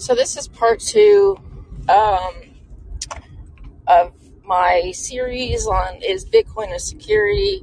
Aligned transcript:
So 0.00 0.14
this 0.14 0.34
is 0.38 0.48
part 0.48 0.80
two 0.80 1.36
um, 1.86 2.32
of 3.86 4.14
my 4.42 4.92
series 4.92 5.66
on 5.66 6.00
is 6.02 6.24
Bitcoin 6.24 6.74
a 6.74 6.78
security, 6.78 7.62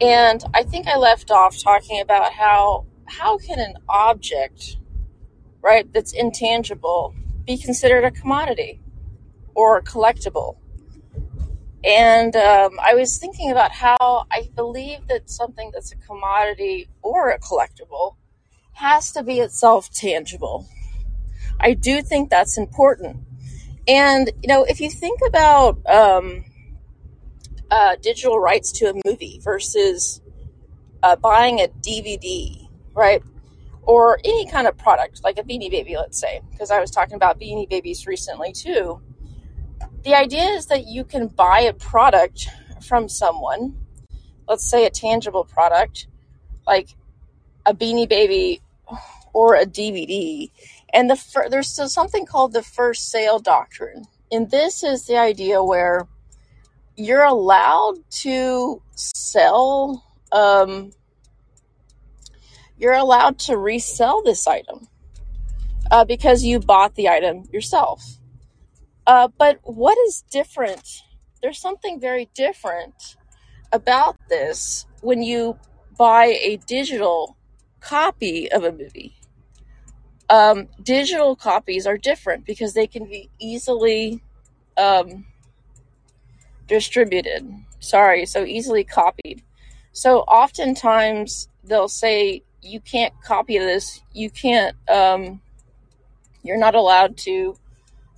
and 0.00 0.42
I 0.54 0.62
think 0.62 0.86
I 0.86 0.96
left 0.96 1.30
off 1.30 1.62
talking 1.62 2.00
about 2.00 2.32
how 2.32 2.86
how 3.04 3.36
can 3.36 3.58
an 3.58 3.74
object, 3.90 4.78
right, 5.60 5.86
that's 5.92 6.14
intangible, 6.14 7.14
be 7.44 7.58
considered 7.58 8.04
a 8.04 8.10
commodity 8.10 8.80
or 9.54 9.76
a 9.76 9.82
collectible? 9.82 10.56
And 11.84 12.34
um, 12.36 12.80
I 12.82 12.94
was 12.94 13.18
thinking 13.18 13.50
about 13.50 13.72
how 13.72 14.24
I 14.30 14.48
believe 14.54 15.08
that 15.08 15.28
something 15.28 15.72
that's 15.74 15.92
a 15.92 15.96
commodity 15.96 16.88
or 17.02 17.28
a 17.28 17.38
collectible 17.38 18.16
has 18.72 19.12
to 19.12 19.22
be 19.22 19.40
itself 19.40 19.90
tangible. 19.90 20.66
I 21.62 21.74
do 21.74 22.02
think 22.02 22.28
that's 22.28 22.58
important. 22.58 23.18
And, 23.86 24.30
you 24.42 24.48
know, 24.48 24.64
if 24.64 24.80
you 24.80 24.90
think 24.90 25.20
about 25.26 25.84
um, 25.86 26.44
uh, 27.70 27.96
digital 28.02 28.38
rights 28.38 28.72
to 28.72 28.90
a 28.90 29.00
movie 29.04 29.40
versus 29.42 30.20
uh, 31.02 31.16
buying 31.16 31.60
a 31.60 31.68
DVD, 31.68 32.68
right? 32.94 33.22
Or 33.82 34.18
any 34.24 34.48
kind 34.50 34.66
of 34.66 34.76
product, 34.76 35.22
like 35.24 35.38
a 35.38 35.42
Beanie 35.42 35.70
Baby, 35.70 35.96
let's 35.96 36.20
say, 36.20 36.40
because 36.50 36.70
I 36.70 36.80
was 36.80 36.90
talking 36.90 37.14
about 37.14 37.40
Beanie 37.40 37.68
Babies 37.68 38.06
recently 38.06 38.52
too. 38.52 39.00
The 40.04 40.14
idea 40.14 40.44
is 40.44 40.66
that 40.66 40.86
you 40.86 41.04
can 41.04 41.28
buy 41.28 41.60
a 41.60 41.72
product 41.72 42.48
from 42.82 43.08
someone, 43.08 43.76
let's 44.48 44.68
say 44.68 44.84
a 44.86 44.90
tangible 44.90 45.44
product, 45.44 46.06
like 46.66 46.90
a 47.66 47.74
Beanie 47.74 48.08
Baby 48.08 48.60
or 49.32 49.54
a 49.54 49.64
DVD, 49.64 50.50
and 50.92 51.08
the 51.08 51.16
fir- 51.16 51.48
there's 51.48 51.72
something 51.92 52.26
called 52.26 52.52
the 52.52 52.62
first 52.62 53.10
sale 53.10 53.38
doctrine. 53.38 54.04
And 54.30 54.50
this 54.50 54.82
is 54.82 55.06
the 55.06 55.16
idea 55.18 55.62
where 55.62 56.06
you're 56.96 57.24
allowed 57.24 57.96
to 58.10 58.82
sell, 58.94 60.04
um, 60.30 60.92
you're 62.78 62.92
allowed 62.92 63.38
to 63.40 63.56
resell 63.56 64.22
this 64.22 64.46
item 64.46 64.88
uh, 65.90 66.04
because 66.04 66.44
you 66.44 66.60
bought 66.60 66.94
the 66.94 67.08
item 67.08 67.44
yourself. 67.52 68.02
Uh, 69.06 69.28
but 69.38 69.58
what 69.62 69.98
is 70.06 70.24
different? 70.30 71.02
There's 71.42 71.60
something 71.60 72.00
very 72.00 72.30
different 72.34 73.16
about 73.72 74.16
this 74.28 74.86
when 75.00 75.22
you 75.22 75.58
buy 75.98 76.38
a 76.40 76.58
digital 76.66 77.36
copy 77.80 78.50
of 78.50 78.64
a 78.64 78.72
movie. 78.72 79.16
Um, 80.32 80.68
digital 80.82 81.36
copies 81.36 81.86
are 81.86 81.98
different 81.98 82.46
because 82.46 82.72
they 82.72 82.86
can 82.86 83.04
be 83.04 83.28
easily 83.38 84.22
um, 84.78 85.26
distributed. 86.66 87.46
Sorry, 87.80 88.24
so 88.24 88.42
easily 88.42 88.82
copied. 88.82 89.42
So 89.92 90.20
oftentimes 90.20 91.48
they'll 91.64 91.86
say 91.86 92.44
you 92.62 92.80
can't 92.80 93.12
copy 93.22 93.58
this. 93.58 94.00
You 94.14 94.30
can't. 94.30 94.74
Um, 94.88 95.42
you're 96.42 96.56
not 96.56 96.74
allowed 96.74 97.18
to 97.18 97.54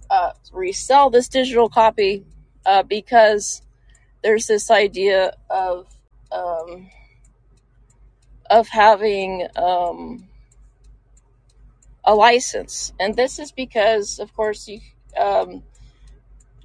uh, 0.09 0.35
resell 0.53 1.11
this 1.11 1.29
digital 1.29 1.69
copy 1.69 2.25
uh, 2.65 2.85
because 2.85 3.61
there's 4.23 4.47
this 4.47 4.71
idea 4.71 5.33
of 5.51 5.89
um, 6.31 6.89
of 8.49 8.69
having 8.69 9.49
um, 9.57 10.29
a 12.05 12.15
license, 12.15 12.93
and 13.01 13.17
this 13.17 13.39
is 13.39 13.53
because, 13.53 14.19
of 14.19 14.35
course, 14.35 14.69
you 14.69 14.81
um, 15.19 15.63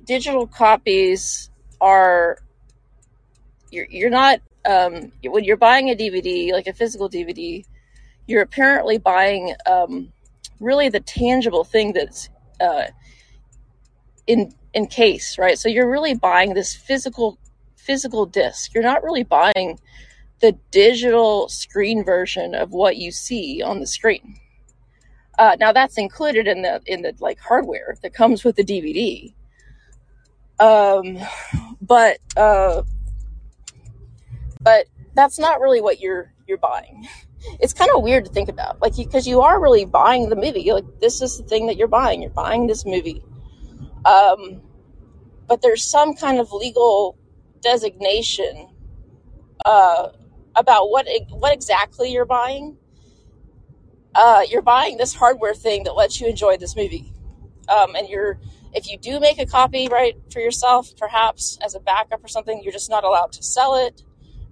digital 0.04 0.48
copies 0.48 1.50
are 1.80 2.40
you're 3.72 3.88
you're 3.90 4.10
not 4.10 4.42
um, 4.66 5.12
when 5.24 5.44
you're 5.44 5.58
buying 5.58 5.90
a 5.90 5.96
DVD 5.96 6.52
like 6.52 6.68
a 6.68 6.74
physical 6.74 7.10
DVD, 7.10 7.66
you're 8.28 8.42
apparently 8.42 8.98
buying 8.98 9.54
um, 9.66 10.12
really 10.60 10.90
the 10.90 11.00
tangible 11.00 11.64
thing 11.64 11.94
that's 11.94 12.30
uh, 12.60 12.86
in 14.28 14.54
in 14.74 14.88
case, 14.88 15.38
right? 15.38 15.58
So 15.58 15.70
you're 15.70 15.90
really 15.90 16.14
buying 16.14 16.54
this 16.54 16.76
physical 16.76 17.38
physical 17.76 18.26
disc. 18.26 18.74
You're 18.74 18.84
not 18.84 19.04
really 19.04 19.24
buying 19.24 19.80
the 20.42 20.54
digital 20.72 21.50
screen 21.50 22.04
version 22.04 22.56
of 22.56 22.72
what 22.72 22.98
you 22.98 23.12
see 23.12 23.62
on 23.62 23.80
the 23.80 23.88
screen. 23.88 24.40
Uh, 25.40 25.56
now 25.58 25.72
that's 25.72 25.98
included 25.98 26.48
in 26.48 26.64
the 26.64 26.82
in 26.86 27.02
the 27.02 27.16
like 27.22 27.40
hardware 27.40 27.96
that 28.04 28.14
comes 28.14 28.44
with 28.44 28.58
the 28.58 28.64
DVD. 28.64 29.34
Um, 30.60 31.18
but 31.82 32.18
uh, 32.36 32.84
but 34.60 34.88
that's 35.16 35.40
not 35.40 35.62
really 35.62 35.80
what 35.80 36.02
you're 36.02 36.34
you're 36.46 36.58
buying. 36.58 37.08
It's 37.62 37.72
kind 37.72 37.90
of 37.96 38.04
weird 38.04 38.26
to 38.26 38.32
think 38.32 38.50
about, 38.50 38.82
like 38.82 38.98
because 38.98 39.26
you, 39.26 39.40
are 39.40 39.62
really 39.62 39.86
buying 39.86 40.28
the 40.28 40.36
movie. 40.36 40.74
Like 40.74 41.00
this 41.00 41.22
is 41.22 41.38
the 41.38 41.44
thing 41.44 41.68
that 41.68 41.78
you're 41.78 41.88
buying. 41.88 42.22
You're 42.22 42.32
buying 42.32 42.68
this 42.68 42.86
movie. 42.86 43.24
Um, 44.04 44.62
but 45.48 45.62
there's 45.62 45.86
some 45.86 46.16
kind 46.16 46.40
of 46.40 46.52
legal 46.52 47.18
designation 47.62 48.68
uh, 49.66 50.10
about 50.56 50.90
what 50.90 51.08
what 51.30 51.54
exactly 51.54 52.12
you're 52.12 52.26
buying. 52.26 52.76
Uh, 54.16 54.44
you're 54.50 54.62
buying 54.62 54.98
this 54.98 55.14
hardware 55.14 55.54
thing 55.54 55.84
that 55.84 55.94
lets 55.94 56.20
you 56.20 56.28
enjoy 56.28 56.58
this 56.58 56.76
movie, 56.76 57.14
um, 57.68 57.96
and 57.96 58.10
you're 58.10 58.40
if 58.74 58.90
you 58.90 58.98
do 58.98 59.20
make 59.20 59.40
a 59.40 59.46
copy 59.46 59.88
right 59.88 60.16
for 60.32 60.40
yourself, 60.40 60.96
perhaps 60.98 61.58
as 61.64 61.74
a 61.74 61.80
backup 61.80 62.24
or 62.24 62.28
something, 62.28 62.62
you're 62.64 62.74
just 62.74 62.90
not 62.90 63.04
allowed 63.04 63.32
to 63.32 63.44
sell 63.44 63.76
it 63.76 64.04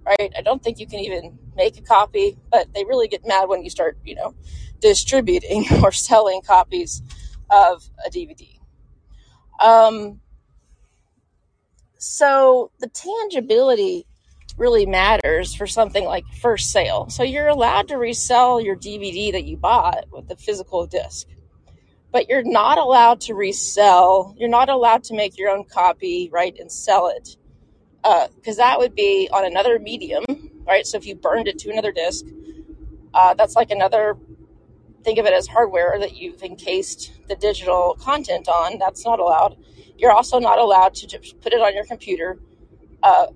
right? 0.08 0.32
I 0.36 0.42
don't 0.42 0.62
think 0.62 0.78
you 0.78 0.86
can 0.86 1.00
even 1.00 1.38
make 1.56 1.78
a 1.78 1.82
copy, 1.82 2.36
but 2.50 2.72
they 2.74 2.84
really 2.84 3.08
get 3.08 3.26
mad 3.26 3.48
when 3.48 3.62
you 3.62 3.70
start, 3.70 3.98
you 4.04 4.14
know, 4.14 4.34
distributing 4.80 5.66
or 5.82 5.92
selling 5.92 6.40
copies 6.42 7.02
of 7.50 7.88
a 8.06 8.10
DVD. 8.10 8.58
Um, 9.60 10.20
so 11.98 12.70
the 12.78 12.88
tangibility 12.88 14.06
really 14.58 14.86
matters 14.86 15.54
for 15.54 15.66
something 15.66 16.04
like 16.04 16.24
first 16.40 16.70
sale. 16.70 17.08
So 17.08 17.22
you're 17.22 17.48
allowed 17.48 17.88
to 17.88 17.96
resell 17.96 18.60
your 18.60 18.76
DVD 18.76 19.32
that 19.32 19.44
you 19.44 19.56
bought 19.56 20.06
with 20.10 20.28
the 20.28 20.36
physical 20.36 20.86
disc, 20.86 21.28
but 22.12 22.28
you're 22.28 22.42
not 22.42 22.78
allowed 22.78 23.20
to 23.22 23.34
resell, 23.34 24.34
you're 24.38 24.48
not 24.48 24.68
allowed 24.68 25.04
to 25.04 25.14
make 25.14 25.38
your 25.38 25.50
own 25.50 25.64
copy, 25.64 26.28
right, 26.32 26.56
and 26.58 26.70
sell 26.70 27.08
it 27.08 27.36
because 28.02 28.58
uh, 28.58 28.62
that 28.64 28.78
would 28.78 28.94
be 28.94 29.28
on 29.32 29.44
another 29.44 29.78
medium, 29.78 30.24
right? 30.66 30.86
So 30.86 30.96
if 30.96 31.06
you 31.06 31.14
burned 31.14 31.48
it 31.48 31.58
to 31.60 31.70
another 31.70 31.92
disk, 31.92 32.24
uh, 33.14 33.34
that's 33.34 33.56
like 33.56 33.70
another. 33.70 34.16
Think 35.04 35.18
of 35.18 35.26
it 35.26 35.32
as 35.32 35.46
hardware 35.46 35.98
that 36.00 36.16
you've 36.16 36.42
encased 36.42 37.12
the 37.28 37.36
digital 37.36 37.96
content 38.00 38.48
on. 38.48 38.78
That's 38.78 39.04
not 39.04 39.20
allowed. 39.20 39.56
You're 39.96 40.12
also 40.12 40.38
not 40.38 40.58
allowed 40.58 40.94
to 40.96 41.18
put 41.40 41.52
it 41.52 41.60
on 41.60 41.74
your 41.74 41.84
computer, 41.84 42.38
uh, 43.02 43.26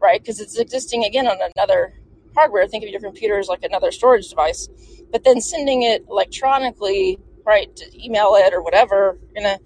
right? 0.00 0.20
Because 0.20 0.40
it's 0.40 0.58
existing 0.58 1.04
again 1.04 1.26
on 1.26 1.38
another 1.56 1.94
hardware. 2.34 2.66
Think 2.66 2.84
of 2.84 2.90
your 2.90 3.00
computer 3.00 3.38
as 3.38 3.48
like 3.48 3.64
another 3.64 3.90
storage 3.90 4.28
device, 4.28 4.68
but 5.10 5.24
then 5.24 5.40
sending 5.40 5.82
it 5.82 6.04
electronically, 6.08 7.18
right? 7.44 7.74
To 7.76 8.04
email 8.04 8.34
it 8.34 8.52
or 8.52 8.62
whatever, 8.62 9.18
you're 9.22 9.42
gonna, 9.42 9.58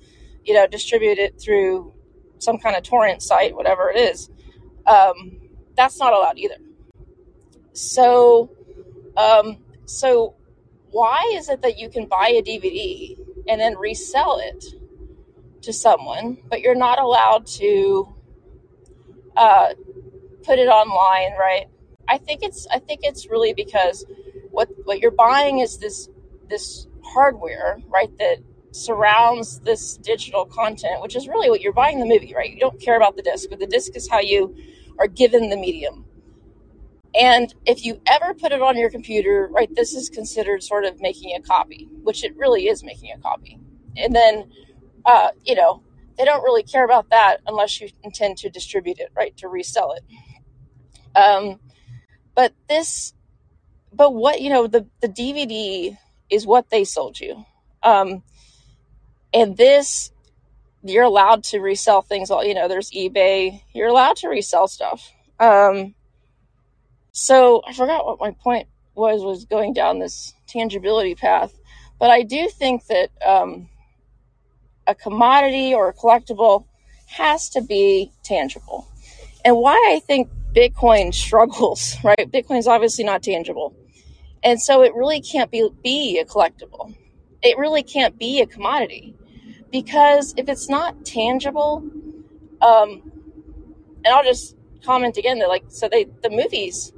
you 0.44 0.54
know, 0.54 0.66
distribute 0.66 1.18
it 1.18 1.40
through 1.40 1.92
some 2.38 2.58
kind 2.58 2.76
of 2.76 2.82
torrent 2.82 3.22
site, 3.22 3.54
whatever 3.54 3.90
it 3.90 3.96
is 3.96 4.30
um, 4.86 5.38
that's 5.76 5.98
not 5.98 6.12
allowed 6.12 6.38
either. 6.38 6.56
So, 7.72 8.50
um, 9.16 9.58
so 9.87 10.34
why 10.90 11.32
is 11.34 11.48
it 11.48 11.62
that 11.62 11.78
you 11.78 11.88
can 11.88 12.06
buy 12.06 12.28
a 12.28 12.42
DVD 12.42 13.19
and 13.48 13.60
then 13.60 13.76
resell 13.76 14.38
it 14.40 14.64
to 15.62 15.72
someone, 15.72 16.38
but 16.48 16.60
you're 16.60 16.75
not 16.75 16.98
allowed 16.98 17.46
to 17.46 18.14
uh, 19.37 19.75
put 20.44 20.58
it 20.58 20.69
online, 20.69 21.38
right? 21.38 21.67
I 22.08 22.19
think 22.19 22.43
it's 22.43 22.67
I 22.70 22.79
think 22.79 23.00
it's 23.02 23.29
really 23.31 23.55
because 23.55 24.05
what 24.50 24.69
what 24.85 25.00
you're 25.00 25.11
buying 25.11 25.61
is 25.61 25.79
this 25.79 26.08
this 26.49 26.87
hardware, 27.02 27.81
right? 27.88 28.17
That 28.19 28.38
surrounds 28.73 29.61
this 29.61 29.96
digital 29.99 30.44
content, 30.44 31.00
which 31.00 31.17
is 31.17 31.29
really 31.29 31.49
what 31.49 31.61
you're 31.61 31.73
buying 31.73 32.00
the 32.00 32.06
movie, 32.06 32.35
right? 32.35 32.50
You 32.50 32.58
don't 32.58 32.81
care 32.81 32.96
about 32.96 33.17
the 33.17 33.23
disc, 33.23 33.49
but 33.49 33.58
the 33.58 33.67
disc 33.67 33.96
is 33.96 34.08
how 34.08 34.20
you 34.20 34.56
are 34.99 35.06
given 35.06 35.49
the 35.49 35.56
medium. 35.56 36.05
And 37.14 37.55
if 37.64 37.85
you 37.85 38.00
ever 38.06 38.35
put 38.35 38.50
it 38.50 38.61
on 38.61 38.76
your 38.76 38.90
computer, 38.90 39.49
right, 39.52 39.73
this 39.73 39.94
is 39.94 40.08
considered 40.08 40.64
sort 40.64 40.85
of 40.85 41.00
making 41.00 41.37
a 41.37 41.40
copy, 41.40 41.88
which 42.02 42.25
it 42.25 42.37
really 42.37 42.67
is 42.67 42.82
making 42.82 43.12
a 43.12 43.19
copy. 43.19 43.61
And 43.97 44.14
then, 44.14 44.50
uh, 45.06 45.29
you 45.44 45.55
know, 45.55 45.82
they 46.19 46.25
don't 46.25 46.43
really 46.43 46.64
care 46.64 46.85
about 46.85 47.11
that 47.11 47.38
unless 47.47 47.81
you 47.81 47.88
intend 48.02 48.38
to 48.38 48.50
distribute 48.50 48.99
it, 48.99 49.11
right, 49.17 49.37
to 49.37 49.49
resell 49.49 49.93
it. 49.93 50.02
Um, 51.14 51.61
but 52.34 52.52
this, 52.69 53.14
but 53.93 54.14
what, 54.14 54.40
you 54.40 54.50
know, 54.50 54.66
the, 54.66 54.87
the 55.00 55.08
DVD 55.08 55.96
is 56.31 56.46
what 56.46 56.70
they 56.70 56.84
sold 56.84 57.20
you. 57.20 57.44
Um, 57.82 58.22
and 59.32 59.56
this, 59.56 60.11
you're 60.82 61.05
allowed 61.05 61.44
to 61.44 61.61
resell 61.61 62.02
things. 62.02 62.31
All 62.31 62.44
you 62.44 62.55
know, 62.55 62.69
there's 62.69 62.90
eBay. 62.90 63.62
You're 63.72 63.88
allowed 63.88 64.16
to 64.16 64.28
resell 64.28 64.69
stuff. 64.69 65.12
Um, 65.40 65.94
so 67.12 67.62
I 67.66 67.72
forgot 67.72 68.05
what 68.05 68.20
my 68.20 68.32
point 68.32 68.69
was. 68.94 69.22
Was 69.22 69.44
going 69.44 69.72
down 69.72 69.99
this 69.99 70.34
tangibility 70.46 71.14
path, 71.14 71.52
but 71.99 72.11
I 72.11 72.22
do 72.22 72.49
think 72.49 72.87
that 72.87 73.11
um, 73.25 73.69
a 74.87 74.94
commodity 74.94 75.75
or 75.75 75.88
a 75.88 75.94
collectible 75.94 76.66
has 77.06 77.49
to 77.50 77.62
be 77.62 78.12
tangible. 78.22 78.87
And 79.44 79.56
why 79.56 79.75
I 79.94 80.00
think 80.00 80.31
Bitcoin 80.54 81.12
struggles, 81.12 81.96
right? 82.04 82.30
Bitcoin's 82.30 82.66
obviously 82.66 83.04
not 83.04 83.22
tangible. 83.22 83.74
And 84.42 84.60
so 84.60 84.82
it 84.82 84.94
really 84.94 85.20
can't 85.20 85.50
be, 85.50 85.68
be 85.82 86.18
a 86.18 86.24
collectible. 86.24 86.94
It 87.42 87.58
really 87.58 87.82
can't 87.82 88.18
be 88.18 88.40
a 88.40 88.46
commodity 88.46 89.14
because 89.70 90.34
if 90.36 90.48
it's 90.48 90.68
not 90.68 91.04
tangible, 91.04 91.82
um, 92.60 93.10
and 94.04 94.14
I'll 94.14 94.22
just 94.22 94.56
comment 94.84 95.16
again 95.16 95.38
that 95.38 95.48
like, 95.48 95.64
so 95.68 95.88
they, 95.88 96.04
the 96.22 96.30
movies 96.30 96.92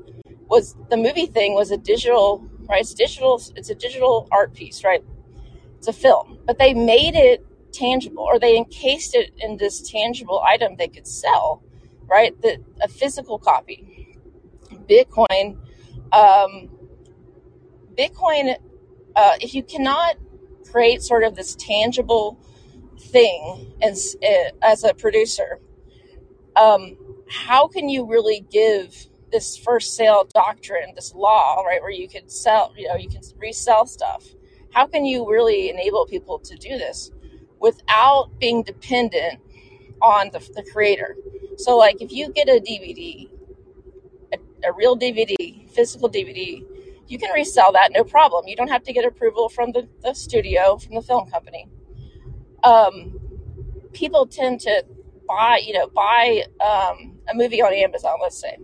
was, 0.48 0.76
the 0.90 0.96
movie 0.96 1.26
thing 1.26 1.54
was 1.54 1.70
a 1.70 1.76
digital, 1.76 2.48
right? 2.68 2.80
It's 2.80 2.94
digital, 2.94 3.40
it's 3.54 3.70
a 3.70 3.74
digital 3.74 4.28
art 4.30 4.54
piece, 4.54 4.84
right? 4.84 5.02
It's 5.78 5.88
a 5.88 5.92
film, 5.92 6.38
but 6.44 6.58
they 6.58 6.74
made 6.74 7.14
it 7.14 7.46
tangible 7.72 8.24
or 8.24 8.38
they 8.38 8.56
encased 8.56 9.14
it 9.14 9.32
in 9.38 9.56
this 9.56 9.88
tangible 9.88 10.42
item 10.42 10.76
they 10.76 10.88
could 10.88 11.06
sell, 11.06 11.62
right? 12.08 12.40
The, 12.42 12.58
a 12.82 12.88
physical 12.88 13.38
copy. 13.38 14.16
Bitcoin, 14.88 15.58
um, 16.12 16.70
Bitcoin, 17.96 18.56
uh, 19.14 19.36
if 19.40 19.54
you 19.54 19.62
cannot 19.62 20.16
create 20.70 21.02
sort 21.02 21.24
of 21.24 21.34
this 21.34 21.56
tangible 21.56 22.38
thing 22.98 23.74
as, 23.82 24.16
uh, 24.22 24.50
as 24.62 24.84
a 24.84 24.94
producer, 24.94 25.60
um, 26.56 26.96
how 27.28 27.66
can 27.66 27.88
you 27.88 28.06
really 28.06 28.44
give 28.50 28.94
this 29.32 29.56
first 29.56 29.96
sale 29.96 30.28
doctrine, 30.34 30.94
this 30.94 31.14
law, 31.14 31.62
right, 31.62 31.82
where 31.82 31.90
you 31.90 32.08
can 32.08 32.28
sell, 32.28 32.72
you 32.76 32.88
know, 32.88 32.96
you 32.96 33.08
can 33.08 33.22
resell 33.38 33.86
stuff? 33.86 34.24
How 34.72 34.86
can 34.86 35.04
you 35.04 35.28
really 35.30 35.70
enable 35.70 36.06
people 36.06 36.38
to 36.40 36.56
do 36.56 36.78
this 36.78 37.10
without 37.60 38.30
being 38.38 38.62
dependent 38.62 39.40
on 40.00 40.30
the, 40.32 40.38
the 40.54 40.62
creator? 40.72 41.16
So, 41.56 41.76
like, 41.76 42.00
if 42.00 42.12
you 42.12 42.30
get 42.30 42.48
a 42.48 42.60
DVD, 42.60 43.28
a, 44.32 44.68
a 44.68 44.72
real 44.72 44.96
DVD, 44.96 45.68
physical 45.70 46.08
DVD, 46.08 46.64
you 47.08 47.18
can 47.18 47.30
resell 47.32 47.72
that 47.72 47.92
no 47.92 48.04
problem. 48.04 48.46
You 48.46 48.56
don't 48.56 48.68
have 48.68 48.82
to 48.84 48.92
get 48.92 49.04
approval 49.04 49.48
from 49.48 49.72
the, 49.72 49.88
the 50.02 50.14
studio, 50.14 50.76
from 50.76 50.94
the 50.94 51.02
film 51.02 51.30
company. 51.30 51.68
Um, 52.64 53.20
people 53.92 54.26
tend 54.26 54.60
to 54.60 54.84
buy, 55.26 55.60
you 55.64 55.72
know, 55.72 55.88
buy 55.88 56.44
um, 56.60 57.18
a 57.28 57.34
movie 57.34 57.62
on 57.62 57.72
Amazon, 57.72 58.18
let's 58.20 58.38
say. 58.38 58.58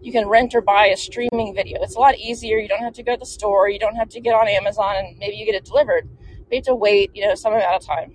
You 0.00 0.12
can 0.12 0.28
rent 0.28 0.54
or 0.54 0.60
buy 0.60 0.86
a 0.88 0.96
streaming 0.96 1.54
video. 1.54 1.82
It's 1.82 1.94
a 1.94 1.98
lot 1.98 2.18
easier. 2.18 2.58
You 2.58 2.68
don't 2.68 2.82
have 2.82 2.92
to 2.94 3.02
go 3.02 3.14
to 3.14 3.18
the 3.18 3.26
store. 3.26 3.70
You 3.70 3.78
don't 3.78 3.96
have 3.96 4.10
to 4.10 4.20
get 4.20 4.34
on 4.34 4.48
Amazon 4.48 4.96
and 4.96 5.18
maybe 5.18 5.36
you 5.36 5.46
get 5.46 5.54
it 5.54 5.64
delivered. 5.64 6.08
You 6.50 6.58
have 6.58 6.64
to 6.64 6.74
wait, 6.74 7.10
you 7.14 7.26
know, 7.26 7.34
some 7.34 7.54
amount 7.54 7.74
of 7.74 7.86
time. 7.86 8.14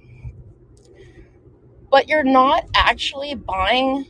But 1.90 2.08
you're 2.08 2.24
not 2.24 2.66
actually 2.76 3.34
buying 3.34 4.06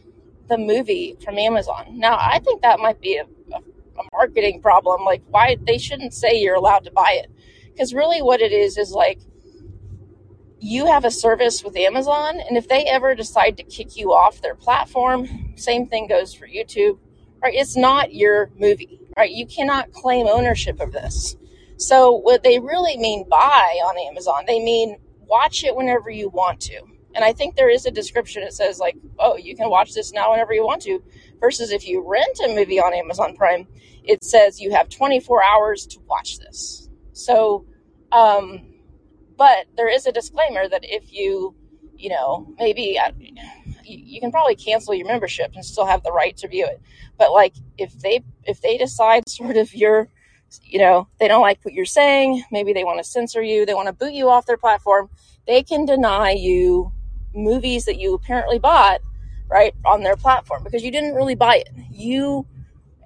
the 0.50 0.58
movie 0.58 1.16
from 1.24 1.38
Amazon. 1.38 1.98
Now, 1.98 2.18
I 2.20 2.40
think 2.40 2.62
that 2.62 2.80
might 2.80 3.00
be 3.00 3.18
a, 3.18 3.24
a, 3.54 3.58
a 3.58 4.04
marketing 4.14 4.62
problem. 4.62 5.06
Like, 5.06 5.24
why 5.30 5.58
they 5.62 5.78
shouldn't 5.78 6.14
say 6.14 6.42
you're 6.42 6.56
allowed 6.56 6.84
to 6.86 6.92
buy 6.92 7.22
it. 7.24 7.32
Because 7.72 7.94
really, 7.94 8.22
what 8.22 8.42
it 8.42 8.52
is 8.52 8.78
is 8.78 8.92
like 8.92 9.20
you 10.60 10.86
have 10.88 11.06
a 11.06 11.12
service 11.12 11.64
with 11.64 11.78
Amazon, 11.78 12.40
and 12.40 12.58
if 12.58 12.68
they 12.68 12.86
ever 12.86 13.16
decide 13.16 13.58
to 13.58 13.64
kick 13.64 13.96
you 13.96 14.14
off 14.14 14.42
their 14.42 14.56
platform, 14.56 15.54
same 15.56 15.88
thing 15.88 16.08
goes 16.08 16.34
for 16.34 16.48
YouTube, 16.48 17.00
right? 17.42 17.54
It's 17.54 17.78
not 17.78 18.14
your 18.14 18.52
movie, 18.58 19.00
right? 19.16 19.32
You 19.32 19.46
cannot 19.46 19.94
claim 19.94 20.28
ownership 20.28 20.80
of 20.82 20.92
this. 20.92 21.38
So, 21.78 22.12
what 22.12 22.44
they 22.44 22.60
really 22.60 22.98
mean 22.98 23.28
buy 23.30 23.80
on 23.86 24.10
Amazon, 24.10 24.44
they 24.48 24.60
mean 24.60 24.98
watch 25.22 25.64
it 25.64 25.76
whenever 25.76 26.10
you 26.10 26.30
want 26.30 26.60
to. 26.62 26.82
And 27.20 27.26
I 27.26 27.34
think 27.34 27.58
there 27.58 27.70
is 27.70 27.86
a 27.86 27.92
description 27.92 28.44
that 28.44 28.54
says, 28.54 28.80
like, 28.80 28.96
oh, 29.20 29.36
you 29.36 29.54
can 29.54 29.70
watch 29.70 29.94
this 29.94 30.14
now 30.14 30.32
whenever 30.32 30.54
you 30.54 30.64
want 30.64 30.82
to, 30.84 31.04
versus 31.42 31.70
if 31.70 31.86
you 31.86 32.02
rent 32.02 32.40
a 32.46 32.56
movie 32.56 32.80
on 32.80 32.94
Amazon 32.94 33.36
Prime, 33.36 33.68
it 34.06 34.24
says 34.24 34.62
you 34.62 34.72
have 34.72 34.88
24 34.88 35.44
hours 35.44 35.86
to 35.88 36.00
watch 36.08 36.38
this. 36.38 36.88
So, 37.12 37.66
um, 38.14 38.74
but 39.38 39.66
there 39.76 39.90
is 39.90 40.06
a 40.06 40.14
disclaimer 40.14 40.70
that 40.70 40.86
if 40.86 41.12
you, 41.12 41.54
you 41.98 42.08
know, 42.08 42.48
maybe 42.58 42.98
uh, 42.98 43.12
you, 43.84 44.22
can 44.22 44.32
probably 44.32 44.56
cancel 44.56 44.94
your 44.94 45.08
membership 45.08 45.52
and 45.56 45.66
still 45.66 45.86
have 45.86 46.02
the 46.04 46.14
right 46.14 46.38
to 46.38 46.48
view 46.48 46.68
it. 46.68 46.82
But 47.18 47.34
like 47.34 47.54
if 47.78 48.00
they 48.00 48.24
if 48.46 48.62
they 48.62 48.78
decide 48.78 49.24
sort 49.28 49.58
of 49.58 49.76
you're, 49.76 50.08
you 50.64 50.80
know, 50.80 51.10
they 51.20 51.28
don't 51.28 51.42
like 51.42 51.60
what 51.66 51.74
you're 51.74 51.84
saying, 51.84 52.46
maybe 52.50 52.72
they 52.72 52.86
want 52.86 53.00
to 53.00 53.04
censor 53.04 53.42
you, 53.42 53.66
they 53.66 53.74
want 53.74 53.88
to 53.88 53.94
boot 53.94 54.14
you 54.14 54.30
off 54.30 54.46
their 54.46 54.56
platform, 54.56 55.10
they 55.46 55.64
can 55.64 55.84
deny 55.84 56.32
you 56.32 56.94
movies 57.34 57.86
that 57.86 58.00
you 58.00 58.14
apparently 58.14 58.60
bought 58.60 59.02
right 59.50 59.74
on 59.86 60.04
their 60.04 60.16
platform 60.16 60.64
because 60.64 60.84
you 60.84 60.92
didn't 60.92 61.16
really 61.16 61.36
buy 61.36 61.58
it. 61.58 61.70
You 61.92 62.46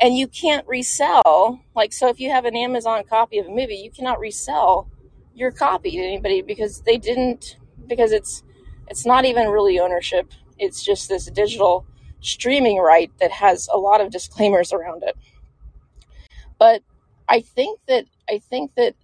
and 0.01 0.17
you 0.17 0.27
can't 0.27 0.67
resell 0.67 1.61
like 1.75 1.93
so 1.93 2.09
if 2.09 2.19
you 2.19 2.29
have 2.29 2.45
an 2.45 2.55
Amazon 2.55 3.03
copy 3.09 3.39
of 3.39 3.47
a 3.47 3.49
movie, 3.49 3.75
you 3.75 3.91
cannot 3.91 4.19
resell 4.19 4.89
your 5.35 5.51
copy 5.51 5.91
to 5.91 5.97
anybody 5.97 6.41
because 6.41 6.81
they 6.81 6.97
didn't 6.97 7.57
because 7.87 8.11
it's 8.11 8.43
it's 8.87 9.05
not 9.05 9.25
even 9.25 9.49
really 9.49 9.79
ownership 9.79 10.31
it's 10.59 10.83
just 10.83 11.09
this 11.09 11.25
digital 11.25 11.85
streaming 12.21 12.77
right 12.77 13.11
that 13.19 13.31
has 13.31 13.67
a 13.71 13.77
lot 13.77 14.01
of 14.01 14.11
disclaimers 14.11 14.71
around 14.71 15.03
it 15.03 15.17
but 16.57 16.81
i 17.27 17.41
think 17.41 17.79
that 17.87 18.05
i 18.29 18.37
think 18.37 18.71
that 18.75 18.95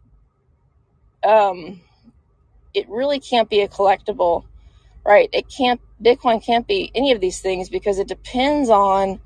um 1.23 1.81
it 2.73 2.87
really 2.87 3.19
can't 3.19 3.49
be 3.49 3.61
a 3.61 3.67
collectible 3.67 4.45
right 5.09 5.29
it 5.33 5.49
can't 5.49 5.81
bitcoin 6.03 6.43
can't 6.43 6.67
be 6.67 6.91
any 6.95 7.11
of 7.11 7.21
these 7.21 7.41
things 7.41 7.69
because 7.69 7.99
it 7.99 8.07
depends 8.07 8.69
on 8.69 9.19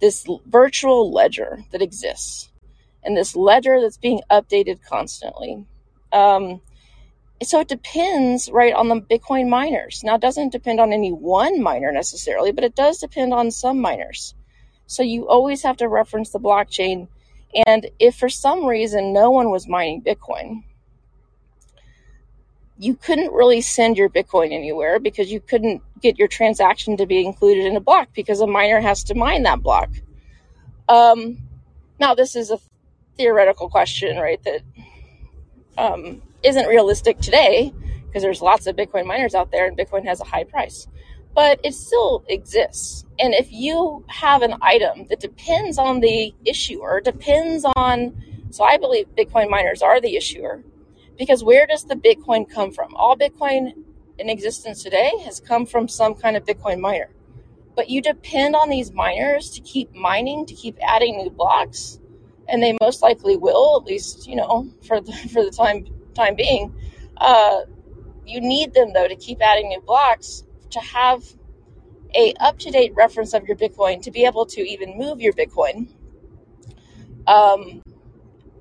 this 0.00 0.26
virtual 0.46 1.12
ledger 1.12 1.64
that 1.72 1.82
exists 1.82 2.50
and 3.04 3.16
this 3.16 3.36
ledger 3.36 3.80
that's 3.80 3.98
being 3.98 4.22
updated 4.30 4.80
constantly 4.84 5.66
um, 6.12 6.60
so 7.42 7.60
it 7.60 7.68
depends, 7.68 8.50
right, 8.50 8.74
on 8.74 8.88
the 8.88 9.00
Bitcoin 9.00 9.48
miners. 9.48 10.02
Now, 10.04 10.16
it 10.16 10.20
doesn't 10.20 10.52
depend 10.52 10.80
on 10.80 10.92
any 10.92 11.12
one 11.12 11.62
miner 11.62 11.92
necessarily, 11.92 12.52
but 12.52 12.64
it 12.64 12.74
does 12.76 12.98
depend 12.98 13.32
on 13.32 13.50
some 13.50 13.80
miners. 13.80 14.34
So 14.86 15.02
you 15.02 15.28
always 15.28 15.62
have 15.62 15.78
to 15.78 15.88
reference 15.88 16.30
the 16.30 16.40
blockchain. 16.40 17.08
And 17.66 17.88
if 17.98 18.16
for 18.16 18.28
some 18.28 18.66
reason 18.66 19.14
no 19.14 19.30
one 19.30 19.50
was 19.50 19.68
mining 19.68 20.02
Bitcoin, 20.02 20.64
you 22.80 22.94
couldn't 22.94 23.30
really 23.32 23.60
send 23.60 23.98
your 23.98 24.08
Bitcoin 24.08 24.52
anywhere 24.52 24.98
because 24.98 25.30
you 25.30 25.38
couldn't 25.38 25.82
get 26.00 26.18
your 26.18 26.28
transaction 26.28 26.96
to 26.96 27.04
be 27.04 27.22
included 27.22 27.66
in 27.66 27.76
a 27.76 27.80
block 27.80 28.08
because 28.14 28.40
a 28.40 28.46
miner 28.46 28.80
has 28.80 29.04
to 29.04 29.14
mine 29.14 29.42
that 29.42 29.62
block. 29.62 29.90
Um, 30.88 31.36
now, 32.00 32.14
this 32.14 32.34
is 32.34 32.50
a 32.50 32.58
theoretical 33.18 33.68
question, 33.68 34.16
right? 34.16 34.42
That 34.44 34.62
um, 35.76 36.22
isn't 36.42 36.66
realistic 36.66 37.18
today 37.18 37.74
because 38.06 38.22
there's 38.22 38.40
lots 38.40 38.66
of 38.66 38.76
Bitcoin 38.76 39.04
miners 39.04 39.34
out 39.34 39.50
there 39.50 39.66
and 39.66 39.76
Bitcoin 39.76 40.06
has 40.06 40.22
a 40.22 40.24
high 40.24 40.44
price. 40.44 40.88
But 41.34 41.60
it 41.62 41.74
still 41.74 42.24
exists. 42.28 43.04
And 43.18 43.34
if 43.34 43.52
you 43.52 44.06
have 44.08 44.40
an 44.40 44.54
item 44.62 45.06
that 45.10 45.20
depends 45.20 45.76
on 45.76 46.00
the 46.00 46.34
issuer, 46.46 47.02
depends 47.02 47.66
on, 47.76 48.16
so 48.48 48.64
I 48.64 48.78
believe 48.78 49.06
Bitcoin 49.14 49.50
miners 49.50 49.82
are 49.82 50.00
the 50.00 50.16
issuer 50.16 50.64
because 51.20 51.44
where 51.44 51.66
does 51.66 51.84
the 51.84 51.96
Bitcoin 51.96 52.50
come 52.50 52.72
from? 52.72 52.94
All 52.96 53.14
Bitcoin 53.14 53.74
in 54.18 54.30
existence 54.30 54.82
today 54.82 55.12
has 55.26 55.38
come 55.38 55.66
from 55.66 55.86
some 55.86 56.14
kind 56.14 56.34
of 56.34 56.46
Bitcoin 56.46 56.80
miner. 56.80 57.10
But 57.76 57.90
you 57.90 58.00
depend 58.00 58.56
on 58.56 58.70
these 58.70 58.90
miners 58.90 59.50
to 59.50 59.60
keep 59.60 59.94
mining, 59.94 60.46
to 60.46 60.54
keep 60.54 60.78
adding 60.80 61.18
new 61.18 61.28
blocks 61.28 61.98
and 62.48 62.62
they 62.62 62.74
most 62.80 63.02
likely 63.02 63.36
will, 63.36 63.78
at 63.78 63.86
least 63.86 64.26
you 64.26 64.34
know 64.34 64.66
for 64.82 64.98
the, 64.98 65.12
for 65.12 65.44
the 65.44 65.50
time 65.50 65.86
time 66.14 66.34
being. 66.34 66.74
Uh, 67.18 67.60
you 68.26 68.40
need 68.40 68.72
them 68.72 68.94
though 68.94 69.06
to 69.06 69.14
keep 69.14 69.42
adding 69.42 69.68
new 69.68 69.80
blocks 69.82 70.42
to 70.70 70.80
have 70.80 71.22
a 72.14 72.32
up 72.40 72.58
to 72.60 72.70
date 72.70 72.94
reference 72.94 73.34
of 73.34 73.44
your 73.46 73.58
Bitcoin 73.58 74.00
to 74.02 74.10
be 74.10 74.24
able 74.24 74.46
to 74.46 74.62
even 74.62 74.96
move 74.96 75.20
your 75.20 75.34
Bitcoin. 75.34 75.88
Um, 77.26 77.82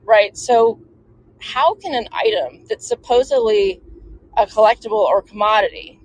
right. 0.03 0.37
So, 0.37 0.81
how 1.41 1.75
can 1.75 1.93
an 1.93 2.07
item 2.11 2.65
that's 2.67 2.87
supposedly 2.87 3.81
a 4.37 4.45
collectible 4.45 5.05
or 5.05 5.21
commodity, 5.21 5.99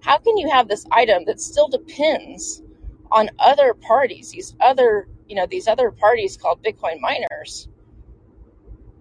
how 0.00 0.18
can 0.18 0.36
you 0.36 0.48
have 0.50 0.68
this 0.68 0.86
item 0.90 1.24
that 1.26 1.40
still 1.40 1.68
depends 1.68 2.62
on 3.10 3.30
other 3.38 3.74
parties, 3.74 4.30
these 4.30 4.54
other 4.60 5.08
you 5.28 5.36
know 5.36 5.46
these 5.46 5.68
other 5.68 5.90
parties 5.90 6.36
called 6.36 6.62
Bitcoin 6.62 7.00
miners, 7.00 7.68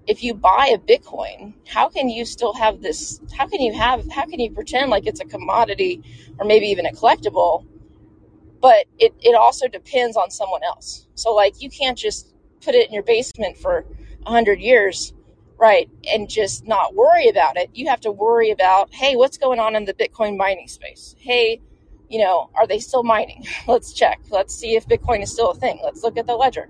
if 0.09 0.23
you 0.23 0.33
buy 0.33 0.73
a 0.73 0.77
Bitcoin, 0.79 1.53
how 1.67 1.87
can 1.87 2.09
you 2.09 2.25
still 2.25 2.53
have 2.53 2.81
this? 2.81 3.21
How 3.37 3.45
can 3.47 3.61
you 3.61 3.71
have, 3.73 4.09
how 4.11 4.25
can 4.25 4.39
you 4.39 4.51
pretend 4.51 4.89
like 4.89 5.05
it's 5.05 5.19
a 5.19 5.25
commodity 5.25 6.01
or 6.39 6.45
maybe 6.45 6.65
even 6.65 6.87
a 6.87 6.91
collectible? 6.91 7.63
But 8.59 8.87
it, 8.97 9.13
it 9.21 9.35
also 9.35 9.67
depends 9.67 10.17
on 10.17 10.31
someone 10.31 10.63
else. 10.63 11.07
So, 11.13 11.33
like, 11.33 11.61
you 11.61 11.69
can't 11.69 11.97
just 11.97 12.33
put 12.65 12.73
it 12.73 12.87
in 12.87 12.93
your 12.93 13.03
basement 13.03 13.55
for 13.55 13.85
100 14.23 14.59
years, 14.59 15.13
right, 15.59 15.89
and 16.11 16.29
just 16.29 16.65
not 16.67 16.95
worry 16.95 17.27
about 17.27 17.57
it. 17.57 17.69
You 17.73 17.89
have 17.89 18.01
to 18.01 18.11
worry 18.11 18.51
about, 18.51 18.93
hey, 18.93 19.15
what's 19.15 19.37
going 19.37 19.59
on 19.59 19.75
in 19.75 19.85
the 19.85 19.93
Bitcoin 19.93 20.37
mining 20.37 20.67
space? 20.67 21.15
Hey, 21.19 21.61
you 22.09 22.19
know, 22.19 22.49
are 22.55 22.65
they 22.65 22.79
still 22.79 23.03
mining? 23.03 23.45
Let's 23.67 23.93
check. 23.93 24.19
Let's 24.31 24.55
see 24.55 24.75
if 24.75 24.87
Bitcoin 24.87 25.21
is 25.21 25.31
still 25.31 25.51
a 25.51 25.55
thing. 25.55 25.79
Let's 25.83 26.01
look 26.03 26.17
at 26.17 26.25
the 26.25 26.35
ledger 26.35 26.69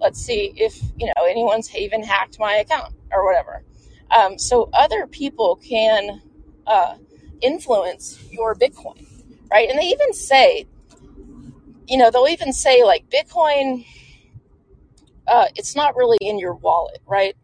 let's 0.00 0.20
see 0.20 0.52
if 0.56 0.80
you 0.96 1.06
know 1.06 1.24
anyone's 1.28 1.74
even 1.74 2.02
hacked 2.02 2.38
my 2.38 2.56
account 2.56 2.94
or 3.12 3.24
whatever 3.24 3.62
um, 4.10 4.38
so 4.38 4.68
other 4.72 5.06
people 5.06 5.56
can 5.56 6.20
uh, 6.66 6.96
influence 7.40 8.22
your 8.30 8.54
bitcoin 8.54 9.06
right 9.50 9.68
and 9.68 9.78
they 9.78 9.86
even 9.86 10.12
say 10.12 10.66
you 11.86 11.96
know 11.96 12.10
they'll 12.10 12.28
even 12.28 12.52
say 12.52 12.82
like 12.84 13.08
bitcoin 13.10 13.84
uh, 15.26 15.46
it's 15.56 15.74
not 15.74 15.96
really 15.96 16.18
in 16.20 16.38
your 16.38 16.54
wallet 16.54 17.00
right 17.06 17.36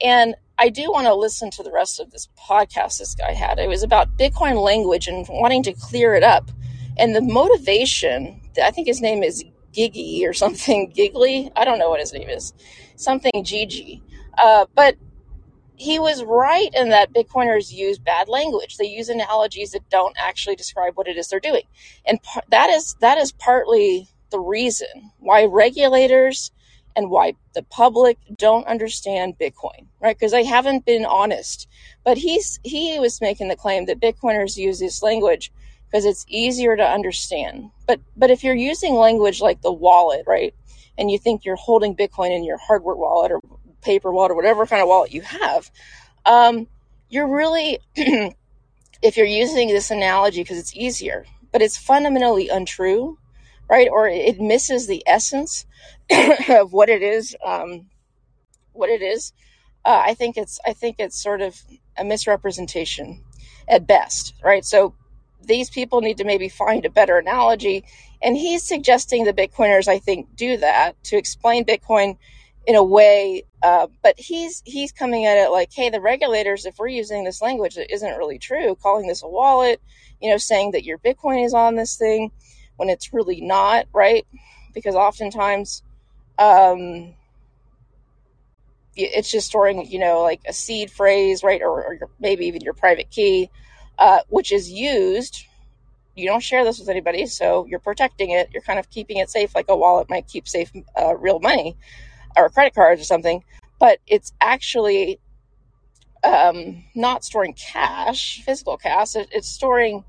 and 0.00 0.34
i 0.58 0.68
do 0.68 0.90
want 0.90 1.06
to 1.06 1.14
listen 1.14 1.50
to 1.50 1.62
the 1.62 1.72
rest 1.72 2.00
of 2.00 2.10
this 2.10 2.28
podcast 2.38 2.98
this 2.98 3.14
guy 3.14 3.32
had 3.32 3.58
it 3.58 3.68
was 3.68 3.82
about 3.82 4.16
bitcoin 4.16 4.62
language 4.62 5.08
and 5.08 5.26
wanting 5.28 5.62
to 5.62 5.72
clear 5.72 6.14
it 6.14 6.22
up 6.22 6.50
and 6.96 7.14
the 7.14 7.20
motivation 7.20 8.40
i 8.62 8.70
think 8.70 8.86
his 8.86 9.00
name 9.00 9.22
is 9.22 9.44
Giggy 9.74 10.26
or 10.26 10.32
something, 10.32 10.90
Giggly. 10.94 11.50
I 11.56 11.64
don't 11.64 11.78
know 11.78 11.90
what 11.90 12.00
his 12.00 12.12
name 12.12 12.28
is. 12.28 12.54
Something 12.96 13.42
Gigi. 13.42 14.02
Uh, 14.38 14.66
but 14.74 14.96
he 15.76 15.98
was 15.98 16.22
right 16.22 16.70
in 16.72 16.90
that 16.90 17.12
Bitcoiners 17.12 17.72
use 17.72 17.98
bad 17.98 18.28
language. 18.28 18.76
They 18.76 18.86
use 18.86 19.08
analogies 19.08 19.72
that 19.72 19.88
don't 19.90 20.16
actually 20.18 20.56
describe 20.56 20.96
what 20.96 21.08
it 21.08 21.16
is 21.16 21.28
they're 21.28 21.40
doing, 21.40 21.64
and 22.06 22.22
par- 22.22 22.44
that 22.50 22.70
is 22.70 22.94
that 23.00 23.18
is 23.18 23.32
partly 23.32 24.08
the 24.30 24.38
reason 24.38 25.10
why 25.18 25.44
regulators 25.44 26.52
and 26.96 27.10
why 27.10 27.34
the 27.54 27.62
public 27.62 28.18
don't 28.36 28.66
understand 28.66 29.38
Bitcoin, 29.38 29.86
right? 30.00 30.16
Because 30.16 30.32
they 30.32 30.44
haven't 30.44 30.84
been 30.84 31.04
honest. 31.04 31.68
But 32.04 32.18
he's 32.18 32.60
he 32.62 32.98
was 32.98 33.20
making 33.20 33.48
the 33.48 33.56
claim 33.56 33.86
that 33.86 34.00
Bitcoiners 34.00 34.56
use 34.56 34.78
this 34.78 35.02
language 35.02 35.52
because 35.86 36.04
it's 36.04 36.24
easier 36.28 36.76
to 36.76 36.82
understand. 36.82 37.70
But 37.86 38.00
but 38.16 38.30
if 38.30 38.44
you're 38.44 38.54
using 38.54 38.94
language 38.94 39.40
like 39.40 39.62
the 39.62 39.72
wallet, 39.72 40.24
right, 40.26 40.54
and 40.98 41.10
you 41.10 41.18
think 41.18 41.44
you're 41.44 41.56
holding 41.56 41.96
Bitcoin 41.96 42.34
in 42.34 42.44
your 42.44 42.58
hardware 42.58 42.96
wallet 42.96 43.32
or 43.32 43.40
paper 43.82 44.12
wallet 44.12 44.32
or 44.32 44.36
whatever 44.36 44.66
kind 44.66 44.82
of 44.82 44.88
wallet 44.88 45.12
you 45.12 45.22
have, 45.22 45.70
um, 46.24 46.66
you're 47.08 47.28
really 47.28 47.78
if 47.96 49.16
you're 49.16 49.26
using 49.26 49.68
this 49.68 49.90
analogy 49.90 50.42
because 50.42 50.58
it's 50.58 50.74
easier, 50.76 51.26
but 51.52 51.62
it's 51.62 51.76
fundamentally 51.76 52.48
untrue, 52.48 53.18
right? 53.68 53.88
Or 53.90 54.08
it 54.08 54.40
misses 54.40 54.86
the 54.86 55.02
essence 55.06 55.66
of 56.48 56.72
what 56.72 56.88
it 56.88 57.02
is. 57.02 57.36
Um, 57.44 57.86
what 58.72 58.90
it 58.90 59.02
is. 59.02 59.32
Uh, 59.84 60.02
I 60.04 60.14
think 60.14 60.36
it's 60.36 60.58
I 60.66 60.72
think 60.72 60.96
it's 60.98 61.22
sort 61.22 61.40
of 61.40 61.60
a 61.96 62.04
misrepresentation 62.04 63.22
at 63.68 63.86
best, 63.86 64.34
right? 64.42 64.64
So 64.64 64.94
these 65.46 65.70
people 65.70 66.00
need 66.00 66.18
to 66.18 66.24
maybe 66.24 66.48
find 66.48 66.84
a 66.84 66.90
better 66.90 67.18
analogy. 67.18 67.84
And 68.22 68.36
he's 68.36 68.62
suggesting 68.62 69.24
the 69.24 69.32
Bitcoiners, 69.32 69.88
I 69.88 69.98
think, 69.98 70.34
do 70.36 70.56
that 70.58 71.02
to 71.04 71.16
explain 71.16 71.64
Bitcoin 71.64 72.16
in 72.66 72.74
a 72.74 72.82
way. 72.82 73.44
Uh, 73.62 73.88
but 74.02 74.18
he's 74.18 74.62
he's 74.64 74.92
coming 74.92 75.26
at 75.26 75.36
it 75.36 75.50
like, 75.50 75.70
hey, 75.72 75.90
the 75.90 76.00
regulators, 76.00 76.64
if 76.64 76.78
we're 76.78 76.88
using 76.88 77.24
this 77.24 77.42
language 77.42 77.74
that 77.74 77.92
isn't 77.92 78.16
really 78.16 78.38
true, 78.38 78.76
calling 78.82 79.06
this 79.06 79.22
a 79.22 79.28
wallet, 79.28 79.80
you 80.20 80.30
know, 80.30 80.38
saying 80.38 80.72
that 80.72 80.84
your 80.84 80.98
Bitcoin 80.98 81.44
is 81.44 81.54
on 81.54 81.76
this 81.76 81.96
thing 81.96 82.30
when 82.76 82.88
it's 82.88 83.12
really 83.12 83.40
not, 83.40 83.86
right? 83.92 84.26
Because 84.72 84.94
oftentimes, 84.94 85.82
um, 86.38 87.14
it's 88.96 89.30
just 89.30 89.48
storing, 89.48 89.86
you 89.86 89.98
know, 89.98 90.22
like 90.22 90.40
a 90.46 90.52
seed 90.52 90.90
phrase, 90.90 91.42
right, 91.42 91.62
or, 91.62 91.84
or 91.84 91.98
maybe 92.20 92.46
even 92.46 92.60
your 92.60 92.74
private 92.74 93.10
key 93.10 93.50
uh, 93.98 94.20
which 94.28 94.52
is 94.52 94.70
used. 94.70 95.46
You 96.14 96.26
don't 96.28 96.42
share 96.42 96.64
this 96.64 96.78
with 96.78 96.88
anybody, 96.88 97.26
so 97.26 97.66
you're 97.66 97.80
protecting 97.80 98.30
it. 98.30 98.50
You're 98.52 98.62
kind 98.62 98.78
of 98.78 98.88
keeping 98.90 99.16
it 99.18 99.30
safe, 99.30 99.54
like 99.54 99.66
a 99.68 99.76
wallet 99.76 100.08
might 100.08 100.28
keep 100.28 100.46
safe 100.46 100.70
uh, 101.00 101.16
real 101.16 101.40
money 101.40 101.76
or 102.36 102.48
credit 102.50 102.74
cards 102.74 103.00
or 103.00 103.04
something. 103.04 103.42
But 103.80 103.98
it's 104.06 104.32
actually 104.40 105.18
um, 106.22 106.84
not 106.94 107.24
storing 107.24 107.54
cash, 107.54 108.42
physical 108.44 108.76
cash. 108.76 109.16
It, 109.16 109.28
it's 109.32 109.48
storing 109.48 110.04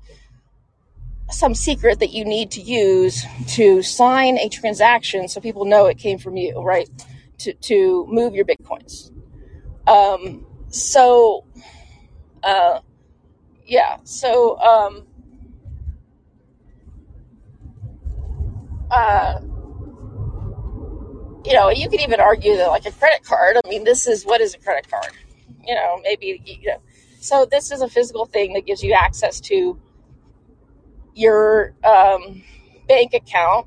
some 1.30 1.54
secret 1.54 2.00
that 2.00 2.10
you 2.10 2.24
need 2.24 2.50
to 2.52 2.60
use 2.60 3.24
to 3.48 3.82
sign 3.82 4.38
a 4.38 4.48
transaction 4.48 5.28
so 5.28 5.40
people 5.40 5.64
know 5.64 5.86
it 5.86 5.98
came 5.98 6.18
from 6.18 6.36
you, 6.36 6.60
right? 6.60 6.88
To, 7.38 7.52
to 7.52 8.06
move 8.08 8.34
your 8.34 8.44
bitcoins. 8.44 9.10
Um, 9.86 10.46
so, 10.68 11.44
uh, 12.42 12.80
yeah, 13.66 13.98
so 14.04 14.58
um, 14.60 15.06
uh, 18.90 19.40
you 21.44 21.52
know, 21.52 21.70
you 21.70 21.88
could 21.88 22.00
even 22.00 22.20
argue 22.20 22.56
that 22.56 22.68
like 22.68 22.86
a 22.86 22.92
credit 22.92 23.24
card. 23.24 23.56
I 23.64 23.68
mean, 23.68 23.84
this 23.84 24.06
is 24.06 24.24
what 24.24 24.40
is 24.40 24.54
a 24.54 24.58
credit 24.58 24.90
card? 24.90 25.12
You 25.66 25.74
know, 25.74 26.00
maybe 26.02 26.42
you 26.44 26.68
know. 26.68 26.82
So 27.20 27.44
this 27.44 27.70
is 27.72 27.80
a 27.80 27.88
physical 27.88 28.26
thing 28.26 28.52
that 28.54 28.66
gives 28.66 28.82
you 28.82 28.92
access 28.92 29.40
to 29.42 29.80
your 31.16 31.74
um, 31.82 32.44
bank 32.86 33.14
account, 33.14 33.66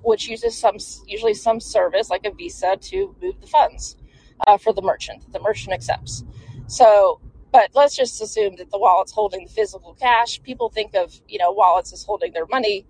which 0.00 0.28
uses 0.28 0.56
some 0.56 0.76
usually 1.06 1.34
some 1.34 1.60
service 1.60 2.08
like 2.08 2.24
a 2.24 2.30
Visa 2.30 2.78
to 2.80 3.14
move 3.20 3.38
the 3.40 3.46
funds 3.46 3.96
uh, 4.46 4.56
for 4.56 4.72
the 4.72 4.80
merchant. 4.80 5.30
The 5.32 5.40
merchant 5.40 5.74
accepts. 5.74 6.24
So 6.66 7.20
but 7.54 7.70
let's 7.72 7.94
just 7.94 8.20
assume 8.20 8.56
that 8.56 8.72
the 8.72 8.78
wallet's 8.78 9.12
holding 9.12 9.44
the 9.44 9.48
physical 9.48 9.94
cash. 9.94 10.42
People 10.42 10.70
think 10.70 10.96
of, 10.96 11.14
you 11.28 11.38
know, 11.38 11.52
wallets 11.52 11.92
as 11.92 12.02
holding 12.02 12.32
their 12.32 12.46
money. 12.46 12.84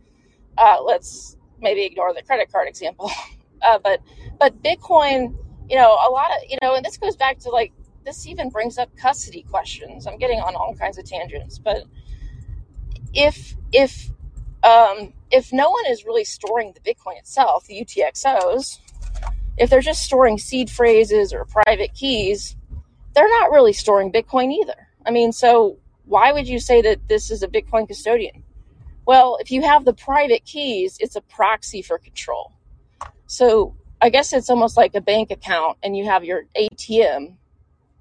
Uh, 0.56 0.78
let's 0.82 1.36
maybe 1.60 1.84
ignore 1.84 2.14
the 2.14 2.22
credit 2.22 2.50
card 2.50 2.68
example. 2.68 3.10
Uh, 3.62 3.78
but 3.78 3.98
but 4.38 4.62
Bitcoin, 4.62 5.34
you 5.70 5.76
know, 5.76 5.92
a 6.06 6.10
lot 6.10 6.30
of, 6.32 6.50
you 6.50 6.58
know, 6.60 6.74
and 6.74 6.84
this 6.84 6.98
goes 6.98 7.16
back 7.16 7.38
to 7.38 7.48
like, 7.48 7.72
this 8.04 8.26
even 8.26 8.50
brings 8.50 8.76
up 8.76 8.94
custody 8.94 9.42
questions. 9.48 10.06
I'm 10.06 10.18
getting 10.18 10.38
on 10.38 10.54
all 10.54 10.74
kinds 10.74 10.98
of 10.98 11.06
tangents, 11.06 11.58
but 11.58 11.84
if, 13.14 13.54
if, 13.72 14.10
um, 14.62 15.12
if 15.30 15.52
no 15.52 15.70
one 15.70 15.84
is 15.88 16.04
really 16.04 16.24
storing 16.24 16.72
the 16.72 16.80
Bitcoin 16.80 17.18
itself, 17.18 17.66
the 17.66 17.84
UTXOs, 17.84 18.78
if 19.56 19.70
they're 19.70 19.80
just 19.80 20.02
storing 20.02 20.38
seed 20.38 20.70
phrases 20.70 21.32
or 21.32 21.44
private 21.44 21.94
keys, 21.94 22.56
they're 23.14 23.28
not 23.28 23.50
really 23.50 23.72
storing 23.72 24.12
Bitcoin 24.12 24.52
either. 24.52 24.88
I 25.06 25.10
mean, 25.10 25.32
so 25.32 25.78
why 26.04 26.32
would 26.32 26.48
you 26.48 26.58
say 26.58 26.82
that 26.82 27.08
this 27.08 27.30
is 27.30 27.42
a 27.42 27.48
Bitcoin 27.48 27.86
custodian? 27.86 28.42
Well, 29.06 29.38
if 29.40 29.50
you 29.50 29.62
have 29.62 29.84
the 29.84 29.92
private 29.92 30.44
keys, 30.44 30.96
it's 31.00 31.16
a 31.16 31.20
proxy 31.20 31.82
for 31.82 31.98
control. 31.98 32.52
So 33.26 33.76
I 34.00 34.10
guess 34.10 34.32
it's 34.32 34.50
almost 34.50 34.76
like 34.76 34.94
a 34.94 35.00
bank 35.00 35.30
account 35.30 35.78
and 35.82 35.96
you 35.96 36.04
have 36.06 36.24
your 36.24 36.44
ATM. 36.56 37.36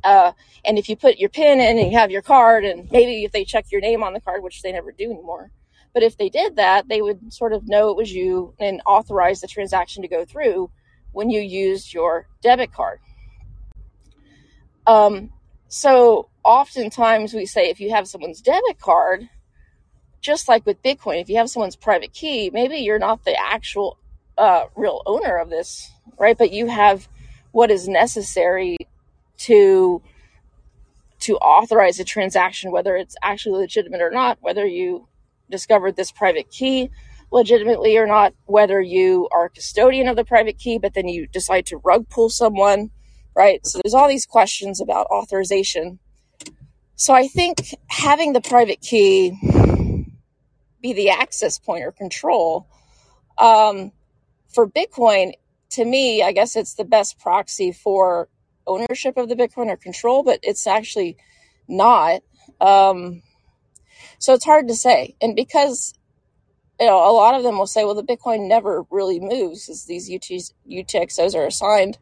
Uh, 0.04 0.34
and 0.66 0.78
if 0.78 0.90
you 0.90 0.96
put 0.96 1.18
your 1.18 1.30
PIN 1.30 1.60
in 1.60 1.78
and 1.78 1.92
you 1.92 1.98
have 1.98 2.12
your 2.12 2.22
card, 2.22 2.66
and 2.66 2.92
maybe 2.92 3.24
if 3.24 3.32
they 3.32 3.46
check 3.46 3.72
your 3.72 3.82
name 3.82 4.04
on 4.04 4.14
the 4.14 4.22
card, 4.22 4.44
which 4.44 4.62
they 4.62 4.72
never 4.72 4.92
do 4.92 5.06
anymore, 5.06 5.52
but 5.94 6.04
if 6.04 6.18
they 6.18 6.30
did 6.30 6.56
that, 6.56 6.88
they 6.88 7.02
would 7.02 7.32
sort 7.32 7.54
of 7.54 7.68
know 7.68 7.90
it 7.90 7.98
was 7.98 8.12
you 8.12 8.54
and 8.60 8.82
authorize 8.86 9.42
the 9.42 9.48
transaction 9.48 10.02
to 10.02 10.08
go 10.08 10.26
through 10.26 10.72
when 11.12 11.30
you 11.30 11.40
used 11.40 11.94
your 11.94 12.28
debit 12.42 12.74
card. 12.74 13.00
Um, 14.86 15.32
so 15.68 16.30
oftentimes 16.44 17.34
we 17.34 17.46
say 17.46 17.70
if 17.70 17.80
you 17.80 17.92
have 17.92 18.08
someone's 18.08 18.42
debit 18.42 18.80
card, 18.80 19.30
just 20.20 20.48
like 20.48 20.66
with 20.66 20.82
Bitcoin, 20.82 21.22
if 21.22 21.30
you 21.30 21.38
have 21.38 21.50
someone's 21.50 21.76
private 21.76 22.14
key, 22.14 22.50
maybe 22.50 22.78
you're 22.78 23.00
not 23.00 23.24
the 23.24 23.40
actual 23.40 23.98
uh, 24.38 24.66
real 24.76 25.02
owner 25.06 25.38
of 25.38 25.50
this, 25.50 25.92
right? 26.18 26.38
But 26.38 26.52
you 26.52 26.68
have 26.68 27.08
what 27.52 27.70
is 27.70 27.88
necessary 27.88 28.78
to 29.46 30.02
to 31.22 31.38
authorize 31.38 32.00
a 32.00 32.04
transaction, 32.04 32.72
whether 32.72 32.98
it's 32.98 33.16
actually 33.24 33.58
legitimate 33.60 34.02
or 34.02 34.12
not, 34.12 34.38
whether 34.42 34.66
you 34.66 35.08
discovered 35.50 35.96
this 35.96 36.12
private 36.12 36.52
key 36.52 36.90
legitimately 37.32 37.98
or 37.98 38.06
not, 38.06 38.34
whether 38.46 38.82
you 38.82 39.30
are 39.32 39.46
a 39.46 39.50
custodian 39.50 40.08
of 40.10 40.18
the 40.18 40.26
private 40.26 40.58
key, 40.58 40.78
but 40.78 40.94
then 40.94 41.08
you 41.08 41.26
decide 41.28 41.66
to 41.66 41.78
rug 41.78 42.10
pull 42.10 42.30
someone 42.30 42.92
right? 43.36 43.66
So 43.66 43.80
there's 43.84 43.94
all 43.94 44.08
these 44.08 44.26
questions 44.26 44.82
about 44.82 45.08
authorization. 45.08 46.00
So 46.96 47.14
I 47.14 47.28
think 47.28 47.76
having 47.88 48.34
the 48.34 48.42
private 48.42 48.82
key 48.82 49.38
be 50.82 50.94
the 50.94 51.10
access 51.10 51.60
point 51.60 51.84
or 51.84 51.92
control 51.92 52.68
um, 53.38 53.92
for 54.50 54.68
Bitcoin, 54.68 55.34
to 55.72 55.86
me, 55.86 56.22
I 56.22 56.32
guess 56.34 56.56
it's 56.56 56.76
the 56.76 56.84
best 56.84 57.20
proxy 57.20 57.72
for 57.72 58.30
ownership 58.68 59.18
of 59.18 59.30
the 59.30 59.36
Bitcoin 59.36 59.68
or 59.68 59.78
control, 59.78 60.24
but 60.24 60.40
it's 60.44 60.68
actually 60.68 61.18
not. 61.68 62.22
Um, 62.62 63.22
so 64.20 64.34
it's 64.34 64.46
hard 64.46 64.68
to 64.68 64.76
say. 64.76 65.16
And 65.22 65.36
because 65.36 65.94
you 66.80 66.88
know, 66.88 66.98
a 66.98 67.14
lot 67.14 67.36
of 67.36 67.44
them 67.44 67.58
will 67.58 67.68
say, 67.68 67.86
well, 67.86 67.96
the 67.96 68.04
Bitcoin 68.04 68.48
never 68.48 68.84
really 68.90 69.20
moves 69.20 69.70
as 69.70 69.86
these 69.86 70.10
UTXOs 70.10 71.36
are 71.36 71.46
assigned 71.46 71.98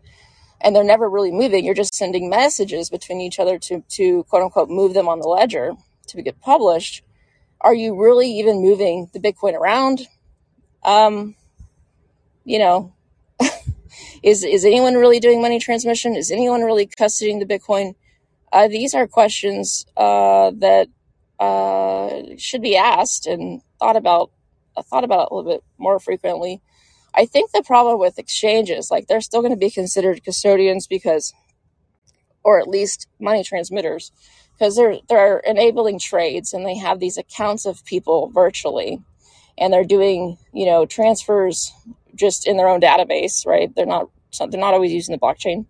and 0.62 0.76
they're 0.76 0.84
never 0.84 1.10
really 1.10 1.32
moving. 1.32 1.66
You're 1.66 1.74
just 1.74 1.96
sending 1.96 2.30
messages 2.30 2.90
between 2.90 3.20
each 3.20 3.40
other 3.40 3.58
to, 3.60 3.84
to 3.90 4.24
quote 4.24 4.44
unquote 4.44 4.70
move 4.70 4.94
them 4.94 5.08
on 5.08 5.20
the 5.20 5.28
ledger 5.28 5.74
to 6.08 6.22
get 6.22 6.40
published. 6.40 7.04
Are 7.60 7.76
you 7.76 8.00
really 8.00 8.32
even 8.40 8.62
moving 8.62 9.10
the 9.14 9.20
Bitcoin 9.20 9.54
around? 9.54 10.08
Um, 10.84 11.36
you 12.44 12.58
know, 12.58 12.94
is 14.24 14.44
is 14.44 14.66
anyone 14.66 14.96
really 14.96 15.20
doing 15.20 15.42
money 15.42 15.60
transmission? 15.60 16.16
Is 16.16 16.32
anyone 16.32 16.62
really 16.62 16.86
custodying 16.86 17.40
the 17.40 17.46
Bitcoin? 17.46 17.96
Uh, 18.52 18.68
these 18.68 18.94
are 18.94 19.08
questions 19.08 19.86
uh, 19.98 20.52
that 20.56 20.88
uh, 21.40 22.22
should 22.38 22.62
be 22.62 22.78
asked 22.78 23.26
and 23.26 23.62
thought 23.80 23.96
about. 23.96 24.32
I 24.78 24.84
thought 24.84 25.04
about 25.04 25.32
a 25.32 25.36
little 25.36 25.52
bit 25.52 25.64
more 25.78 26.00
frequently. 26.00 26.62
I 27.14 27.26
think 27.26 27.52
the 27.52 27.64
problem 27.64 28.00
with 28.00 28.20
exchanges, 28.20 28.90
like 28.90 29.08
they're 29.08 29.22
still 29.22 29.42
going 29.42 29.52
to 29.52 29.58
be 29.58 29.70
considered 29.70 30.24
custodians 30.24 30.88
because, 30.88 31.34
or 32.44 32.60
at 32.60 32.70
least 32.70 33.08
money 33.20 33.44
transmitters, 33.44 34.12
because 34.54 34.76
they're 34.76 35.00
they're 35.10 35.40
enabling 35.40 36.00
trades 36.00 36.54
and 36.54 36.66
they 36.66 36.78
have 36.78 37.00
these 37.00 37.18
accounts 37.18 37.66
of 37.66 37.84
people 37.86 38.30
virtually, 38.30 39.02
and 39.58 39.74
they're 39.74 39.84
doing 39.84 40.38
you 40.54 40.66
know 40.66 40.86
transfers 40.86 41.74
just 42.16 42.48
in 42.48 42.58
their 42.58 42.68
own 42.68 42.82
database, 42.82 43.46
right? 43.46 43.74
They're 43.76 43.86
not 43.86 44.10
so 44.32 44.48
they're 44.48 44.60
not 44.60 44.74
always 44.74 44.92
using 44.92 45.14
the 45.14 45.20
blockchain. 45.20 45.66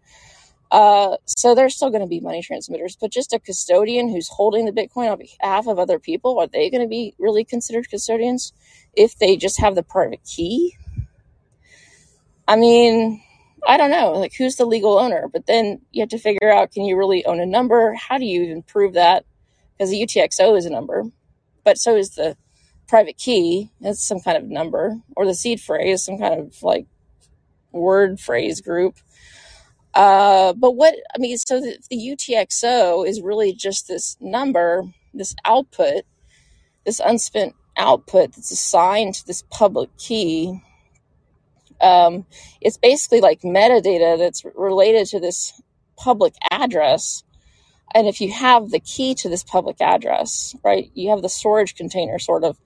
Uh, 0.72 1.18
so 1.26 1.54
they're 1.54 1.70
still 1.70 1.90
going 1.90 2.02
to 2.02 2.08
be 2.08 2.22
money 2.22 2.42
transmitters, 2.42 2.96
but 2.96 3.12
just 3.12 3.34
a 3.34 3.40
custodian 3.40 4.08
who's 4.08 4.30
holding 4.30 4.66
the 4.66 4.72
Bitcoin 4.72 5.12
on 5.12 5.18
behalf 5.18 5.68
of 5.68 5.78
other 5.78 6.00
people, 6.00 6.40
are 6.40 6.48
they 6.48 6.70
going 6.70 6.82
to 6.82 6.88
be 6.88 7.14
really 7.20 7.44
considered 7.44 7.90
custodians 7.90 8.54
if 8.94 9.18
they 9.18 9.36
just 9.36 9.60
have 9.60 9.76
the 9.76 9.84
private 9.84 10.24
key? 10.24 10.78
I 12.48 12.56
mean, 12.56 13.22
I 13.68 13.76
don't 13.76 13.92
know. 13.92 14.14
Like, 14.14 14.34
who's 14.38 14.56
the 14.56 14.66
legal 14.66 14.98
owner? 14.98 15.28
But 15.32 15.46
then 15.46 15.82
you 15.92 16.02
have 16.02 16.10
to 16.10 16.18
figure 16.18 16.52
out 16.52 16.72
can 16.72 16.86
you 16.86 16.98
really 16.98 17.26
own 17.26 17.42
a 17.42 17.46
number? 17.46 17.94
How 17.94 18.18
do 18.18 18.26
you 18.26 18.42
even 18.44 18.64
prove 18.64 18.94
that? 18.94 19.26
Because 19.78 19.92
the 19.92 20.02
UTXO 20.02 20.58
is 20.58 20.66
a 20.66 20.70
number, 20.70 21.04
but 21.66 21.78
so 21.78 21.96
is 21.98 22.12
the 22.12 22.38
private 22.88 23.18
key. 23.18 23.70
It's 23.82 24.06
some 24.06 24.20
kind 24.20 24.38
of 24.38 24.46
number, 24.46 24.98
or 25.16 25.26
the 25.26 25.36
seed 25.36 25.62
phrase, 25.62 26.04
some 26.04 26.18
kind 26.18 26.40
of 26.40 26.62
like 26.64 26.86
word 27.72 28.20
phrase 28.20 28.62
group. 28.62 28.96
Uh, 29.94 30.54
but 30.54 30.72
what 30.72 30.96
I 31.14 31.20
mean, 31.20 31.38
so 31.38 31.60
the, 31.60 31.78
the 31.90 31.98
UTXO 31.98 33.08
is 33.08 33.22
really 33.22 33.54
just 33.54 33.88
this 33.88 34.18
number, 34.22 34.84
this 35.14 35.36
output, 35.44 36.04
this 36.86 37.00
unspent 37.00 37.56
output 37.78 38.34
that's 38.34 38.52
assigned 38.52 39.16
to 39.16 39.28
this 39.28 39.44
public 39.50 39.90
key. 39.98 40.62
Um, 41.82 42.26
it's 42.62 42.78
basically 42.78 43.22
like 43.22 43.42
metadata 43.42 44.18
that's 44.18 44.46
related 44.56 45.08
to 45.08 45.20
this 45.20 45.60
public 45.98 46.36
address. 46.50 47.24
And 47.94 48.08
if 48.08 48.22
you 48.22 48.32
have 48.32 48.70
the 48.70 48.80
key 48.80 49.16
to 49.16 49.30
this 49.30 49.44
public 49.44 49.82
address, 49.82 50.56
right, 50.64 50.90
you 50.94 51.10
have 51.10 51.22
the 51.22 51.30
storage 51.30 51.76
container 51.76 52.20
sort 52.20 52.44
of, 52.44 52.58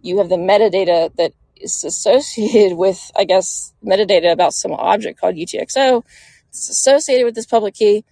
you 0.00 0.18
have 0.18 0.28
the 0.28 0.36
metadata 0.36 1.14
that 1.16 1.32
is 1.56 1.84
associated 1.84 2.76
with, 2.76 3.10
I 3.16 3.24
guess, 3.24 3.72
metadata 3.84 4.32
about 4.32 4.54
some 4.54 4.72
object 4.72 5.20
called 5.20 5.36
UTXO. 5.36 6.04
It's 6.48 6.68
associated 6.68 7.24
with 7.24 7.34
this 7.34 7.46
public 7.46 7.74
key. 7.74 8.04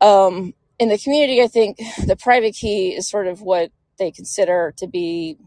Um, 0.00 0.54
in 0.78 0.88
the 0.88 0.98
community, 0.98 1.42
I 1.42 1.48
think 1.48 1.78
the 2.06 2.16
private 2.16 2.54
key 2.54 2.94
is 2.94 3.08
sort 3.08 3.26
of 3.26 3.40
what 3.40 3.70
they 3.98 4.10
consider 4.10 4.74
to 4.76 4.86
be 4.86 5.38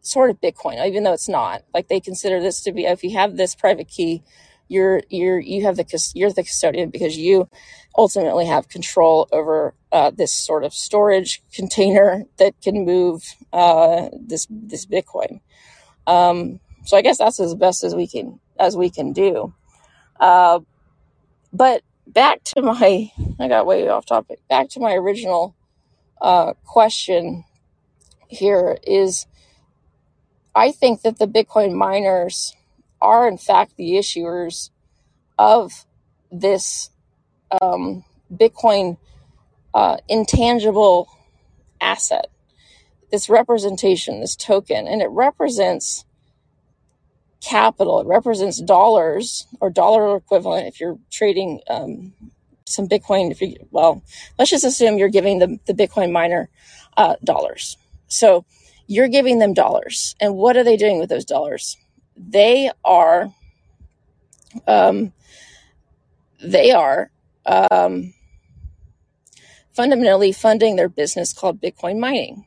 sort 0.00 0.30
of 0.30 0.40
Bitcoin, 0.40 0.84
even 0.86 1.04
though 1.04 1.12
it's 1.12 1.28
not. 1.28 1.62
Like 1.72 1.88
they 1.88 2.00
consider 2.00 2.40
this 2.40 2.62
to 2.62 2.72
be 2.72 2.84
if 2.84 3.04
you 3.04 3.16
have 3.16 3.36
this 3.36 3.54
private 3.54 3.88
key, 3.88 4.22
you're 4.72 5.02
you're 5.10 5.38
you 5.38 5.62
have 5.64 5.76
the 5.76 6.12
you're 6.14 6.32
the 6.32 6.42
custodian 6.42 6.90
because 6.90 7.16
you 7.16 7.48
ultimately 7.96 8.46
have 8.46 8.68
control 8.68 9.28
over 9.30 9.74
uh, 9.92 10.10
this 10.10 10.32
sort 10.32 10.64
of 10.64 10.72
storage 10.72 11.42
container 11.52 12.24
that 12.38 12.54
can 12.62 12.84
move 12.84 13.22
uh, 13.52 14.08
this 14.18 14.46
this 14.50 14.86
Bitcoin. 14.86 15.40
Um, 16.06 16.60
so 16.84 16.96
I 16.96 17.02
guess 17.02 17.18
that's 17.18 17.38
as 17.38 17.54
best 17.54 17.84
as 17.84 17.94
we 17.94 18.06
can 18.06 18.40
as 18.58 18.76
we 18.76 18.90
can 18.90 19.12
do. 19.12 19.54
Uh, 20.18 20.60
but 21.52 21.82
back 22.06 22.42
to 22.44 22.62
my 22.62 23.12
I 23.38 23.48
got 23.48 23.66
way 23.66 23.88
off 23.88 24.06
topic. 24.06 24.40
Back 24.48 24.70
to 24.70 24.80
my 24.80 24.94
original 24.94 25.54
uh, 26.20 26.54
question 26.64 27.44
here 28.28 28.78
is 28.84 29.26
I 30.54 30.72
think 30.72 31.02
that 31.02 31.18
the 31.18 31.26
Bitcoin 31.26 31.72
miners 31.72 32.54
are 33.02 33.28
in 33.28 33.38
fact 33.38 33.76
the 33.76 33.92
issuers 33.92 34.70
of 35.38 35.84
this 36.30 36.90
um, 37.60 38.04
Bitcoin 38.32 38.96
uh, 39.74 39.98
intangible 40.08 41.08
asset, 41.80 42.28
this 43.10 43.28
representation, 43.28 44.20
this 44.20 44.36
token, 44.36 44.86
and 44.86 45.02
it 45.02 45.10
represents 45.10 46.04
capital. 47.42 48.00
It 48.00 48.06
represents 48.06 48.60
dollars 48.60 49.46
or 49.60 49.70
dollar 49.70 50.16
equivalent 50.16 50.66
if 50.68 50.80
you're 50.80 50.98
trading 51.10 51.60
um, 51.68 52.12
some 52.66 52.88
Bitcoin. 52.88 53.30
If 53.30 53.40
you 53.40 53.56
well, 53.70 54.02
let's 54.38 54.50
just 54.50 54.64
assume 54.64 54.98
you're 54.98 55.08
giving 55.08 55.38
the, 55.40 55.58
the 55.66 55.74
Bitcoin 55.74 56.12
miner 56.12 56.48
uh, 56.96 57.16
dollars. 57.24 57.76
So 58.08 58.44
you're 58.86 59.08
giving 59.08 59.38
them 59.38 59.54
dollars, 59.54 60.14
and 60.20 60.36
what 60.36 60.56
are 60.56 60.64
they 60.64 60.76
doing 60.76 60.98
with 60.98 61.08
those 61.08 61.24
dollars? 61.24 61.76
They 62.16 62.70
are, 62.84 63.32
um, 64.66 65.12
they 66.42 66.70
are 66.70 67.10
um, 67.46 68.14
fundamentally 69.72 70.32
funding 70.32 70.76
their 70.76 70.88
business 70.88 71.32
called 71.32 71.60
Bitcoin 71.60 71.98
mining, 71.98 72.46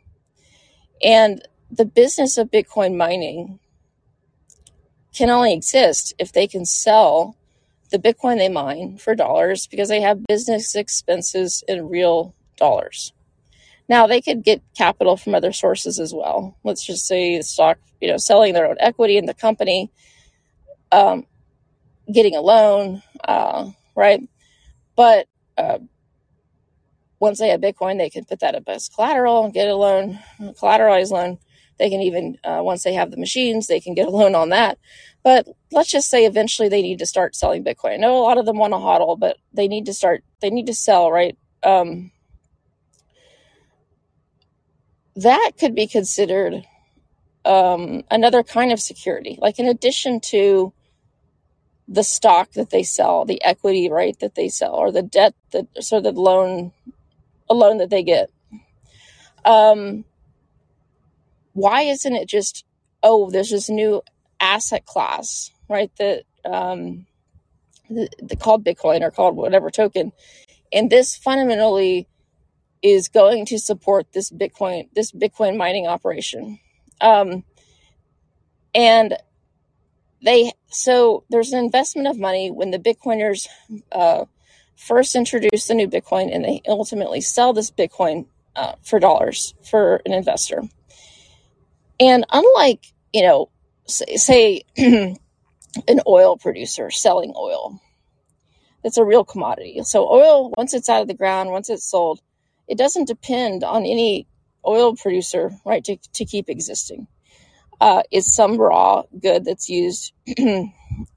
and 1.03 1.41
the 1.71 1.85
business 1.85 2.37
of 2.37 2.51
Bitcoin 2.51 2.95
mining 2.95 3.59
can 5.13 5.29
only 5.29 5.53
exist 5.53 6.13
if 6.19 6.31
they 6.31 6.47
can 6.47 6.65
sell 6.65 7.35
the 7.89 7.97
Bitcoin 7.99 8.37
they 8.37 8.49
mine 8.49 8.97
for 8.97 9.15
dollars 9.15 9.67
because 9.67 9.89
they 9.89 10.01
have 10.01 10.25
business 10.27 10.75
expenses 10.75 11.63
in 11.67 11.87
real 11.87 12.35
dollars. 12.57 13.13
Now 13.87 14.07
they 14.07 14.21
could 14.21 14.43
get 14.43 14.61
capital 14.75 15.17
from 15.17 15.35
other 15.35 15.51
sources 15.51 15.99
as 15.99 16.13
well. 16.13 16.57
Let's 16.63 16.85
just 16.85 17.05
say 17.05 17.41
stock, 17.41 17.77
you 18.01 18.07
know, 18.07 18.17
selling 18.17 18.53
their 18.53 18.67
own 18.67 18.77
equity 18.79 19.17
in 19.17 19.25
the 19.25 19.33
company, 19.33 19.91
um, 20.91 21.25
getting 22.11 22.35
a 22.35 22.41
loan, 22.41 23.03
uh, 23.23 23.69
right? 23.95 24.21
But 24.95 25.27
uh, 25.57 25.79
once 27.19 27.39
they 27.39 27.49
have 27.49 27.61
Bitcoin, 27.61 27.97
they 27.97 28.09
can 28.09 28.25
put 28.25 28.39
that 28.39 28.55
up 28.55 28.63
as 28.67 28.89
collateral 28.89 29.45
and 29.45 29.53
get 29.53 29.67
a 29.67 29.75
loan, 29.75 30.19
a 30.39 30.53
collateralized 30.53 31.11
loan. 31.11 31.37
They 31.77 31.89
can 31.89 32.01
even, 32.01 32.37
uh, 32.43 32.61
once 32.63 32.83
they 32.83 32.93
have 32.93 33.11
the 33.11 33.17
machines, 33.17 33.67
they 33.67 33.81
can 33.81 33.95
get 33.95 34.07
a 34.07 34.11
loan 34.11 34.33
on 34.33 34.49
that. 34.49 34.77
But 35.23 35.47
let's 35.71 35.89
just 35.89 36.09
say 36.09 36.25
eventually 36.25 36.69
they 36.69 36.81
need 36.81 36.99
to 36.99 37.05
start 37.05 37.35
selling 37.35 37.63
Bitcoin. 37.63 37.93
I 37.93 37.97
know 37.97 38.17
a 38.17 38.23
lot 38.23 38.37
of 38.37 38.45
them 38.45 38.57
want 38.57 38.73
to 38.73 38.77
hodl, 38.77 39.19
but 39.19 39.37
they 39.53 39.67
need 39.67 39.87
to 39.87 39.93
start, 39.93 40.23
they 40.39 40.49
need 40.49 40.67
to 40.67 40.73
sell, 40.73 41.11
right? 41.11 41.37
Um, 41.63 42.11
that 45.15 45.51
could 45.59 45.75
be 45.75 45.87
considered 45.87 46.65
um, 47.43 48.03
another 48.11 48.43
kind 48.43 48.71
of 48.71 48.79
security. 48.79 49.37
Like, 49.39 49.59
in 49.59 49.67
addition 49.67 50.19
to 50.21 50.73
the 51.87 52.03
stock 52.03 52.51
that 52.53 52.71
they 52.71 52.83
sell, 52.83 53.25
the 53.25 53.43
equity, 53.43 53.89
right, 53.89 54.17
that 54.19 54.35
they 54.35 54.49
sell, 54.49 54.73
or 54.73 54.91
the 54.91 55.03
debt 55.03 55.35
that, 55.51 55.67
so 55.81 56.01
the 56.01 56.11
loan, 56.11 56.71
a 57.49 57.53
loan 57.53 57.77
that 57.77 57.89
they 57.89 58.03
get. 58.03 58.29
Um, 59.45 60.05
why 61.55 61.83
isn't 61.83 62.15
it 62.15 62.27
just 62.27 62.65
oh 63.01 63.31
there's 63.31 63.49
this 63.49 63.69
new 63.69 64.01
asset 64.39 64.85
class 64.85 65.51
right 65.69 65.89
that 65.97 66.23
um 66.43 67.07
the, 67.89 68.09
the 68.21 68.35
called 68.35 68.63
bitcoin 68.63 69.01
or 69.01 69.09
called 69.09 69.37
whatever 69.37 69.71
token 69.71 70.11
and 70.73 70.89
this 70.89 71.15
fundamentally 71.15 72.07
is 72.85 73.09
going 73.09 73.45
to 73.45 73.59
support 73.59 74.13
this 74.13 74.31
bitcoin 74.31 74.89
this 74.95 75.11
bitcoin 75.11 75.57
mining 75.57 75.87
operation 75.87 76.59
um 77.01 77.43
and 78.75 79.17
they 80.23 80.51
so 80.69 81.23
there's 81.29 81.53
an 81.53 81.63
investment 81.63 82.07
of 82.07 82.17
money 82.19 82.51
when 82.51 82.71
the 82.71 82.79
bitcoiners 82.79 83.47
uh 83.91 84.25
first 84.77 85.15
introduce 85.15 85.67
the 85.67 85.73
new 85.73 85.87
bitcoin 85.87 86.33
and 86.33 86.45
they 86.45 86.61
ultimately 86.67 87.21
sell 87.21 87.53
this 87.53 87.71
bitcoin 87.71 88.27
uh, 88.55 88.73
for 88.83 88.99
dollars 88.99 89.53
for 89.63 90.01
an 90.05 90.13
investor 90.13 90.61
and 91.99 92.25
unlike, 92.31 92.85
you 93.13 93.23
know, 93.23 93.49
say, 93.87 94.17
say 94.17 94.63
an 94.77 96.01
oil 96.07 96.37
producer 96.37 96.91
selling 96.91 97.33
oil, 97.37 97.79
It's 98.83 98.97
a 98.97 99.05
real 99.05 99.23
commodity. 99.25 99.81
So 99.83 100.07
oil, 100.09 100.53
once 100.57 100.73
it's 100.73 100.89
out 100.89 101.03
of 101.03 101.07
the 101.07 101.13
ground, 101.13 101.51
once 101.51 101.69
it's 101.69 101.89
sold, 101.89 102.21
it 102.67 102.77
doesn't 102.77 103.07
depend 103.07 103.63
on 103.63 103.85
any 103.85 104.27
oil 104.65 104.95
producer, 104.95 105.51
right, 105.65 105.83
to, 105.83 105.97
to 106.13 106.25
keep 106.25 106.49
existing. 106.49 107.07
Uh, 107.79 108.03
it's 108.11 108.33
some 108.33 108.57
raw 108.57 109.03
good 109.21 109.45
that's 109.45 109.69
used 109.69 110.13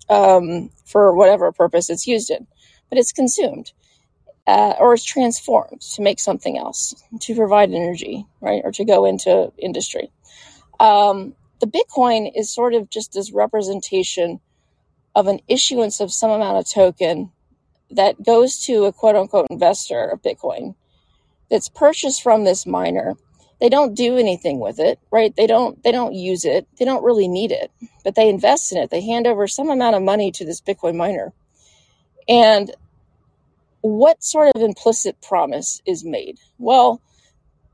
um, 0.09 0.71
for 0.85 1.15
whatever 1.15 1.53
purpose 1.53 1.89
it's 1.89 2.07
used 2.07 2.31
in, 2.31 2.47
but 2.89 2.99
it's 2.99 3.13
consumed 3.13 3.73
uh, 4.49 4.75
or 4.79 4.95
it's 4.95 5.05
transformed 5.05 5.83
to 5.83 6.01
make 6.01 6.19
something 6.19 6.57
else, 6.57 6.95
to 7.21 7.35
provide 7.35 7.71
energy, 7.71 8.25
right, 8.41 8.63
or 8.65 8.73
to 8.73 8.85
go 8.85 9.05
into 9.05 9.53
industry. 9.59 10.11
Um, 10.81 11.35
the 11.61 11.67
Bitcoin 11.67 12.33
is 12.35 12.53
sort 12.53 12.73
of 12.73 12.89
just 12.89 13.13
this 13.13 13.31
representation 13.31 14.41
of 15.15 15.27
an 15.27 15.41
issuance 15.49 16.01
of 16.01 16.11
some 16.11 16.31
amount 16.31 16.57
of 16.57 16.71
token 16.71 17.31
that 17.91 18.23
goes 18.25 18.59
to 18.65 18.87
a 18.87 18.93
quote 18.93 19.17
unquote 19.17 19.49
investor 19.51 20.07
of 20.07 20.23
Bitcoin 20.23 20.75
that's 21.51 21.69
purchased 21.69 22.23
from 22.23 22.45
this 22.45 22.67
miner. 22.67 23.15
They 23.61 23.69
don't 23.69 23.95
do 23.95 24.17
anything 24.17 24.61
with 24.61 24.79
it, 24.79 25.01
right? 25.11 25.35
They 25.35 25.47
don't 25.47 25.83
they 25.83 25.93
don't 25.93 26.15
use 26.15 26.45
it. 26.45 26.67
They 26.79 26.85
don't 26.85 27.05
really 27.05 27.29
need 27.29 27.51
it, 27.51 27.71
but 28.05 28.15
they 28.15 28.29
invest 28.29 28.73
in 28.73 28.79
it. 28.79 28.91
They 28.91 29.01
hand 29.01 29.27
over 29.27 29.49
some 29.49 29.69
amount 29.69 29.97
of 29.97 30.03
money 30.03 30.31
to 30.33 30.45
this 30.45 30.61
Bitcoin 30.61 30.97
miner. 30.97 31.33
And 32.29 32.71
what 33.81 34.23
sort 34.23 34.55
of 34.55 34.63
implicit 34.63 35.21
promise 35.23 35.81
is 35.87 36.05
made? 36.05 36.39
Well, 36.59 37.01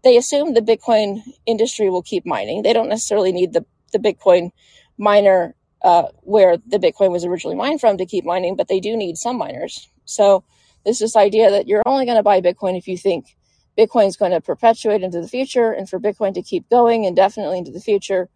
they 0.05 0.17
assume 0.17 0.55
the 0.55 0.61
Bitcoin 0.61 1.23
industry 1.47 1.91
will 1.91 2.03
keep 2.03 2.25
mining. 2.25 2.63
They 2.63 2.73
don't 2.73 2.89
necessarily 2.89 3.33
need 3.33 3.53
the, 3.53 3.65
the 3.93 3.99
Bitcoin 3.99 4.51
miner 4.99 5.55
uh, 5.83 6.09
where 6.21 6.57
the 6.59 6.79
Bitcoin 6.79 7.11
was 7.11 7.25
originally 7.25 7.57
mined 7.57 7.81
from 7.81 7.99
to 7.99 8.07
keep 8.07 8.25
mining, 8.25 8.55
but 8.55 8.69
they 8.69 8.81
do 8.81 8.97
need 8.97 9.17
some 9.17 9.39
miners. 9.39 9.89
So 10.05 10.45
there's 10.85 10.99
this 10.99 11.17
idea 11.17 11.51
that 11.51 11.67
you're 11.67 11.83
only 11.87 12.05
going 12.05 12.17
to 12.17 12.23
buy 12.23 12.41
Bitcoin 12.41 12.77
if 12.77 12.87
you 12.87 12.97
think 12.97 13.37
Bitcoin 13.77 14.07
is 14.07 14.17
going 14.17 14.33
to 14.33 14.41
perpetuate 14.41 15.03
into 15.03 15.21
the 15.21 15.29
future, 15.29 15.73
and 15.73 15.89
for 15.89 15.99
Bitcoin 15.99 16.35
to 16.35 16.43
keep 16.43 16.69
going 16.69 17.05
indefinitely 17.05 17.59
into 17.59 17.73
the 17.73 17.81
future, 17.81 18.29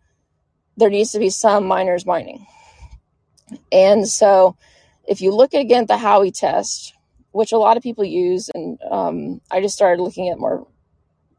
there 0.77 0.91
needs 0.91 1.13
to 1.13 1.19
be 1.19 1.31
some 1.31 1.67
miners 1.67 2.07
mining. 2.07 2.47
And 3.73 4.07
so, 4.07 4.57
if 5.07 5.21
you 5.21 5.35
look 5.35 5.55
again 5.55 5.83
at 5.83 5.89
the 5.89 5.95
Howey 5.95 6.33
test, 6.37 6.95
which 7.33 7.53
a 7.53 7.59
lot 7.59 7.77
of 7.77 7.83
people 7.83 8.05
use, 8.05 8.51
and 8.55 8.79
um, 8.91 9.41
I 9.51 9.61
just 9.61 9.75
started 9.75 10.03
looking 10.03 10.29
at 10.29 10.39
more, 10.39 10.67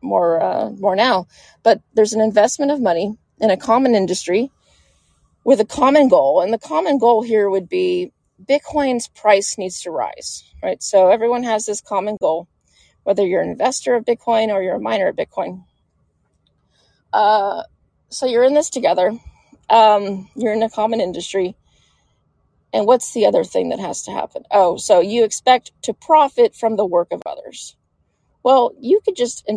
more, 0.01 0.41
uh, 0.41 0.69
more 0.71 0.95
now. 0.95 1.27
But 1.63 1.81
there's 1.93 2.13
an 2.13 2.21
investment 2.21 2.71
of 2.71 2.81
money 2.81 3.17
in 3.39 3.49
a 3.49 3.57
common 3.57 3.95
industry 3.95 4.49
with 5.43 5.59
a 5.59 5.65
common 5.65 6.07
goal, 6.07 6.41
and 6.41 6.53
the 6.53 6.57
common 6.59 6.97
goal 6.99 7.21
here 7.21 7.49
would 7.49 7.69
be 7.69 8.11
Bitcoin's 8.43 9.07
price 9.07 9.57
needs 9.57 9.81
to 9.81 9.91
rise, 9.91 10.43
right? 10.63 10.81
So 10.81 11.09
everyone 11.09 11.43
has 11.43 11.65
this 11.65 11.81
common 11.81 12.17
goal, 12.19 12.47
whether 13.09 13.25
you're 13.25 13.41
an 13.41 13.49
investor 13.49 13.95
of 13.95 14.05
Bitcoin 14.05 14.49
or 14.49 14.61
you're 14.61 14.75
a 14.75 14.79
miner 14.79 15.07
of 15.07 15.15
Bitcoin. 15.15 15.65
Uh, 17.11 17.63
so 18.09 18.27
you're 18.27 18.43
in 18.43 18.53
this 18.53 18.69
together. 18.69 19.17
Um, 19.67 20.29
you're 20.35 20.53
in 20.53 20.61
a 20.61 20.69
common 20.69 21.01
industry. 21.01 21.55
And 22.71 22.85
what's 22.85 23.15
the 23.15 23.25
other 23.25 23.43
thing 23.43 23.69
that 23.69 23.79
has 23.79 24.03
to 24.03 24.11
happen? 24.11 24.43
Oh, 24.51 24.77
so 24.77 24.99
you 24.99 25.23
expect 25.23 25.71
to 25.85 25.93
profit 25.95 26.55
from 26.55 26.75
the 26.75 26.85
work 26.85 27.07
of 27.11 27.23
others. 27.25 27.75
Well, 28.43 28.73
you 28.79 29.01
could 29.03 29.15
just 29.15 29.49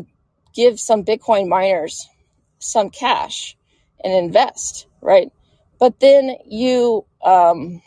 give 0.54 0.80
some 0.80 1.04
Bitcoin 1.04 1.46
miners 1.46 2.08
some 2.58 2.88
cash 2.88 3.54
and 4.02 4.14
invest, 4.14 4.86
right? 5.02 5.30
But 5.78 6.00
then 6.00 6.36
you 6.46 7.04
um, 7.22 7.82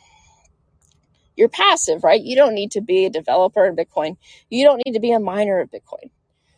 you're 1.36 1.50
passive, 1.50 2.04
right? 2.04 2.22
You 2.22 2.36
don't 2.36 2.56
need 2.56 2.72
to 2.72 2.82
be 2.82 3.06
a 3.06 3.10
developer 3.10 3.66
in 3.66 3.76
Bitcoin. 3.76 4.18
You 4.50 4.64
don't 4.66 4.82
need 4.86 4.94
to 4.94 5.00
be 5.00 5.12
a 5.12 5.20
miner 5.20 5.60
of 5.60 5.72
Bitcoin. 5.72 6.10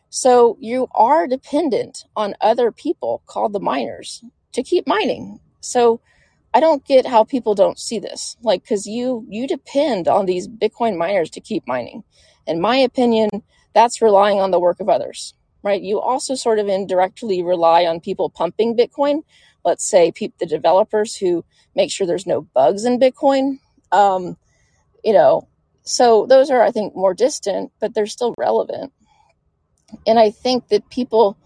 So 0.09 0.57
you 0.59 0.87
are 0.95 1.27
dependent 1.27 2.05
on 2.15 2.35
other 2.39 2.71
people 2.71 3.21
called 3.25 3.53
the 3.53 3.59
miners 3.59 4.23
to 4.53 4.63
keep 4.63 4.87
mining. 4.87 5.39
So 5.59 5.99
I 6.53 6.59
don't 6.59 6.85
get 6.85 7.05
how 7.05 7.23
people 7.23 7.55
don't 7.55 7.79
see 7.79 7.99
this. 7.99 8.37
Like 8.41 8.65
cuz 8.65 8.87
you 8.87 9.25
you 9.29 9.47
depend 9.47 10.07
on 10.07 10.25
these 10.25 10.47
Bitcoin 10.47 10.97
miners 10.97 11.29
to 11.31 11.41
keep 11.41 11.67
mining. 11.67 12.03
In 12.45 12.61
my 12.61 12.77
opinion, 12.77 13.29
that's 13.73 14.01
relying 14.01 14.39
on 14.39 14.51
the 14.51 14.59
work 14.59 14.79
of 14.79 14.89
others, 14.89 15.33
right? 15.61 15.81
You 15.81 15.99
also 15.99 16.35
sort 16.35 16.59
of 16.59 16.67
indirectly 16.67 17.43
rely 17.43 17.85
on 17.85 17.99
people 17.99 18.29
pumping 18.29 18.75
Bitcoin. 18.77 19.23
Let's 19.65 19.83
say 19.83 20.11
the 20.39 20.45
developers 20.45 21.17
who 21.17 21.43
make 21.75 21.91
sure 21.91 22.07
there's 22.07 22.25
no 22.25 22.41
bugs 22.41 22.85
in 22.85 22.99
Bitcoin. 22.99 23.59
Um, 23.91 24.37
you 25.07 25.13
know, 25.13 25.47
so 25.83 26.25
those 26.25 26.51
are, 26.51 26.61
I 26.61 26.71
think, 26.71 26.93
more 26.93 27.13
distant, 27.13 27.71
but 27.79 27.93
they're 27.93 28.07
still 28.07 28.35
relevant. 28.37 28.91
And 30.05 30.19
I 30.19 30.31
think 30.31 30.67
that 30.67 30.89
people 30.89 31.37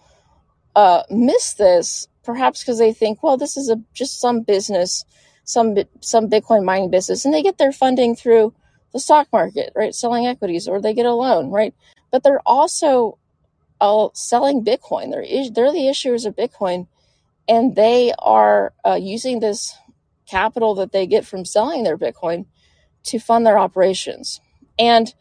uh, 0.76 1.04
miss 1.12 1.54
this 1.54 2.08
perhaps 2.24 2.64
because 2.64 2.80
they 2.80 2.92
think, 2.92 3.22
well, 3.22 3.38
this 3.38 3.58
is 3.58 3.70
a 3.70 3.80
just 3.94 4.20
some 4.20 4.42
business, 4.42 5.06
some 5.44 5.78
some 6.00 6.28
Bitcoin 6.28 6.66
mining 6.66 6.90
business, 6.90 7.24
and 7.24 7.32
they 7.32 7.44
get 7.44 7.60
their 7.60 7.72
funding 7.72 8.16
through 8.16 8.52
the 8.94 9.00
stock 9.00 9.28
market, 9.32 9.72
right, 9.76 9.94
selling 9.94 10.26
equities, 10.26 10.68
or 10.68 10.82
they 10.82 10.96
get 10.96 11.06
a 11.06 11.14
loan, 11.14 11.52
right. 11.52 11.76
But 12.10 12.24
they're 12.24 12.42
also 12.48 13.20
all 13.80 14.12
selling 14.16 14.66
Bitcoin. 14.66 15.12
They're 15.12 15.52
they're 15.52 15.72
the 15.72 15.86
issuers 15.86 16.26
of 16.26 16.36
Bitcoin, 16.36 16.88
and 17.48 17.76
they 17.76 18.12
are 18.18 18.74
uh, 18.84 18.98
using 19.00 19.40
this 19.40 19.76
capital 20.28 20.74
that 20.76 20.92
they 20.92 21.06
get 21.06 21.28
from 21.28 21.46
selling 21.46 21.84
their 21.84 21.98
Bitcoin 21.98 22.48
to 23.04 23.20
fund 23.20 23.46
their 23.46 23.60
operations. 23.60 24.40
And 24.78 25.14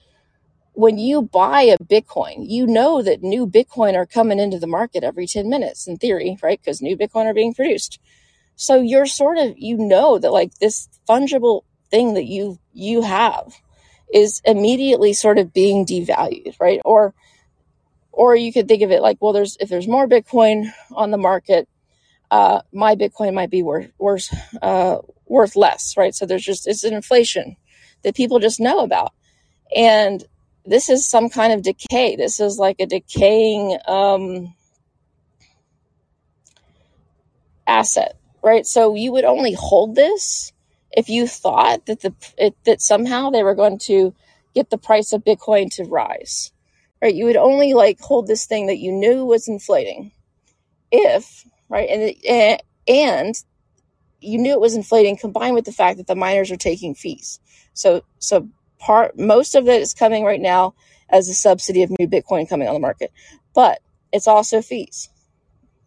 when 0.73 0.99
you 0.99 1.23
buy 1.23 1.63
a 1.63 1.79
Bitcoin, 1.79 2.49
you 2.49 2.67
know 2.67 3.03
that 3.03 3.23
new 3.23 3.47
Bitcoin 3.47 3.95
are 3.95 4.07
coming 4.07 4.39
into 4.39 4.59
the 4.59 4.67
market 4.67 5.05
every 5.05 5.27
10 5.27 5.49
minutes 5.49 5.87
in 5.87 5.99
theory, 5.99 6.39
right? 6.43 6.61
Because 6.61 6.81
new 6.81 6.97
Bitcoin 6.97 7.27
are 7.27 7.35
being 7.35 7.55
produced. 7.55 7.99
So 8.57 8.81
you're 8.81 9.07
sort 9.07 9.39
of, 9.39 9.55
you 9.57 9.77
know 9.77 10.19
that 10.19 10.33
like 10.33 10.55
this 10.59 10.89
fungible 11.09 11.63
thing 11.91 12.15
that 12.15 12.27
you, 12.27 12.59
you 12.73 13.03
have 13.03 13.55
is 14.13 14.41
immediately 14.45 15.13
sort 15.13 15.39
of 15.39 15.53
being 15.53 15.87
devalued, 15.87 16.59
right? 16.61 16.81
Or, 16.85 17.15
or 18.13 18.37
you 18.37 18.53
could 18.53 18.69
think 18.69 18.83
of 18.83 18.91
it 18.91 19.03
like, 19.03 19.19
well, 19.21 19.33
there's, 19.33 19.57
if 19.61 19.69
there's 19.69 19.89
more 19.89 20.09
Bitcoin 20.09 20.73
on 20.93 21.11
the 21.11 21.19
market, 21.19 21.69
uh, 22.31 22.63
my 22.73 22.95
Bitcoin 22.97 23.35
might 23.35 23.51
be 23.51 23.63
worth, 23.63 23.91
worth, 23.99 24.33
uh, 24.63 24.99
worth 25.27 25.57
less, 25.57 25.97
right? 25.97 26.15
So 26.15 26.27
there's 26.27 26.45
just, 26.45 26.69
it's 26.69 26.85
an 26.85 26.95
inflation 26.95 27.57
that 28.03 28.15
people 28.15 28.39
just 28.39 28.61
know 28.61 28.81
about. 28.81 29.13
And 29.75 30.25
this 30.65 30.89
is 30.89 31.09
some 31.09 31.29
kind 31.29 31.53
of 31.53 31.63
decay. 31.63 32.17
This 32.17 32.41
is 32.41 32.59
like 32.59 32.77
a 32.81 32.87
decaying 32.87 33.79
um, 33.87 34.55
asset, 37.67 38.17
right? 38.43 38.67
So 38.67 38.95
you 38.95 39.13
would 39.13 39.25
only 39.25 39.53
hold 39.53 39.95
this 39.95 40.53
if 40.93 41.09
you 41.09 41.27
thought 41.27 41.87
that 41.87 42.01
the 42.01 42.15
it, 42.37 42.55
that 42.65 42.83
somehow 42.83 43.31
they 43.31 43.43
were 43.43 43.55
going 43.55 43.79
to 43.79 44.15
get 44.55 44.71
the 44.71 44.79
price 44.79 45.13
of 45.13 45.25
Bitcoin 45.25 45.75
to 45.77 45.85
rise, 45.85 46.53
right? 47.01 47.15
You 47.15 47.27
would 47.27 47.37
only 47.37 47.75
like 47.75 48.01
hold 48.01 48.27
this 48.27 48.47
thing 48.47 48.67
that 48.67 48.79
you 48.79 48.93
knew 48.93 49.25
was 49.25 49.49
inflating, 49.49 50.13
if 50.91 51.47
right, 51.69 51.89
and 52.29 52.61
and 52.89 53.35
you 54.21 54.39
knew 54.39 54.53
it 54.53 54.61
was 54.61 54.75
inflating, 54.75 55.17
combined 55.17 55.55
with 55.55 55.65
the 55.65 55.73
fact 55.73 55.99
that 55.99 56.07
the 56.07 56.15
miners 56.15 56.51
are 56.51 56.57
taking 56.57 56.95
fees. 56.95 57.41
So 57.75 58.03
so 58.19 58.49
part 58.79 59.19
most 59.19 59.55
of 59.55 59.69
it 59.69 59.81
is 59.81 59.95
coming 59.95 60.25
right 60.25 60.41
now 60.41 60.75
as 61.09 61.29
a 61.29 61.35
subsidy 61.35 61.83
of 61.83 61.91
new 61.91 62.09
Bitcoin 62.09 62.49
coming 62.49 62.69
on 62.69 62.75
the 62.75 62.81
market, 62.81 63.13
but 63.55 63.81
it's 64.13 64.29
also 64.29 64.63
fees. 64.63 65.09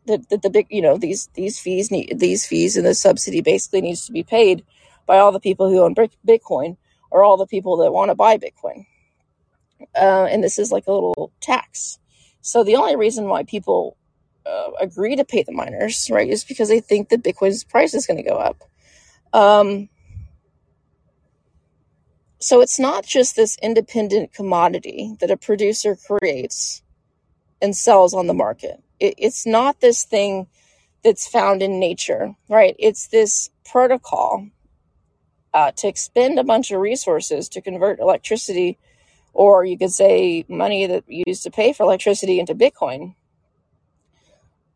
That 0.06 0.28
the, 0.30 0.38
the 0.38 0.50
big 0.50 0.67
you 0.69 0.82
know 0.82 0.98
these 0.98 1.30
these 1.34 1.60
fees 1.60 1.89
need 1.89 2.19
these 2.19 2.46
fees 2.46 2.76
and 2.76 2.86
the 2.86 2.93
subsidy 2.93 3.41
basically 3.41 3.82
needs 3.82 4.06
to 4.06 4.12
be 4.12 4.24
paid 4.24 4.65
by 5.06 5.17
all 5.17 5.32
the 5.32 5.39
people 5.39 5.69
who 5.69 5.82
own 5.82 5.96
Bitcoin 5.96 6.78
or 7.12 7.24
all 7.24 7.38
the 7.38 7.48
people 7.48 7.78
that 7.78 7.91
want 7.91 8.10
to 8.10 8.15
buy 8.15 8.38
Bitcoin. 8.38 8.86
Uh, 9.96 10.26
and 10.26 10.43
this 10.43 10.58
is 10.58 10.72
like 10.72 10.88
a 10.88 10.91
little 10.91 11.32
tax. 11.41 12.00
So 12.41 12.63
the 12.63 12.76
only 12.76 12.96
reason 12.96 13.28
why 13.28 13.43
people 13.43 13.98
uh, 14.46 14.72
agree 14.80 15.16
to 15.16 15.26
pay 15.26 15.44
the 15.44 15.52
miners, 15.52 16.10
right, 16.12 16.30
is 16.30 16.44
because 16.44 16.70
they 16.70 16.80
think 16.80 17.10
that 17.10 17.24
Bitcoin's 17.24 17.64
price 17.64 17.94
is 17.94 18.06
going 18.06 18.18
to 18.18 18.30
go 18.30 18.38
up. 18.38 18.64
Um, 19.34 19.90
so 22.40 22.62
it's 22.62 22.80
not 22.80 23.06
just 23.06 23.36
this 23.36 23.58
independent 23.62 24.34
commodity 24.34 25.16
that 25.22 25.32
a 25.32 25.38
producer 25.38 25.96
creates 25.96 26.82
and 27.62 27.76
sells 27.76 28.14
on 28.14 28.28
the 28.28 28.34
market. 28.34 28.84
It, 29.00 29.16
it's 29.18 29.46
not 29.46 29.80
this 29.80 30.04
thing 30.04 30.48
that's 31.04 31.28
found 31.28 31.62
in 31.62 31.80
nature, 31.80 32.36
right? 32.50 32.76
It's 32.80 33.08
this 33.08 33.50
protocol 33.66 34.50
uh, 35.54 35.72
to 35.72 35.88
expend 35.88 36.38
a 36.38 36.44
bunch 36.44 36.72
of 36.72 36.82
resources 36.82 37.48
to 37.50 37.62
convert 37.62 38.00
electricity, 38.00 38.78
or 39.34 39.64
you 39.64 39.78
could 39.78 39.92
say 39.92 40.46
money 40.48 40.86
that 40.86 41.04
you 41.08 41.24
use 41.28 41.42
to 41.44 41.52
pay 41.52 41.74
for 41.74 41.84
electricity 41.84 42.40
into 42.40 42.56
Bitcoin, 42.56 43.16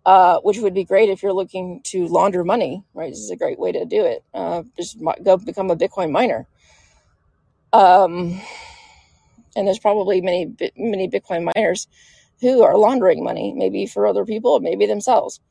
uh, 0.07 0.39
which 0.39 0.57
would 0.59 0.73
be 0.73 0.85
great 0.85 1.09
if 1.09 1.21
you're 1.21 1.33
looking 1.33 1.81
to 1.83 2.07
launder 2.07 2.45
money, 2.45 2.81
right? 2.93 3.11
This 3.11 3.19
is 3.19 3.29
a 3.29 3.35
great 3.35 3.59
way 3.59 3.73
to 3.73 3.83
do 3.83 4.05
it. 4.05 4.23
Uh, 4.33 4.63
just 4.77 4.97
go 5.21 5.35
become 5.35 5.69
a 5.69 5.75
Bitcoin 5.75 6.11
miner. 6.11 6.47
Um, 7.73 8.41
and 9.57 9.67
there's 9.67 9.79
probably 9.79 10.21
many 10.21 10.55
many 10.77 11.09
Bitcoin 11.09 11.51
miners 11.53 11.89
who 12.39 12.63
are 12.63 12.77
laundering 12.77 13.21
money, 13.21 13.53
maybe 13.53 13.85
for 13.85 14.07
other 14.07 14.23
people, 14.23 14.61
maybe 14.61 14.85
themselves, 14.85 15.41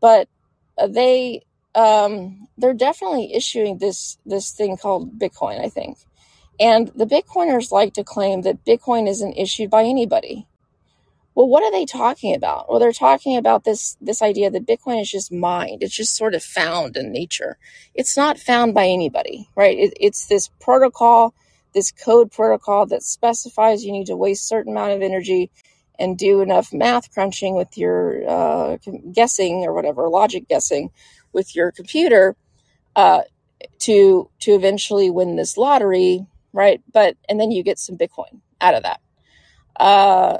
but 0.00 0.28
uh, 0.78 0.86
they 0.86 1.42
um, 1.74 2.46
they're 2.56 2.74
definitely 2.74 3.34
issuing 3.34 3.78
this 3.78 4.18
this 4.24 4.52
thing 4.52 4.76
called 4.76 5.18
Bitcoin. 5.18 5.58
I 5.58 5.68
think, 5.68 5.98
and 6.60 6.92
the 6.94 7.06
Bitcoiners 7.06 7.72
like 7.72 7.94
to 7.94 8.04
claim 8.04 8.42
that 8.42 8.64
Bitcoin 8.64 9.08
isn't 9.08 9.36
issued 9.36 9.68
by 9.68 9.82
anybody. 9.82 10.46
Well, 11.36 11.48
what 11.48 11.62
are 11.62 11.70
they 11.70 11.84
talking 11.84 12.34
about? 12.34 12.70
Well, 12.70 12.80
they're 12.80 12.92
talking 12.92 13.36
about 13.36 13.64
this 13.64 13.98
this 14.00 14.22
idea 14.22 14.50
that 14.50 14.66
Bitcoin 14.66 15.02
is 15.02 15.10
just 15.10 15.30
mined. 15.30 15.82
It's 15.82 15.94
just 15.94 16.16
sort 16.16 16.34
of 16.34 16.42
found 16.42 16.96
in 16.96 17.12
nature. 17.12 17.58
It's 17.94 18.16
not 18.16 18.38
found 18.38 18.72
by 18.72 18.86
anybody, 18.86 19.50
right? 19.54 19.78
It, 19.78 19.92
it's 20.00 20.28
this 20.28 20.48
protocol, 20.60 21.34
this 21.74 21.92
code 21.92 22.32
protocol 22.32 22.86
that 22.86 23.02
specifies 23.02 23.84
you 23.84 23.92
need 23.92 24.06
to 24.06 24.16
waste 24.16 24.48
certain 24.48 24.72
amount 24.72 24.92
of 24.92 25.02
energy 25.02 25.50
and 25.98 26.16
do 26.16 26.40
enough 26.40 26.72
math 26.72 27.12
crunching 27.12 27.54
with 27.54 27.76
your 27.76 28.26
uh, 28.26 28.78
guessing 29.12 29.66
or 29.66 29.74
whatever 29.74 30.08
logic 30.08 30.48
guessing 30.48 30.90
with 31.34 31.54
your 31.54 31.70
computer 31.70 32.34
uh, 32.96 33.20
to 33.80 34.30
to 34.40 34.52
eventually 34.52 35.10
win 35.10 35.36
this 35.36 35.58
lottery, 35.58 36.24
right? 36.54 36.80
But 36.90 37.18
and 37.28 37.38
then 37.38 37.50
you 37.50 37.62
get 37.62 37.78
some 37.78 37.98
Bitcoin 37.98 38.40
out 38.58 38.72
of 38.72 38.84
that. 38.84 39.00
Uh, 39.78 40.38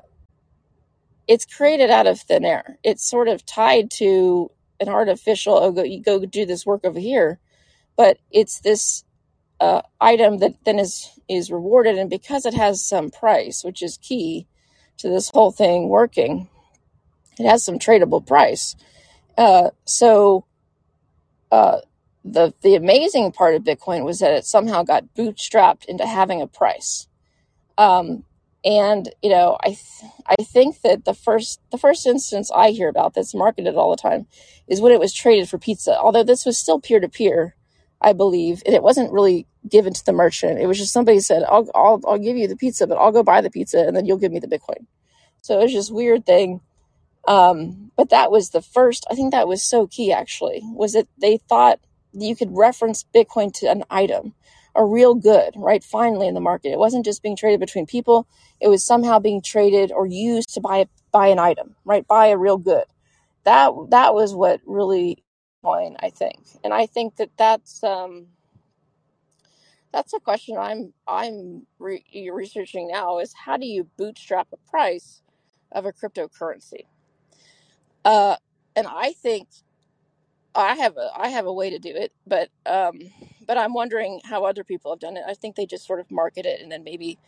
it's 1.29 1.45
created 1.45 1.91
out 1.91 2.07
of 2.07 2.21
thin 2.21 2.45
air. 2.45 2.79
It's 2.83 3.09
sort 3.09 3.29
of 3.29 3.45
tied 3.45 3.91
to 3.93 4.51
an 4.81 4.89
artificial. 4.89 5.57
Oh, 5.57 5.73
go 5.73 5.83
you 5.83 6.03
go 6.03 6.25
do 6.25 6.47
this 6.47 6.67
work 6.67 6.85
over 6.85 6.99
here, 7.01 7.39
but 7.97 8.19
it's 8.31 8.61
this 8.61 9.05
uh, 9.61 9.83
item 10.01 10.39
that 10.39 10.55
then 10.65 10.79
is 10.79 11.11
is 11.29 11.51
rewarded, 11.51 11.99
and 11.99 12.11
because 12.11 12.47
it 12.47 12.55
has 12.55 12.85
some 12.85 13.11
price, 13.11 13.65
which 13.65 13.83
is 13.83 13.99
key 13.99 14.47
to 14.99 15.09
this 15.09 15.31
whole 15.31 15.51
thing 15.51 15.89
working, 15.89 16.49
it 17.39 17.47
has 17.47 17.65
some 17.65 17.79
tradable 17.79 18.25
price. 18.25 18.77
Uh, 19.37 19.71
so 19.85 20.47
uh, 21.51 21.79
the 22.25 22.55
the 22.63 22.75
amazing 22.75 23.33
part 23.33 23.55
of 23.55 23.63
Bitcoin 23.63 24.05
was 24.05 24.21
that 24.21 24.33
it 24.33 24.45
somehow 24.45 24.83
got 24.83 25.15
bootstrapped 25.15 25.85
into 25.87 26.07
having 26.07 26.41
a 26.43 26.47
price. 26.47 27.09
Um, 27.79 28.25
and 28.67 29.09
you 29.23 29.31
know, 29.31 29.57
I 29.63 29.69
th- 29.69 30.11
I 30.27 30.43
think 30.43 30.81
that 30.83 31.05
the 31.05 31.15
first 31.15 31.61
the 31.71 31.79
first 31.79 32.05
instance 32.05 32.51
I 32.55 32.71
hear 32.71 32.89
about 32.89 33.15
that's 33.15 33.35
marketed 33.35 33.77
all 33.77 33.91
the 33.91 33.97
time 33.97 34.27
is 34.67 34.81
when 34.81 34.93
it 34.93 34.99
was 34.99 35.15
traded 35.15 35.49
for 35.49 35.57
pizza. 35.57 35.97
Although 35.97 36.25
this 36.25 36.45
was 36.45 36.59
still 36.59 36.81
peer 36.81 36.99
to 36.99 37.09
peer, 37.09 37.55
I 38.01 38.13
believe, 38.13 38.65
and 38.67 38.75
it 38.75 38.83
wasn't 38.83 39.13
really 39.13 39.47
given 39.71 39.93
to 39.95 40.05
the 40.05 40.13
merchant. 40.13 40.59
It 40.59 40.67
was 40.67 40.79
just 40.79 40.93
somebody 40.93 41.21
said, 41.21 41.45
"I'll 41.45 41.71
I'll 41.77 42.01
I'll 42.07 42.19
give 42.19 42.37
you 42.37 42.49
the 42.49 42.57
pizza, 42.57 42.89
but 42.89 42.99
I'll 42.99 43.13
go 43.13 43.23
buy 43.23 43.41
the 43.41 43.51
pizza, 43.51 43.87
and 43.87 43.97
then 43.97 44.05
you'll 44.05 44.19
give 44.19 44.33
me 44.33 44.41
the 44.41 44.49
Bitcoin." 44.49 44.87
So 45.43 45.61
it 45.61 45.63
was 45.63 45.73
just 45.73 45.95
weird 45.95 46.27
thing. 46.27 46.61
Um, 47.29 47.93
but 47.97 48.11
that 48.11 48.33
was 48.33 48.51
the 48.51 48.63
first. 48.63 49.07
I 49.09 49.15
think 49.15 49.31
that 49.31 49.49
was 49.49 49.63
so 49.63 49.87
key. 49.87 50.13
Actually, 50.13 50.61
was 50.65 50.93
that 50.95 51.07
they 51.21 51.37
thought 51.49 51.79
you 52.13 52.35
could 52.35 52.51
reference 52.51 53.05
Bitcoin 53.15 53.53
to 53.55 53.71
an 53.71 53.85
item, 53.91 54.35
a 54.77 54.85
real 54.85 55.15
good, 55.17 55.55
right? 55.57 55.85
Finally, 55.85 56.29
in 56.29 56.35
the 56.35 56.41
market, 56.43 56.71
it 56.73 56.79
wasn't 56.81 57.07
just 57.07 57.23
being 57.23 57.37
traded 57.37 57.61
between 57.61 57.87
people; 57.87 58.29
it 58.61 58.69
was 58.69 58.85
somehow 58.85 59.21
being 59.21 59.43
traded 59.43 59.93
or 59.93 60.07
used 60.07 60.55
to 60.55 60.61
buy 60.63 60.87
buy 61.13 61.29
an 61.29 61.41
item, 61.41 61.77
right? 61.87 62.07
Buy 62.09 62.29
a 62.29 62.39
real 62.39 62.59
good. 62.59 62.85
That 63.45 63.73
that 63.91 64.15
was 64.15 64.35
what 64.35 64.61
really 64.67 65.25
point, 65.63 65.97
I 66.01 66.11
think, 66.11 66.41
and 66.65 66.75
I 66.75 66.87
think 66.87 67.17
that 67.17 67.31
that's 67.39 67.85
um, 67.85 68.29
that's 69.93 70.15
a 70.15 70.21
question 70.21 70.57
I'm 70.59 70.95
I'm 71.09 71.67
re- 71.79 72.05
researching 72.33 72.89
now. 72.89 73.19
Is 73.21 73.35
how 73.35 73.57
do 73.57 73.67
you 73.67 73.89
bootstrap 73.99 74.49
a 74.53 74.71
price 74.71 75.23
of 75.73 75.87
a 75.87 75.93
cryptocurrency? 75.93 76.87
Uh, 78.05 78.37
and 78.77 78.87
I 78.89 79.13
think 79.13 79.49
I 80.55 80.77
have 80.77 80.97
a 80.99 81.11
I 81.17 81.29
have 81.31 81.47
a 81.47 81.55
way 81.55 81.71
to 81.71 81.79
do 81.81 81.91
it, 81.97 82.13
but 82.27 82.51
um, 82.67 83.01
but 83.47 83.59
I'm 83.59 83.75
wondering 83.75 84.21
how 84.25 84.45
other 84.45 84.65
people 84.65 84.93
have 84.93 85.01
done 85.01 85.17
it. 85.17 85.25
I 85.27 85.35
think 85.35 85.57
they 85.57 85.67
just 85.67 85.87
sort 85.87 86.01
of 86.01 86.11
market 86.11 86.47
it 86.47 86.61
and 86.61 86.71
then 86.71 86.85
maybe 86.85 87.19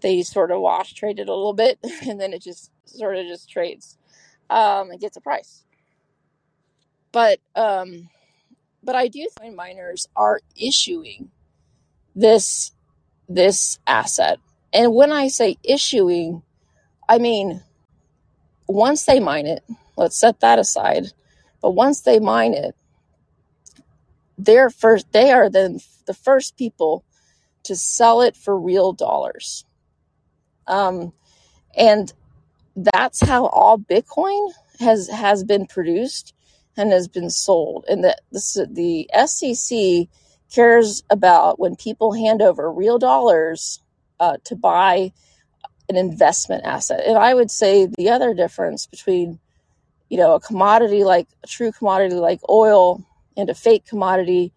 they 0.00 0.22
sort 0.22 0.50
of 0.50 0.60
wash 0.60 0.94
trade 0.94 1.18
it 1.18 1.28
a 1.28 1.34
little 1.34 1.52
bit 1.54 1.78
and 2.08 2.20
then 2.20 2.32
it 2.32 2.42
just 2.42 2.70
sort 2.86 3.16
of 3.16 3.26
just 3.26 3.48
trades 3.48 3.98
um, 4.50 4.90
and 4.90 5.00
gets 5.00 5.16
a 5.16 5.20
price. 5.20 5.64
But 7.12 7.40
um, 7.54 8.08
but 8.82 8.96
I 8.96 9.08
do 9.08 9.28
think 9.38 9.54
miners 9.54 10.08
are 10.16 10.40
issuing 10.56 11.30
this 12.14 12.72
this 13.28 13.78
asset, 13.86 14.38
and 14.72 14.94
when 14.94 15.12
I 15.12 15.28
say 15.28 15.58
issuing, 15.62 16.42
I 17.08 17.18
mean 17.18 17.62
once 18.66 19.04
they 19.04 19.20
mine 19.20 19.46
it. 19.46 19.62
Let's 19.96 20.18
set 20.18 20.40
that 20.40 20.58
aside. 20.58 21.12
But 21.60 21.72
once 21.72 22.00
they 22.00 22.18
mine 22.18 22.54
it, 22.54 22.74
they're 24.44 24.70
first. 24.70 25.12
They 25.12 25.30
are 25.30 25.50
then 25.50 25.80
the 26.06 26.14
first 26.14 26.56
people 26.56 27.04
to 27.64 27.76
sell 27.76 28.22
it 28.22 28.36
for 28.36 28.58
real 28.58 28.92
dollars. 28.92 29.64
Um, 30.66 31.12
and 31.76 32.12
that's 32.76 33.20
how 33.20 33.46
all 33.46 33.78
Bitcoin 33.78 34.52
has 34.80 35.08
has 35.08 35.44
been 35.44 35.66
produced 35.66 36.34
and 36.76 36.90
has 36.90 37.08
been 37.08 37.30
sold. 37.30 37.84
And 37.88 38.04
the 38.04 38.16
the, 38.30 38.68
the 38.70 39.26
SEC 39.26 40.08
cares 40.52 41.02
about 41.10 41.58
when 41.58 41.76
people 41.76 42.12
hand 42.12 42.42
over 42.42 42.70
real 42.70 42.98
dollars 42.98 43.80
uh, 44.20 44.36
to 44.44 44.56
buy 44.56 45.12
an 45.88 45.96
investment 45.96 46.64
asset. 46.64 47.02
And 47.06 47.18
I 47.18 47.34
would 47.34 47.50
say 47.50 47.86
the 47.86 48.10
other 48.10 48.34
difference 48.34 48.86
between 48.86 49.38
you 50.08 50.18
know 50.18 50.34
a 50.34 50.40
commodity 50.40 51.04
like 51.04 51.28
a 51.42 51.46
true 51.46 51.72
commodity 51.72 52.14
like 52.16 52.40
oil 52.48 53.02
and 53.36 53.50
a 53.50 53.54
fake 53.54 53.86
commodity 53.86 54.52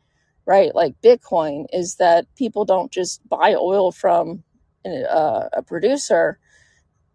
right? 0.45 0.73
Like 0.75 1.01
bitcoin 1.01 1.65
is 1.73 1.95
that 1.95 2.25
people 2.35 2.65
don't 2.65 2.91
just 2.91 3.27
buy 3.27 3.55
oil 3.55 3.91
from 3.91 4.43
uh, 4.85 5.49
a 5.53 5.63
producer 5.63 6.39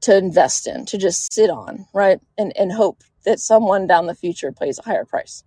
to 0.03 0.17
invest 0.17 0.67
in 0.67 0.87
to 0.87 0.99
just 0.99 1.33
sit 1.33 1.51
on 1.51 1.87
right? 1.95 2.19
And, 2.39 2.57
and 2.57 2.73
hope 2.73 3.03
that 3.25 3.39
someone 3.39 3.87
down 3.87 4.07
the 4.07 4.15
future 4.15 4.53
pays 4.53 4.79
a 4.79 4.83
higher 4.83 5.05
price. 5.05 5.45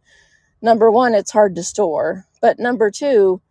Number 0.61 0.89
one 0.91 1.13
it's 1.13 1.31
hard 1.31 1.55
to 1.55 1.63
store. 1.63 2.25
But 2.41 2.59
number 2.59 2.91
two 2.91 3.41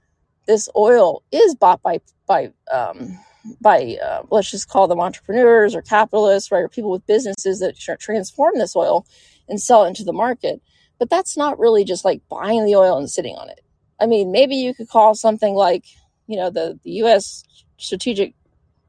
this 0.47 0.69
oil 0.77 1.23
is 1.31 1.55
bought 1.55 1.83
by 1.83 2.01
by 2.27 2.53
um, 2.73 3.19
by 3.61 3.97
uh, 4.03 4.23
let's 4.31 4.51
just 4.51 4.69
call 4.69 4.89
them 4.89 5.01
entrepreneurs 5.01 5.75
or 5.75 5.83
capitalists 5.83 6.51
right? 6.51 6.61
Or 6.63 6.69
people 6.69 6.91
with 6.91 7.07
businesses 7.07 7.61
that 7.61 7.79
transform 7.99 8.59
this 8.59 8.77
oil 8.77 9.07
and 9.49 9.61
sell 9.61 9.85
it 9.85 9.89
into 9.89 10.05
the 10.05 10.13
market 10.13 10.63
but 11.03 11.11
that's 11.11 11.37
not 11.37 11.59
really 11.59 11.83
just 11.83 12.05
like 12.05 12.23
buying 12.29 12.65
the 12.65 12.77
oil 12.77 12.97
and 12.97 13.11
sitting 13.11 13.35
on 13.35 13.49
it. 13.49 13.61
I 13.99 14.07
mean 14.07 14.31
maybe 14.31 14.55
you 14.55 14.73
could 14.73 14.89
call 14.89 15.17
something 15.17 15.53
like 15.53 15.85
you 16.29 16.37
know 16.37 16.49
the, 16.49 16.79
the 16.85 16.93
us 16.93 17.43
strategic 17.77 18.35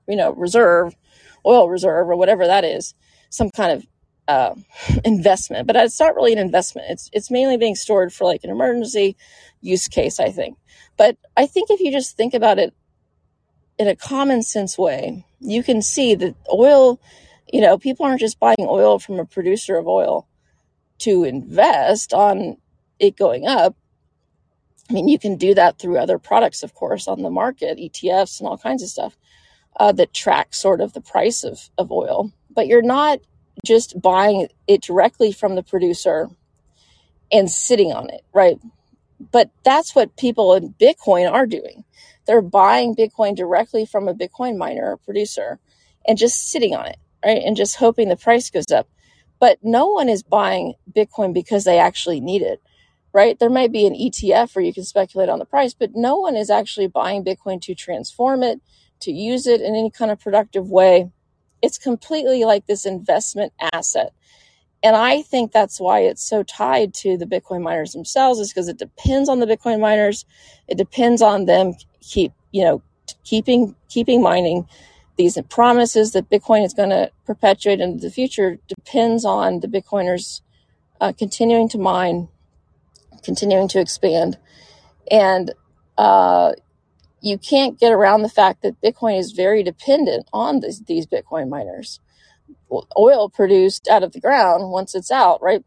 you 0.08 0.15
know 0.15 0.32
reserve 0.34 0.95
oil 1.43 1.67
reserve 1.69 2.08
or 2.08 2.15
whatever 2.15 2.45
that 2.45 2.63
is 2.63 2.93
some 3.32 3.49
kind 3.49 3.71
of 3.71 3.88
uh, 4.28 4.54
investment 5.04 5.65
but 5.65 5.76
it's 5.76 5.99
not 5.99 6.13
really 6.13 6.34
an 6.34 6.38
investment. 6.38 6.86
It's 6.91 7.10
it's 7.13 7.32
mainly 7.32 7.58
being 7.58 7.73
stored 7.73 8.13
for 8.13 8.26
like 8.26 8.43
an 8.43 8.52
emergency 8.52 9.17
use 9.62 9.88
case 9.88 10.19
i 10.19 10.30
think. 10.30 10.56
But 10.97 11.17
i 11.36 11.47
think 11.47 11.71
if 11.71 11.80
you 11.80 11.91
just 11.91 12.15
think 12.15 12.36
about 12.36 12.60
it 12.60 12.76
in 13.80 13.88
a 13.88 13.95
common 13.95 14.43
sense 14.43 14.78
way 14.78 15.26
you 15.39 15.63
can 15.63 15.82
see 15.82 16.13
that 16.13 16.36
oil 16.54 16.99
you 17.52 17.60
know 17.60 17.80
people 17.80 18.06
aren't 18.06 18.19
just 18.19 18.39
buying 18.39 18.56
oil 18.60 18.99
from 18.99 19.19
a 19.19 19.26
producer 19.26 19.78
of 19.78 19.88
oil 19.88 20.28
to 21.00 21.24
invest 21.24 22.14
on 22.14 22.58
it 23.00 23.18
going 23.18 23.48
up 23.48 23.76
i 24.90 24.94
mean 24.94 25.08
you 25.08 25.20
can 25.20 25.36
do 25.36 25.54
that 25.54 25.80
through 25.80 25.98
other 25.98 26.20
products 26.20 26.64
of 26.64 26.74
course 26.74 27.08
on 27.08 27.22
the 27.22 27.30
market 27.30 27.78
etfs 27.78 28.40
and 28.40 28.48
all 28.48 28.58
kinds 28.58 28.84
of 28.84 28.90
stuff 28.90 29.18
uh, 29.80 29.92
that 29.92 30.14
track 30.14 30.54
sort 30.54 30.82
of 30.82 30.94
the 30.94 31.02
price 31.02 31.44
of, 31.44 31.70
of 31.78 31.92
oil 31.92 32.32
but 32.50 32.68
you're 32.68 32.82
not 32.82 33.20
just 33.66 34.00
buying 34.02 34.48
it 34.68 34.82
directly 34.82 35.32
from 35.32 35.56
the 35.56 35.64
producer 35.64 36.30
and 37.32 37.50
sitting 37.50 37.92
on 37.92 38.10
it, 38.10 38.22
right? 38.34 38.60
But 39.32 39.52
that's 39.64 39.96
what 39.96 40.18
people 40.18 40.54
in 40.54 40.74
Bitcoin 40.74 41.32
are 41.32 41.46
doing. 41.46 41.84
They're 42.26 42.42
buying 42.42 42.96
Bitcoin 42.96 43.36
directly 43.36 43.86
from 43.86 44.08
a 44.08 44.14
Bitcoin 44.14 44.58
miner 44.58 44.92
or 44.92 44.98
producer 44.98 45.60
and 46.08 46.18
just 46.18 46.50
sitting 46.50 46.76
on 46.76 46.86
it, 46.88 46.98
right? 47.26 47.42
And 47.44 47.56
just 47.56 47.78
hoping 47.78 48.10
the 48.10 48.16
price 48.18 48.50
goes 48.50 48.72
up. 48.72 48.88
But 49.44 49.60
no 49.64 49.88
one 49.88 50.10
is 50.10 50.24
buying 50.24 50.76
Bitcoin 50.92 51.34
because 51.34 51.66
they 51.66 51.80
actually 51.80 52.22
need 52.22 52.44
it, 52.44 52.62
right? 53.14 53.40
There 53.40 53.52
might 53.52 53.74
be 53.74 53.88
an 53.88 53.96
ETF 53.96 54.56
where 54.56 54.66
you 54.66 54.74
can 54.74 54.86
speculate 54.86 55.30
on 55.30 55.40
the 55.40 55.46
price, 55.46 55.74
but 55.74 55.92
no 55.96 56.18
one 56.18 56.38
is 56.38 56.50
actually 56.50 56.88
buying 56.88 57.26
Bitcoin 57.26 57.62
to 57.64 57.76
transform 57.76 58.44
it, 58.44 58.62
to 59.02 59.12
use 59.12 59.48
it 59.48 59.62
in 59.62 59.76
any 59.76 59.92
kind 59.92 60.12
of 60.12 60.20
productive 60.22 60.70
way 60.70 61.10
it's 61.64 61.80
completely 61.80 62.46
like 62.46 62.68
this 62.68 62.88
investment 62.88 63.54
asset. 63.74 64.14
And 64.84 64.96
I 64.96 65.24
think 65.24 65.52
that's 65.52 65.80
why 65.80 66.02
it's 66.02 66.24
so 66.28 66.44
tied 66.44 66.94
to 66.96 67.18
the 67.18 67.26
Bitcoin 67.26 67.64
miners 67.64 67.94
themselves 67.94 68.40
is 68.40 68.50
because 68.52 68.70
it 68.70 68.80
depends 68.80 69.30
on 69.30 69.40
the 69.42 69.48
Bitcoin 69.48 69.82
miners. 69.82 70.26
It 70.70 70.78
depends 70.78 71.22
on 71.22 71.46
them 71.48 71.74
keep, 72.02 72.34
you 72.52 72.64
know, 72.64 72.84
keeping 73.26 73.76
keeping 73.90 74.22
mining 74.24 74.68
these 75.17 75.38
promises 75.49 76.12
that 76.13 76.30
Bitcoin 76.30 76.65
is 76.65 76.73
going 76.73 76.89
to 76.89 77.12
perpetuate 77.26 77.80
into 77.80 78.02
the 78.02 78.12
future 78.12 78.58
depends 78.67 79.26
on 79.26 79.60
the 79.60 79.67
Bitcoiners 79.67 80.41
uh, 81.02 81.13
continuing 81.17 81.69
to 81.69 81.78
mine, 81.78 82.30
continuing 83.23 83.67
to 83.69 83.80
expand, 83.80 84.38
and 85.12 85.54
uh, 85.97 86.54
you 87.21 87.38
can't 87.38 87.80
get 87.80 87.91
around 87.91 88.21
the 88.21 88.30
fact 88.30 88.62
that 88.63 88.82
Bitcoin 88.82 89.17
is 89.19 89.32
very 89.32 89.63
dependent 89.63 90.28
on 90.34 90.60
this, 90.60 90.82
these 90.88 91.08
Bitcoin 91.08 91.49
miners. 91.49 91.99
Oil 92.97 93.30
produced 93.30 93.88
out 93.88 94.04
of 94.04 94.13
the 94.13 94.19
ground 94.19 94.71
once 94.71 94.95
it's 94.95 95.12
out, 95.12 95.41
right, 95.41 95.63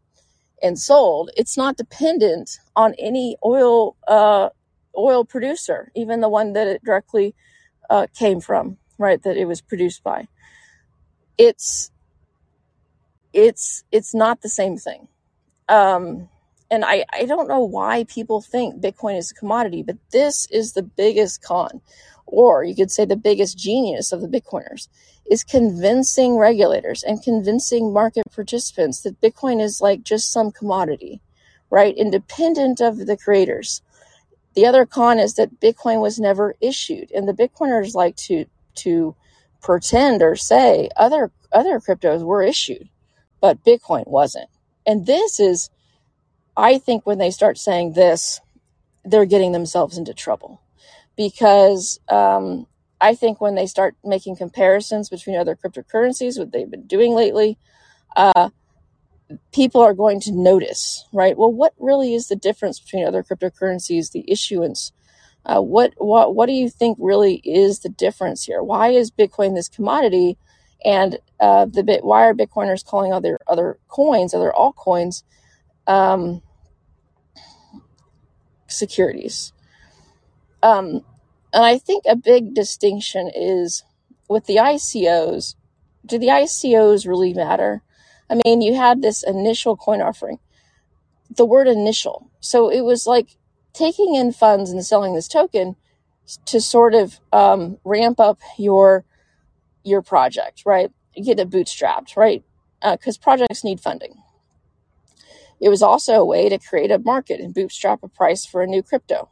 and 0.61 0.79
sold, 0.79 1.31
it's 1.37 1.57
not 1.57 1.77
dependent 1.77 2.59
on 2.75 2.93
any 2.99 3.37
oil 3.45 3.95
uh, 4.07 4.49
oil 4.97 5.23
producer, 5.23 5.91
even 5.95 6.21
the 6.21 6.29
one 6.29 6.53
that 6.53 6.67
it 6.67 6.83
directly 6.83 7.35
uh, 7.89 8.07
came 8.17 8.41
from, 8.41 8.77
right, 8.97 9.21
that 9.23 9.37
it 9.37 9.45
was 9.45 9.61
produced 9.61 10.03
by. 10.03 10.27
It's 11.37 11.91
it's 13.33 13.83
it's 13.91 14.15
not 14.15 14.41
the 14.41 14.49
same 14.49 14.77
thing. 14.77 15.07
Um, 15.69 16.29
and 16.69 16.83
I, 16.83 17.05
I 17.13 17.25
don't 17.25 17.47
know 17.47 17.61
why 17.63 18.05
people 18.05 18.41
think 18.41 18.81
Bitcoin 18.81 19.17
is 19.17 19.31
a 19.31 19.35
commodity, 19.35 19.83
but 19.83 19.97
this 20.11 20.47
is 20.51 20.73
the 20.73 20.83
biggest 20.83 21.41
con, 21.41 21.81
or 22.25 22.63
you 22.63 22.75
could 22.75 22.91
say 22.91 23.05
the 23.05 23.15
biggest 23.15 23.57
genius 23.57 24.11
of 24.11 24.21
the 24.21 24.27
Bitcoiners, 24.27 24.87
is 25.29 25.43
convincing 25.43 26.37
regulators 26.37 27.03
and 27.03 27.23
convincing 27.23 27.93
market 27.93 28.23
participants 28.33 29.01
that 29.01 29.21
Bitcoin 29.21 29.61
is 29.61 29.81
like 29.81 30.03
just 30.03 30.31
some 30.31 30.51
commodity, 30.51 31.21
right? 31.69 31.95
Independent 31.95 32.81
of 32.81 33.05
the 33.05 33.17
creators. 33.17 33.81
The 34.55 34.65
other 34.65 34.85
con 34.85 35.19
is 35.19 35.35
that 35.35 35.59
Bitcoin 35.59 36.01
was 36.01 36.19
never 36.19 36.55
issued, 36.59 37.11
and 37.11 37.27
the 37.27 37.33
Bitcoiners 37.33 37.93
like 37.93 38.15
to 38.27 38.45
to 38.77 39.15
pretend 39.61 40.21
or 40.21 40.35
say 40.35 40.89
other 40.97 41.31
other 41.51 41.79
cryptos 41.79 42.23
were 42.23 42.43
issued, 42.43 42.89
but 43.41 43.63
Bitcoin 43.63 44.07
wasn't. 44.07 44.49
And 44.85 45.05
this 45.05 45.39
is 45.39 45.69
I 46.55 46.79
think 46.79 47.05
when 47.05 47.19
they 47.19 47.31
start 47.31 47.57
saying 47.57 47.93
this, 47.93 48.41
they're 49.05 49.25
getting 49.25 49.51
themselves 49.51 49.97
into 49.97 50.13
trouble 50.13 50.61
because 51.15 51.99
um, 52.09 52.67
I 52.99 53.15
think 53.15 53.39
when 53.39 53.55
they 53.55 53.67
start 53.67 53.95
making 54.03 54.37
comparisons 54.37 55.09
between 55.09 55.37
other 55.37 55.55
cryptocurrencies, 55.55 56.37
what 56.37 56.51
they've 56.51 56.69
been 56.69 56.87
doing 56.87 57.13
lately, 57.13 57.57
uh, 58.15 58.49
people 59.53 59.81
are 59.81 59.93
going 59.93 60.19
to 60.21 60.31
notice, 60.31 61.05
right? 61.13 61.37
Well, 61.37 61.51
what 61.51 61.73
really 61.77 62.13
is 62.13 62.27
the 62.27 62.35
difference 62.35 62.79
between 62.79 63.05
other 63.05 63.23
cryptocurrencies, 63.23 64.11
the 64.11 64.25
issuance? 64.29 64.91
Uh, 65.47 65.61
what 65.61 65.93
what 65.97 66.35
what 66.35 66.45
do 66.45 66.51
you 66.51 66.69
think 66.69 66.97
really 66.99 67.35
is 67.45 67.79
the 67.79 67.89
difference 67.89 68.43
here? 68.43 68.61
Why 68.61 68.89
is 68.89 69.09
Bitcoin 69.09 69.55
this 69.55 69.69
commodity, 69.69 70.37
and 70.83 71.19
uh, 71.39 71.65
the 71.65 71.83
bit? 71.83 72.03
Why 72.03 72.25
are 72.25 72.33
Bitcoiners 72.33 72.85
calling 72.85 73.13
other 73.13 73.39
other 73.47 73.79
coins, 73.87 74.33
other 74.33 74.51
altcoins, 74.55 75.23
um, 75.87 76.41
securities. 78.67 79.53
Um, 80.61 81.03
and 81.53 81.63
I 81.63 81.77
think 81.77 82.03
a 82.05 82.15
big 82.15 82.53
distinction 82.53 83.31
is 83.33 83.83
with 84.29 84.45
the 84.45 84.57
ICOs. 84.57 85.55
Do 86.05 86.17
the 86.17 86.27
ICOs 86.27 87.07
really 87.07 87.33
matter? 87.33 87.81
I 88.29 88.39
mean, 88.43 88.61
you 88.61 88.75
had 88.75 89.01
this 89.01 89.23
initial 89.23 89.77
coin 89.77 90.01
offering, 90.01 90.39
the 91.29 91.45
word 91.45 91.67
initial. 91.67 92.29
So 92.41 92.69
it 92.69 92.81
was 92.81 93.07
like 93.07 93.37
taking 93.77 94.15
in 94.15 94.31
funds 94.31 94.71
and 94.71 94.85
selling 94.85 95.13
this 95.13 95.27
token 95.27 95.75
to 96.45 96.59
sort 96.59 96.93
of 96.93 97.19
um, 97.31 97.77
ramp 97.83 98.19
up 98.19 98.39
your 98.57 99.05
your 99.83 100.01
project, 100.01 100.63
right? 100.65 100.91
Get 101.15 101.39
it 101.39 101.49
bootstrapped, 101.49 102.17
right? 102.17 102.43
Because 102.81 103.17
uh, 103.17 103.23
projects 103.23 103.63
need 103.63 103.79
funding. 103.79 104.21
It 105.61 105.69
was 105.69 105.81
also 105.81 106.13
a 106.13 106.25
way 106.25 106.49
to 106.49 106.59
create 106.59 106.91
a 106.91 106.99
market 106.99 107.39
and 107.39 107.53
bootstrap 107.53 108.03
a 108.03 108.07
price 108.07 108.45
for 108.45 108.61
a 108.61 108.67
new 108.67 108.83
crypto. 108.83 109.29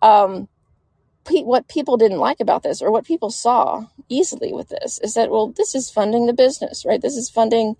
Um, 0.00 0.48
what 1.28 1.68
people 1.68 1.96
didn't 1.96 2.18
like 2.18 2.40
about 2.40 2.62
this, 2.62 2.82
or 2.82 2.90
what 2.90 3.04
people 3.04 3.30
saw 3.30 3.84
easily 4.08 4.52
with 4.52 4.68
this, 4.68 4.98
is 4.98 5.14
that, 5.14 5.30
well, 5.30 5.48
this 5.48 5.74
is 5.74 5.90
funding 5.90 6.26
the 6.26 6.32
business, 6.32 6.84
right? 6.84 7.00
This 7.00 7.16
is 7.16 7.30
funding, 7.30 7.76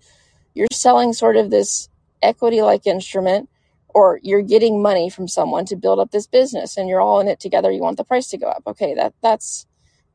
you're 0.53 0.67
selling 0.71 1.13
sort 1.13 1.35
of 1.35 1.49
this 1.49 1.89
equity 2.21 2.61
like 2.61 2.87
instrument, 2.87 3.49
or 3.93 4.19
you're 4.23 4.41
getting 4.41 4.81
money 4.81 5.09
from 5.09 5.27
someone 5.27 5.65
to 5.65 5.75
build 5.75 5.99
up 5.99 6.11
this 6.11 6.27
business 6.27 6.77
and 6.77 6.89
you're 6.89 7.01
all 7.01 7.19
in 7.19 7.27
it 7.27 7.39
together. 7.39 7.71
You 7.71 7.81
want 7.81 7.97
the 7.97 8.03
price 8.03 8.27
to 8.29 8.37
go 8.37 8.47
up. 8.47 8.63
Okay, 8.65 8.93
that, 8.95 9.13
that's 9.21 9.65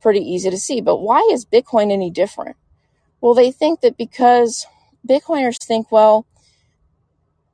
pretty 0.01 0.21
easy 0.21 0.51
to 0.51 0.59
see. 0.59 0.81
But 0.81 0.99
why 0.99 1.29
is 1.33 1.45
Bitcoin 1.47 1.93
any 1.93 2.11
different? 2.11 2.57
Well, 3.21 3.35
they 3.35 3.51
think 3.51 3.81
that 3.81 3.97
because 3.97 4.67
Bitcoiners 5.09 5.62
think, 5.62 5.91
well, 5.93 6.27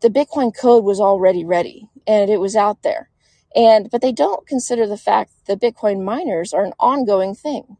the 0.00 0.08
Bitcoin 0.08 0.54
code 0.54 0.84
was 0.84 1.00
already 1.00 1.44
ready 1.44 1.88
and 2.06 2.30
it 2.30 2.40
was 2.40 2.56
out 2.56 2.82
there. 2.82 3.10
And 3.56 3.88
but 3.90 4.02
they 4.02 4.12
don't 4.12 4.46
consider 4.46 4.86
the 4.86 4.98
fact 4.98 5.32
that 5.46 5.60
the 5.60 5.72
Bitcoin 5.72 6.02
miners 6.02 6.52
are 6.52 6.64
an 6.64 6.72
ongoing 6.78 7.34
thing. 7.34 7.76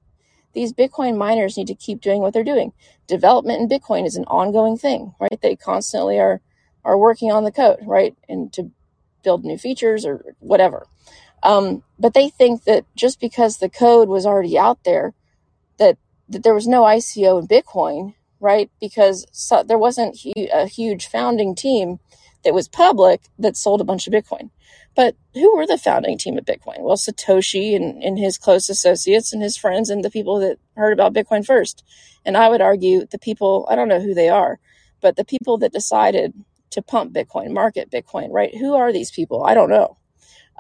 These 0.53 0.73
Bitcoin 0.73 1.17
miners 1.17 1.57
need 1.57 1.67
to 1.67 1.75
keep 1.75 2.01
doing 2.01 2.21
what 2.21 2.33
they're 2.33 2.45
doing. 2.45 2.73
Development 3.09 3.61
in 3.61 3.69
Bitcoin 3.69 4.07
is 4.07 4.17
an 4.17 4.25
ongoing 4.27 4.79
thing, 4.79 5.15
right? 5.21 5.41
They 5.43 5.57
constantly 5.57 6.19
are 6.19 6.41
are 6.85 6.99
working 6.99 7.33
on 7.33 7.44
the 7.44 7.53
code, 7.53 7.81
right? 7.87 8.16
And 8.29 8.53
to 8.55 8.70
build 9.23 9.44
new 9.44 9.59
features 9.59 10.05
or 10.05 10.35
whatever. 10.40 10.87
Um, 11.42 11.83
but 11.99 12.14
they 12.14 12.29
think 12.29 12.64
that 12.64 12.85
just 12.97 13.20
because 13.20 13.59
the 13.59 13.68
code 13.68 14.09
was 14.09 14.27
already 14.27 14.59
out 14.59 14.85
there, 14.85 15.14
that 15.79 15.99
that 16.29 16.42
there 16.42 16.55
was 16.55 16.66
no 16.66 16.83
ICO 16.83 17.40
in 17.40 17.49
Bitcoin, 17.49 18.14
right? 18.40 18.70
Because 18.81 19.27
so, 19.33 19.62
there 19.62 19.79
wasn't 19.79 20.16
a 20.53 20.66
huge 20.66 21.07
founding 21.07 21.55
team 21.55 21.99
that 22.44 22.55
was 22.55 22.68
public 22.68 23.23
that 23.38 23.57
sold 23.57 23.81
a 23.81 23.85
bunch 23.85 24.07
of 24.07 24.12
Bitcoin. 24.12 24.51
But 24.94 25.16
who 25.35 25.57
were 25.57 25.66
the 25.66 25.79
founding 25.79 26.18
team 26.18 26.38
of 26.38 26.44
Bitcoin? 26.44 26.81
Well, 26.81 26.97
Satoshi 26.97 27.75
and, 27.75 28.03
and 28.03 28.18
his 28.18 28.38
close 28.38 28.68
associates 28.68 29.33
and 29.33 29.42
his 29.42 29.57
friends 29.57 29.90
and 29.90 30.05
the 30.05 30.11
people 30.11 30.38
that 30.38 30.59
heard 30.77 30.92
about 30.92 31.14
Bitcoin 31.14 31.44
first. 31.44 31.85
And 32.25 32.37
I 32.37 32.49
would 32.49 32.61
argue 32.61 33.07
the 33.07 33.18
people, 33.18 33.66
I 33.68 33.75
don't 33.75 33.88
know 33.88 34.01
who 34.01 34.14
they 34.14 34.29
are, 34.29 34.61
but 35.01 35.16
the 35.16 35.25
people 35.25 35.59
that 35.59 35.73
decided 35.73 36.33
to 36.75 36.83
pump 36.83 37.15
Bitcoin, 37.15 37.53
market 37.53 37.91
Bitcoin, 37.91 38.31
right? 38.31 38.55
Who 38.57 38.75
are 38.75 38.93
these 38.93 39.11
people? 39.11 39.45
I 39.45 39.55
don't 39.55 39.71
know. 39.71 39.99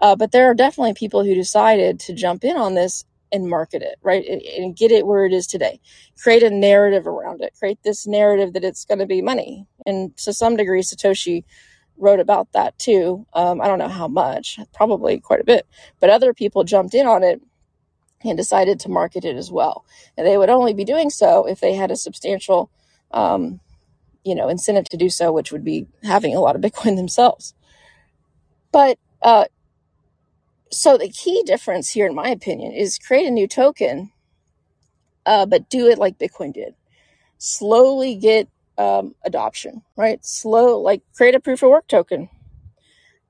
Uh, 0.02 0.16
but 0.16 0.32
there 0.32 0.50
are 0.50 0.54
definitely 0.54 0.94
people 0.94 1.24
who 1.24 1.34
decided 1.34 2.00
to 2.00 2.14
jump 2.14 2.44
in 2.44 2.56
on 2.56 2.74
this 2.74 3.04
and 3.32 3.48
market 3.48 3.82
it, 3.82 3.96
right? 4.02 4.24
And, 4.26 4.42
and 4.42 4.76
get 4.76 4.92
it 4.92 5.06
where 5.06 5.26
it 5.26 5.32
is 5.32 5.46
today. 5.46 5.80
Create 6.22 6.42
a 6.42 6.50
narrative 6.50 7.06
around 7.06 7.42
it. 7.42 7.54
Create 7.58 7.78
this 7.84 8.06
narrative 8.06 8.52
that 8.54 8.64
it's 8.64 8.84
going 8.84 9.00
to 9.00 9.06
be 9.06 9.22
money. 9.22 9.66
And 9.86 10.16
to 10.18 10.32
some 10.32 10.56
degree, 10.56 10.82
Satoshi 10.82 11.44
wrote 11.96 12.20
about 12.20 12.52
that 12.52 12.78
too. 12.78 13.26
Um, 13.34 13.60
I 13.60 13.68
don't 13.68 13.78
know 13.78 13.88
how 13.88 14.08
much, 14.08 14.58
probably 14.72 15.20
quite 15.20 15.40
a 15.40 15.44
bit, 15.44 15.66
but 16.00 16.10
other 16.10 16.34
people 16.34 16.64
jumped 16.64 16.94
in 16.94 17.06
on 17.06 17.22
it 17.22 17.40
and 18.24 18.36
decided 18.36 18.80
to 18.80 18.88
market 18.88 19.24
it 19.24 19.36
as 19.36 19.50
well. 19.50 19.84
And 20.16 20.26
they 20.26 20.38
would 20.38 20.50
only 20.50 20.74
be 20.74 20.84
doing 20.84 21.10
so 21.10 21.46
if 21.46 21.60
they 21.60 21.74
had 21.74 21.90
a 21.90 21.96
substantial, 21.96 22.70
um, 23.10 23.60
you 24.24 24.34
know, 24.34 24.48
incentive 24.48 24.88
to 24.88 24.96
do 24.96 25.08
so, 25.08 25.32
which 25.32 25.52
would 25.52 25.64
be 25.64 25.86
having 26.02 26.34
a 26.34 26.40
lot 26.40 26.56
of 26.56 26.62
Bitcoin 26.62 26.96
themselves. 26.96 27.54
But 28.72 28.98
uh, 29.22 29.44
so 30.70 30.98
the 30.98 31.08
key 31.08 31.42
difference 31.44 31.90
here, 31.90 32.06
in 32.06 32.14
my 32.14 32.28
opinion, 32.28 32.72
is 32.72 32.98
create 32.98 33.26
a 33.26 33.30
new 33.30 33.46
token, 33.46 34.10
uh, 35.26 35.46
but 35.46 35.70
do 35.70 35.86
it 35.86 35.98
like 35.98 36.18
Bitcoin 36.18 36.52
did. 36.52 36.74
Slowly 37.38 38.16
get 38.16 38.48
um, 38.76 39.14
adoption, 39.24 39.82
right? 39.96 40.24
Slow, 40.24 40.80
like 40.80 41.02
create 41.16 41.34
a 41.34 41.40
proof 41.40 41.62
of 41.62 41.70
work 41.70 41.86
token, 41.86 42.28